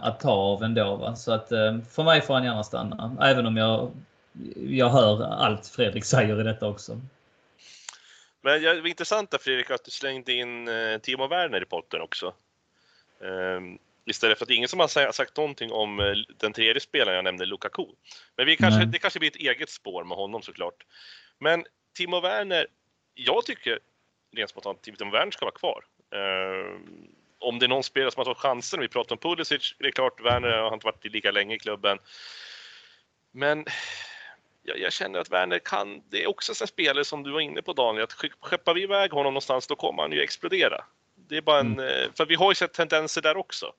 att 0.00 0.20
ta 0.20 0.30
av 0.30 0.62
ändå. 0.62 0.96
Va? 0.96 1.16
Så 1.16 1.32
att 1.32 1.48
för 1.90 2.02
mig 2.02 2.20
får 2.20 2.34
han 2.34 2.44
gärna 2.44 2.64
stanna. 2.64 3.16
Även 3.20 3.46
om 3.46 3.56
jag, 3.56 3.90
jag 4.56 4.88
hör 4.88 5.22
allt 5.22 5.66
Fredrik 5.66 6.04
säger 6.14 6.40
i 6.40 6.42
detta 6.42 6.68
också. 6.68 7.00
Men 8.40 8.62
det 8.62 8.80
var 8.80 8.88
intressant 8.88 9.30
där, 9.30 9.38
Fredrik 9.38 9.70
att 9.70 9.84
du 9.84 9.90
slängde 9.90 10.32
in 10.32 10.68
Timo 11.02 11.28
Werner 11.28 11.62
i 11.62 11.66
potten 11.66 12.00
också. 12.00 12.32
Ehm, 13.24 13.78
istället 14.10 14.38
för 14.38 14.44
att 14.44 14.50
ingen 14.50 14.68
som 14.68 14.80
har 14.80 15.12
sagt 15.12 15.36
någonting 15.36 15.72
om 15.72 16.00
eh, 16.00 16.14
den 16.38 16.52
tredje 16.52 16.80
spelaren 16.80 17.14
jag 17.16 17.24
nämnde, 17.24 17.46
Lukaku. 17.46 17.86
Men 18.36 18.46
vi 18.46 18.56
kanske, 18.56 18.78
Nej. 18.78 18.86
det 18.86 18.98
kanske 18.98 19.18
blir 19.18 19.30
ett 19.30 19.36
eget 19.36 19.70
spår 19.70 20.04
med 20.04 20.16
honom 20.16 20.42
såklart. 20.42 20.86
Men 21.38 21.64
Timo 21.96 22.20
Werner, 22.20 22.66
jag 23.14 23.46
tycker 23.46 23.78
rent 24.36 24.50
spontant 24.50 24.78
att 24.78 24.84
Timo 24.98 25.10
Werner 25.10 25.30
ska 25.30 25.44
vara 25.44 25.54
kvar. 25.54 25.84
Ehm, 26.14 27.08
om 27.38 27.58
det 27.58 27.66
är 27.66 27.68
någon 27.68 27.82
spelare 27.82 28.10
som 28.10 28.20
har 28.20 28.24
tagit 28.24 28.38
chansen, 28.38 28.80
vi 28.80 28.88
pratar 28.88 29.14
om 29.14 29.18
Pulisic, 29.18 29.74
det 29.78 29.86
är 29.86 29.90
klart 29.90 30.20
Werner 30.20 30.48
har 30.48 30.74
inte 30.74 30.86
varit 30.86 31.04
lika 31.04 31.30
länge 31.30 31.54
i 31.54 31.58
klubben. 31.58 31.98
Men 33.32 33.64
jag, 34.62 34.78
jag 34.78 34.92
känner 34.92 35.18
att 35.18 35.30
Werner 35.30 35.58
kan, 35.58 36.02
det 36.10 36.22
är 36.22 36.26
också 36.26 36.62
en 36.62 36.66
spelare 36.66 37.04
som 37.04 37.22
du 37.22 37.30
var 37.30 37.40
inne 37.40 37.62
på 37.62 37.72
Daniel, 37.72 38.04
att 38.04 38.12
sk- 38.12 38.32
skeppar 38.40 38.74
vi 38.74 38.82
iväg 38.82 39.10
honom 39.10 39.34
någonstans 39.34 39.66
då 39.66 39.76
kommer 39.76 40.02
han 40.02 40.12
ju 40.12 40.20
explodera. 40.20 40.84
Det 41.14 41.36
är 41.36 41.40
bara 41.42 41.60
en, 41.60 41.78
eh, 41.80 42.06
för 42.16 42.26
vi 42.26 42.34
har 42.34 42.50
ju 42.50 42.54
sett 42.54 42.72
tendenser 42.72 43.22
där 43.22 43.36
också. 43.36 43.72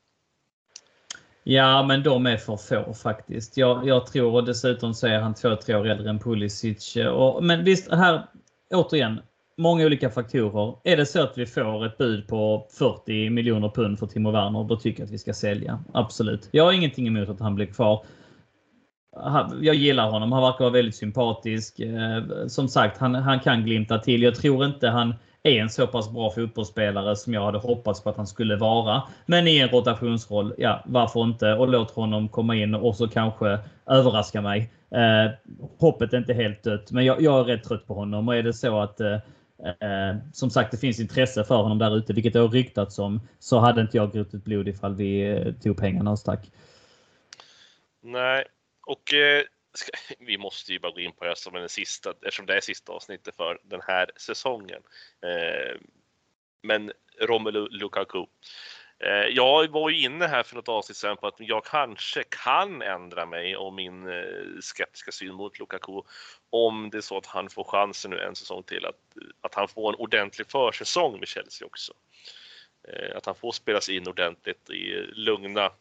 Ja, 1.44 1.84
men 1.84 2.04
de 2.04 2.26
är 2.26 2.38
för 2.38 2.58
få 2.58 2.94
faktiskt. 2.94 3.58
Jag, 3.58 3.88
jag 3.88 4.06
tror 4.08 4.34
och 4.34 4.46
dessutom 4.46 4.94
så 4.94 5.08
är 5.08 5.20
han 5.20 5.34
två, 5.34 5.56
tre 5.56 5.76
år 5.76 5.88
äldre 5.88 6.10
än 6.10 6.20
Pulisic. 6.20 6.98
Och, 7.12 7.44
men 7.44 7.64
visst, 7.64 7.92
här 7.92 8.26
återigen, 8.74 9.22
många 9.58 9.86
olika 9.86 10.10
faktorer. 10.10 10.76
Är 10.84 10.98
det 10.98 11.06
så 11.06 11.24
att 11.24 11.38
vi 11.38 11.46
får 11.46 11.86
ett 11.86 11.98
bud 11.98 12.28
på 12.28 12.68
40 12.80 13.30
miljoner 13.30 13.70
pund 13.70 14.00
för 14.00 14.08
Timo 14.08 14.32
Werner, 14.32 14.64
då 14.64 14.76
tycker 14.76 15.00
jag 15.00 15.06
att 15.06 15.14
vi 15.14 15.18
ska 15.18 15.34
sälja. 15.34 15.84
Absolut. 15.94 16.50
Jag 16.52 16.64
har 16.64 16.74
ingenting 16.74 17.08
emot 17.08 17.30
att 17.30 17.40
han 17.40 17.56
blir 17.56 17.66
kvar. 17.66 18.06
Jag 19.62 19.76
gillar 19.76 20.12
honom. 20.12 20.32
Han 20.32 20.42
verkar 20.42 20.60
vara 20.60 20.74
väldigt 20.74 20.96
sympatisk. 20.96 21.80
Eh, 21.80 22.24
som 22.48 22.68
sagt, 22.68 22.98
han, 22.98 23.16
han 23.16 23.40
kan 23.40 23.64
glimta 23.64 24.00
till. 24.00 24.24
Jag 24.24 24.36
tror 24.36 24.66
inte 24.66 24.88
han 24.88 25.14
är 25.44 25.62
en 25.62 25.70
så 25.70 25.88
pass 25.88 26.12
bra 26.12 26.32
fotbollsspelare 26.32 27.16
som 27.16 27.34
jag 27.34 27.46
hade 27.46 27.58
hoppats 27.58 28.04
på 28.04 28.10
att 28.10 28.18
han 28.18 28.28
skulle 28.28 28.56
vara. 28.56 29.04
Men 29.26 29.48
i 29.48 29.60
en 29.60 29.70
rotationsroll, 29.70 30.54
ja 30.58 30.84
varför 30.86 31.24
inte? 31.24 31.54
Och 31.54 31.68
låt 31.68 31.92
honom 31.92 32.30
komma 32.30 32.56
in 32.56 32.76
och 32.76 32.96
så 32.96 33.08
kanske 33.08 33.60
överraska 33.86 34.42
mig. 34.42 34.74
Eh, 34.92 35.32
hoppet 35.80 36.14
är 36.14 36.18
inte 36.18 36.34
helt 36.34 36.64
dött, 36.64 36.92
men 36.92 37.06
jag, 37.06 37.22
jag 37.22 37.40
är 37.40 37.44
rätt 37.44 37.64
trött 37.64 37.88
på 37.88 37.94
honom. 37.94 38.28
Och 38.28 38.36
är 38.36 38.44
det 38.44 38.54
så 38.54 38.80
att 38.80 39.00
eh, 39.00 39.14
eh, 39.64 40.16
som 40.34 40.50
sagt 40.50 40.72
det 40.72 40.78
finns 40.78 41.00
intresse 41.00 41.44
för 41.44 41.56
honom 41.56 41.78
där 41.78 41.98
ute, 41.98 42.14
vilket 42.14 42.34
det 42.34 42.40
har 42.40 42.50
ryktats 42.50 43.00
om, 43.00 43.22
så 43.40 43.60
hade 43.60 43.82
inte 43.82 43.98
jag 43.98 44.14
gråtit 44.14 44.44
blod 44.44 44.68
ifall 44.68 44.96
vi 44.96 45.32
eh, 45.32 45.54
tog 45.54 45.78
pengarna 45.78 46.12
och 46.12 46.20
stack. 46.20 46.52
Nej, 48.04 48.46
och 48.88 49.14
eh, 49.14 49.44
vi 50.20 50.38
måste 50.38 50.74
ju 50.74 50.80
bara 50.80 50.92
gå 50.92 51.00
in 51.00 51.12
på 51.12 51.26
det 51.26 51.36
som 51.36 51.54
den 51.54 51.70
sista, 51.70 52.12
eftersom 52.12 52.46
det 52.46 52.58
är 52.58 52.62
sista 52.62 52.92
avsnittet 52.92 53.36
för 53.36 53.60
den 53.64 53.82
här 53.88 54.12
säsongen. 54.16 54.82
Eh, 55.22 55.78
men 56.62 56.92
Romelu 57.20 57.68
Lukaku. 57.70 58.26
Eh, 59.00 59.28
jag 59.30 59.68
var 59.68 59.90
ju 59.90 60.02
inne 60.02 60.28
här 60.28 60.44
för 60.44 60.56
något 60.56 60.70
avsnitt 60.70 60.98
sedan 60.98 61.18
på 61.18 61.28
att 61.28 61.40
jag 61.40 61.66
kanske 61.66 62.24
kan 62.24 62.82
ändra 62.82 63.26
mig 63.26 63.56
om 63.56 63.76
min 63.76 64.08
eh, 64.08 64.60
skeptiska 64.62 65.12
syn 65.12 65.34
mot 65.34 65.60
Lukaku 65.60 66.02
om 66.50 66.90
det 66.90 66.98
är 66.98 67.02
så 67.02 67.18
att 67.18 67.26
han 67.26 67.50
får 67.50 67.64
chansen 67.64 68.12
nu 68.12 68.20
en 68.20 68.36
säsong 68.36 68.64
till 68.64 68.86
att, 68.86 68.96
att 69.42 69.56
han 69.56 69.68
får 69.68 69.90
en 69.90 70.00
ordentlig 70.00 70.48
försäsong 70.48 71.20
med 71.20 71.28
Chelsea 71.28 71.66
också. 71.66 71.94
Eh, 72.88 73.18
att 73.18 73.26
han 73.26 73.36
får 73.36 73.52
spelas 73.52 73.90
in 73.90 74.08
ordentligt 74.08 74.70
i 74.70 75.06
lugna 75.14 75.72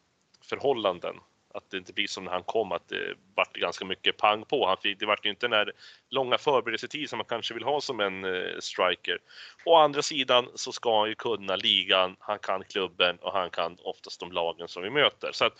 förhållanden 0.43 1.17
att 1.59 1.71
det 1.71 1.77
inte 1.77 1.93
blir 1.93 2.07
som 2.07 2.25
när 2.25 2.33
han 2.33 2.43
kom, 2.43 2.73
att 2.73 2.89
det 2.89 3.15
vart 3.35 3.53
ganska 3.53 3.85
mycket 3.85 4.17
pang 4.17 4.45
på. 4.45 4.67
Han 4.67 4.77
fick, 4.77 5.01
det 5.01 5.07
vart 5.07 5.27
ju 5.27 5.31
inte 5.31 5.47
den 5.47 5.59
här 5.59 5.73
långa 6.11 6.39
förberedelsetid 6.39 7.11
som 7.11 7.17
man 7.17 7.27
kanske 7.27 7.55
vill 7.55 7.65
ha 7.65 7.81
som 7.81 8.01
en 8.01 8.25
eh, 8.25 8.59
striker. 8.61 9.19
Å 9.65 9.77
andra 9.77 10.03
sidan 10.03 10.49
så 10.55 10.73
ska 10.73 11.01
han 11.01 11.09
ju 11.09 11.15
kunna 11.15 11.57
ligan, 11.57 12.17
han 12.21 12.39
kan 12.39 12.65
klubben 12.65 13.17
och 13.17 13.33
han 13.33 13.51
kan 13.51 13.77
oftast 13.83 14.21
de 14.21 14.33
lagen 14.33 14.69
som 14.69 14.83
vi 14.83 14.91
möter. 14.91 15.31
Så 15.33 15.45
att, 15.45 15.53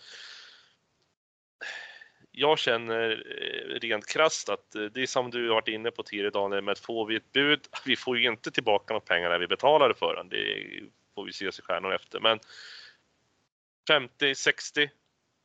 jag 2.31 2.59
känner 2.59 3.11
eh, 3.11 3.79
rent 3.79 4.07
krasst 4.07 4.49
att 4.49 4.75
eh, 4.75 4.81
det 4.81 5.01
är 5.01 5.07
som 5.07 5.31
du 5.31 5.47
har 5.47 5.55
varit 5.55 5.67
inne 5.67 5.91
på 5.91 6.03
tidigare 6.03 6.29
Daniel, 6.29 6.63
med 6.63 6.71
att 6.71 6.79
får 6.79 7.05
vi 7.05 7.15
ett 7.15 7.31
bud, 7.31 7.59
vi 7.85 7.95
får 7.95 8.17
ju 8.17 8.27
inte 8.27 8.51
tillbaka 8.51 8.93
de 8.93 9.01
pengarna 9.01 9.37
vi 9.37 9.47
betalade 9.47 9.93
för 9.93 10.15
den. 10.15 10.29
Det 10.29 10.65
får 11.15 11.25
vi 11.25 11.33
se 11.33 11.47
i 11.47 11.51
stjärnor 11.51 11.93
efter. 11.93 12.19
Men 12.19 12.39
50, 13.87 14.35
60, 14.35 14.89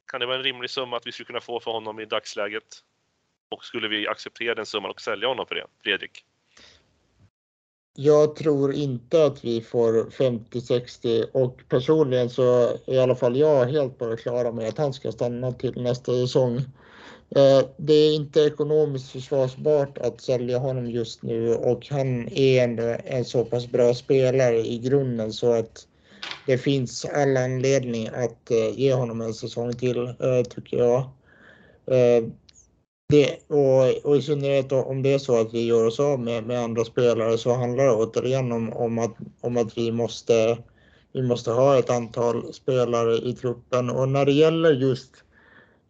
kan 0.06 0.20
det 0.20 0.26
vara 0.26 0.36
en 0.36 0.43
rimlig 0.43 0.70
summa 0.70 0.97
att 0.97 1.06
vi 1.06 1.12
skulle 1.12 1.26
kunna 1.26 1.40
få 1.40 1.60
för 1.60 1.70
honom 1.70 2.01
i 2.01 2.05
dagsläget? 2.05 2.64
Och 3.48 3.64
skulle 3.64 3.89
vi 3.89 4.09
acceptera 4.09 4.55
den 4.55 4.66
summan 4.66 4.90
och 4.90 5.01
sälja 5.01 5.28
honom 5.28 5.47
för 5.47 5.55
det, 5.55 5.66
Fredrik? 5.82 6.24
Jag 7.97 8.36
tror 8.36 8.74
inte 8.74 9.24
att 9.24 9.44
vi 9.44 9.60
får 9.60 10.10
50-60 10.10 11.24
och 11.32 11.60
personligen 11.68 12.31
så 12.31 12.43
är 12.86 12.94
i 12.94 12.98
alla 12.98 13.14
fall 13.14 13.36
jag 13.36 13.66
helt 13.66 13.98
på 13.98 14.06
det 14.06 14.16
klara 14.16 14.52
med 14.52 14.68
att 14.68 14.78
han 14.78 14.93
ska 14.93 15.12
stanna 15.12 15.52
till 15.52 15.82
nästa 15.82 16.12
säsong. 16.12 16.56
Eh, 17.31 17.68
det 17.76 17.93
är 17.93 18.14
inte 18.14 18.40
ekonomiskt 18.40 19.10
försvarsbart 19.10 19.98
att 19.98 20.20
sälja 20.20 20.59
honom 20.59 20.90
just 20.90 21.22
nu 21.22 21.55
och 21.55 21.86
han 21.90 22.28
är 22.28 22.64
ändå 22.64 22.97
en 23.05 23.24
så 23.24 23.44
pass 23.44 23.66
bra 23.66 23.94
spelare 23.94 24.59
i 24.59 24.78
grunden 24.78 25.32
så 25.32 25.52
att 25.52 25.86
det 26.47 26.59
finns 26.59 27.05
all 27.05 27.37
anledning 27.37 28.09
att 28.09 28.51
eh, 28.51 28.79
ge 28.79 28.95
honom 28.95 29.21
en 29.21 29.35
säsong 29.35 29.73
till, 29.73 30.07
eh, 30.07 30.43
tycker 30.51 30.77
jag. 30.77 30.99
Eh, 31.87 32.25
det, 33.09 33.39
och, 33.49 34.07
och, 34.07 34.17
i 34.17 34.23
synnerhet 34.23 34.73
om 34.73 35.03
det 35.03 35.13
är 35.13 35.19
så 35.19 35.41
att 35.41 35.55
vi 35.55 35.67
gör 35.67 35.87
oss 35.87 36.01
av 36.01 36.21
med, 36.21 36.47
med 36.47 36.61
andra 36.61 36.85
spelare 36.85 37.39
så 37.39 37.55
handlar 37.55 37.85
det 37.85 37.93
återigen 37.93 38.53
om, 38.53 38.73
om, 38.73 38.99
att, 38.99 39.17
om 39.41 39.57
att 39.57 39.79
vi 39.79 39.93
måste, 39.93 40.59
vi 41.13 41.23
måste 41.23 41.51
ha 41.51 41.79
ett 41.79 41.91
antal 41.91 42.53
spelare 42.53 43.15
i 43.15 43.33
truppen. 43.33 43.91
Och 43.91 44.09
när 44.09 44.25
det 44.25 44.33
gäller 44.33 44.73
just, 44.73 45.11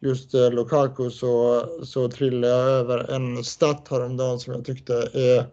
just 0.00 0.34
Lukaku 0.34 1.10
så, 1.10 1.64
så 1.84 2.08
trillade 2.08 2.52
jag 2.52 2.68
över 2.68 3.10
en 3.10 3.44
stat 3.44 3.86
häromdagen 3.90 4.40
som 4.40 4.52
jag 4.52 4.64
tyckte 4.64 4.94
är 5.12 5.46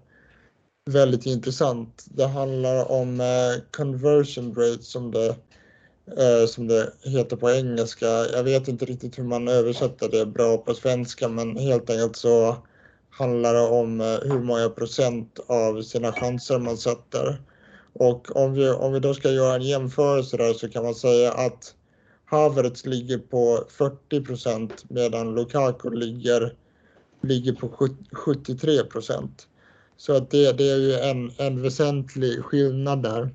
väldigt 0.85 1.25
intressant. 1.25 2.05
Det 2.09 2.27
handlar 2.27 2.91
om 2.91 3.21
eh, 3.21 3.63
conversion 3.71 4.55
rate 4.55 4.83
som 4.83 5.11
det, 5.11 5.35
eh, 6.17 6.47
som 6.47 6.67
det 6.67 6.93
heter 7.03 7.35
på 7.35 7.51
engelska. 7.51 8.07
Jag 8.07 8.43
vet 8.43 8.67
inte 8.67 8.85
riktigt 8.85 9.19
hur 9.19 9.23
man 9.23 9.47
översätter 9.47 10.09
det 10.09 10.25
bra 10.25 10.57
på 10.57 10.73
svenska 10.73 11.27
men 11.27 11.57
helt 11.57 11.89
enkelt 11.89 12.15
så 12.15 12.57
handlar 13.09 13.53
det 13.53 13.67
om 13.67 14.01
eh, 14.01 14.17
hur 14.21 14.39
många 14.39 14.69
procent 14.69 15.39
av 15.47 15.81
sina 15.81 16.11
chanser 16.11 16.59
man 16.59 16.77
sätter. 16.77 17.41
Och 17.93 18.35
om 18.35 18.53
vi, 18.53 18.69
om 18.69 18.93
vi 18.93 18.99
då 18.99 19.13
ska 19.13 19.31
göra 19.31 19.55
en 19.55 19.61
jämförelse 19.61 20.37
där 20.37 20.53
så 20.53 20.69
kan 20.69 20.83
man 20.83 20.95
säga 20.95 21.31
att 21.31 21.75
Havertz 22.25 22.85
ligger 22.85 23.17
på 23.17 23.65
40 23.69 24.21
procent 24.21 24.83
medan 24.89 25.35
Lukaku 25.35 25.89
ligger, 25.89 26.55
ligger 27.21 27.53
på 27.53 27.89
73 28.11 28.83
procent. 28.83 29.47
Så 30.01 30.13
att 30.13 30.31
det, 30.31 30.51
det 30.57 30.69
är 30.69 30.77
ju 30.77 30.93
en, 30.93 31.31
en 31.37 31.61
väsentlig 31.61 32.43
skillnad 32.43 33.03
där. 33.03 33.29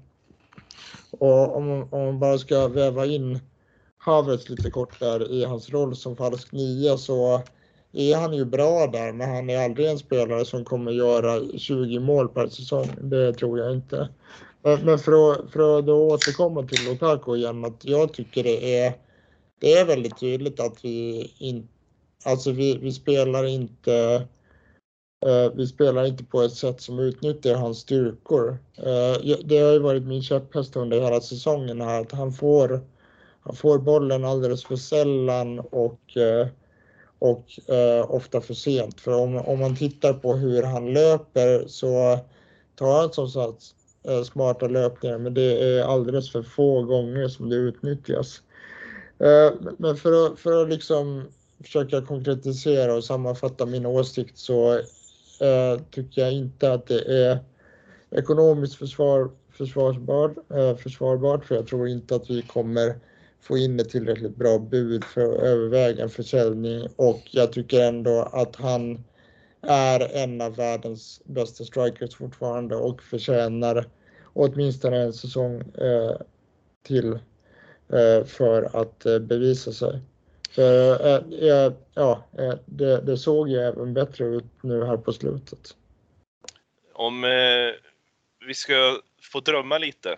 Och 1.10 1.56
om, 1.56 1.88
om 1.90 2.04
man 2.04 2.18
bara 2.18 2.38
ska 2.38 2.68
väva 2.68 3.06
in 3.06 3.38
Havertz 3.98 4.48
lite 4.48 4.70
kort 4.70 5.00
där 5.00 5.32
i 5.32 5.44
hans 5.44 5.70
roll 5.70 5.96
som 5.96 6.16
falsk 6.16 6.52
nia 6.52 6.96
så 6.96 7.42
är 7.92 8.16
han 8.16 8.34
ju 8.34 8.44
bra 8.44 8.86
där, 8.86 9.12
men 9.12 9.30
han 9.30 9.50
är 9.50 9.64
aldrig 9.64 9.88
en 9.88 9.98
spelare 9.98 10.44
som 10.44 10.64
kommer 10.64 10.92
göra 10.92 11.58
20 11.58 11.98
mål 11.98 12.28
per 12.28 12.48
säsong. 12.48 12.88
Det 13.00 13.32
tror 13.32 13.58
jag 13.58 13.72
inte. 13.72 14.08
Men 14.62 14.98
för 14.98 15.32
att, 15.32 15.52
för 15.52 15.78
att 15.78 15.86
då 15.86 16.08
återkomma 16.08 16.62
till 16.62 16.84
Lukaku 16.84 17.36
igen, 17.36 17.64
att 17.64 17.84
jag 17.84 18.12
tycker 18.12 18.42
det 18.42 18.78
är, 18.78 18.92
det 19.60 19.72
är 19.72 19.84
väldigt 19.84 20.20
tydligt 20.20 20.60
att 20.60 20.84
vi 20.84 21.30
inte, 21.38 21.68
alltså 22.24 22.50
vi, 22.50 22.78
vi 22.78 22.92
spelar 22.92 23.44
inte 23.44 24.26
Eh, 25.24 25.52
vi 25.54 25.66
spelar 25.66 26.04
inte 26.04 26.24
på 26.24 26.42
ett 26.42 26.52
sätt 26.52 26.80
som 26.80 26.98
utnyttjar 26.98 27.54
hans 27.54 27.78
styrkor. 27.78 28.58
Eh, 28.76 29.36
det 29.44 29.58
har 29.58 29.72
ju 29.72 29.78
varit 29.78 30.02
min 30.02 30.22
käpphäst 30.22 30.76
under 30.76 31.00
hela 31.00 31.20
säsongen 31.20 31.80
här 31.80 32.00
att 32.00 32.12
han 32.12 32.32
får, 32.32 32.80
han 33.40 33.56
får 33.56 33.78
bollen 33.78 34.24
alldeles 34.24 34.64
för 34.64 34.76
sällan 34.76 35.58
och, 35.58 36.16
eh, 36.16 36.48
och 37.18 37.44
ofta 38.08 38.40
för 38.40 38.54
sent. 38.54 39.00
För 39.00 39.12
om, 39.12 39.36
om 39.36 39.60
man 39.60 39.76
tittar 39.76 40.12
på 40.12 40.34
hur 40.34 40.62
han 40.62 40.92
löper 40.92 41.68
så 41.68 42.18
tar 42.74 43.00
han 43.00 43.12
som 43.12 43.28
sagt 43.28 43.62
smarta 44.32 44.68
löpningar 44.68 45.18
men 45.18 45.34
det 45.34 45.78
är 45.78 45.82
alldeles 45.82 46.32
för 46.32 46.42
få 46.42 46.82
gånger 46.82 47.28
som 47.28 47.48
det 47.48 47.56
utnyttjas. 47.56 48.42
Men 49.78 49.96
för 49.96 50.26
att, 50.26 50.38
för 50.38 50.62
att 50.62 50.68
liksom 50.68 51.24
försöka 51.62 52.02
konkretisera 52.02 52.94
och 52.94 53.04
sammanfatta 53.04 53.66
min 53.66 53.86
åsikt 53.86 54.38
så 54.38 54.80
eh, 55.40 55.80
tycker 55.90 56.22
jag 56.22 56.32
inte 56.32 56.72
att 56.72 56.86
det 56.86 57.00
är 57.00 57.38
ekonomiskt 58.10 58.74
försvar, 58.74 59.30
försvarsbart, 59.50 60.36
eh, 60.50 60.76
försvarbart 60.76 61.44
för 61.44 61.54
jag 61.54 61.66
tror 61.66 61.88
inte 61.88 62.16
att 62.16 62.30
vi 62.30 62.42
kommer 62.42 62.94
få 63.40 63.58
in 63.58 63.80
ett 63.80 63.90
tillräckligt 63.90 64.36
bra 64.36 64.58
bud 64.58 65.04
för 65.04 65.34
att 65.34 65.42
överväga 65.42 66.02
en 66.02 66.10
försäljning 66.10 66.88
och 66.96 67.22
jag 67.30 67.52
tycker 67.52 67.80
ändå 67.80 68.28
att 68.32 68.56
han 68.56 69.04
är 69.62 70.16
en 70.16 70.40
av 70.40 70.56
världens 70.56 71.20
bästa 71.24 71.64
strikers 71.64 72.16
fortfarande 72.16 72.76
och 72.76 73.02
förtjänar 73.02 73.88
åtminstone 74.32 74.96
en 74.96 75.12
säsong 75.12 75.60
eh, 75.60 76.16
till 76.82 77.12
eh, 77.88 78.24
för 78.24 78.80
att 78.82 79.06
eh, 79.06 79.18
bevisa 79.18 79.72
sig. 79.72 80.00
För, 80.56 81.06
äh, 81.06 81.72
ja, 81.94 82.24
det, 82.66 83.00
det, 83.00 83.16
såg 83.16 83.48
ju 83.48 83.56
även 83.56 83.94
bättre 83.94 84.24
ut 84.24 84.44
nu 84.62 84.84
här 84.84 84.96
på 84.96 85.12
slutet. 85.12 85.76
Om 86.92 87.24
eh, 87.24 87.72
vi 88.46 88.54
ska 88.54 89.00
få 89.22 89.40
drömma 89.40 89.78
lite, 89.78 90.10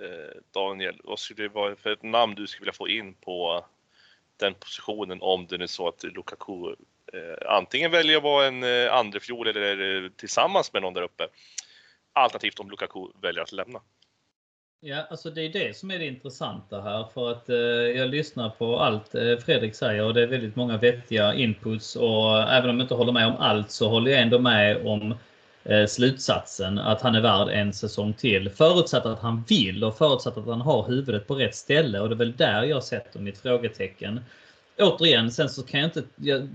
eh, 0.00 0.40
Daniel, 0.54 1.00
vad 1.04 1.18
skulle 1.18 1.42
det 1.42 1.54
vara 1.54 1.76
för 1.76 1.90
ett 1.90 2.02
namn 2.02 2.34
du 2.34 2.46
skulle 2.46 2.60
vilja 2.60 2.72
få 2.72 2.88
in 2.88 3.14
på 3.14 3.64
den 4.36 4.54
positionen 4.54 5.18
om 5.22 5.46
det 5.46 5.62
är 5.62 5.66
så 5.66 5.88
att 5.88 6.02
Lukaku 6.02 6.74
eh, 7.12 7.52
antingen 7.52 7.90
väljer 7.90 8.16
att 8.16 8.22
vara 8.22 8.46
en 8.46 8.62
eh, 8.62 8.94
andrefjol 8.94 9.48
eller 9.48 10.08
tillsammans 10.16 10.72
med 10.72 10.82
någon 10.82 10.94
där 10.94 11.02
uppe. 11.02 11.28
Alternativt 12.12 12.60
om 12.60 12.70
Lukaku 12.70 13.06
väljer 13.22 13.42
att 13.42 13.52
lämna. 13.52 13.80
Ja, 14.82 15.06
alltså 15.10 15.30
det 15.30 15.42
är 15.42 15.48
det 15.48 15.76
som 15.76 15.90
är 15.90 15.98
det 15.98 16.06
intressanta 16.06 16.80
här 16.80 17.04
för 17.14 17.30
att 17.30 17.48
eh, 17.48 17.56
jag 18.00 18.10
lyssnar 18.10 18.50
på 18.50 18.78
allt 18.78 19.14
eh, 19.14 19.36
Fredrik 19.36 19.74
säger 19.74 20.04
och 20.04 20.14
det 20.14 20.22
är 20.22 20.26
väldigt 20.26 20.56
många 20.56 20.76
vettiga 20.76 21.34
inputs 21.34 21.96
och 21.96 22.42
även 22.42 22.70
om 22.70 22.76
jag 22.76 22.84
inte 22.84 22.94
håller 22.94 23.12
med 23.12 23.26
om 23.26 23.36
allt 23.38 23.70
så 23.70 23.88
håller 23.88 24.10
jag 24.10 24.20
ändå 24.20 24.38
med 24.38 24.86
om 24.86 25.14
eh, 25.64 25.86
slutsatsen 25.86 26.78
att 26.78 27.02
han 27.02 27.14
är 27.14 27.20
värd 27.20 27.48
en 27.48 27.72
säsong 27.72 28.12
till. 28.12 28.50
Förutsatt 28.50 29.06
att 29.06 29.18
han 29.18 29.44
vill 29.48 29.84
och 29.84 29.98
förutsatt 29.98 30.38
att 30.38 30.46
han 30.46 30.60
har 30.60 30.88
huvudet 30.88 31.26
på 31.26 31.34
rätt 31.34 31.54
ställe 31.54 32.00
och 32.00 32.08
det 32.08 32.14
är 32.14 32.18
väl 32.18 32.36
där 32.36 32.62
jag 32.62 32.84
sätter 32.84 33.20
mitt 33.20 33.38
frågetecken 33.38 34.20
återigen, 34.80 35.30
sen 35.30 35.48
så 35.48 35.62
kan 35.62 35.80
jag 35.80 35.86
inte... 35.86 36.02
Jag, 36.16 36.48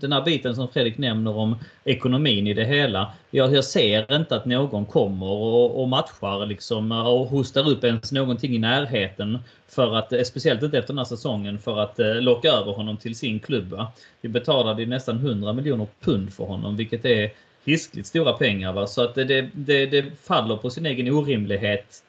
den 0.00 0.12
här 0.12 0.22
biten 0.22 0.54
som 0.54 0.68
Fredrik 0.68 0.98
nämner 0.98 1.36
om 1.36 1.56
ekonomin 1.84 2.46
i 2.46 2.54
det 2.54 2.64
hela. 2.64 3.12
Jag, 3.30 3.54
jag 3.54 3.64
ser 3.64 4.16
inte 4.16 4.36
att 4.36 4.44
någon 4.46 4.86
kommer 4.86 5.26
och, 5.26 5.82
och 5.82 5.88
matchar 5.88 6.46
liksom 6.46 6.92
och 6.92 7.26
hostar 7.26 7.68
upp 7.68 7.84
ens 7.84 8.12
någonting 8.12 8.54
i 8.54 8.58
närheten. 8.58 9.38
För 9.68 9.96
att, 9.96 10.26
speciellt 10.26 10.62
inte 10.62 10.78
efter 10.78 10.92
den 10.92 10.98
här 10.98 11.04
säsongen, 11.04 11.58
för 11.58 11.78
att 11.78 11.98
eh, 11.98 12.14
locka 12.14 12.48
över 12.48 12.72
honom 12.72 12.96
till 12.96 13.16
sin 13.16 13.40
klubb. 13.40 13.70
Va? 13.70 13.92
Vi 14.20 14.28
betalade 14.28 14.86
nästan 14.86 15.16
100 15.16 15.52
miljoner 15.52 15.86
pund 16.00 16.32
för 16.32 16.44
honom, 16.44 16.76
vilket 16.76 17.04
är 17.04 17.30
hiskligt 17.64 18.06
stora 18.06 18.32
pengar. 18.32 18.72
Va? 18.72 18.86
Så 18.86 19.02
att 19.02 19.14
det, 19.14 19.50
det, 19.52 19.86
det 19.86 20.04
faller 20.22 20.56
på 20.56 20.70
sin 20.70 20.86
egen 20.86 21.08
orimlighet, 21.08 22.02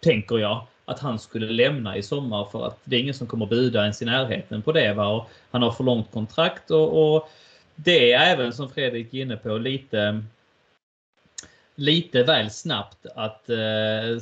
tänker 0.00 0.38
jag 0.38 0.66
att 0.88 0.98
han 0.98 1.18
skulle 1.18 1.52
lämna 1.52 1.96
i 1.96 2.02
sommar 2.02 2.44
för 2.44 2.66
att 2.66 2.78
det 2.84 2.96
är 2.96 3.00
ingen 3.00 3.14
som 3.14 3.26
kommer 3.26 3.46
buda 3.46 3.82
ens 3.82 4.02
i 4.02 4.04
närheten 4.04 4.62
på 4.62 4.72
det. 4.72 4.92
Va? 4.92 5.08
Och 5.08 5.30
han 5.50 5.62
har 5.62 5.70
för 5.70 5.84
långt 5.84 6.12
kontrakt 6.12 6.70
och, 6.70 7.14
och 7.14 7.28
det 7.74 8.12
är 8.12 8.32
även 8.32 8.52
som 8.52 8.70
Fredrik 8.70 9.14
är 9.14 9.22
inne 9.22 9.36
på 9.36 9.58
lite 9.58 10.22
lite 11.74 12.22
väl 12.22 12.50
snabbt 12.50 13.06
att 13.14 13.50
eh, 13.50 14.18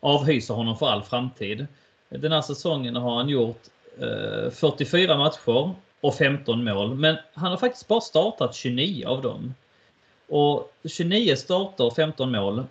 avhysa 0.00 0.54
honom 0.54 0.76
för 0.76 0.86
all 0.86 1.02
framtid. 1.02 1.66
Den 2.08 2.32
här 2.32 2.42
säsongen 2.42 2.96
har 2.96 3.16
han 3.16 3.28
gjort 3.28 3.62
eh, 3.98 4.50
44 4.50 5.16
matcher 5.16 5.74
och 6.00 6.14
15 6.14 6.64
mål. 6.64 6.94
Men 6.94 7.16
han 7.34 7.50
har 7.50 7.58
faktiskt 7.58 7.88
bara 7.88 8.00
startat 8.00 8.54
29 8.54 9.06
av 9.06 9.22
dem. 9.22 9.54
Och 10.28 10.72
29 10.84 11.36
starter 11.36 11.84
och 11.84 11.96
15 11.96 12.32
mål. 12.32 12.64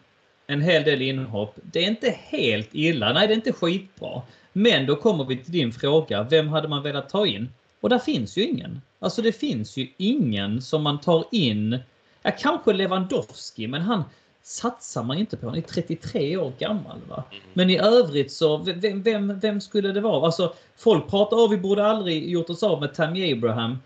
En 0.48 0.62
hel 0.62 0.84
del 0.84 1.02
inhopp. 1.02 1.56
Det 1.64 1.84
är 1.84 1.88
inte 1.88 2.18
helt 2.24 2.70
illa. 2.72 3.14
Nej, 3.14 3.28
det 3.28 3.34
är 3.34 3.36
inte 3.36 3.54
skitbra. 3.54 4.22
Men 4.54 4.86
då 4.86 4.96
kommer 4.96 5.24
vi 5.24 5.38
till 5.38 5.52
din 5.52 5.72
fråga. 5.72 6.24
Vem 6.24 6.48
hade 6.48 6.68
man 6.68 6.84
velat 6.84 7.10
ta 7.10 7.28
in? 7.28 7.50
Och 7.82 7.90
där 7.90 8.00
finns 8.00 8.38
ju 8.38 8.44
ingen. 8.48 8.82
Alltså 9.00 9.22
det 9.22 9.32
finns 9.32 9.78
ju 9.78 9.88
ingen 9.98 10.62
som 10.62 10.84
man 10.84 11.00
tar 11.00 11.26
in. 11.32 11.80
Ja, 12.24 12.32
kanske 12.40 12.74
Lewandowski, 12.74 13.68
men 13.68 13.82
han 13.82 14.04
satsar 14.44 15.04
man 15.04 15.18
inte 15.18 15.38
på. 15.38 15.48
Han 15.48 15.58
är 15.58 15.62
33 15.62 16.38
år 16.38 16.54
gammal. 16.60 17.00
Va? 17.10 17.24
Mm. 17.32 17.44
Men 17.54 17.70
i 17.70 17.78
övrigt 17.78 18.32
så, 18.32 18.58
vem, 18.58 19.04
vem, 19.04 19.40
vem 19.40 19.62
skulle 19.62 19.92
det 19.92 20.02
vara? 20.02 20.26
Alltså, 20.26 20.54
folk 20.78 21.10
pratar 21.10 21.38
om 21.44 21.52
vi 21.52 21.58
borde 21.58 21.86
aldrig 21.86 22.30
gjort 22.30 22.50
oss 22.50 22.64
av 22.64 22.80
med 22.80 22.94
Tammy 22.94 23.34
Abraham. 23.34 23.78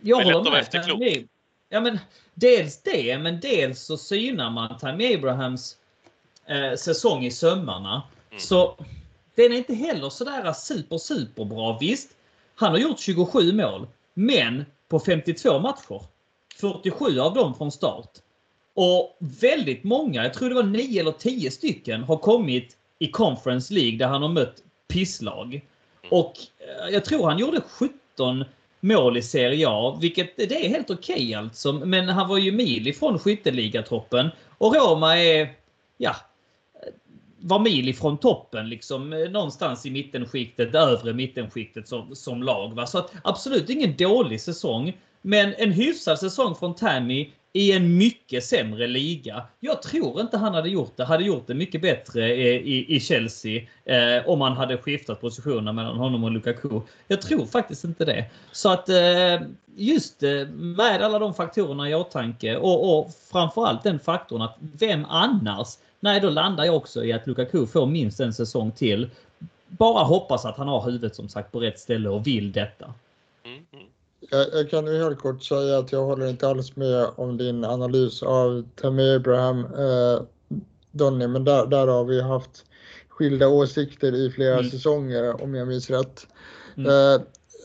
Jag 0.00 0.24
håller 0.24 0.50
med. 0.50 0.70
Tammy, 0.70 1.26
ja, 1.68 1.80
men 1.80 1.98
dels 2.34 2.82
det, 2.82 3.18
men 3.18 3.40
dels 3.40 3.80
så 3.80 3.96
synar 3.96 4.50
man 4.50 4.78
Tammy 4.78 5.14
Abrahams 5.14 5.76
eh, 6.46 6.76
säsong 6.76 7.24
i 7.24 7.30
sömmarna. 7.30 8.02
Mm. 8.30 8.40
Så 8.40 8.76
den 9.34 9.52
är 9.52 9.56
inte 9.56 9.74
heller 9.74 10.10
sådär 10.10 10.52
super, 10.52 10.98
super 10.98 11.44
bra. 11.44 11.78
Visst, 11.80 12.10
han 12.54 12.70
har 12.70 12.78
gjort 12.78 13.00
27 13.00 13.52
mål, 13.52 13.86
men 14.14 14.64
på 14.88 15.00
52 15.00 15.58
matcher. 15.58 16.02
47 16.60 17.20
av 17.20 17.34
dem 17.34 17.54
från 17.54 17.72
start. 17.72 18.10
Och 18.74 19.16
väldigt 19.18 19.84
många, 19.84 20.22
jag 20.22 20.34
tror 20.34 20.48
det 20.48 20.54
var 20.54 20.62
9 20.62 21.00
eller 21.00 21.12
10 21.12 21.50
stycken, 21.50 22.02
har 22.02 22.16
kommit 22.16 22.76
i 22.98 23.10
Conference 23.10 23.74
League 23.74 23.98
där 23.98 24.06
han 24.06 24.22
har 24.22 24.28
mött 24.28 24.62
pisslag. 24.88 25.60
Och 26.10 26.32
eh, 26.58 26.92
jag 26.92 27.04
tror 27.04 27.28
han 27.28 27.38
gjorde 27.38 27.60
17 27.60 28.44
mål 28.80 29.16
i 29.16 29.22
Serie 29.22 29.66
A, 29.68 29.98
vilket 30.00 30.36
det 30.36 30.66
är 30.66 30.68
helt 30.68 30.90
okej 30.90 31.14
okay 31.14 31.34
alltså. 31.34 31.72
Men 31.72 32.08
han 32.08 32.28
var 32.28 32.38
ju 32.38 32.52
mil 32.52 32.88
ifrån 32.88 33.18
skytteligatoppen. 33.18 34.28
Och 34.58 34.74
Roma 34.74 35.18
är, 35.18 35.54
ja, 35.96 36.16
var 37.40 37.58
mil 37.58 37.88
ifrån 37.88 38.18
toppen, 38.18 38.68
liksom 38.68 39.12
eh, 39.12 39.30
någonstans 39.30 39.86
i 39.86 39.90
mittenskiktet, 39.90 40.72
det 40.72 40.78
övre 40.78 41.12
mittenskiktet 41.12 41.88
som, 41.88 42.16
som 42.16 42.42
lag. 42.42 42.74
Va? 42.74 42.86
Så 42.86 42.98
att, 42.98 43.12
absolut 43.24 43.70
ingen 43.70 43.96
dålig 43.96 44.40
säsong. 44.40 44.96
Men 45.22 45.54
en 45.54 45.72
hyfsad 45.72 46.18
säsong 46.18 46.54
från 46.54 46.74
Tammy 46.74 47.30
i 47.52 47.72
en 47.72 47.96
mycket 47.96 48.44
sämre 48.44 48.86
liga. 48.86 49.42
Jag 49.60 49.82
tror 49.82 50.20
inte 50.20 50.36
han 50.36 50.54
hade 50.54 50.68
gjort 50.68 50.96
det. 50.96 51.04
Hade 51.04 51.24
gjort 51.24 51.46
det 51.46 51.54
mycket 51.54 51.82
bättre 51.82 52.32
eh, 52.32 52.56
i, 52.56 52.86
i 52.88 53.00
Chelsea 53.00 53.62
eh, 53.84 54.28
om 54.28 54.40
han 54.40 54.52
hade 54.52 54.78
skiftat 54.78 55.20
positionerna 55.20 55.72
mellan 55.72 55.96
honom 55.96 56.24
och 56.24 56.30
Lukaku. 56.30 56.80
Jag 57.08 57.22
tror 57.22 57.46
faktiskt 57.46 57.84
inte 57.84 58.04
det. 58.04 58.24
Så 58.52 58.70
att 58.70 58.88
eh, 58.88 59.40
just 59.76 60.22
eh, 60.22 60.46
med 60.48 61.02
alla 61.02 61.18
de 61.18 61.34
faktorerna 61.34 61.90
i 61.90 61.94
åtanke 61.94 62.56
och, 62.56 62.98
och 62.98 63.10
framförallt 63.32 63.82
den 63.82 63.98
faktorn 63.98 64.42
att 64.42 64.56
vem 64.60 65.04
annars? 65.04 65.68
Nej, 66.00 66.20
då 66.20 66.30
landar 66.30 66.64
jag 66.64 66.76
också 66.76 67.04
i 67.04 67.12
att 67.12 67.26
Lukaku 67.26 67.66
får 67.66 67.86
minst 67.86 68.20
en 68.20 68.32
säsong 68.32 68.72
till. 68.72 69.10
Bara 69.68 70.04
hoppas 70.04 70.44
att 70.44 70.56
han 70.56 70.68
har 70.68 70.84
huvudet 70.84 71.16
som 71.16 71.28
sagt 71.28 71.52
på 71.52 71.60
rätt 71.60 71.78
ställe 71.78 72.08
och 72.08 72.26
vill 72.26 72.52
detta. 72.52 72.94
Mm, 73.44 73.64
mm. 73.72 73.86
Jag, 74.30 74.46
jag, 74.52 74.70
kan 74.70 74.86
ju 74.86 75.02
helt 75.02 75.18
kort 75.18 75.44
säga 75.44 75.78
att 75.78 75.92
jag 75.92 76.04
håller 76.04 76.26
inte 76.26 76.48
alls 76.48 76.76
med 76.76 77.08
om 77.16 77.36
din 77.36 77.64
analys 77.64 78.22
av 78.22 78.68
Tammy 78.74 79.14
Abraham, 79.14 79.64
eh, 79.64 80.22
Donny, 80.90 81.26
men 81.26 81.44
där, 81.44 81.66
där 81.66 81.86
har 81.86 82.04
vi 82.04 82.20
haft 82.20 82.64
skilda 83.08 83.48
åsikter 83.48 84.14
i 84.14 84.30
flera 84.30 84.58
mm. 84.58 84.70
säsonger 84.70 85.42
om 85.42 85.54
jag 85.54 85.68
minns 85.68 85.90
rätt. 85.90 86.26
Mm. 86.76 86.90
Eh, 86.90 87.20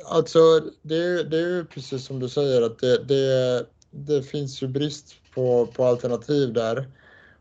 alltså, 0.06 0.40
det, 0.82 1.24
det 1.24 1.38
är 1.38 1.48
ju 1.48 1.66
precis 1.66 2.06
som 2.06 2.20
du 2.20 2.30
säger 2.30 2.62
att 2.62 2.80
det, 2.80 2.98
det, 3.04 3.66
det 3.92 4.24
finns 4.24 4.62
ju 4.62 4.68
brist 4.68 5.16
på, 5.34 5.66
på 5.66 5.86
alternativ 5.86 6.54
där. 6.54 6.88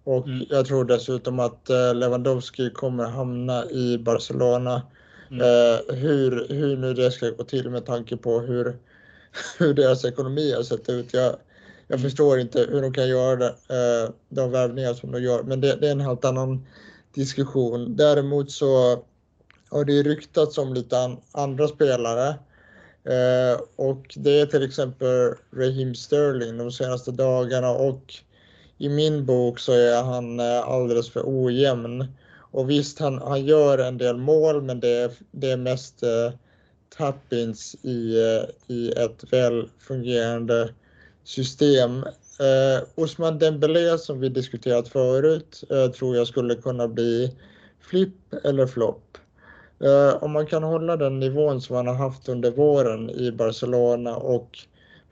Och 0.05 0.27
mm. 0.27 0.47
jag 0.51 0.67
tror 0.67 0.85
dessutom 0.85 1.41
att 1.41 1.71
eh, 1.71 1.95
Lewandowski 1.95 2.71
kommer 2.71 3.05
hamna 3.05 3.71
i 3.71 3.99
Barcelona. 3.99 4.83
Mm. 5.31 5.41
Eh, 5.41 5.95
hur, 5.95 6.47
hur 6.49 6.77
nu 6.77 6.95
det 6.95 7.11
ska 7.11 7.31
gå 7.31 7.45
till 7.45 7.71
med 7.71 7.87
tanke 7.87 8.17
på 8.17 8.41
hur 8.41 8.77
hur 9.59 9.75
deras 9.75 10.05
ekonomi 10.05 10.53
har 10.53 10.63
sett 10.63 10.89
ut. 10.89 11.15
Jag, 11.15 11.37
jag 11.89 12.01
förstår 12.01 12.39
inte 12.39 12.67
hur 12.71 12.83
de 12.83 12.93
kan 12.93 13.09
göra 13.09 13.37
det, 13.37 13.47
eh, 13.47 14.11
de 14.29 14.51
värvningar 14.51 14.95
som 14.95 15.13
de 15.13 15.23
gör, 15.23 15.43
men 15.43 15.61
det, 15.61 15.77
det, 15.81 15.87
är 15.87 15.93
en 15.93 16.01
helt 16.01 16.25
annan 16.25 16.67
diskussion. 17.15 17.97
Däremot 17.97 18.51
så 18.51 19.03
har 19.69 19.85
det 19.85 20.03
ryktats 20.03 20.59
om 20.59 20.75
lite 20.75 20.99
an, 20.99 21.17
andra 21.33 21.69
spelare 21.69 22.29
eh, 23.05 23.61
och 23.77 24.15
det 24.17 24.41
är 24.41 24.47
till 24.47 24.63
exempel 24.63 25.35
Raheem 25.57 25.95
Sterling 25.95 26.59
de 26.59 26.73
senaste 26.73 27.11
dagarna 27.11 27.71
och 27.71 28.15
i 28.85 28.89
min 28.89 29.27
bok 29.27 29.59
så 29.59 29.73
är 29.73 30.03
han 30.03 30.41
eh, 30.41 30.69
alldeles 30.69 31.11
för 31.11 31.23
ojämn. 31.27 32.07
Och 32.39 32.71
visst, 32.71 32.99
han, 32.99 33.19
han 33.19 33.45
gör 33.45 33.79
en 33.79 33.99
del 33.99 34.17
mål, 34.17 34.63
men 34.63 34.81
det 34.81 34.89
är, 34.89 35.11
det 35.31 35.51
är 35.51 35.57
mest 35.57 36.03
eh, 36.03 36.33
tappins 36.97 37.77
i, 37.83 38.17
eh, 38.21 38.75
i 38.75 38.91
ett 38.91 39.33
väl 39.33 39.69
fungerande 39.79 40.69
system. 41.25 41.99
Eh, 42.41 42.85
Osman 42.95 43.39
Dembélé 43.39 43.99
som 43.99 44.21
vi 44.21 44.29
diskuterat 44.29 44.89
förut 44.89 45.65
eh, 45.71 45.87
tror 45.87 46.17
jag 46.17 46.27
skulle 46.27 46.55
kunna 46.55 46.89
bli 46.89 47.37
flipp 47.81 48.35
eller 48.45 48.67
flopp. 48.67 49.19
Eh, 49.85 50.23
om 50.23 50.33
man 50.33 50.47
kan 50.47 50.63
hålla 50.63 50.97
den 50.97 51.21
nivån 51.21 51.61
som 51.61 51.77
han 51.77 51.87
har 51.87 51.95
haft 51.95 52.29
under 52.29 52.51
våren 52.51 53.11
i 53.11 53.33
Barcelona 53.33 54.17
och 54.17 54.59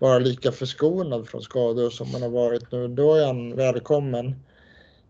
vara 0.02 0.18
lika 0.18 0.52
förskonad 0.52 1.28
från 1.28 1.42
skador 1.42 1.90
som 1.90 2.06
han 2.12 2.22
har 2.22 2.28
varit 2.28 2.72
nu, 2.72 2.88
då 2.88 3.14
är 3.14 3.26
han 3.26 3.56
välkommen. 3.56 4.26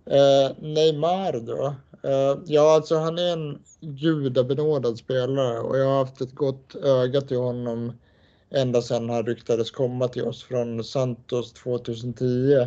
Eh, 0.06 0.56
Neymar 0.58 1.40
då? 1.46 1.74
Eh, 2.08 2.38
ja, 2.46 2.74
alltså 2.74 2.96
han 2.96 3.18
är 3.18 3.32
en 3.32 3.62
gudabenådad 3.80 4.98
spelare 4.98 5.58
och 5.58 5.78
jag 5.78 5.86
har 5.86 5.98
haft 5.98 6.20
ett 6.20 6.34
gott 6.34 6.74
öga 6.74 7.20
till 7.20 7.36
honom 7.36 7.92
ända 8.50 8.82
sedan 8.82 9.10
han 9.10 9.26
ryktades 9.26 9.70
komma 9.70 10.08
till 10.08 10.24
oss 10.24 10.42
från 10.42 10.84
Santos 10.84 11.52
2010 11.52 12.66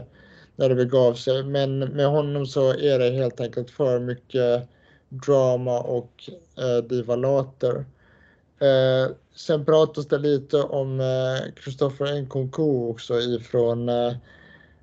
när 0.55 0.69
det 0.69 0.75
begav 0.75 1.13
sig. 1.13 1.43
Men 1.43 1.79
med 1.79 2.07
honom 2.07 2.45
så 2.45 2.69
är 2.69 2.99
det 2.99 3.09
helt 3.09 3.39
enkelt 3.39 3.69
för 3.69 3.99
mycket 3.99 4.69
drama 5.09 5.79
och 5.79 6.29
eh, 6.57 6.83
divalater. 6.83 7.85
Eh, 8.59 9.15
sen 9.35 9.65
pratas 9.65 10.07
det 10.07 10.17
lite 10.17 10.61
om 10.61 10.99
eh, 10.99 12.21
Nkunku 12.21 12.89
också 12.89 13.19
ifrån 13.19 13.89
eh, 13.89 14.13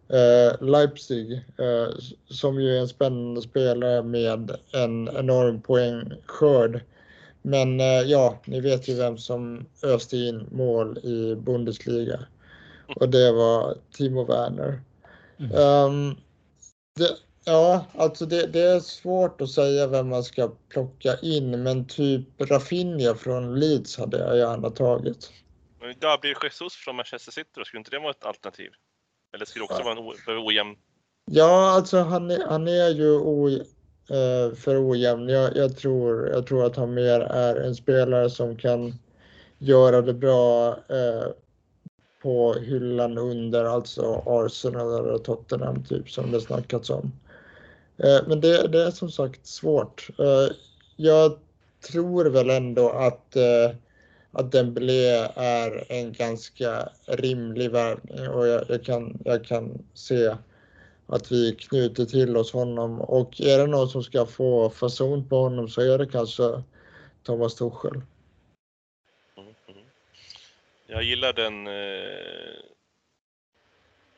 eh, 0.09 0.61
Leipzig 0.61 1.33
eh, 1.33 1.89
som 2.29 2.61
ju 2.61 2.77
är 2.77 2.81
en 2.81 2.89
spännande 2.89 3.43
spelare 3.43 4.03
med 4.03 4.51
en 4.73 5.09
enorm 5.09 5.63
poängskörd. 5.63 6.81
Men 7.43 7.81
eh, 7.81 7.87
ja, 7.87 8.39
ni 8.45 8.61
vet 8.61 8.89
ju 8.89 8.95
vem 8.95 9.19
som 9.19 9.67
öste 9.83 10.17
in 10.17 10.47
mål 10.51 10.99
i 10.99 11.35
Bundesliga 11.35 12.21
och 12.97 13.09
det 13.09 13.33
var 13.33 13.75
Timo 13.93 14.25
Werner. 14.25 14.81
Mm. 15.39 15.53
Um, 15.53 16.17
det, 16.97 17.09
ja, 17.45 17.87
alltså 17.95 18.27
det, 18.27 18.47
det, 18.47 18.61
är 18.61 18.81
svårt 18.81 19.41
att 19.41 19.51
säga 19.51 19.87
vem 19.87 20.09
man 20.09 20.25
ska 20.25 20.53
plocka 20.69 21.17
in, 21.23 21.63
men 21.63 21.87
typ 21.87 22.25
Rafinha 22.39 23.15
från 23.15 23.61
Leeds 23.61 23.99
hade 23.99 24.19
jag 24.19 24.37
gärna 24.37 24.71
tagit. 24.71 25.31
Gabriel 26.01 26.37
Jesus 26.43 26.75
från 26.75 26.97
Manchester 26.97 27.33
City, 27.33 27.51
då, 27.55 27.65
skulle 27.65 27.79
inte 27.79 27.91
det 27.91 27.99
vara 27.99 28.11
ett 28.11 28.25
alternativ? 28.25 28.71
Eller 29.35 29.45
skulle 29.45 29.65
det 29.67 29.73
också 29.73 29.83
vara 29.83 30.15
en 30.29 30.47
ojämn? 30.47 30.77
Ja, 31.25 31.71
alltså 31.71 31.99
han 31.99 32.31
är, 32.31 32.47
han 32.47 32.69
är 32.69 32.89
ju 32.89 33.11
o, 33.11 33.49
eh, 33.49 34.55
för 34.57 34.91
ojämn. 34.91 35.29
Jag, 35.29 35.57
jag, 35.57 35.77
tror, 35.77 36.29
jag 36.29 36.47
tror 36.47 36.65
att 36.65 36.77
han 36.77 36.95
mer 36.95 37.21
är 37.21 37.57
en 37.57 37.75
spelare 37.75 38.31
som 38.31 38.57
kan 38.57 38.95
göra 39.59 40.03
det 40.03 40.15
bra 40.15 40.69
eh, 40.69 41.33
på 42.23 42.55
hyllan 42.55 43.19
under, 43.19 43.65
alltså 43.65 44.23
Arsenal 44.27 45.05
eller 45.05 45.19
Tottenham 45.19 45.85
typ 45.85 46.11
som 46.11 46.33
det 46.33 46.41
snackats 46.41 46.91
om. 46.91 47.13
Eh, 48.03 48.29
men 48.29 48.41
det, 48.41 48.69
det, 48.69 48.83
är 48.83 48.91
som 48.91 49.11
sagt 49.11 49.47
svårt. 49.47 50.09
Eh, 50.19 50.57
jag 50.97 51.39
tror 51.91 52.25
väl 52.25 52.51
ändå 52.51 52.91
att 52.91 53.37
eh, 53.37 53.71
att 54.33 54.53
Dembélé 54.53 55.29
är 55.37 55.93
en 55.93 56.13
ganska 56.13 56.89
rimlig 57.07 57.71
värvning 57.71 58.29
och 58.29 58.47
jag, 58.47 58.65
jag, 58.69 58.85
kan, 58.85 59.19
jag 59.25 59.45
kan 59.45 59.87
se 59.95 60.37
att 61.07 61.33
vi 61.33 61.55
knyter 61.55 62.05
till 62.05 62.37
oss 62.37 62.53
honom 62.53 63.01
och 63.01 63.41
är 63.41 63.59
det 63.59 63.67
någon 63.67 63.89
som 63.89 64.03
ska 64.03 64.27
få 64.27 64.71
fason 64.71 65.29
på 65.29 65.37
honom 65.37 65.69
så 65.69 65.81
är 65.81 65.99
det 65.99 66.07
kanske 66.07 66.63
Thomas 67.23 67.55
Tuchel. 67.55 68.03
Mm, 69.37 69.55
mm. 69.69 69.85
Jag 70.87 71.03
gillar 71.03 71.33
den 71.33 71.67
eh, 71.67 72.65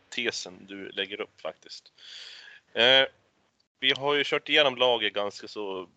tesen 0.09 0.67
du 0.69 0.91
lägger 0.91 1.21
upp 1.21 1.41
faktiskt. 1.41 1.93
Eh, 2.73 3.07
vi 3.81 3.93
har 3.97 4.15
ju 4.15 4.25
kört 4.25 4.49
igenom 4.49 4.77
laget 4.77 5.13
ganska 5.13 5.49
så 5.49 5.89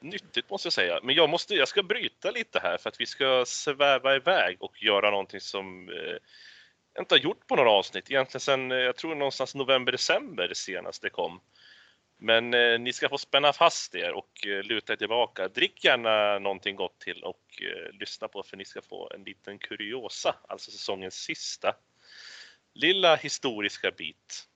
nyttigt 0.00 0.50
måste 0.50 0.66
jag 0.66 0.72
säga. 0.72 1.00
Men 1.02 1.14
jag, 1.14 1.30
måste, 1.30 1.54
jag 1.54 1.68
ska 1.68 1.82
bryta 1.82 2.30
lite 2.30 2.60
här 2.60 2.78
för 2.78 2.88
att 2.88 3.00
vi 3.00 3.06
ska 3.06 3.44
sväva 3.46 4.16
iväg 4.16 4.56
och 4.60 4.82
göra 4.82 5.10
någonting 5.10 5.40
som 5.40 5.88
eh, 5.88 6.16
jag 6.94 7.02
inte 7.02 7.14
har 7.14 7.20
gjort 7.20 7.46
på 7.46 7.56
några 7.56 7.70
avsnitt. 7.70 8.10
Egentligen 8.10 8.40
sen, 8.40 8.72
eh, 8.72 8.78
jag 8.78 8.96
tror 8.96 9.14
någonstans 9.14 9.54
november, 9.54 9.92
december 9.92 10.50
senast 10.54 11.02
det 11.02 11.10
kom. 11.10 11.40
Men 12.22 12.54
eh, 12.54 12.78
ni 12.78 12.92
ska 12.92 13.08
få 13.08 13.18
spänna 13.18 13.52
fast 13.52 13.94
er 13.94 14.12
och 14.12 14.46
eh, 14.46 14.62
luta 14.62 14.92
er 14.92 14.96
tillbaka. 14.96 15.48
Drick 15.48 15.84
gärna 15.84 16.38
någonting 16.38 16.76
gott 16.76 16.98
till 16.98 17.22
och 17.22 17.62
eh, 17.62 17.92
lyssna 17.92 18.28
på 18.28 18.42
för 18.42 18.56
ni 18.56 18.64
ska 18.64 18.82
få 18.82 19.10
en 19.14 19.24
liten 19.24 19.58
kuriosa, 19.58 20.34
alltså 20.48 20.70
säsongens 20.70 21.14
sista 21.14 21.74
lilla 22.74 23.16
historiska 23.16 23.90
bit. 23.90 24.46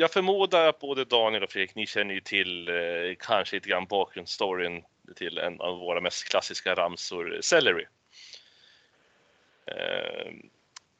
Jag 0.00 0.12
förmodar 0.12 0.68
att 0.68 0.78
både 0.78 1.04
Daniel 1.04 1.42
och 1.42 1.50
Fredrik, 1.50 1.74
ni 1.74 1.86
känner 1.86 2.14
ju 2.14 2.20
till 2.20 2.68
eh, 2.68 2.74
kanske 3.18 3.56
lite 3.56 3.68
grann 3.68 3.86
bakgrundsstoryn 3.86 4.84
till 5.16 5.38
en 5.38 5.60
av 5.60 5.78
våra 5.78 6.00
mest 6.00 6.28
klassiska 6.28 6.74
ramsor, 6.74 7.38
Celery. 7.40 7.84
Eh, 9.66 10.32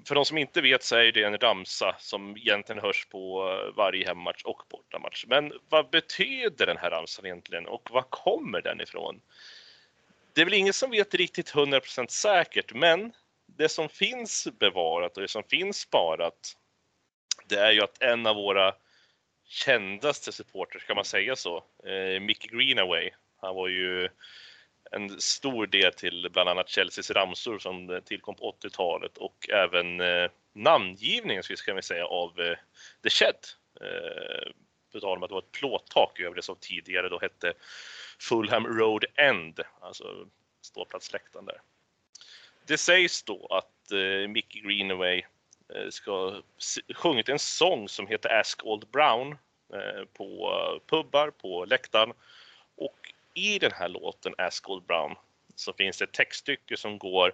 för 0.05 0.15
de 0.15 0.25
som 0.25 0.39
inte 0.39 0.61
vet 0.61 0.83
så 0.83 0.97
är 0.97 1.13
det 1.13 1.23
en 1.23 1.39
ramsa 1.39 1.97
som 1.99 2.37
egentligen 2.37 2.83
hörs 2.83 3.07
på 3.07 3.45
varje 3.77 4.07
hemmatch 4.07 4.43
och 4.45 4.63
bortamatch. 4.71 5.25
Men 5.27 5.53
vad 5.69 5.91
betyder 5.91 6.67
den 6.67 6.77
här 6.77 6.91
ramsan 6.91 7.27
egentligen 7.27 7.67
och 7.67 7.91
var 7.91 8.03
kommer 8.03 8.63
den 8.63 8.81
ifrån? 8.81 9.21
Det 10.33 10.41
är 10.41 10.45
väl 10.45 10.55
ingen 10.55 10.73
som 10.73 10.91
vet 10.91 11.15
riktigt 11.15 11.53
100% 11.53 12.07
säkert, 12.09 12.75
men 12.75 13.13
det 13.47 13.69
som 13.69 13.89
finns 13.89 14.49
bevarat 14.59 15.17
och 15.17 15.23
det 15.23 15.29
som 15.29 15.43
finns 15.43 15.79
sparat, 15.79 16.57
det 17.47 17.57
är 17.57 17.73
ju 17.73 17.83
att 17.83 18.03
en 18.03 18.27
av 18.27 18.37
våra 18.37 18.75
kändaste 19.49 20.33
supporters, 20.33 20.85
kan 20.85 20.97
man 20.97 21.05
säga 21.05 21.37
så, 21.37 21.65
eh, 21.85 22.21
Mickey 22.21 22.49
Greenaway, 22.49 23.11
han 23.41 23.55
var 23.55 23.69
ju 23.69 24.09
en 24.91 25.21
stor 25.21 25.67
del 25.67 25.93
till 25.93 26.29
bland 26.33 26.49
annat 26.49 26.71
Chelseas 26.71 27.11
ramsor 27.11 27.59
som 27.59 28.01
tillkom 28.05 28.35
på 28.35 28.57
80-talet 28.63 29.19
och 29.19 29.51
även 29.51 30.01
eh, 30.01 30.31
namngivningen 30.53 31.43
ska 31.43 31.75
vi 31.75 31.83
säga 31.83 32.07
av 32.07 32.41
eh, 32.41 32.57
The 33.03 33.11
Shed. 33.11 33.37
Eh, 33.81 34.53
på 34.93 35.01
tal 35.01 35.17
om 35.17 35.23
att 35.23 35.29
det 35.29 35.35
var 35.35 35.43
ett 35.43 35.53
plåttak 35.53 36.21
över 36.21 36.37
det 36.37 36.43
som 36.43 36.57
tidigare 36.61 37.09
då 37.09 37.19
hette 37.19 37.53
Fulham 38.19 38.67
Road 38.67 39.05
End, 39.15 39.61
alltså 39.81 40.29
ståplatsläktaren 40.61 41.47
där. 41.47 41.61
Det 42.67 42.79
sägs 42.79 43.23
då 43.23 43.47
att 43.51 43.93
eh, 43.93 44.29
Mickey 44.29 44.61
Greenaway 44.61 45.23
Eh, 45.75 45.91
ska 45.91 46.13
ha 46.13 46.43
sjungit 46.95 47.29
en 47.29 47.39
sång 47.39 47.89
som 47.89 48.07
heter 48.07 48.41
Ask 48.41 48.65
Old 48.65 48.89
Brown 48.89 49.39
eh, 49.75 50.05
på 50.13 50.81
pubbar, 50.87 51.31
på 51.31 51.65
läktaren 51.65 52.13
och 52.77 53.13
i 53.35 53.59
den 53.59 53.73
här 53.73 53.89
låten 53.89 54.35
Ask 54.39 54.69
Old 54.69 54.85
Brown 54.85 55.15
så 55.55 55.73
finns 55.73 55.99
det 55.99 56.05
ett 56.05 56.13
textstycke 56.13 56.77
som 56.77 56.99
går 56.99 57.33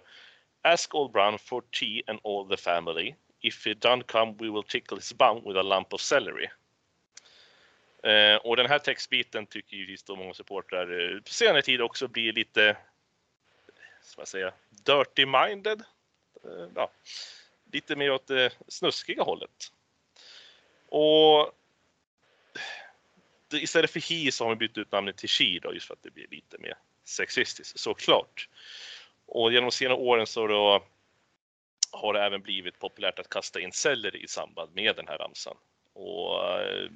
Ask 0.61 0.95
Old 0.95 1.11
Brown 1.11 1.39
for 1.39 1.63
tea 1.79 2.01
and 2.07 2.19
all 2.23 2.49
the 2.49 2.57
family. 2.57 3.15
If 3.41 3.65
he 3.65 3.73
don't 3.73 4.03
come 4.03 4.35
we 4.39 4.49
will 4.49 4.63
tickle 4.63 4.97
his 4.97 5.13
bum 5.13 5.43
with 5.45 5.59
a 5.59 5.63
lump 5.63 5.93
of 5.93 6.01
celery. 6.01 6.47
Eh, 8.03 8.35
och 8.35 8.57
den 8.57 8.65
här 8.65 8.79
textbiten 8.79 9.45
tycker 9.45 9.77
ju 9.77 9.97
då 10.07 10.15
många 10.15 10.33
supportrar 10.33 11.13
eh, 11.13 11.21
på 11.21 11.29
senare 11.29 11.61
tid 11.61 11.81
också 11.81 12.07
blir 12.07 12.33
lite, 12.33 12.77
ska 14.01 14.19
man 14.19 14.25
säga, 14.25 14.53
dirty 14.69 15.25
minded. 15.25 15.83
Eh, 16.43 16.67
ja, 16.75 16.91
lite 17.75 17.95
mer 17.95 18.11
åt 18.11 18.27
det 18.27 18.53
snuskiga 18.67 19.23
hållet. 19.23 19.71
Och 20.89 21.51
istället 23.53 23.91
för 23.91 23.99
he 23.99 24.31
så 24.31 24.43
har 24.43 24.49
vi 24.49 24.67
bytt 24.67 24.77
ut 24.77 24.91
namnet 24.91 25.17
till 25.17 25.29
she 25.29 25.59
då, 25.61 25.73
just 25.73 25.87
för 25.87 25.93
att 25.93 26.03
det 26.03 26.11
blir 26.11 26.27
lite 26.31 26.57
mer 26.57 26.77
sexistiskt 27.03 27.79
såklart. 27.79 28.49
Och 29.25 29.51
genom 29.51 29.69
de 29.69 29.75
senare 29.75 29.97
åren 29.97 30.27
så 30.27 30.47
då 30.47 30.83
har 31.91 32.13
det 32.13 32.21
även 32.21 32.41
blivit 32.41 32.79
populärt 32.79 33.19
att 33.19 33.29
kasta 33.29 33.59
in 33.59 33.71
selleri 33.71 34.23
i 34.23 34.27
samband 34.27 34.75
med 34.75 34.95
den 34.95 35.07
här 35.07 35.17
ramsan. 35.17 35.57
Och 35.93 36.51
eh, 36.61 36.89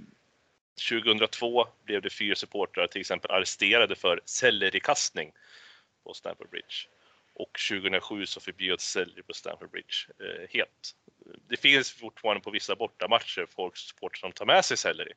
2002 0.90 1.68
blev 1.84 2.02
det 2.02 2.10
fyra 2.10 2.36
supportrar 2.36 2.88
till 2.88 3.02
exempel 3.02 3.32
arresterade 3.32 3.96
för 3.96 4.22
sellerikastning 4.26 5.32
på 6.04 6.14
Stamford 6.14 6.50
Bridge. 6.50 6.88
Och 7.40 7.60
2007 7.70 8.26
så 8.26 8.40
förbjöds 8.40 8.86
selleri 8.92 9.24
på 9.24 9.34
Stamford 9.34 9.72
Bridge 9.72 9.96
eh, 10.20 10.50
helt. 10.50 10.96
Det 11.50 11.58
finns 11.58 11.92
fortfarande 11.92 12.42
på 12.42 12.52
vissa 12.52 12.76
bortamatcher 12.76 13.46
folk 13.56 13.78
supportrar 13.78 14.20
som 14.20 14.32
tar 14.32 14.46
med 14.46 14.66
sig 14.66 14.78
selleri 14.78 15.14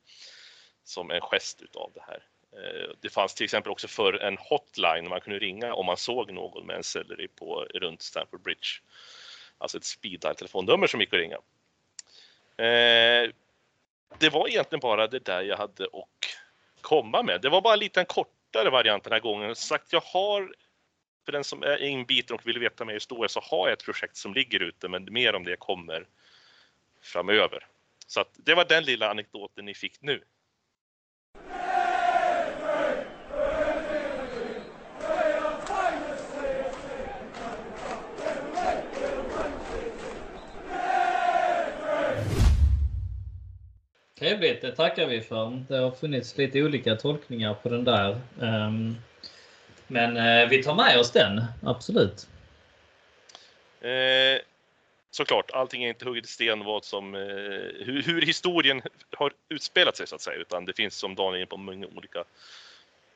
som 0.85 1.11
en 1.11 1.21
gest 1.21 1.63
utav 1.63 1.93
det 1.95 2.01
här. 2.07 2.23
Eh, 2.57 2.91
Det 3.01 3.11
fanns 3.11 3.35
till 3.35 3.45
exempel 3.45 3.73
också 3.73 3.89
för 3.89 4.13
en 4.13 4.37
hotline 4.39 5.09
man 5.09 5.21
kunde 5.21 5.39
ringa 5.39 5.75
om 5.75 5.87
man 5.87 5.97
såg 5.97 6.33
någon 6.33 6.67
med 6.67 6.77
en 6.77 6.85
selleri 6.85 7.29
på 7.29 7.65
runt 7.75 8.03
Stamford 8.03 8.43
Bridge. 8.43 8.69
Alltså 9.59 9.79
ett 9.79 9.85
speed 9.85 10.21
telefonnummer 10.21 10.87
som 10.87 11.01
gick 11.01 11.13
att 11.13 11.21
ringa. 11.21 11.37
Eh, 12.57 13.31
Det 14.19 14.31
var 14.33 14.49
egentligen 14.49 14.81
bara 14.81 15.07
det 15.07 15.25
där 15.25 15.43
jag 15.43 15.57
hade 15.57 15.85
att 15.85 16.37
komma 16.81 17.23
med. 17.23 17.41
Det 17.41 17.49
var 17.49 17.61
bara 17.61 17.75
en 17.75 17.81
liten 17.81 18.05
kortare 18.05 18.71
variant 18.71 19.05
den 19.05 19.13
här 19.13 19.21
gången. 19.21 19.55
Som 19.55 19.69
sagt, 19.69 19.93
jag 19.93 20.01
har 20.01 20.55
för 21.25 21.33
den 21.33 21.45
som 21.45 21.63
är 21.63 21.83
inbiten 21.83 22.35
och 22.35 22.47
vill 22.47 22.59
veta 22.59 22.85
mer 22.85 22.95
historia 22.95 23.29
så 23.29 23.41
har 23.41 23.69
jag 23.69 23.73
ett 23.73 23.85
projekt 23.85 24.17
som 24.17 24.35
ligger 24.35 24.63
ute, 24.63 24.89
men 24.89 25.13
mer 25.13 25.35
om 25.35 25.45
det 25.45 25.57
kommer 25.57 26.07
framöver. 27.03 27.67
Så 28.07 28.21
att 28.21 28.31
det 28.35 28.55
var 28.55 28.65
den 28.65 28.85
lilla 28.85 29.11
anekdoten 29.11 29.65
ni 29.65 29.75
fick 29.75 30.03
nu. 30.03 30.21
Trevligt, 44.19 44.61
det 44.61 44.73
tackar 44.77 45.07
vi 45.07 45.21
för. 45.21 45.65
Det 45.69 45.77
har 45.77 45.91
funnits 45.91 46.39
lite 46.39 46.63
olika 46.63 46.97
tolkningar 46.97 47.55
på 47.55 47.69
den 47.69 47.85
där. 47.85 48.21
Ehm, 48.43 48.97
men 49.93 50.17
eh, 50.17 50.49
vi 50.49 50.63
tar 50.63 50.75
med 50.75 50.99
oss 50.99 51.11
den, 51.11 51.45
absolut. 51.63 52.29
Eh, 53.81 54.41
såklart, 55.11 55.51
allting 55.51 55.85
är 55.85 55.89
inte 55.89 56.05
hugget 56.05 56.25
i 56.25 56.29
sten 56.29 56.65
vad 56.65 56.85
som, 56.85 57.15
eh, 57.15 57.21
hur, 57.85 58.03
hur 58.03 58.23
historien 58.23 58.83
har 59.17 59.33
utspelat 59.49 59.97
sig 59.97 60.07
så 60.07 60.15
att 60.15 60.21
säga, 60.21 60.37
utan 60.37 60.65
det 60.65 60.73
finns 60.73 60.95
som 60.95 61.15
Daniel 61.15 61.47
på 61.47 61.57
många 61.57 61.87
olika 61.87 62.25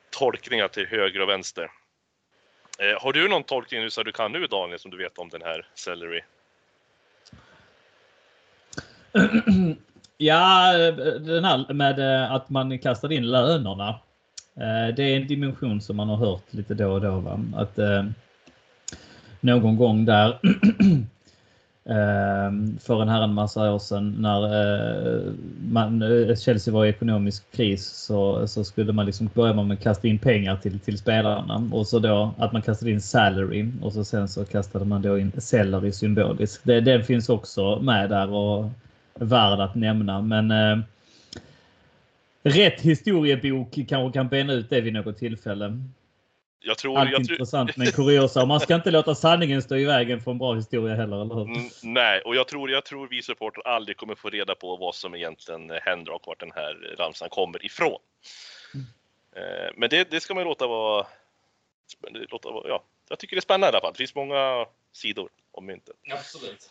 tolkningar 0.09 0.67
till 0.67 0.87
höger 0.87 1.21
och 1.21 1.29
vänster. 1.29 1.71
Eh, 2.79 3.01
har 3.01 3.13
du 3.13 3.27
någon 3.27 3.43
tolkning 3.43 3.81
nu 3.81 3.89
så 3.89 4.03
du 4.03 4.11
kan 4.11 4.31
nu 4.31 4.47
Daniel 4.47 4.79
som 4.79 4.91
du 4.91 4.97
vet 4.97 5.17
om 5.17 5.29
den 5.29 5.41
här 5.41 5.67
Celery? 5.75 6.21
Ja, 10.19 10.73
den 11.19 11.45
här 11.45 11.73
med 11.73 11.99
eh, 11.99 12.31
att 12.31 12.49
man 12.49 12.79
kastade 12.79 13.15
in 13.15 13.31
lönerna. 13.31 13.99
Eh, 14.57 14.95
det 14.95 15.03
är 15.03 15.17
en 15.17 15.27
dimension 15.27 15.81
som 15.81 15.95
man 15.95 16.09
har 16.09 16.17
hört 16.17 16.53
lite 16.53 16.73
då 16.73 16.91
och 16.91 17.01
då. 17.01 17.19
Va? 17.19 17.39
Att 17.55 17.79
eh, 17.79 18.05
någon 19.41 19.77
gång 19.77 20.05
där 20.05 20.29
eh, 21.85 22.51
för 22.79 23.01
en 23.01 23.09
herran 23.09 23.33
massa 23.33 23.71
år 23.73 23.79
sedan 23.79 24.15
när 24.19 24.43
eh, 24.43 25.33
man, 25.71 26.01
eh, 26.01 26.35
Chelsea 26.35 26.73
var 26.73 26.85
i 26.85 26.89
ekonomisk 26.89 27.51
kris 27.51 27.85
så, 27.85 28.47
så 28.47 28.63
skulle 28.63 28.93
man 28.93 29.05
liksom 29.05 29.29
börja 29.33 29.53
med 29.53 29.73
att 29.73 29.83
kasta 29.83 30.07
in 30.07 30.19
pengar 30.19 30.55
till, 30.55 30.79
till 30.79 30.97
spelarna 30.97 31.69
och 31.71 31.87
så 31.87 31.99
då 31.99 32.33
att 32.37 32.53
man 32.53 32.61
kastade 32.61 32.91
in 32.91 33.01
salary 33.01 33.71
och 33.81 33.93
så 33.93 34.03
sen 34.03 34.27
så 34.27 34.45
kastade 34.45 34.85
man 34.85 35.01
då 35.01 35.17
in 35.19 35.31
salary 35.37 35.91
symboliskt. 35.91 36.63
Det, 36.63 36.81
den 36.81 37.03
finns 37.03 37.29
också 37.29 37.79
med 37.79 38.09
där 38.09 38.29
och 38.29 38.69
värd 39.19 39.59
att 39.59 39.75
nämna. 39.75 40.21
Men 40.21 40.51
eh, 40.51 40.77
rätt 42.49 42.81
historiebok 42.81 43.73
kanske 43.89 44.17
kan 44.19 44.27
bena 44.27 44.53
ut 44.53 44.69
det 44.69 44.81
vid 44.81 44.93
något 44.93 45.17
tillfälle. 45.17 45.83
Jag 46.59 46.77
tror, 46.77 46.97
Allt 46.97 47.11
jag 47.11 47.23
tror, 47.25 47.33
intressant 47.33 47.77
med 47.77 47.87
en 47.87 47.93
kuriosa. 47.93 48.45
Man 48.45 48.59
ska 48.59 48.75
inte 48.75 48.91
låta 48.91 49.15
sanningen 49.15 49.61
stå 49.61 49.75
i 49.75 49.85
vägen 49.85 50.21
för 50.21 50.31
en 50.31 50.37
bra 50.37 50.53
historia 50.53 50.95
heller, 50.95 51.21
eller 51.21 51.35
hur? 51.35 51.43
Mm, 51.43 51.69
nej, 51.83 52.21
och 52.21 52.35
jag 52.35 52.47
tror, 52.47 52.71
jag 52.71 52.85
tror 52.85 53.07
vi 53.07 53.21
supportrar 53.21 53.67
aldrig 53.67 53.97
kommer 53.97 54.15
få 54.15 54.29
reda 54.29 54.55
på 54.55 54.75
vad 54.75 54.95
som 54.95 55.15
egentligen 55.15 55.71
händer 55.81 56.11
och 56.11 56.23
vart 56.27 56.39
den 56.39 56.51
här 56.55 56.95
ramsan 56.97 57.29
kommer 57.29 57.65
ifrån. 57.65 57.99
Eh, 59.35 59.73
Men 59.75 59.89
det, 59.89 60.11
det 60.11 60.19
ska 60.19 60.33
man 60.33 60.43
låta 60.43 60.67
vara, 60.67 61.07
låta 62.29 62.51
vara, 62.51 62.69
ja, 62.69 62.83
jag 63.09 63.19
tycker 63.19 63.35
det 63.35 63.39
är 63.39 63.41
spännande 63.41 63.67
i 63.67 63.69
alla 63.69 63.81
fall. 63.81 63.93
Det 63.93 63.97
finns 63.97 64.15
många 64.15 64.65
sidor 64.93 65.29
om 65.51 65.65
myntet. 65.65 65.95
Absolut. 66.11 66.69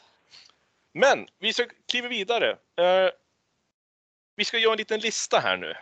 Men 0.92 1.26
vi 1.38 1.52
ska 1.52 1.64
kliva 1.90 2.08
vidare. 2.08 2.56
Vi 4.36 4.44
ska 4.44 4.58
göra 4.58 4.72
en 4.72 4.78
liten 4.78 5.00
lista 5.00 5.38
här 5.38 5.56
nu. 5.56 5.74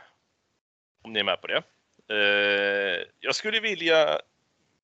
Om 1.04 1.12
ni 1.12 1.20
är 1.20 1.24
med 1.24 1.40
på 1.40 1.46
det. 1.46 1.62
Eh, 2.14 3.06
jag 3.20 3.34
skulle 3.34 3.60
vilja... 3.60 4.20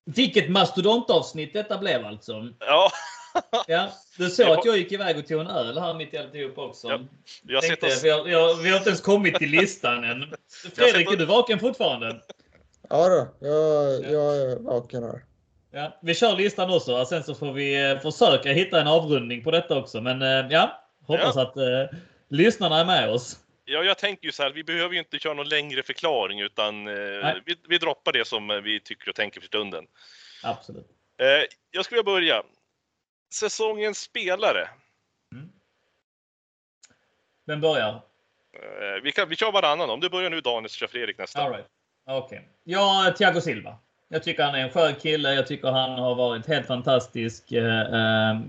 Vilket 0.05 0.49
mastodontavsnitt 0.49 1.53
detta 1.53 1.77
blev 1.77 2.05
alltså. 2.05 2.53
Ja, 2.59 2.91
Ja, 3.67 3.91
du 4.17 4.29
såg 4.29 4.47
att 4.47 4.65
jag 4.65 4.77
gick 4.77 4.91
iväg 4.91 5.17
och 5.17 5.27
tog 5.27 5.41
en 5.41 5.47
öl 5.47 5.77
här 5.77 5.93
mitt 5.93 6.13
i 6.13 6.17
alltihop 6.17 6.57
också. 6.57 6.87
Ja, 6.87 6.99
vi 7.43 7.55
har 7.55 7.61
sett 7.61 7.79
Tänkte, 7.79 7.97
oss... 7.97 8.03
vi, 8.03 8.09
har, 8.09 8.23
vi, 8.23 8.33
har, 8.33 8.63
vi 8.63 8.69
har 8.69 8.77
inte 8.77 8.89
ens 8.89 9.01
kommit 9.01 9.35
till 9.35 9.49
listan 9.49 10.03
än. 10.03 10.33
Fredrik, 10.75 11.11
är 11.11 11.17
du 11.17 11.25
vaken 11.25 11.59
fortfarande? 11.59 12.21
Ja 12.89 13.09
då, 13.09 13.47
jag, 13.47 14.11
jag 14.11 14.37
är 14.37 14.59
vaken 14.59 15.03
här. 15.03 15.25
Ja, 15.71 15.99
vi 16.01 16.15
kör 16.15 16.35
listan 16.35 16.73
också. 16.73 16.95
och 16.95 17.07
Sen 17.07 17.23
så 17.23 17.35
får 17.35 17.53
vi 17.53 17.91
eh, 17.91 17.99
försöka 17.99 18.51
hitta 18.51 18.81
en 18.81 18.87
avrundning 18.87 19.43
på 19.43 19.51
detta 19.51 19.77
också. 19.77 20.01
Men 20.01 20.21
eh, 20.21 20.51
ja, 20.51 20.83
hoppas 21.07 21.37
att 21.37 21.57
eh, 21.57 21.63
lyssnarna 22.29 22.79
är 22.79 22.85
med 22.85 23.09
oss. 23.09 23.37
Ja, 23.71 23.83
jag 23.83 23.97
tänker 23.97 24.25
ju 24.25 24.31
så 24.31 24.43
här, 24.43 24.51
vi 24.51 24.63
behöver 24.63 24.93
ju 24.93 24.99
inte 24.99 25.19
köra 25.19 25.33
någon 25.33 25.49
längre 25.49 25.83
förklaring 25.83 26.41
utan 26.41 26.87
eh, 26.87 27.35
vi, 27.45 27.55
vi 27.67 27.77
droppar 27.77 28.11
det 28.11 28.27
som 28.27 28.51
eh, 28.51 28.57
vi 28.57 28.79
tycker 28.79 29.09
och 29.09 29.15
tänker 29.15 29.39
för 29.39 29.47
stunden. 29.47 29.87
Absolut. 30.43 30.87
Eh, 31.17 31.25
jag 31.71 31.85
skulle 31.85 31.99
vilja 31.99 32.13
börja. 32.13 32.43
Säsongens 33.33 33.99
spelare. 33.99 34.67
Vem 37.45 37.61
börjar? 37.61 38.01
Eh, 38.53 39.01
vi, 39.03 39.11
kan, 39.11 39.29
vi 39.29 39.35
kör 39.35 39.51
varannan. 39.51 39.89
Om 39.89 39.99
du 39.99 40.09
börjar 40.09 40.29
nu 40.29 40.41
Daniel 40.41 40.69
så 40.69 40.75
kör 40.75 40.87
Fredrik 40.87 41.17
nästa. 41.17 41.41
All 41.41 41.51
right. 41.51 41.67
Okej. 42.05 42.49
Ja, 42.63 43.13
Thiago 43.17 43.41
Silva. 43.41 43.77
Jag 44.07 44.23
tycker 44.23 44.43
han 44.43 44.55
är 44.55 44.59
en 44.59 44.69
skön 44.69 44.95
kille. 44.95 45.33
Jag 45.33 45.47
tycker 45.47 45.67
han 45.67 45.99
har 45.99 46.15
varit 46.15 46.47
helt 46.47 46.67
fantastisk. 46.67 47.51
Eh, 47.51 47.81
eh, 47.81 48.39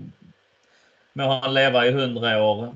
må 1.13 1.27
han 1.27 1.53
leva 1.53 1.85
i 1.85 1.91
hundra 1.91 2.43
år. 2.43 2.75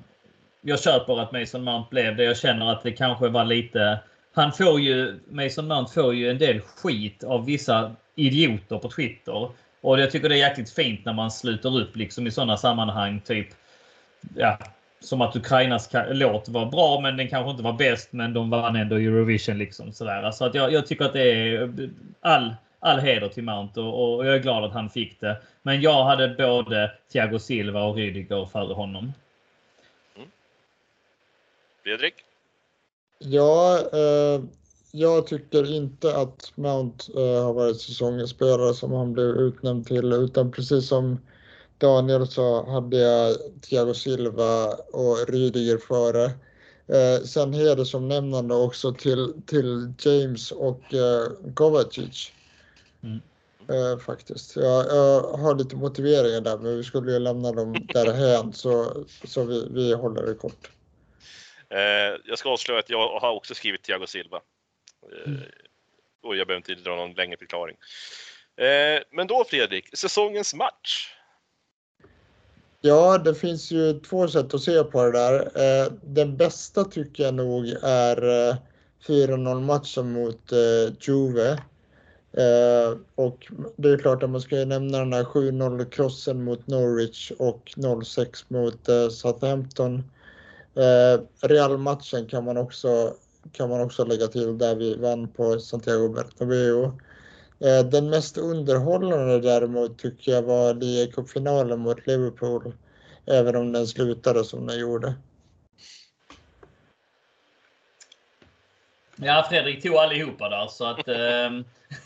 Jag 0.68 0.80
köper 0.80 1.20
att 1.20 1.32
Mason 1.32 1.64
Mount 1.64 1.88
blev 1.92 2.16
det. 2.16 2.24
Jag 2.24 2.38
känner 2.38 2.72
att 2.72 2.84
det 2.84 2.92
kanske 2.92 3.28
var 3.28 3.46
lite... 3.46 4.00
Han 4.34 4.52
får 4.52 4.80
ju, 4.80 5.20
Mason 5.30 5.68
Mount 5.68 5.94
får 5.94 6.16
ju 6.16 6.30
en 6.30 6.38
del 6.38 6.60
skit 6.60 7.24
av 7.24 7.46
vissa 7.46 7.96
idioter 8.16 8.78
på 8.78 8.90
Twitter. 8.90 9.50
Och 9.82 10.00
jag 10.00 10.12
tycker 10.12 10.30
det 10.30 10.36
är 10.36 10.50
jäkligt 10.50 10.74
fint 10.74 11.06
när 11.06 11.14
man 11.14 11.32
sluter 11.32 11.78
upp 11.78 11.96
liksom 11.96 12.28
i 12.28 12.32
sådana 12.32 12.58
sammanhang. 12.58 13.22
Typ, 13.26 13.48
ja, 14.36 14.58
som 15.00 15.22
att 15.22 15.36
Ukrainas 15.36 15.90
låt 16.10 16.50
var 16.50 16.66
bra, 16.66 17.00
men 17.00 17.18
den 17.18 17.28
kanske 17.28 17.52
inte 17.52 17.64
var 17.64 17.74
bäst, 17.74 18.14
men 18.14 18.34
de 18.34 18.50
vann 18.50 18.76
ändå 18.76 18.96
Eurovision. 18.96 19.58
Liksom, 19.58 19.92
sådär. 19.92 20.32
Så 20.32 20.46
att 20.46 20.56
jag, 20.56 20.74
jag 20.74 20.88
tycker 20.88 21.06
att 21.06 21.14
det 21.14 21.32
är 21.32 21.90
all, 22.22 22.56
all 22.80 23.00
heder 23.00 23.28
till 23.30 23.44
Mount 23.44 23.82
och, 23.82 24.18
och 24.18 24.26
jag 24.26 24.36
är 24.36 24.40
glad 24.40 24.64
att 24.64 24.74
han 24.74 24.90
fick 24.90 25.20
det. 25.20 25.38
Men 25.62 25.82
jag 25.82 26.04
hade 26.04 26.28
både 26.28 26.92
Thiago 27.12 27.40
Silva 27.40 27.84
och 27.84 27.96
Rydiger 27.96 28.46
före 28.46 28.74
honom. 28.74 29.14
Fredrik? 31.88 32.14
Ja, 33.20 33.80
eh, 33.94 34.44
jag 34.92 35.28
tycker 35.28 35.72
inte 35.72 36.18
att 36.18 36.52
Mount 36.56 37.06
eh, 37.16 37.44
har 37.44 37.54
varit 37.54 37.82
säsongens 37.82 38.30
spelare 38.30 38.74
som 38.74 38.92
han 38.92 39.14
blev 39.14 39.26
utnämnd 39.26 39.88
till, 39.88 40.14
utan 40.14 40.52
precis 40.52 40.88
som 40.88 41.20
Daniel 41.78 42.28
sa 42.28 42.72
hade 42.72 42.98
jag 42.98 43.38
Thiago 43.62 43.94
Silva 43.94 44.74
och 44.74 45.30
Rydiger 45.30 45.78
före. 45.78 46.26
Eh, 46.88 47.24
sen 47.26 47.54
hedersomnämnande 47.54 48.56
också 48.56 48.94
till, 48.94 49.34
till 49.46 49.94
James 50.00 50.52
och 50.52 50.94
eh, 50.94 51.28
Kovacic. 51.54 52.32
Mm. 53.04 53.20
Eh, 53.70 54.00
faktiskt. 54.00 54.56
Jag, 54.56 54.86
jag 54.86 55.22
har 55.22 55.56
lite 55.56 55.76
motiveringar 55.76 56.42
där, 56.42 56.58
men 56.58 56.78
vi 56.78 56.84
skulle 56.84 57.12
ju 57.12 57.20
lämna 57.20 57.52
dem 57.52 57.88
därhän 57.94 58.54
så, 58.54 59.06
så 59.26 59.44
vi, 59.44 59.68
vi 59.72 59.94
håller 59.94 60.26
det 60.26 60.34
kort. 60.34 60.72
Eh, 61.70 62.20
jag 62.26 62.38
ska 62.40 62.50
avslöja 62.50 62.80
att 62.80 62.90
jag 62.90 63.20
har 63.20 63.32
också 63.32 63.56
skrivit 63.56 63.84
Thiago 63.84 64.08
Silva. 64.08 64.38
Eh, 65.12 65.32
Mm. 65.32 65.42
och 66.24 66.36
jag 66.36 66.48
behöver 66.48 66.70
inte 66.70 66.84
dra 66.90 66.96
någon 66.96 67.14
längre 67.14 67.38
förklaring. 67.38 67.78
Eh, 68.56 69.02
men 69.12 69.28
då 69.28 69.46
Fredrik, 69.50 69.98
säsongens 69.98 70.54
match. 70.54 71.14
Ja, 72.82 73.18
det 73.18 73.36
finns 73.36 73.72
ju 73.72 74.00
två 74.00 74.28
sätt 74.28 74.54
att 74.54 74.62
se 74.62 74.84
på 74.84 75.04
det 75.04 75.12
där. 75.12 75.50
Den 76.04 76.38
bästa 76.38 76.84
tycker 76.84 77.24
jag 77.24 77.34
nog 77.34 77.68
är 77.84 78.50
eh, 78.50 78.56
4-0 79.08 79.62
matchen 79.62 80.12
mot 80.12 80.52
Juve. 81.08 81.52
Eh, 82.38 82.98
Och 83.16 83.48
det 83.78 83.90
är 83.90 83.98
klart 83.98 84.24
att 84.24 84.30
man 84.30 84.42
ska 84.42 84.56
ju 84.60 84.66
nämna 84.66 84.98
den 84.98 85.14
här 85.14 85.24
7-0 85.24 85.90
krossen 85.90 86.44
mot 86.44 86.68
Norwich 86.68 87.32
och 87.32 87.74
0-6 87.76 88.46
mot 88.48 88.90
eh, 88.90 89.10
Southampton. 89.10 90.04
Eh, 90.78 91.22
Real-matchen 91.42 92.28
kan 92.28 92.44
man 92.44 92.58
också 92.58 93.14
kan 93.52 93.70
man 93.70 93.82
också 93.82 94.06
lägga 94.06 94.28
till 94.28 94.58
där 94.58 94.76
vi 94.76 94.96
vann 94.96 95.28
på 95.28 95.60
Santiago 95.60 96.10
Bernabéu. 96.10 96.84
Eh, 97.60 97.86
Den 97.90 98.10
mest 98.10 98.38
underhållande 98.38 99.40
däremot 99.40 100.00
tycker 100.00 100.32
jag 100.32 100.42
var 100.42 100.74
ligacupfinalen 100.74 101.80
mot 101.80 102.08
Liverpool. 102.08 102.74
Även 103.26 103.56
om 103.56 103.72
den 103.72 103.88
slutade 103.88 104.44
som 104.44 104.68
den 104.68 104.80
gjorde. 104.80 105.14
Ja, 109.16 109.46
Fredrik 109.50 109.84
tog 109.84 109.96
allihopa 109.96 110.50
där 110.50 110.68
så 110.68 110.86
att... 110.86 111.08
ehm, 111.08 111.66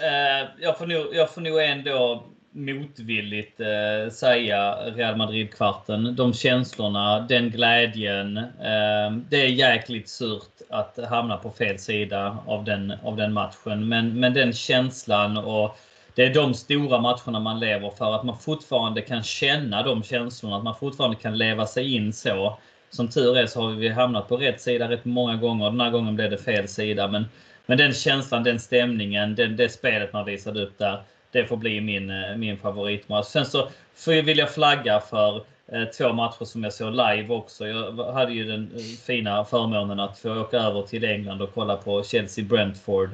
eh, 0.00 0.48
jag, 0.60 0.78
får 0.78 0.86
nog, 0.86 1.14
jag 1.14 1.30
får 1.30 1.40
nog 1.40 1.62
ändå 1.62 2.24
motvilligt 2.56 3.60
eh, 3.60 4.10
säga 4.12 4.74
Real 4.74 5.16
Madrid-kvarten. 5.16 6.16
De 6.16 6.34
känslorna, 6.34 7.20
den 7.20 7.50
glädjen. 7.50 8.36
Eh, 8.36 9.16
det 9.28 9.42
är 9.42 9.48
jäkligt 9.48 10.08
surt 10.08 10.62
att 10.70 10.98
hamna 11.08 11.36
på 11.36 11.50
fel 11.50 11.78
sida 11.78 12.38
av 12.46 12.64
den, 12.64 12.92
av 13.02 13.16
den 13.16 13.32
matchen. 13.32 13.88
Men, 13.88 14.20
men 14.20 14.34
den 14.34 14.52
känslan 14.52 15.36
och 15.36 15.78
det 16.14 16.24
är 16.24 16.34
de 16.34 16.54
stora 16.54 17.00
matcherna 17.00 17.40
man 17.40 17.60
lever 17.60 17.90
för. 17.90 18.14
Att 18.14 18.24
man 18.24 18.38
fortfarande 18.38 19.00
kan 19.00 19.22
känna 19.22 19.82
de 19.82 20.02
känslorna. 20.02 20.56
Att 20.56 20.64
man 20.64 20.74
fortfarande 20.74 21.16
kan 21.16 21.38
leva 21.38 21.66
sig 21.66 21.94
in 21.94 22.12
så. 22.12 22.58
Som 22.90 23.08
tur 23.08 23.36
är 23.36 23.46
så 23.46 23.60
har 23.60 23.70
vi 23.70 23.88
hamnat 23.88 24.28
på 24.28 24.36
rätt 24.36 24.60
sida 24.60 24.90
rätt 24.90 25.04
många 25.04 25.36
gånger. 25.36 25.70
Den 25.70 25.80
här 25.80 25.90
gången 25.90 26.16
blev 26.16 26.30
det 26.30 26.38
fel 26.38 26.68
sida. 26.68 27.08
Men, 27.08 27.24
men 27.66 27.78
den 27.78 27.92
känslan, 27.92 28.44
den 28.44 28.60
stämningen, 28.60 29.34
den, 29.34 29.56
det 29.56 29.68
spelet 29.68 30.12
man 30.12 30.24
visade 30.24 30.62
upp 30.62 30.78
där. 30.78 31.02
Det 31.36 31.46
får 31.46 31.56
bli 31.56 31.80
min, 31.80 32.10
eh, 32.10 32.36
min 32.36 32.58
favoritmatch. 32.58 33.26
Sen 33.26 33.46
så 33.46 33.68
får 33.94 34.14
jag 34.14 34.22
vilja 34.22 34.46
flagga 34.46 35.00
för 35.00 35.36
eh, 35.72 35.84
två 35.84 36.12
matcher 36.12 36.44
som 36.44 36.64
jag 36.64 36.72
såg 36.72 36.90
live 36.90 37.26
också. 37.28 37.66
Jag 37.66 38.12
hade 38.12 38.32
ju 38.32 38.44
den 38.44 38.70
eh, 38.76 38.82
fina 39.06 39.44
förmånen 39.44 40.00
att 40.00 40.18
få 40.18 40.40
åka 40.40 40.56
över 40.56 40.82
till 40.82 41.04
England 41.04 41.42
och 41.42 41.54
kolla 41.54 41.76
på 41.76 42.02
Chelsea-Brentford. 42.02 43.10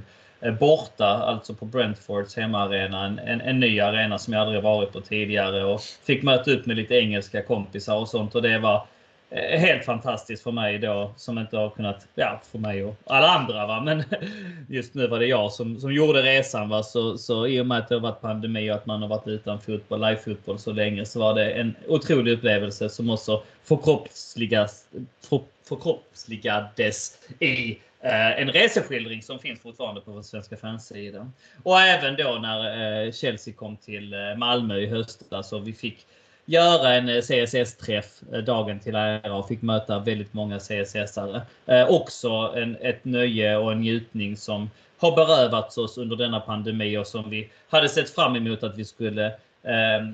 Borta, 0.60 1.06
alltså 1.06 1.54
på 1.54 1.64
Brentfords 1.64 2.36
hemmaarena. 2.36 3.06
En, 3.06 3.18
en, 3.18 3.40
en 3.40 3.60
ny 3.60 3.80
arena 3.80 4.18
som 4.18 4.32
jag 4.32 4.42
aldrig 4.42 4.62
varit 4.62 4.92
på 4.92 5.00
tidigare. 5.00 5.64
Och 5.64 5.80
fick 5.80 6.22
möta 6.22 6.50
upp 6.50 6.66
med 6.66 6.76
lite 6.76 6.94
engelska 6.94 7.42
kompisar 7.42 7.96
och 7.96 8.08
sånt. 8.08 8.34
Och 8.34 8.42
det 8.42 8.58
var 8.58 8.86
Eh, 9.34 9.60
helt 9.60 9.84
fantastiskt 9.84 10.42
för 10.42 10.50
mig 10.50 10.78
då 10.78 11.12
som 11.16 11.38
inte 11.38 11.56
har 11.56 11.70
kunnat, 11.70 12.06
ja 12.14 12.40
för 12.50 12.58
mig 12.58 12.84
och 12.84 12.96
alla 13.06 13.28
andra 13.28 13.66
va. 13.66 13.80
Men 13.80 14.04
just 14.68 14.94
nu 14.94 15.06
var 15.06 15.18
det 15.18 15.26
jag 15.26 15.52
som, 15.52 15.80
som 15.80 15.92
gjorde 15.92 16.22
resan 16.22 16.68
va. 16.68 16.82
Så, 16.82 17.18
så 17.18 17.46
i 17.46 17.60
och 17.60 17.66
med 17.66 17.78
att 17.78 17.88
det 17.88 17.94
har 17.94 18.00
varit 18.00 18.20
pandemi 18.20 18.70
och 18.70 18.74
att 18.74 18.86
man 18.86 19.02
har 19.02 19.08
varit 19.08 19.28
utan 19.28 19.60
fotboll, 19.60 20.00
live-fotboll 20.00 20.58
så 20.58 20.72
länge 20.72 21.06
så 21.06 21.20
var 21.20 21.34
det 21.34 21.50
en 21.50 21.74
otrolig 21.88 22.32
upplevelse 22.32 22.88
som 22.88 23.10
också 23.10 23.42
förkroppsligas, 23.64 24.86
för, 25.28 25.40
förkroppsligades 25.68 27.18
i 27.38 27.78
eh, 28.00 28.40
en 28.40 28.50
reseskildring 28.50 29.22
som 29.22 29.38
finns 29.38 29.60
fortfarande 29.60 30.00
på 30.00 30.10
vår 30.12 30.22
svenska 30.22 30.56
fansida. 30.56 31.30
Och 31.62 31.80
även 31.80 32.16
då 32.16 32.38
när 32.42 33.04
eh, 33.06 33.12
Chelsea 33.12 33.54
kom 33.54 33.76
till 33.76 34.14
Malmö 34.36 34.76
i 34.76 34.86
höstas 34.86 35.52
och 35.52 35.68
vi 35.68 35.72
fick 35.72 36.06
göra 36.44 36.94
en 36.94 37.08
eh, 37.08 37.20
CSS-träff 37.20 38.22
eh, 38.32 38.38
dagen 38.38 38.80
till 38.80 38.94
ära 38.94 39.34
och 39.34 39.48
fick 39.48 39.62
möta 39.62 39.98
väldigt 39.98 40.34
många 40.34 40.58
CSS-are. 40.58 41.40
Eh, 41.66 41.90
också 41.90 42.52
en, 42.56 42.76
ett 42.80 43.04
nöje 43.04 43.56
och 43.56 43.72
en 43.72 43.80
njutning 43.80 44.36
som 44.36 44.70
har 44.98 45.16
berövats 45.16 45.78
oss 45.78 45.98
under 45.98 46.16
denna 46.16 46.40
pandemi 46.40 46.98
och 46.98 47.06
som 47.06 47.30
vi 47.30 47.50
hade 47.70 47.88
sett 47.88 48.10
fram 48.10 48.36
emot 48.36 48.62
att 48.62 48.78
vi 48.78 48.84
skulle 48.84 49.26
eh, 49.62 50.06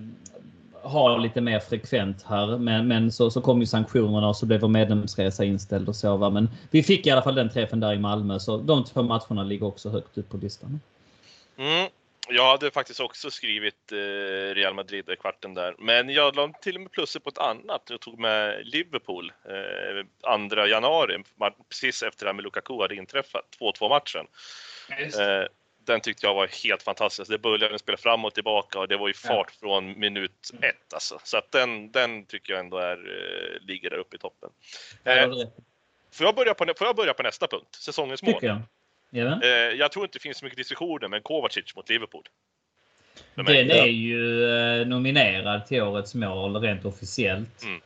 ha 0.82 1.16
lite 1.16 1.40
mer 1.40 1.60
frekvent 1.60 2.22
här. 2.22 2.58
Men, 2.58 2.88
men 2.88 3.12
så, 3.12 3.30
så 3.30 3.40
kom 3.40 3.60
ju 3.60 3.66
sanktionerna 3.66 4.28
och 4.28 4.36
så 4.36 4.46
blev 4.46 4.60
vår 4.60 4.68
medlemsresa 4.68 5.44
inställd 5.44 5.88
och 5.88 5.96
så. 5.96 6.16
Va? 6.16 6.30
Men 6.30 6.50
vi 6.70 6.82
fick 6.82 7.06
i 7.06 7.10
alla 7.10 7.22
fall 7.22 7.34
den 7.34 7.50
träffen 7.50 7.80
där 7.80 7.92
i 7.92 7.98
Malmö 7.98 8.38
så 8.38 8.56
de 8.56 8.84
två 8.84 9.02
matcherna 9.02 9.42
ligger 9.42 9.66
också 9.66 9.90
högt 9.90 10.18
upp 10.18 10.28
på 10.28 10.36
listan. 10.36 10.80
Mm. 11.58 11.88
Jag 12.30 12.50
hade 12.50 12.70
faktiskt 12.70 13.00
också 13.00 13.30
skrivit 13.30 13.92
eh, 13.92 13.96
Real 14.54 14.74
Madrid 14.74 15.10
i 15.10 15.16
kvarten 15.16 15.54
där, 15.54 15.74
men 15.78 16.08
jag 16.10 16.36
la 16.36 16.52
till 16.62 16.74
och 16.74 16.80
med 16.80 16.92
plusset 16.92 17.24
på 17.24 17.30
ett 17.30 17.38
annat. 17.38 17.82
Jag 17.90 18.00
tog 18.00 18.18
med 18.18 18.66
Liverpool 18.66 19.32
eh, 19.44 20.48
2 20.48 20.66
januari, 20.66 21.22
precis 21.68 22.02
efter 22.02 22.24
det 22.24 22.28
här 22.28 22.34
med 22.34 22.42
Lukaku 22.44 22.80
hade 22.80 22.94
inträffat, 22.94 23.44
2-2 23.60 23.88
matchen. 23.88 24.26
Eh, 25.20 25.46
den 25.84 26.00
tyckte 26.00 26.26
jag 26.26 26.34
var 26.34 26.64
helt 26.64 26.82
fantastisk. 26.82 27.30
Det 27.30 27.38
började 27.38 27.78
spela 27.78 27.98
fram 27.98 28.24
och 28.24 28.34
tillbaka 28.34 28.78
och 28.78 28.88
det 28.88 28.96
var 28.96 29.08
ju 29.08 29.14
Ja. 29.24 29.28
fart 29.28 29.50
från 29.50 29.98
minut 30.00 30.50
ett 30.62 30.94
alltså. 30.94 31.20
Så 31.24 31.38
att 31.38 31.52
den, 31.52 31.92
den 31.92 32.26
tycker 32.26 32.52
jag 32.52 32.60
ändå 32.60 32.78
är, 32.78 32.96
eh, 32.96 33.66
ligger 33.66 33.90
där 33.90 33.96
uppe 33.96 34.16
i 34.16 34.18
toppen. 34.18 34.50
Ja, 35.02 35.12
Eh, 35.12 35.30
får, 36.12 36.26
jag 36.26 36.34
börja 36.34 36.54
på, 36.54 36.64
får 36.78 36.86
jag 36.86 36.96
börja 36.96 37.14
på 37.14 37.22
nästa 37.22 37.46
punkt? 37.46 37.74
Säsongens 37.74 38.22
mål. 38.22 38.34
Tycker 38.34 38.46
jag. 38.46 38.62
Ja. 39.10 39.42
Eh, 39.42 39.48
jag 39.78 39.92
tror 39.92 40.04
inte 40.04 40.18
det 40.18 40.22
finns 40.22 40.38
så 40.38 40.44
mycket 40.44 40.58
diskussioner, 40.58 41.08
men 41.08 41.22
Kovacic 41.22 41.76
mot 41.76 41.88
Liverpool. 41.88 42.22
Den 43.34 43.48
är 43.70 43.86
ju 43.86 44.44
eh, 44.80 44.86
nominerad 44.86 45.66
till 45.66 45.82
årets 45.82 46.14
mål 46.14 46.56
rent 46.60 46.84
officiellt. 46.84 47.62
Mm. 47.64 47.80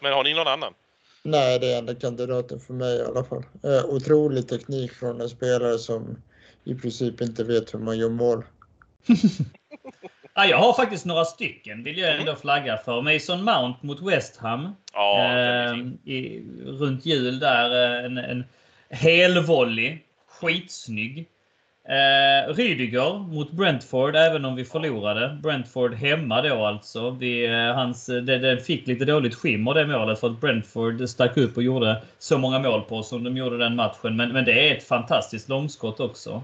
Men 0.00 0.12
har 0.12 0.24
ni 0.24 0.34
någon 0.34 0.48
annan? 0.48 0.74
Nej, 1.22 1.58
det 1.58 1.72
är 1.72 1.78
enda 1.78 1.94
kandidaten 1.94 2.60
för 2.60 2.72
mig 2.74 2.96
i 2.98 3.02
alla 3.04 3.24
fall. 3.24 3.42
Eh, 3.64 3.84
otrolig 3.84 4.48
teknik 4.48 4.92
från 4.92 5.20
en 5.20 5.28
spelare 5.28 5.78
som 5.78 6.22
i 6.64 6.74
princip 6.74 7.20
inte 7.20 7.44
vet 7.44 7.74
hur 7.74 7.78
man 7.78 7.98
gör 7.98 8.08
mål. 8.08 8.44
Ja, 10.34 10.46
jag 10.46 10.58
har 10.58 10.72
faktiskt 10.72 11.04
några 11.06 11.24
stycken 11.24 11.84
vill 11.84 11.98
jag 11.98 12.08
Mm. 12.08 12.20
ändå 12.20 12.36
flagga 12.36 12.76
för. 12.76 13.02
Mason 13.02 13.44
Mount 13.44 13.78
mot 13.86 14.02
West 14.02 14.36
Ham. 14.36 14.76
Ja, 14.92 15.18
är 15.22 15.72
eh, 15.72 16.12
i, 16.14 16.44
runt 16.66 17.06
jul 17.06 17.38
där. 17.38 17.98
eh, 17.98 18.04
En, 18.04 18.18
en 18.18 18.44
helvolley. 18.90 19.98
Skitsnygg. 20.40 21.26
Eh, 21.88 22.54
Rydiger 22.54 23.18
mot 23.18 23.52
Brentford, 23.52 24.16
även 24.16 24.44
om 24.44 24.56
vi 24.56 24.64
förlorade. 24.64 25.38
Brentford 25.42 25.94
hemma 25.94 26.42
då 26.42 26.64
alltså. 26.64 27.10
Vi, 27.10 27.46
eh, 27.46 27.74
hans, 27.74 28.06
det, 28.06 28.38
det 28.38 28.60
fick 28.60 28.86
lite 28.86 29.04
dåligt 29.04 29.34
skimmer 29.34 29.74
det 29.74 29.86
målet 29.86 30.20
för 30.20 30.26
att 30.26 30.40
Brentford 30.40 31.08
stack 31.08 31.36
upp 31.36 31.56
och 31.56 31.62
gjorde 31.62 32.02
så 32.18 32.38
många 32.38 32.58
mål 32.58 32.82
på 32.82 32.96
oss 32.96 33.08
som 33.08 33.24
de 33.24 33.36
gjorde 33.36 33.58
den 33.58 33.76
matchen. 33.76 34.16
Men, 34.16 34.32
men 34.32 34.44
det 34.44 34.68
är 34.68 34.76
ett 34.76 34.84
fantastiskt 34.84 35.48
långskott 35.48 36.00
också. 36.00 36.42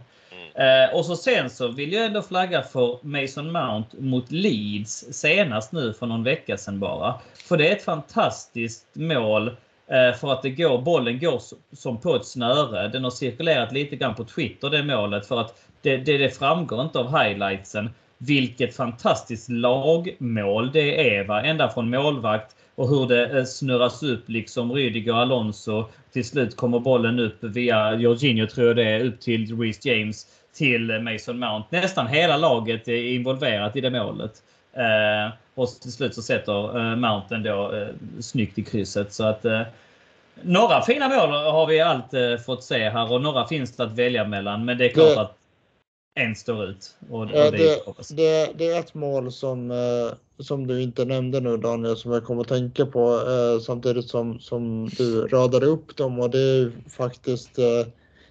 Eh, 0.55 0.97
och 0.97 1.05
så 1.05 1.17
sen 1.17 1.51
så 1.51 1.69
vill 1.69 1.93
jag 1.93 2.05
ändå 2.05 2.23
flagga 2.23 2.63
för 2.63 2.99
Mason 3.03 3.53
Mount 3.53 3.97
mot 3.99 4.31
Leeds 4.31 5.05
senast 5.11 5.73
nu 5.73 5.93
för 5.93 6.07
någon 6.07 6.25
vecka 6.25 6.57
sedan 6.57 6.81
bara. 6.81 7.15
För 7.35 7.57
det 7.57 7.69
är 7.69 7.77
ett 7.77 7.85
fantastiskt 7.85 8.87
mål 8.93 9.49
eh, 9.49 9.55
Eh, 9.87 10.17
för 10.17 10.33
att 10.33 10.43
det 10.43 10.51
går, 10.51 10.79
bollen 10.79 11.19
går 11.19 11.43
som 11.73 12.01
på 12.01 12.17
ett 12.17 12.27
snöre. 12.27 12.89
Den 12.89 13.05
har 13.05 13.11
cirkulerat 13.11 13.73
lite 13.73 13.97
grann 13.97 14.15
på 14.15 14.25
Twitter 14.25 14.71
det 14.71 14.83
målet 14.83 15.27
för 15.27 15.41
att 15.41 15.65
det, 15.83 15.97
det, 15.97 16.19
det 16.19 16.31
framgår 16.31 16.83
inte 16.83 16.99
av 16.99 17.19
highlightsen 17.19 17.91
vilket 18.19 18.77
fantastiskt 18.77 19.49
lagmål 19.49 20.73
det 20.73 21.17
är. 21.17 21.25
Va? 21.25 21.43
Ända 21.43 21.69
från 21.69 21.91
målvakt 21.91 22.57
och 22.75 22.89
hur 22.89 23.09
det 23.09 23.39
eh, 23.39 23.45
snurras 23.45 24.03
upp 24.03 24.29
liksom 24.29 24.73
Rydiger 24.73 25.13
och 25.13 25.19
Alonso. 25.19 25.85
Till 26.13 26.25
slut 26.25 26.57
kommer 26.57 26.79
bollen 26.79 27.19
upp 27.19 27.45
via 27.45 27.95
Jorginho 27.95 28.47
tror 28.47 28.67
jag 28.67 28.77
det 28.77 28.91
är, 28.91 29.05
upp 29.05 29.21
till 29.21 29.61
Reece 29.61 29.87
James 29.87 30.27
till 30.55 31.01
Mason 31.01 31.39
Mount. 31.39 31.69
Nästan 31.71 32.07
hela 32.07 32.37
laget 32.37 32.89
är 32.89 33.13
involverat 33.15 33.77
i 33.77 33.81
det 33.81 33.91
målet. 33.91 34.33
Eh, 34.73 35.35
och 35.55 35.69
till 35.69 35.93
slut 35.93 36.15
så 36.15 36.23
sätter 36.23 36.79
eh, 36.79 36.97
Mount 36.97 37.35
ändå 37.35 37.73
eh, 37.73 37.89
snyggt 38.21 38.59
i 38.59 38.63
krysset. 38.65 39.13
Så 39.13 39.25
att 39.25 39.45
eh, 39.45 39.61
några 40.43 40.83
fina 40.83 41.09
mål 41.09 41.29
har 41.31 41.67
vi 41.67 41.81
allt 41.81 42.15
eh, 42.15 42.37
fått 42.37 42.65
se 42.65 42.89
här 42.89 43.13
och 43.13 43.23
några 43.23 43.47
finns 43.47 43.77
det 43.77 43.85
att 43.85 43.93
välja 43.93 44.25
mellan. 44.25 44.65
Men 44.65 44.79
det 44.79 44.85
är 44.85 44.89
klart 44.95 45.15
Det- 45.15 45.21
att 45.21 45.37
en 46.17 46.35
står 46.37 46.65
ut. 46.65 46.97
Och, 47.11 47.21
och 47.21 47.27
det, 47.27 47.51
det, 47.51 47.71
är 47.71 48.15
det, 48.17 48.53
det 48.57 48.67
är 48.67 48.81
ett 48.81 48.95
mål 48.95 49.33
som, 49.33 49.73
som 50.39 50.67
du 50.67 50.83
inte 50.83 51.05
nämnde 51.05 51.41
nu 51.41 51.57
Daniel, 51.57 51.97
som 51.97 52.13
jag 52.13 52.25
kommer 52.25 52.41
att 52.43 52.49
tänka 52.49 52.87
på 52.87 53.21
samtidigt 53.63 54.09
som, 54.09 54.41
som 54.41 54.89
du 54.89 55.27
radade 55.27 55.67
upp 55.67 55.97
dem 55.97 56.21
och 56.21 56.31
det 56.31 56.39
är 56.39 56.57
ju 56.57 56.73
faktiskt 56.91 57.59
eh, 57.59 57.65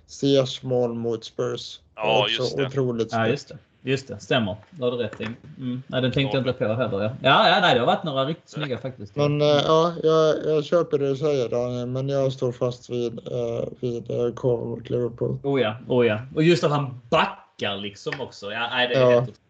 Ziyechs 0.08 0.64
mål 0.64 0.94
mot 0.94 1.24
Spurs. 1.26 1.80
Ja, 1.96 2.28
just 2.30 2.58
det. 2.58 2.66
Otroligt 2.68 3.08
Ja, 3.12 3.18
snyggt. 3.18 3.32
just 3.32 3.48
det. 3.48 3.58
Just 3.86 4.08
det, 4.08 4.20
stämmer. 4.20 4.56
Det 4.70 4.84
har 4.84 4.92
du 4.92 4.98
rätt 4.98 5.22
i. 5.22 5.24
Mm. 5.24 5.84
Nej, 5.88 6.02
den 6.02 6.12
tänkte 6.12 6.38
jag 6.38 6.48
inte 6.48 6.66
på 6.66 6.74
heller. 6.74 7.00
Ja, 7.04 7.12
ja, 7.22 7.50
ja 7.50 7.60
nej, 7.62 7.74
det 7.74 7.80
har 7.80 7.88
varit 7.88 8.04
några 8.04 8.26
riktigt 8.26 8.50
snygga 8.50 8.78
faktiskt. 8.78 9.16
Men 9.16 9.42
eh, 9.42 9.48
ja, 9.48 9.94
jag, 10.04 10.46
jag 10.46 10.66
köper 10.66 10.98
det 10.98 11.10
du 11.10 11.16
säger 11.16 11.50
Daniel, 11.50 11.88
men 11.88 12.10
jag 12.10 12.34
står 12.34 12.52
fast 12.52 12.90
vid, 12.90 13.28
eh, 13.28 13.68
vid 13.80 14.12
eh, 14.12 14.34
Kova 14.34 14.66
mot 14.66 14.90
Liverpool. 14.90 15.38
Oh 15.44 15.62
ja, 15.62 15.76
oh 15.88 16.08
ja. 16.08 16.20
Och 16.36 16.44
just 16.44 16.64
att 16.64 16.72
han 16.72 17.02
backar 17.10 17.78
liksom 17.78 18.22
också. 18.22 18.52
Ja, 18.52 18.68
nej, 18.70 18.88
det 18.88 18.96
är 18.96 19.02
Ja. 19.02 19.20
helt. 19.20 19.42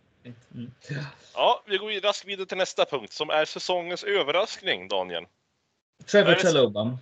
Mm. 0.56 0.72
Ja, 1.36 1.64
vi 1.68 1.78
går 1.78 2.02
raskt 2.02 2.28
vidare 2.28 2.46
till 2.46 2.58
nästa 2.58 2.86
punkt 2.86 3.14
som 3.14 3.30
är 3.30 3.46
säsongens 3.46 4.04
överraskning, 4.04 4.88
Daniel. 4.88 5.24
Trevor 6.12 6.36
så? 6.36 6.48
Chalobah. 6.48 6.94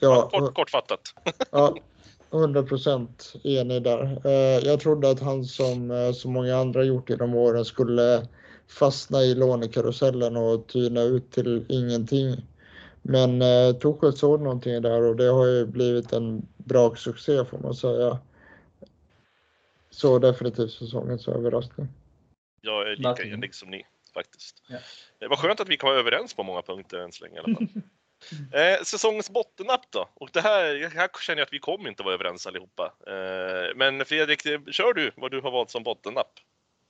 Ja, 0.00 0.28
Kort, 0.32 0.54
kortfattat. 0.54 1.00
Ja, 1.50 1.74
100 2.32 2.62
procent 2.62 3.34
enig 3.44 3.82
där. 3.82 4.26
Eh, 4.26 4.68
Jag 4.68 4.80
trodde 4.80 5.10
att 5.10 5.20
han 5.20 5.44
som 5.44 5.90
eh, 5.90 6.12
så 6.12 6.28
många 6.28 6.56
andra 6.56 6.84
gjort 6.84 7.10
genom 7.10 7.34
åren 7.34 7.64
skulle 7.64 8.26
fastna 8.68 9.22
i 9.22 9.34
lånekarusellen 9.34 10.36
och 10.36 10.66
tyna 10.66 11.02
ut 11.02 11.30
till 11.30 11.66
ingenting. 11.68 12.36
Men 13.02 13.42
eh, 13.42 13.72
Tuchel 13.72 14.12
såg 14.12 14.40
någonting 14.40 14.82
där 14.82 15.02
och 15.02 15.16
det 15.16 15.28
har 15.28 15.46
ju 15.46 15.66
blivit 15.66 16.12
en 16.12 16.46
bra 16.56 16.96
succé 16.96 17.44
får 17.44 17.58
man 17.58 17.74
säga. 17.74 18.18
Så 19.90 20.18
definitivt 20.18 20.70
säsongens 20.70 21.28
överraskning. 21.28 21.88
Jag 22.60 22.92
är 22.92 22.96
lika 22.96 23.22
enig 23.22 23.54
som 23.54 23.70
ni 23.70 23.86
faktiskt. 24.14 24.62
Ja. 24.68 24.78
Det 25.18 25.28
var 25.28 25.36
skönt 25.36 25.60
att 25.60 25.68
vi 25.68 25.76
kan 25.76 25.88
vara 25.88 26.00
överens 26.00 26.34
på 26.34 26.42
många 26.42 26.62
punkter 26.62 26.98
än 26.98 27.12
så 27.12 27.24
länge 27.24 27.36
i 27.36 27.38
alla 27.38 27.54
fall. 27.54 27.68
eh, 28.52 28.84
säsongens 28.84 29.30
bottennapp 29.30 29.90
då? 29.90 30.08
Och 30.14 30.30
det 30.32 30.40
här, 30.40 30.90
här 30.94 31.08
känner 31.20 31.38
jag 31.38 31.46
att 31.46 31.52
vi 31.52 31.58
kommer 31.58 31.88
inte 31.88 32.02
vara 32.02 32.14
överens 32.14 32.46
allihopa. 32.46 32.92
Eh, 33.06 33.76
men 33.76 34.04
Fredrik, 34.04 34.42
kör 34.70 34.94
du 34.94 35.10
vad 35.16 35.30
du 35.30 35.40
har 35.40 35.50
valt 35.50 35.70
som 35.70 35.82
bottennapp. 35.82 36.32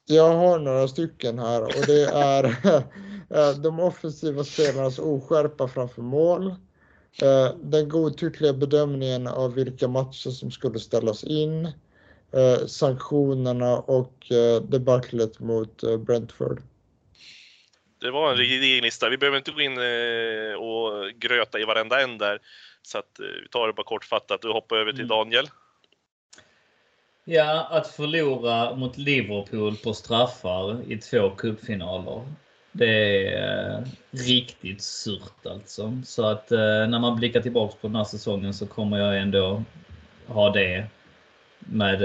Jag 0.06 0.34
har 0.34 0.58
några 0.58 0.88
stycken 0.88 1.38
här 1.38 1.62
och 1.62 1.86
det 1.86 2.04
är 2.04 2.44
eh, 3.50 3.56
de 3.62 3.80
offensiva 3.80 4.44
spelarnas 4.44 4.98
oskärpa 4.98 5.68
framför 5.68 6.02
mål. 6.02 6.46
eh, 7.22 7.54
Den 7.62 7.88
godtyckliga 7.88 8.52
bedömningen 8.52 9.26
av 9.26 9.54
vilka 9.54 9.88
matcher 9.88 10.30
som 10.30 10.50
skulle 10.50 10.78
ställas 10.78 11.24
in. 11.24 11.66
eh, 12.32 12.66
Sanktionerna 12.66 13.78
och 13.78 14.26
debaclet 14.62 15.40
mot 15.40 15.82
Brentford. 16.06 16.62
Det 18.00 18.10
var 18.10 18.32
en 18.32 18.38
gedigen 18.38 18.84
lista. 18.84 19.08
Vi 19.08 19.18
behöver 19.18 19.38
inte 19.38 19.50
gå 19.50 19.60
in 19.60 19.78
eh, 19.78 20.54
och 20.54 21.10
gröta 21.18 21.58
i 21.58 21.64
varenda 21.64 22.02
en 22.02 22.18
där. 22.18 22.38
Så 22.82 22.98
att 22.98 23.20
eh, 23.20 23.26
vi 23.42 23.48
tar 23.48 23.66
det 23.66 23.72
bara 23.72 23.82
kortfattat 23.84 24.44
och 24.44 24.54
hoppar 24.54 24.76
över 24.76 24.92
till 24.92 25.00
Mm. 25.00 25.08
Daniel. 25.08 25.46
Ja, 27.24 27.68
att 27.70 27.88
förlora 27.88 28.74
mot 28.74 28.98
Liverpool 28.98 29.76
på 29.76 29.94
straffar 29.94 30.92
i 30.92 30.96
två 30.98 31.30
cupfinaler. 31.30 32.22
Det 32.72 33.26
är 33.34 33.84
riktigt 34.10 34.82
surt 34.82 35.46
alltså. 35.46 36.02
Så 36.04 36.26
att 36.26 36.52
eh, 36.52 36.58
när 36.58 36.98
man 36.98 37.16
blickar 37.16 37.40
tillbaks 37.40 37.74
på 37.74 37.86
den 37.86 37.96
här 37.96 38.04
säsongen 38.04 38.54
så 38.54 38.66
kommer 38.66 38.98
jag 38.98 39.18
ändå 39.18 39.62
ha 40.26 40.50
det 40.50 40.86
med 41.58 42.00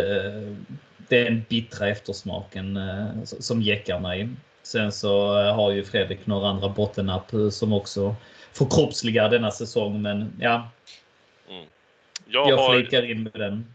den 1.10 1.44
bittra 1.50 1.88
eftersmaken 1.88 2.80
som 3.26 3.62
jäckar 3.62 4.00
mig. 4.00 4.30
Sen 4.64 4.92
så 4.92 5.40
eh, 5.40 5.56
har 5.56 5.72
ju 5.72 5.84
Fredrik 5.86 6.26
några 6.26 6.50
andra 6.50 6.70
bottennapp 6.70 7.34
eh, 7.34 7.50
som 7.50 7.74
också 7.74 8.16
förkroppsligar 8.54 9.30
denna 9.30 9.52
säsong. 9.52 10.02
Men 10.02 10.34
ja, 10.40 10.70
Jag, 12.26 12.50
jag 12.50 12.58
har, 12.58 12.74
flikar 12.80 13.04
in 13.12 13.24
med 13.24 13.34
den. 13.34 13.74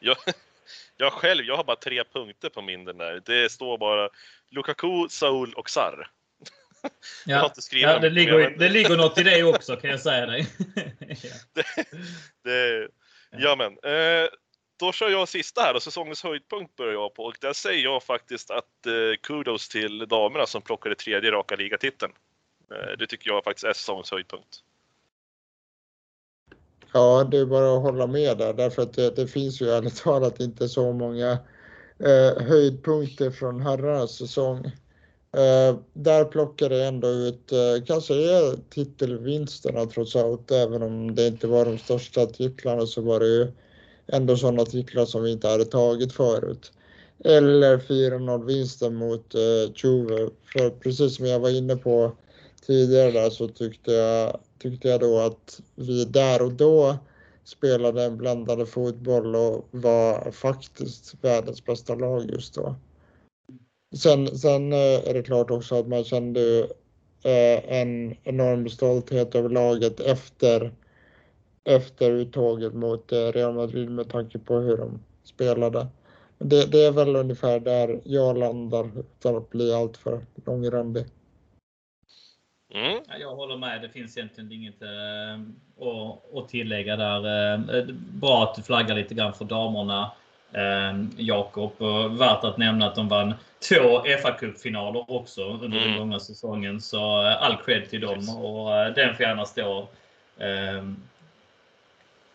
jag, 0.00 0.16
jag 0.96 1.12
själv, 1.12 1.44
jag 1.44 1.56
har 1.56 1.64
bara 1.64 1.76
tre 1.76 2.04
punkter 2.12 2.48
på 2.48 2.62
min 2.62 2.84
den 2.84 2.98
där. 2.98 3.22
Det 3.26 3.52
står 3.52 3.78
bara 3.78 4.08
Lukaku, 4.50 5.08
Saul 5.10 5.52
och. 5.54 5.70
Jag 7.26 7.36
har 7.36 7.42
Ja, 7.42 7.46
inte 7.46 7.62
skrivit 7.62 7.86
ja 7.88 7.98
det, 7.98 8.10
ligger, 8.10 8.38
men- 8.38 8.58
det 8.58 8.68
ligger 8.68 8.96
något 8.96 9.18
i 9.18 9.22
det 9.22 9.42
också 9.42 9.76
kan 9.76 9.90
jag 9.90 10.00
säga 10.00 10.26
dig. 10.26 10.46
ja. 11.08 11.62
Det, 12.44 12.88
ja 13.30 13.56
men, 13.56 13.72
eh, 13.92 14.28
då 14.82 14.92
kör 14.92 15.10
jag 15.10 15.28
sista 15.28 15.60
här 15.60 15.74
och 15.74 15.82
säsongens 15.82 16.22
höjdpunkt 16.22 16.76
börjar 16.76 16.92
jag 16.92 17.14
på 17.14 17.22
och 17.22 17.36
där 17.40 17.52
säger 17.52 17.84
jag 17.84 18.02
faktiskt 18.02 18.50
att 18.50 18.86
eh, 18.86 19.20
kudos 19.22 19.68
till 19.68 19.98
damerna 19.98 20.46
som 20.46 20.62
plockade 20.62 20.94
tredje 20.94 21.30
raka 21.30 21.56
ligatiteln. 21.56 22.12
Eh, 22.70 22.98
det 22.98 23.06
tycker 23.06 23.30
jag 23.30 23.44
faktiskt 23.44 23.64
är 23.64 23.72
säsongens 23.72 24.10
höjdpunkt. 24.10 24.56
Ja, 26.92 27.28
det 27.30 27.38
är 27.38 27.46
bara 27.46 27.76
att 27.76 27.82
hålla 27.82 28.06
med 28.06 28.38
där 28.38 28.54
därför 28.54 28.82
att 28.82 28.92
det, 28.92 29.16
det 29.16 29.26
finns 29.26 29.62
ju 29.62 29.70
ärligt 29.70 30.02
talat 30.02 30.40
inte 30.40 30.68
så 30.68 30.92
många 30.92 31.30
eh, 31.98 32.42
höjdpunkter 32.42 33.30
från 33.30 33.60
herrarnas 33.60 34.16
säsong. 34.16 34.64
Eh, 35.36 35.76
där 35.92 36.24
plockade 36.24 36.76
jag 36.76 36.88
ändå 36.88 37.08
ut, 37.08 37.52
eh, 37.52 37.84
kanske 37.86 38.14
är 38.14 38.70
titelvinsterna 38.70 39.86
trots 39.86 40.16
allt, 40.16 40.50
även 40.50 40.82
om 40.82 41.14
det 41.14 41.26
inte 41.26 41.46
var 41.46 41.64
de 41.64 41.78
största 41.78 42.26
titlarna 42.26 42.86
så 42.86 43.00
var 43.00 43.20
det 43.20 43.26
ju 43.26 43.52
ändå 44.12 44.36
sådana 44.36 44.64
titlar 44.64 45.04
som 45.04 45.22
vi 45.22 45.32
inte 45.32 45.48
hade 45.48 45.64
tagit 45.64 46.12
förut. 46.12 46.72
Eller 47.24 47.78
4-0 47.78 48.46
vinsten 48.46 48.94
mot 48.94 49.34
eh, 49.34 49.72
Juve. 49.74 50.30
För 50.52 50.70
precis 50.70 51.16
som 51.16 51.26
jag 51.26 51.40
var 51.40 51.50
inne 51.50 51.76
på 51.76 52.12
tidigare 52.66 53.10
där 53.10 53.30
så 53.30 53.48
tyckte 53.48 53.92
jag, 53.92 54.40
tyckte 54.58 54.88
jag 54.88 55.00
då 55.00 55.18
att 55.18 55.60
vi 55.74 56.04
där 56.04 56.42
och 56.42 56.52
då 56.52 56.96
spelade 57.44 58.04
en 58.04 58.16
blandade 58.16 58.66
fotboll 58.66 59.36
och 59.36 59.68
var 59.70 60.30
faktiskt 60.30 61.14
världens 61.20 61.64
bästa 61.64 61.94
lag 61.94 62.30
just 62.30 62.54
då. 62.54 62.74
Sen, 63.96 64.38
sen 64.38 64.72
eh, 64.72 65.08
är 65.08 65.14
det 65.14 65.22
klart 65.22 65.50
också 65.50 65.74
att 65.74 65.88
man 65.88 66.04
kände 66.04 66.60
eh, 67.24 67.72
en 67.80 68.16
enorm 68.24 68.68
stolthet 68.68 69.34
över 69.34 69.48
laget 69.48 70.00
efter, 70.00 70.72
efter 71.64 72.10
uttåget 72.10 72.74
mot 72.74 73.12
eh, 73.12 73.16
Real 73.32 73.54
Madrid 73.54 73.90
med 73.90 74.08
tanke 74.10 74.38
på 74.38 74.54
hur 74.58 74.76
de 74.76 75.00
spelade. 75.24 75.86
Det, 76.38 76.72
det 76.72 76.84
är 76.84 76.92
väl 76.92 77.16
ungefär 77.16 77.60
där 77.60 78.00
jag 78.04 78.38
landar 78.38 78.90
utan 78.98 79.36
att 79.36 79.50
bli 79.50 79.74
alltför 79.74 80.20
långrandig. 80.46 81.04
Mm. 82.74 83.02
Ja, 83.08 83.16
Jag 83.20 83.36
håller 83.36 83.56
med. 83.56 83.82
Det 83.82 83.88
finns 83.88 84.16
egentligen 84.16 84.52
inget 84.52 84.82
eh, 84.82 85.40
att, 85.88 86.36
att 86.36 86.48
tillägga 86.48 86.96
där. 86.96 87.52
Eh, 87.54 87.84
Bra 87.94 88.42
att 88.42 88.54
du 88.54 88.62
flaggar 88.62 88.94
lite 88.94 89.14
grann 89.14 89.32
för 89.34 89.44
damerna. 89.44 90.10
Eh, 90.52 91.04
Jakob, 91.16 91.72
och 91.78 92.20
värt 92.20 92.44
att 92.44 92.58
nämna 92.58 92.86
att 92.86 92.94
de 92.94 93.08
vann 93.08 93.34
två 93.68 94.00
fa 94.22 94.32
Cup-finaler 94.32 95.04
också 95.08 95.44
under 95.44 95.68
den 95.68 95.78
Mm. 95.88 95.98
gångna 95.98 96.20
säsongen. 96.20 96.80
Så 96.80 97.14
all 97.20 97.56
cred 97.64 97.90
till 97.90 98.00
dem 98.00 98.14
Precis. 98.14 98.34
och 98.36 98.70
den 98.94 99.14
får 99.14 99.26
gärna 99.26 99.44
stå 99.44 99.88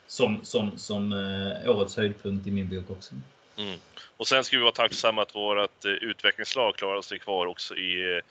som, 0.08 0.46
som, 0.46 0.78
som 0.78 1.14
eh, 1.14 1.70
årets 1.70 1.98
höjdpunkt 1.98 2.48
i 2.48 2.52
min 2.52 2.70
bok 2.70 2.90
också. 2.98 3.16
Mm. 3.58 3.80
Och 4.18 4.28
sen 4.28 4.44
ska 4.44 4.58
vi 4.58 4.64
vara 4.64 4.72
tacksamma 4.74 5.22
att 5.22 5.36
vårt 5.36 5.86
eh, 5.86 5.92
utvecklingslag 5.92 6.76
klarar 6.76 7.02
sig 7.02 7.20
kvar 7.20 7.46
också 7.46 7.76
i 7.76 8.16
eh, 8.18 8.24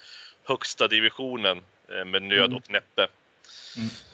högsta 0.44 0.88
divisionen 0.88 1.62
eh, 1.88 2.04
med 2.04 2.22
nöd 2.22 2.44
Mm. 2.44 2.56
och 2.56 2.70
näppe. 2.70 3.08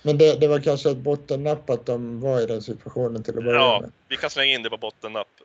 Men 0.03 0.19
det, 0.19 0.41
det 0.41 0.49
var 0.49 0.61
kanske 0.61 0.91
ett 0.91 0.97
bottennapp 0.97 1.71
att 1.71 1.87
de 1.87 2.21
var 2.21 2.41
i 2.41 2.47
den 2.47 2.63
situationen 2.63 3.23
till 3.23 3.39
att 3.39 3.45
börja 3.45 3.61
Ja, 3.61 3.79
med. 3.81 3.93
vi 4.09 4.17
kan 4.17 4.31
slänga 4.31 4.53
in 4.55 4.63
det 4.63 4.71
på 4.71 4.77
bottennapp. 4.77 5.29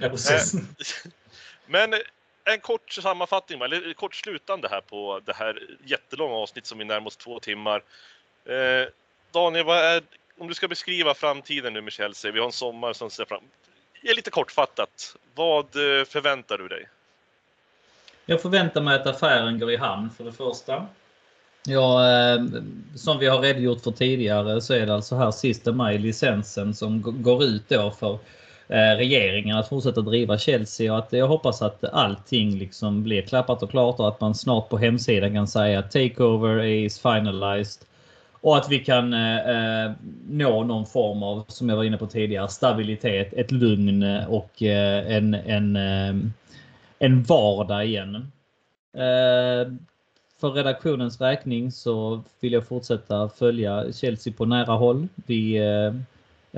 Ja, 0.00 0.08
precis. 0.08 0.52
Men 1.66 1.94
en 2.44 2.60
kort 2.60 2.92
sammanfattning, 2.92 3.60
eller 3.60 3.92
kort 3.92 4.14
slutande 4.14 4.68
här 4.68 4.80
på 4.80 5.20
det 5.24 5.32
här 5.32 5.62
jättelånga 5.84 6.34
avsnitt 6.34 6.66
som 6.66 6.78
vi 6.78 6.84
närmar 6.84 7.06
oss 7.06 7.16
två 7.16 7.40
timmar. 7.40 7.82
Eh, 8.44 8.88
Daniel, 9.32 9.64
vad 9.64 9.78
är, 9.78 10.02
om 10.38 10.48
du 10.48 10.54
ska 10.54 10.68
beskriva 10.68 11.14
framtiden 11.14 11.72
nu 11.72 11.80
med 11.80 11.92
Chelsea, 11.92 12.32
vi 12.32 12.38
har 12.38 12.46
en 12.46 12.52
sommar 12.52 12.92
som 12.92 13.10
ser 13.10 13.24
fram. 13.24 13.42
Ge 14.02 14.14
lite 14.14 14.30
kortfattat, 14.30 15.16
vad 15.34 15.64
eh, 15.64 16.04
förväntar 16.04 16.58
du 16.58 16.68
dig? 16.68 16.88
Jag 18.26 18.42
förväntar 18.42 18.80
mig 18.80 18.94
att 18.94 19.06
affären 19.06 19.58
går 19.58 19.70
i 19.70 19.76
hamn 19.76 20.10
för 20.16 20.24
det 20.24 20.32
första. 20.32 20.86
Ja, 21.66 22.10
eh, 22.10 22.42
som 22.94 23.18
vi 23.18 23.26
har 23.26 23.40
redogjort 23.40 23.82
för 23.82 23.90
tidigare 23.90 24.60
så 24.60 24.74
är 24.74 24.86
det 24.86 24.94
alltså 24.94 25.16
här 25.16 25.30
sista 25.30 25.72
maj 25.72 25.98
licensen 25.98 26.74
som 26.74 27.22
går 27.22 27.44
ut 27.44 27.68
då 27.68 27.90
för 27.90 28.12
eh, 28.68 28.96
regeringen 28.96 29.56
att 29.56 29.68
fortsätta 29.68 30.00
driva 30.00 30.38
Chelsea 30.38 30.92
och 30.92 30.98
att 30.98 31.12
jag 31.12 31.28
hoppas 31.28 31.62
att 31.62 31.84
allting 31.84 32.58
liksom 32.58 33.02
blir 33.02 33.22
klappat 33.22 33.62
och 33.62 33.70
klart 33.70 33.98
och 33.98 34.08
att 34.08 34.20
man 34.20 34.34
snart 34.34 34.68
på 34.68 34.78
hemsidan 34.78 35.34
kan 35.34 35.48
säga 35.48 35.78
att 35.78 35.90
takeover 35.90 36.64
is 36.64 37.00
finalized. 37.00 37.87
Och 38.40 38.56
att 38.56 38.70
vi 38.70 38.78
kan 38.78 39.12
eh, 39.12 39.36
eh, 39.38 39.92
nå 40.28 40.64
någon 40.64 40.86
form 40.86 41.22
av, 41.22 41.44
som 41.48 41.68
jag 41.68 41.76
var 41.76 41.84
inne 41.84 41.98
på 41.98 42.06
tidigare, 42.06 42.48
stabilitet, 42.48 43.32
ett 43.32 43.50
lugn 43.50 44.02
och 44.28 44.62
eh, 44.62 45.16
en, 45.16 45.34
en 45.34 45.76
eh, 45.76 46.30
en 46.98 47.22
vardag 47.22 47.86
igen. 47.86 48.14
Eh, 48.94 49.72
för 50.40 50.50
redaktionens 50.50 51.20
räkning 51.20 51.72
så 51.72 52.22
vill 52.40 52.52
jag 52.52 52.66
fortsätta 52.66 53.28
följa 53.28 53.92
Chelsea 53.92 54.32
på 54.36 54.44
nära 54.44 54.72
håll. 54.72 55.08
Vi 55.26 55.56
eh, 55.56 55.94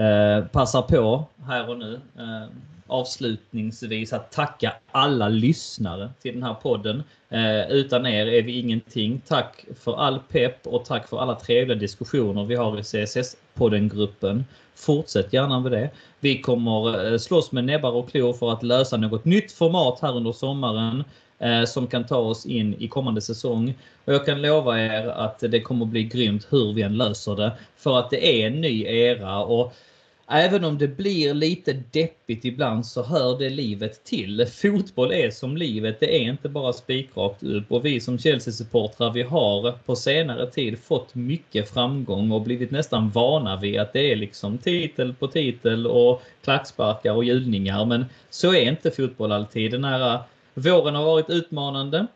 eh 0.05 0.45
passar 0.45 0.83
på 0.83 1.25
här 1.47 1.71
och 1.71 1.79
nu 1.79 2.01
eh, 2.19 2.49
avslutningsvis 2.91 4.13
att 4.13 4.33
tacka 4.33 4.73
alla 4.91 5.29
lyssnare 5.29 6.11
till 6.23 6.35
den 6.35 6.43
här 6.43 6.55
podden. 6.55 7.03
Eh, 7.29 7.71
utan 7.71 8.07
er 8.07 8.27
är 8.27 8.43
vi 8.43 8.59
ingenting. 8.59 9.21
Tack 9.27 9.65
för 9.81 9.97
all 9.97 10.19
pepp 10.19 10.67
och 10.67 10.85
tack 10.85 11.09
för 11.09 11.19
alla 11.19 11.35
trevliga 11.35 11.79
diskussioner 11.79 12.45
vi 12.45 12.55
har 12.55 12.79
i 12.79 12.83
CSS-poddengruppen. 12.83 14.45
Fortsätt 14.75 15.33
gärna 15.33 15.61
med 15.61 15.73
det. 15.73 15.91
Vi 16.21 16.41
kommer 16.41 17.13
eh, 17.13 17.19
slåss 17.19 17.53
med 17.53 17.65
näbbar 17.65 17.93
och 17.93 18.11
klor 18.11 18.33
för 18.33 18.53
att 18.53 18.63
lösa 18.63 18.97
något 18.97 19.25
nytt 19.25 19.53
format 19.53 19.99
här 20.03 20.17
under 20.17 20.33
sommaren 20.33 21.05
eh, 21.39 21.65
som 21.65 21.87
kan 21.87 22.07
ta 22.07 22.17
oss 22.17 22.47
in 22.47 22.75
i 22.79 22.89
kommande 22.89 23.21
säsong. 23.21 23.75
Och 24.05 24.15
jag 24.15 24.27
kan 24.27 24.43
lova 24.43 24.81
er 24.81 25.07
att 25.07 25.39
det 25.39 25.61
kommer 25.61 25.87
bli 25.87 26.05
grymt 26.05 26.47
hur 26.51 26.73
vi 26.73 26.83
än 26.83 26.97
löser 26.97 27.37
det. 27.37 27.53
För 27.77 27.99
att 27.99 28.11
det 28.11 28.43
är 28.43 28.47
en 28.47 28.61
ny 28.61 28.85
era 28.85 29.45
och 29.45 29.75
även 30.31 30.65
om 30.65 30.79
det 30.79 30.89
blir 30.89 31.35
lite 31.35 31.73
deppigt 31.73 32.45
ibland 32.45 32.87
så 32.87 33.03
hör 33.03 33.39
det 33.39 33.51
livet 33.51 34.05
till. 34.05 34.47
Fotboll 34.47 35.13
är 35.13 35.31
som 35.31 35.57
livet, 35.57 36.01
det 36.01 36.17
är 36.17 36.21
inte 36.21 36.49
bara 36.49 36.73
spikrakt 36.73 37.43
upp 37.43 37.73
och 37.73 37.85
vi 37.85 38.01
som 38.01 38.19
Chelsea-supportrar 38.19 39.13
vi 39.13 39.23
har 39.23 39.73
på 39.87 39.97
senare 39.97 40.51
tid 40.51 40.79
fått 40.79 41.15
mycket 41.15 41.71
framgång 41.71 42.33
och 42.33 42.43
blivit 42.43 42.71
nästan 42.71 43.11
vana 43.11 43.57
vid 43.57 43.81
att 43.81 43.93
det 43.93 44.13
är 44.13 44.17
liksom 44.17 44.59
titel 44.59 45.15
på 45.15 45.27
titel 45.27 45.87
och 45.87 46.23
klacksparkar 46.45 47.13
och 47.13 47.25
hjulningar. 47.25 47.85
Men 47.85 48.05
så 48.31 48.55
är 48.55 48.69
inte 48.69 48.91
fotboll 48.91 49.33
alltid. 49.33 49.71
Den 49.71 49.85
här 49.85 50.19
våren 50.55 50.95
har 50.95 51.05
varit 51.05 51.31
utmanande. 51.31 52.07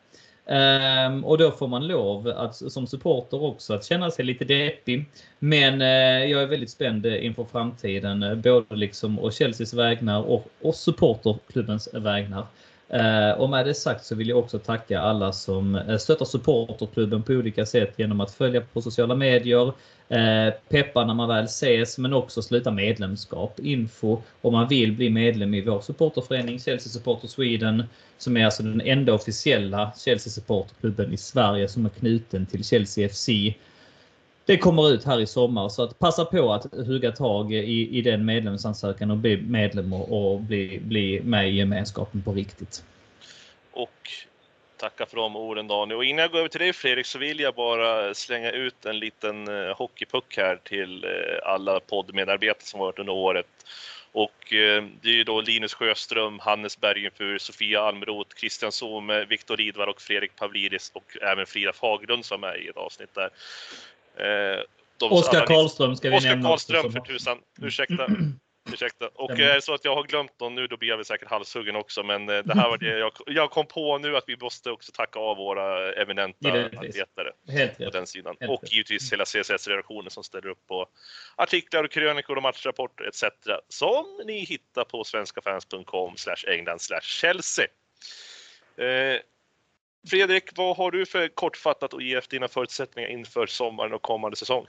Um, 0.46 1.24
och 1.24 1.38
då 1.38 1.50
får 1.50 1.68
man 1.68 1.86
lov 1.86 2.28
att 2.28 2.72
som 2.72 2.86
supporter 2.86 3.42
också 3.42 3.74
att 3.74 3.84
känna 3.84 4.10
sig 4.10 4.24
lite 4.24 4.44
deppig. 4.44 5.04
Men 5.38 5.82
uh, 5.82 6.30
jag 6.30 6.42
är 6.42 6.46
väldigt 6.46 6.70
spänd 6.70 7.06
eh, 7.06 7.24
inför 7.24 7.44
framtiden, 7.44 8.22
uh, 8.22 8.34
både 8.34 8.76
liksom 8.76 9.18
och 9.18 9.34
Chelseas 9.34 9.74
vägnar 9.74 10.22
och, 10.22 10.48
och 10.62 10.74
supporterklubbens 10.74 11.88
vägnar. 11.92 12.46
Uh, 12.94 13.40
och 13.40 13.50
med 13.50 13.66
det 13.66 13.74
sagt 13.74 14.04
så 14.04 14.14
vill 14.14 14.28
jag 14.28 14.38
också 14.38 14.58
tacka 14.58 15.00
alla 15.00 15.32
som 15.32 15.80
stöttar 15.98 16.24
supporterklubben 16.24 17.22
på 17.22 17.32
olika 17.32 17.66
sätt 17.66 17.94
genom 17.96 18.20
att 18.20 18.30
följa 18.30 18.60
på 18.60 18.82
sociala 18.82 19.14
medier, 19.14 19.72
Eh, 20.08 20.54
peppa 20.68 21.04
när 21.04 21.14
man 21.14 21.28
väl 21.28 21.44
ses, 21.44 21.98
men 21.98 22.12
också 22.12 22.42
sluta 22.42 22.70
medlemskap. 22.70 23.60
Info 23.60 24.22
om 24.40 24.52
man 24.52 24.68
vill 24.68 24.92
bli 24.92 25.10
medlem 25.10 25.54
i 25.54 25.60
vår 25.60 25.80
supporterförening 25.80 26.60
Chelsea 26.60 26.92
Supporter 26.92 27.28
Sweden, 27.28 27.84
som 28.18 28.36
är 28.36 28.44
alltså 28.44 28.62
den 28.62 28.80
enda 28.80 29.14
officiella 29.14 29.92
Chelsea 30.04 30.30
supporterklubben 30.30 31.12
i 31.12 31.16
Sverige 31.16 31.68
som 31.68 31.86
är 31.86 31.90
knuten 31.90 32.46
till 32.46 32.64
Chelsea 32.64 33.08
FC. 33.08 33.28
Det 34.46 34.58
kommer 34.58 34.90
ut 34.90 35.04
här 35.04 35.20
i 35.20 35.26
sommar 35.26 35.68
så 35.68 35.82
att 35.82 35.98
passa 35.98 36.24
på 36.24 36.52
att 36.52 36.74
hugga 36.86 37.12
tag 37.12 37.52
i, 37.52 37.98
i 37.98 38.02
den 38.02 38.24
medlemsansökan 38.24 39.10
och 39.10 39.16
bli 39.16 39.36
medlem 39.36 39.92
och, 39.92 40.32
och 40.32 40.40
bli, 40.40 40.80
bli 40.84 41.20
med 41.20 41.48
i 41.48 41.56
gemenskapen 41.56 42.22
på 42.22 42.32
riktigt. 42.32 42.84
Och 43.72 44.08
tacka 44.76 45.06
för 45.06 45.16
de 45.16 45.36
orden 45.36 45.68
Daniel. 45.68 45.96
Och 45.96 46.04
innan 46.04 46.22
jag 46.22 46.30
går 46.30 46.38
över 46.38 46.48
till 46.48 46.60
dig 46.60 46.72
Fredrik 46.72 47.06
så 47.06 47.18
vill 47.18 47.40
jag 47.40 47.54
bara 47.54 48.14
slänga 48.14 48.50
ut 48.50 48.84
en 48.84 48.98
liten 48.98 49.48
eh, 49.48 49.76
hockeypuck 49.76 50.36
här 50.36 50.56
till 50.64 51.04
eh, 51.04 51.10
alla 51.52 51.80
poddmedarbetare 51.80 52.64
som 52.64 52.80
varit 52.80 52.98
under 52.98 53.12
året. 53.12 53.46
Och 54.12 54.52
eh, 54.52 54.84
det 55.02 55.08
är 55.08 55.14
ju 55.14 55.24
då 55.24 55.40
Linus 55.40 55.74
Sjöström, 55.74 56.38
Hannes 56.38 56.80
Bergenfur, 56.80 57.38
Sofia 57.38 57.80
Almroth, 57.80 58.36
Christian 58.36 58.72
Somme, 58.72 59.24
Viktor 59.24 59.56
Lidvar 59.56 59.86
och 59.86 60.00
Fredrik 60.00 60.36
Pavlidis 60.36 60.90
och 60.94 61.16
även 61.22 61.46
Frida 61.46 61.72
Fagerlund 61.72 62.24
som 62.24 62.44
är 62.44 62.62
i 62.62 62.68
ett 62.68 62.76
avsnitt 62.76 63.14
där. 63.14 63.30
Eh, 64.16 64.60
Oskar 65.00 65.46
Karlström 65.46 65.96
ska 65.96 66.10
vi 66.10 66.16
Oskar 66.16 66.30
nämna 66.30 66.52
också, 66.52 66.72
Karlström 66.72 66.92
för 66.92 67.12
tusan. 67.12 67.38
Ursäkta. 67.62 68.06
Ursäkta. 68.72 69.08
Och 69.14 69.30
är 69.30 69.54
det 69.54 69.62
så 69.62 69.74
att 69.74 69.84
jag 69.84 69.94
har 69.94 70.02
glömt 70.02 70.40
någon 70.40 70.54
nu, 70.54 70.66
då 70.66 70.76
blir 70.76 70.88
jag 70.88 70.96
väl 70.96 71.04
säkert 71.04 71.30
halshuggen 71.30 71.76
också. 71.76 72.02
Men 72.02 72.28
eh, 72.28 72.38
det 72.44 72.54
här 72.54 72.68
var 72.68 72.78
det 72.78 72.98
jag, 72.98 73.12
jag 73.26 73.50
kom 73.50 73.66
på 73.66 73.98
nu 73.98 74.16
att 74.16 74.24
vi 74.26 74.36
måste 74.36 74.70
också 74.70 74.92
tacka 74.92 75.18
av 75.18 75.36
våra 75.36 75.92
eminenta 75.92 76.52
arbetare 76.52 77.32
på 77.84 77.90
den 77.90 78.06
sidan. 78.06 78.36
Helt 78.40 78.52
Och 78.52 78.62
rätt. 78.62 78.72
givetvis 78.72 79.12
hela 79.12 79.24
CSS-redaktionen 79.24 80.10
som 80.10 80.24
ställer 80.24 80.48
upp 80.48 80.66
på 80.66 80.86
artiklar 81.36 81.84
och 81.84 81.90
krönikor 81.90 82.36
och 82.36 82.42
matchrapporter 82.42 83.04
etc. 83.04 83.24
Som 83.68 84.20
ni 84.24 84.44
hittar 84.44 84.84
på 84.84 85.04
svenskafans.com 85.04 86.16
slash 86.16 86.44
England 86.48 86.80
Chelsea. 87.02 87.66
Eh, 88.76 89.20
Fredrik, 90.10 90.50
vad 90.56 90.76
har 90.76 90.90
du 90.90 91.06
för 91.06 91.28
kortfattat 91.28 91.94
att 91.94 92.02
ge 92.04 92.14
efter 92.14 92.36
dina 92.36 92.48
förutsättningar 92.48 93.08
inför 93.08 93.46
sommaren 93.46 93.92
och 93.92 94.02
kommande 94.02 94.36
säsong? 94.36 94.66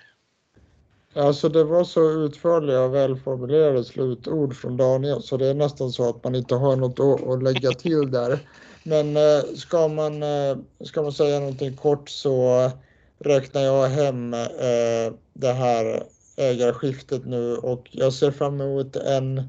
Alltså 1.15 1.49
det 1.49 1.63
var 1.63 1.83
så 1.83 2.11
utförliga 2.11 2.81
och 2.81 2.95
välformulerade 2.95 3.83
slutord 3.83 4.55
från 4.55 4.77
Daniel 4.77 5.21
så 5.21 5.37
det 5.37 5.47
är 5.47 5.53
nästan 5.53 5.91
så 5.91 6.09
att 6.09 6.23
man 6.23 6.35
inte 6.35 6.55
har 6.55 6.75
något 6.75 6.99
att, 6.99 7.43
lägga 7.43 7.71
till 7.71 8.11
där. 8.11 8.39
Men 8.83 9.17
eh, 9.17 9.43
ska 9.55 9.87
man, 9.87 10.23
eh, 10.23 10.57
ska 10.85 11.01
man 11.01 11.11
säga 11.11 11.39
någonting 11.39 11.75
kort 11.75 12.09
så 12.09 12.71
räknar 13.19 13.61
jag 13.61 13.87
hem 13.87 14.33
eh, 14.33 15.13
det 15.33 15.51
här 15.53 16.03
ägarskiftet 16.35 17.25
nu 17.25 17.57
och 17.57 17.89
jag 17.91 18.13
ser 18.13 18.31
fram 18.31 18.61
emot 18.61 18.95
en 18.95 19.43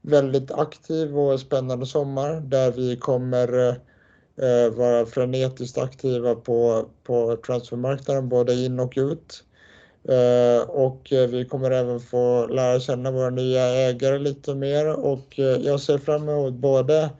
väldigt 0.00 0.50
aktiv 0.50 1.18
och 1.18 1.40
spännande 1.40 1.86
sommar 1.86 2.40
där 2.40 2.72
vi 2.72 2.96
kommer 2.96 3.78
vara 4.70 5.06
frenetiskt 5.06 5.78
aktiva 5.78 6.34
på, 6.34 6.86
på 7.04 7.36
transfermarknaden 7.46 8.28
både 8.28 8.54
in 8.54 8.80
och 8.80 8.92
ut. 8.96 9.44
Eh, 10.08 10.62
och 10.62 11.12
eh, 11.12 11.28
vi 11.28 11.44
kommer 11.44 11.70
även 11.70 12.00
få 12.00 12.46
lära 12.46 12.80
känna 12.80 13.10
våra 13.10 13.30
nya 13.30 13.62
ägare 13.62 14.18
lite 14.18 14.54
mer 14.54 14.88
och 14.88 15.38
eh, 15.38 15.44
jag 15.44 15.80
ser 15.80 15.98
fram 15.98 16.28
emot 16.28 16.54
både, 16.54 17.10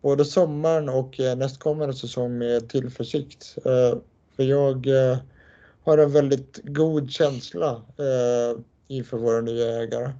både 0.00 0.24
sommaren 0.24 0.88
och 0.88 1.18
nästkommande 1.36 1.94
säsong 1.94 2.38
med 2.38 2.68
tillförsikt. 2.68 3.54
För 4.36 4.44
jag 4.44 4.86
har 5.84 5.98
en 5.98 6.12
väldigt 6.12 6.60
god 6.64 7.10
känsla 7.10 7.82
inför 8.88 9.16
våra 9.16 9.40
nya 9.40 9.66
ägare. 9.66 10.10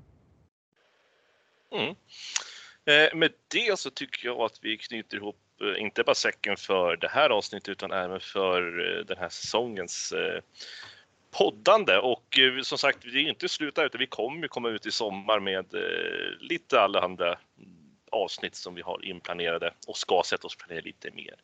Mm. 1.73 1.95
Med 3.21 3.33
det 3.49 3.79
så 3.79 3.91
tycker 3.91 4.27
jag 4.27 4.41
att 4.41 4.59
vi 4.63 4.77
knyter 4.77 5.17
ihop 5.17 5.37
inte 5.79 6.03
bara 6.03 6.15
säcken 6.15 6.57
för 6.57 6.97
det 6.97 7.09
här 7.09 7.31
avsnittet 7.31 7.69
utan 7.69 7.93
även 7.93 8.21
för 8.21 8.61
den 9.09 9.19
här 9.19 9.29
säsongens 9.29 10.13
eh, 10.13 10.41
poddande 11.39 11.97
och 11.97 12.39
eh, 12.39 12.63
som 12.63 12.79
sagt, 12.79 12.99
det 13.03 13.19
är 13.19 13.29
inte 13.29 13.49
slut 13.49 13.75
där 13.75 13.87
utan 13.87 13.99
vi 13.99 14.07
kommer 14.07 14.43
ju 14.43 14.49
komma 14.49 14.69
ut 14.69 14.87
i 14.87 14.91
sommar 14.91 15.41
med 15.41 15.75
eh, 15.75 16.41
lite 16.41 16.81
allehanda 16.81 17.39
avsnitt 18.11 18.55
som 18.55 18.75
vi 18.75 18.83
har 18.83 19.05
inplanerade 19.05 19.75
och 19.87 19.99
ska 19.99 20.23
sätta 20.25 20.47
oss 20.47 20.57
planera 20.57 20.81
lite 20.81 21.11
mer. 21.11 21.35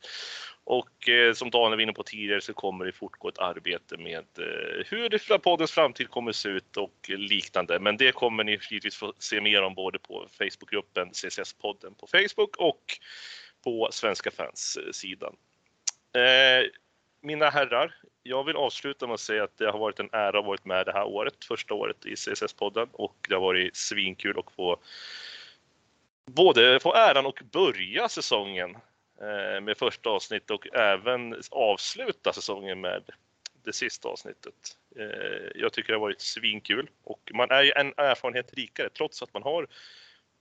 Och 0.64 1.08
eh, 1.08 1.34
som 1.34 1.50
Daniel 1.50 1.76
var 1.76 1.82
inne 1.82 1.92
på 1.92 2.02
tidigare 2.02 2.40
så 2.40 2.52
kommer 2.52 2.84
det 2.84 2.92
fortgå 2.92 3.28
ett 3.28 3.38
arbete 3.38 3.96
med 3.96 4.24
eh, 4.38 4.86
hur 4.86 5.38
poddens 5.38 5.72
framtid 5.72 6.10
kommer 6.10 6.32
se 6.32 6.48
ut 6.48 6.76
och 6.76 7.08
liknande. 7.08 7.78
Men 7.78 7.96
det 7.96 8.12
kommer 8.12 8.44
ni 8.44 8.58
givetvis 8.70 8.96
få 8.96 9.12
se 9.18 9.40
mer 9.40 9.62
om 9.62 9.74
både 9.74 9.98
på 9.98 10.26
Facebookgruppen 10.38 11.10
CCS-podden 11.12 11.94
på 11.94 12.06
Facebook 12.06 12.56
och 12.56 12.98
på 13.64 13.88
Svenska 13.92 14.30
fans-sidan. 14.30 15.36
Eh, 16.14 16.66
mina 17.22 17.50
herrar, 17.50 17.94
jag 18.22 18.44
vill 18.44 18.56
avsluta 18.56 19.06
med 19.06 19.14
att 19.14 19.20
säga 19.20 19.44
att 19.44 19.58
det 19.58 19.70
har 19.70 19.78
varit 19.78 20.00
en 20.00 20.08
ära 20.12 20.38
att 20.38 20.44
varit 20.44 20.64
med 20.64 20.86
det 20.86 20.92
här 20.92 21.04
året, 21.04 21.44
första 21.44 21.74
året 21.74 22.06
i 22.06 22.14
CSS-podden 22.14 22.88
och 22.92 23.16
det 23.28 23.34
har 23.34 23.40
varit 23.40 23.76
svinkul 23.76 24.38
att 24.38 24.54
få 24.54 24.80
både 26.26 26.80
få 26.80 26.94
äran 26.94 27.26
och 27.26 27.42
börja 27.52 28.08
säsongen 28.08 28.76
eh, 29.20 29.60
med 29.60 29.78
första 29.78 30.10
avsnittet 30.10 30.50
och 30.50 30.74
även 30.74 31.42
avsluta 31.50 32.32
säsongen 32.32 32.80
med 32.80 33.02
det 33.64 33.72
sista 33.72 34.08
avsnittet. 34.08 34.76
Eh, 34.96 35.50
jag 35.54 35.72
tycker 35.72 35.92
det 35.92 35.98
har 35.98 36.06
varit 36.06 36.20
svinkul 36.20 36.90
och 37.04 37.30
man 37.34 37.50
är 37.50 37.62
ju 37.62 37.72
en 37.76 37.94
erfarenhet 37.96 38.54
rikare 38.54 38.88
trots 38.88 39.22
att 39.22 39.34
man 39.34 39.42
har 39.42 39.66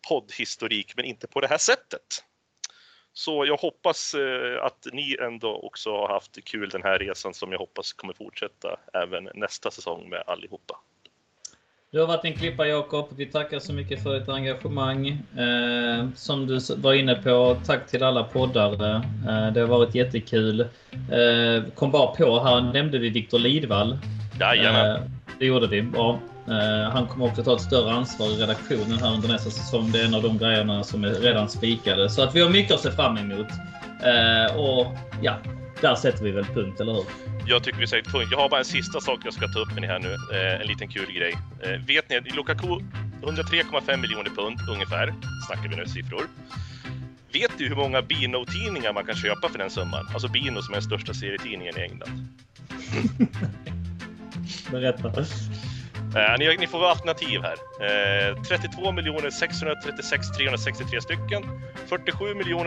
poddhistorik 0.09 0.95
men 0.95 1.05
inte 1.05 1.27
på 1.27 1.41
det 1.41 1.47
här 1.47 1.57
sättet. 1.57 2.25
Så 3.13 3.45
jag 3.45 3.57
hoppas 3.57 4.13
eh, 4.13 4.63
att 4.63 4.87
ni 4.93 5.17
ändå 5.21 5.55
också 5.55 5.91
har 5.91 6.07
haft 6.07 6.43
kul 6.43 6.69
den 6.69 6.83
här 6.83 6.99
resan 6.99 7.33
som 7.33 7.51
jag 7.51 7.59
hoppas 7.59 7.93
kommer 7.93 8.13
fortsätta 8.13 8.79
även 8.93 9.29
nästa 9.33 9.71
säsong 9.71 10.09
med 10.09 10.23
allihopa. 10.27 10.75
Du 11.91 11.99
har 11.99 12.07
varit 12.07 12.25
en 12.25 12.33
klippa 12.33 12.67
Jakob. 12.67 13.07
Vi 13.15 13.25
tackar 13.25 13.59
så 13.59 13.73
mycket 13.73 14.03
för 14.03 14.19
ditt 14.19 14.29
engagemang. 14.29 15.07
Eh, 15.37 16.09
som 16.15 16.47
du 16.47 16.59
var 16.77 16.93
inne 16.93 17.15
på, 17.15 17.57
tack 17.65 17.87
till 17.87 18.03
alla 18.03 18.23
poddare. 18.23 18.95
Eh, 19.27 19.53
det 19.53 19.59
har 19.59 19.67
varit 19.67 19.95
jättekul. 19.95 20.61
Eh, 20.61 21.63
kom 21.75 21.91
bara 21.91 22.15
på, 22.15 22.39
här 22.39 22.61
nämnde 22.61 22.97
vi 22.97 23.09
Viktor 23.09 23.39
Lidvall. 23.39 23.97
Jajamän. 24.39 24.95
Eh, 24.95 25.01
det 25.39 25.45
gjorde 25.45 25.67
vi. 25.67 25.81
Bra. 25.81 26.19
Eh, 26.47 26.91
han 26.91 27.07
kommer 27.07 27.25
också 27.25 27.43
ta 27.43 27.55
ett 27.55 27.61
större 27.61 27.91
ansvar 27.91 28.27
i 28.27 28.35
redaktionen 28.35 28.99
här 28.99 29.13
under 29.13 29.27
nästa 29.27 29.49
säsong. 29.49 29.91
Det 29.91 30.01
är 30.01 30.05
en 30.05 30.13
av 30.13 30.23
de 30.23 30.37
grejerna 30.37 30.83
som 30.83 31.03
är 31.03 31.09
redan 31.09 31.49
spikade. 31.49 32.09
Så 32.09 32.21
att 32.21 32.35
vi 32.35 32.41
har 32.41 32.49
mycket 32.49 32.73
att 32.73 32.81
se 32.81 32.91
fram 32.91 33.17
emot. 33.17 33.47
Eh, 34.03 34.55
och 34.55 34.97
ja, 35.21 35.37
där 35.81 35.95
sätter 35.95 36.23
vi 36.23 36.31
väl 36.31 36.45
punkt, 36.45 36.79
eller 36.79 36.93
hur? 36.93 37.03
Jag 37.45 37.63
tycker 37.63 37.79
vi 37.79 37.87
säger 37.87 38.03
punkt. 38.03 38.27
Jag 38.31 38.37
har 38.37 38.49
bara 38.49 38.59
en 38.59 38.65
sista 38.65 39.01
sak 39.01 39.19
jag 39.23 39.33
ska 39.33 39.47
ta 39.47 39.59
upp 39.59 39.73
med 39.73 39.81
ni 39.81 39.87
här 39.87 39.99
nu. 39.99 40.13
Eh, 40.13 40.61
en 40.61 40.67
liten 40.67 40.87
kul 40.87 41.11
grej. 41.11 41.33
Vet 41.87 42.09
ni, 42.09 42.19
Lukaku 42.35 42.67
103,5 43.21 43.97
miljoner 43.97 44.29
pund 44.29 44.59
ungefär, 44.69 45.13
snackar 45.47 45.69
vi 45.69 45.75
nu 45.75 45.85
siffror. 45.85 46.27
Vet 47.33 47.51
du 47.57 47.67
hur 47.67 47.75
många 47.75 48.01
Bino-tidningar 48.01 48.93
man 48.93 49.05
kan 49.05 49.15
köpa 49.15 49.49
för 49.49 49.57
den 49.57 49.69
summan? 49.69 50.07
Alltså 50.13 50.27
Bino 50.27 50.61
som 50.61 50.73
är 50.73 50.77
den 50.77 50.83
största 50.83 51.13
serietidningen 51.13 51.77
i 51.77 51.81
England. 51.81 52.27
Berätta. 54.71 55.13
Eh, 56.15 56.35
ni, 56.39 56.57
ni 56.57 56.67
får 56.67 56.89
alternativ 56.89 57.41
här. 57.41 57.57
Eh, 57.79 58.41
32 58.43 58.93
636 59.31 60.31
363 60.37 61.01
stycken. 61.01 61.43
47 61.87 62.25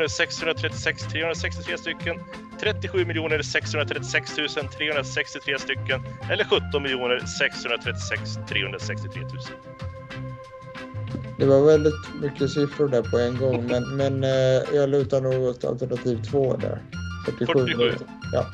636 0.08 1.02
363 1.06 1.78
stycken. 1.78 2.16
37 2.60 3.06
636 3.42 4.34
363 4.78 5.58
stycken. 5.58 6.02
Eller 6.30 6.44
17 6.44 7.28
636 7.38 8.38
363 8.48 9.22
000. 9.22 9.30
Det 11.38 11.46
var 11.46 11.66
väldigt 11.66 12.14
mycket 12.22 12.50
siffror 12.50 12.88
där 12.88 13.02
på 13.02 13.18
en 13.18 13.36
gång 13.36 13.66
men, 13.66 13.96
men 13.96 14.24
eh, 14.24 14.74
jag 14.74 14.88
lutar 14.88 15.20
nog 15.20 15.42
åt 15.42 15.64
alternativ 15.64 16.22
två 16.22 16.56
där. 16.56 16.82
47. 17.24 17.52
47. 17.52 17.92
Ja. 18.32 18.46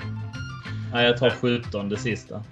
Nej, 0.93 1.07
jag 1.07 1.19
tar 1.19 1.31
17, 1.31 1.89
det 1.89 1.97
sista. 1.97 2.45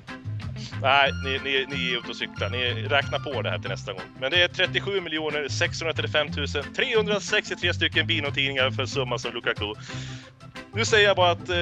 Nej, 0.82 1.10
ni, 1.24 1.40
ni, 1.44 1.66
ni 1.70 1.92
är 1.92 1.98
ute 1.98 2.08
och 2.08 2.16
cyklar. 2.16 2.50
Ni 2.50 2.82
räknar 2.88 3.18
på 3.18 3.42
det 3.42 3.50
här 3.50 3.58
till 3.58 3.70
nästa 3.70 3.92
gång. 3.92 4.02
Men 4.20 4.30
det 4.30 4.42
är 4.42 4.48
37 4.48 5.00
miljoner, 5.00 5.48
635 5.48 6.28
363 6.76 7.74
stycken 7.74 8.06
Bino-tidningar 8.06 8.70
för 8.70 8.86
summa 8.86 9.18
som 9.18 9.32
Lukaku. 9.32 9.74
Nu 10.74 10.84
säger 10.84 11.08
jag 11.08 11.16
bara 11.16 11.30
att 11.30 11.48
eh, 11.48 11.56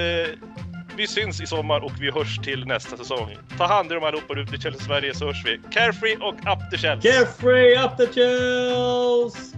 vi 0.97 1.07
syns 1.07 1.41
i 1.41 1.47
sommar 1.47 1.81
och 1.81 1.93
vi 2.01 2.11
hörs 2.11 2.39
till 2.39 2.67
nästa 2.67 2.97
säsong. 2.97 3.37
Ta 3.59 3.67
hand 3.67 3.93
om 3.93 4.05
allihopa 4.05 4.35
ute 4.35 4.57
i 4.57 4.61
Chelsea 4.61 4.83
Sverige 4.83 5.15
så 5.15 5.27
hörs 5.27 5.45
vi. 5.45 5.61
Carefree 5.71 6.17
och 6.17 6.35
up 6.35 6.71
the 6.71 6.79
Chelsea! 6.79 7.13
Carefree 7.13 7.85
up 7.85 7.97
the 7.97 8.07
Chelsea! 8.07 9.57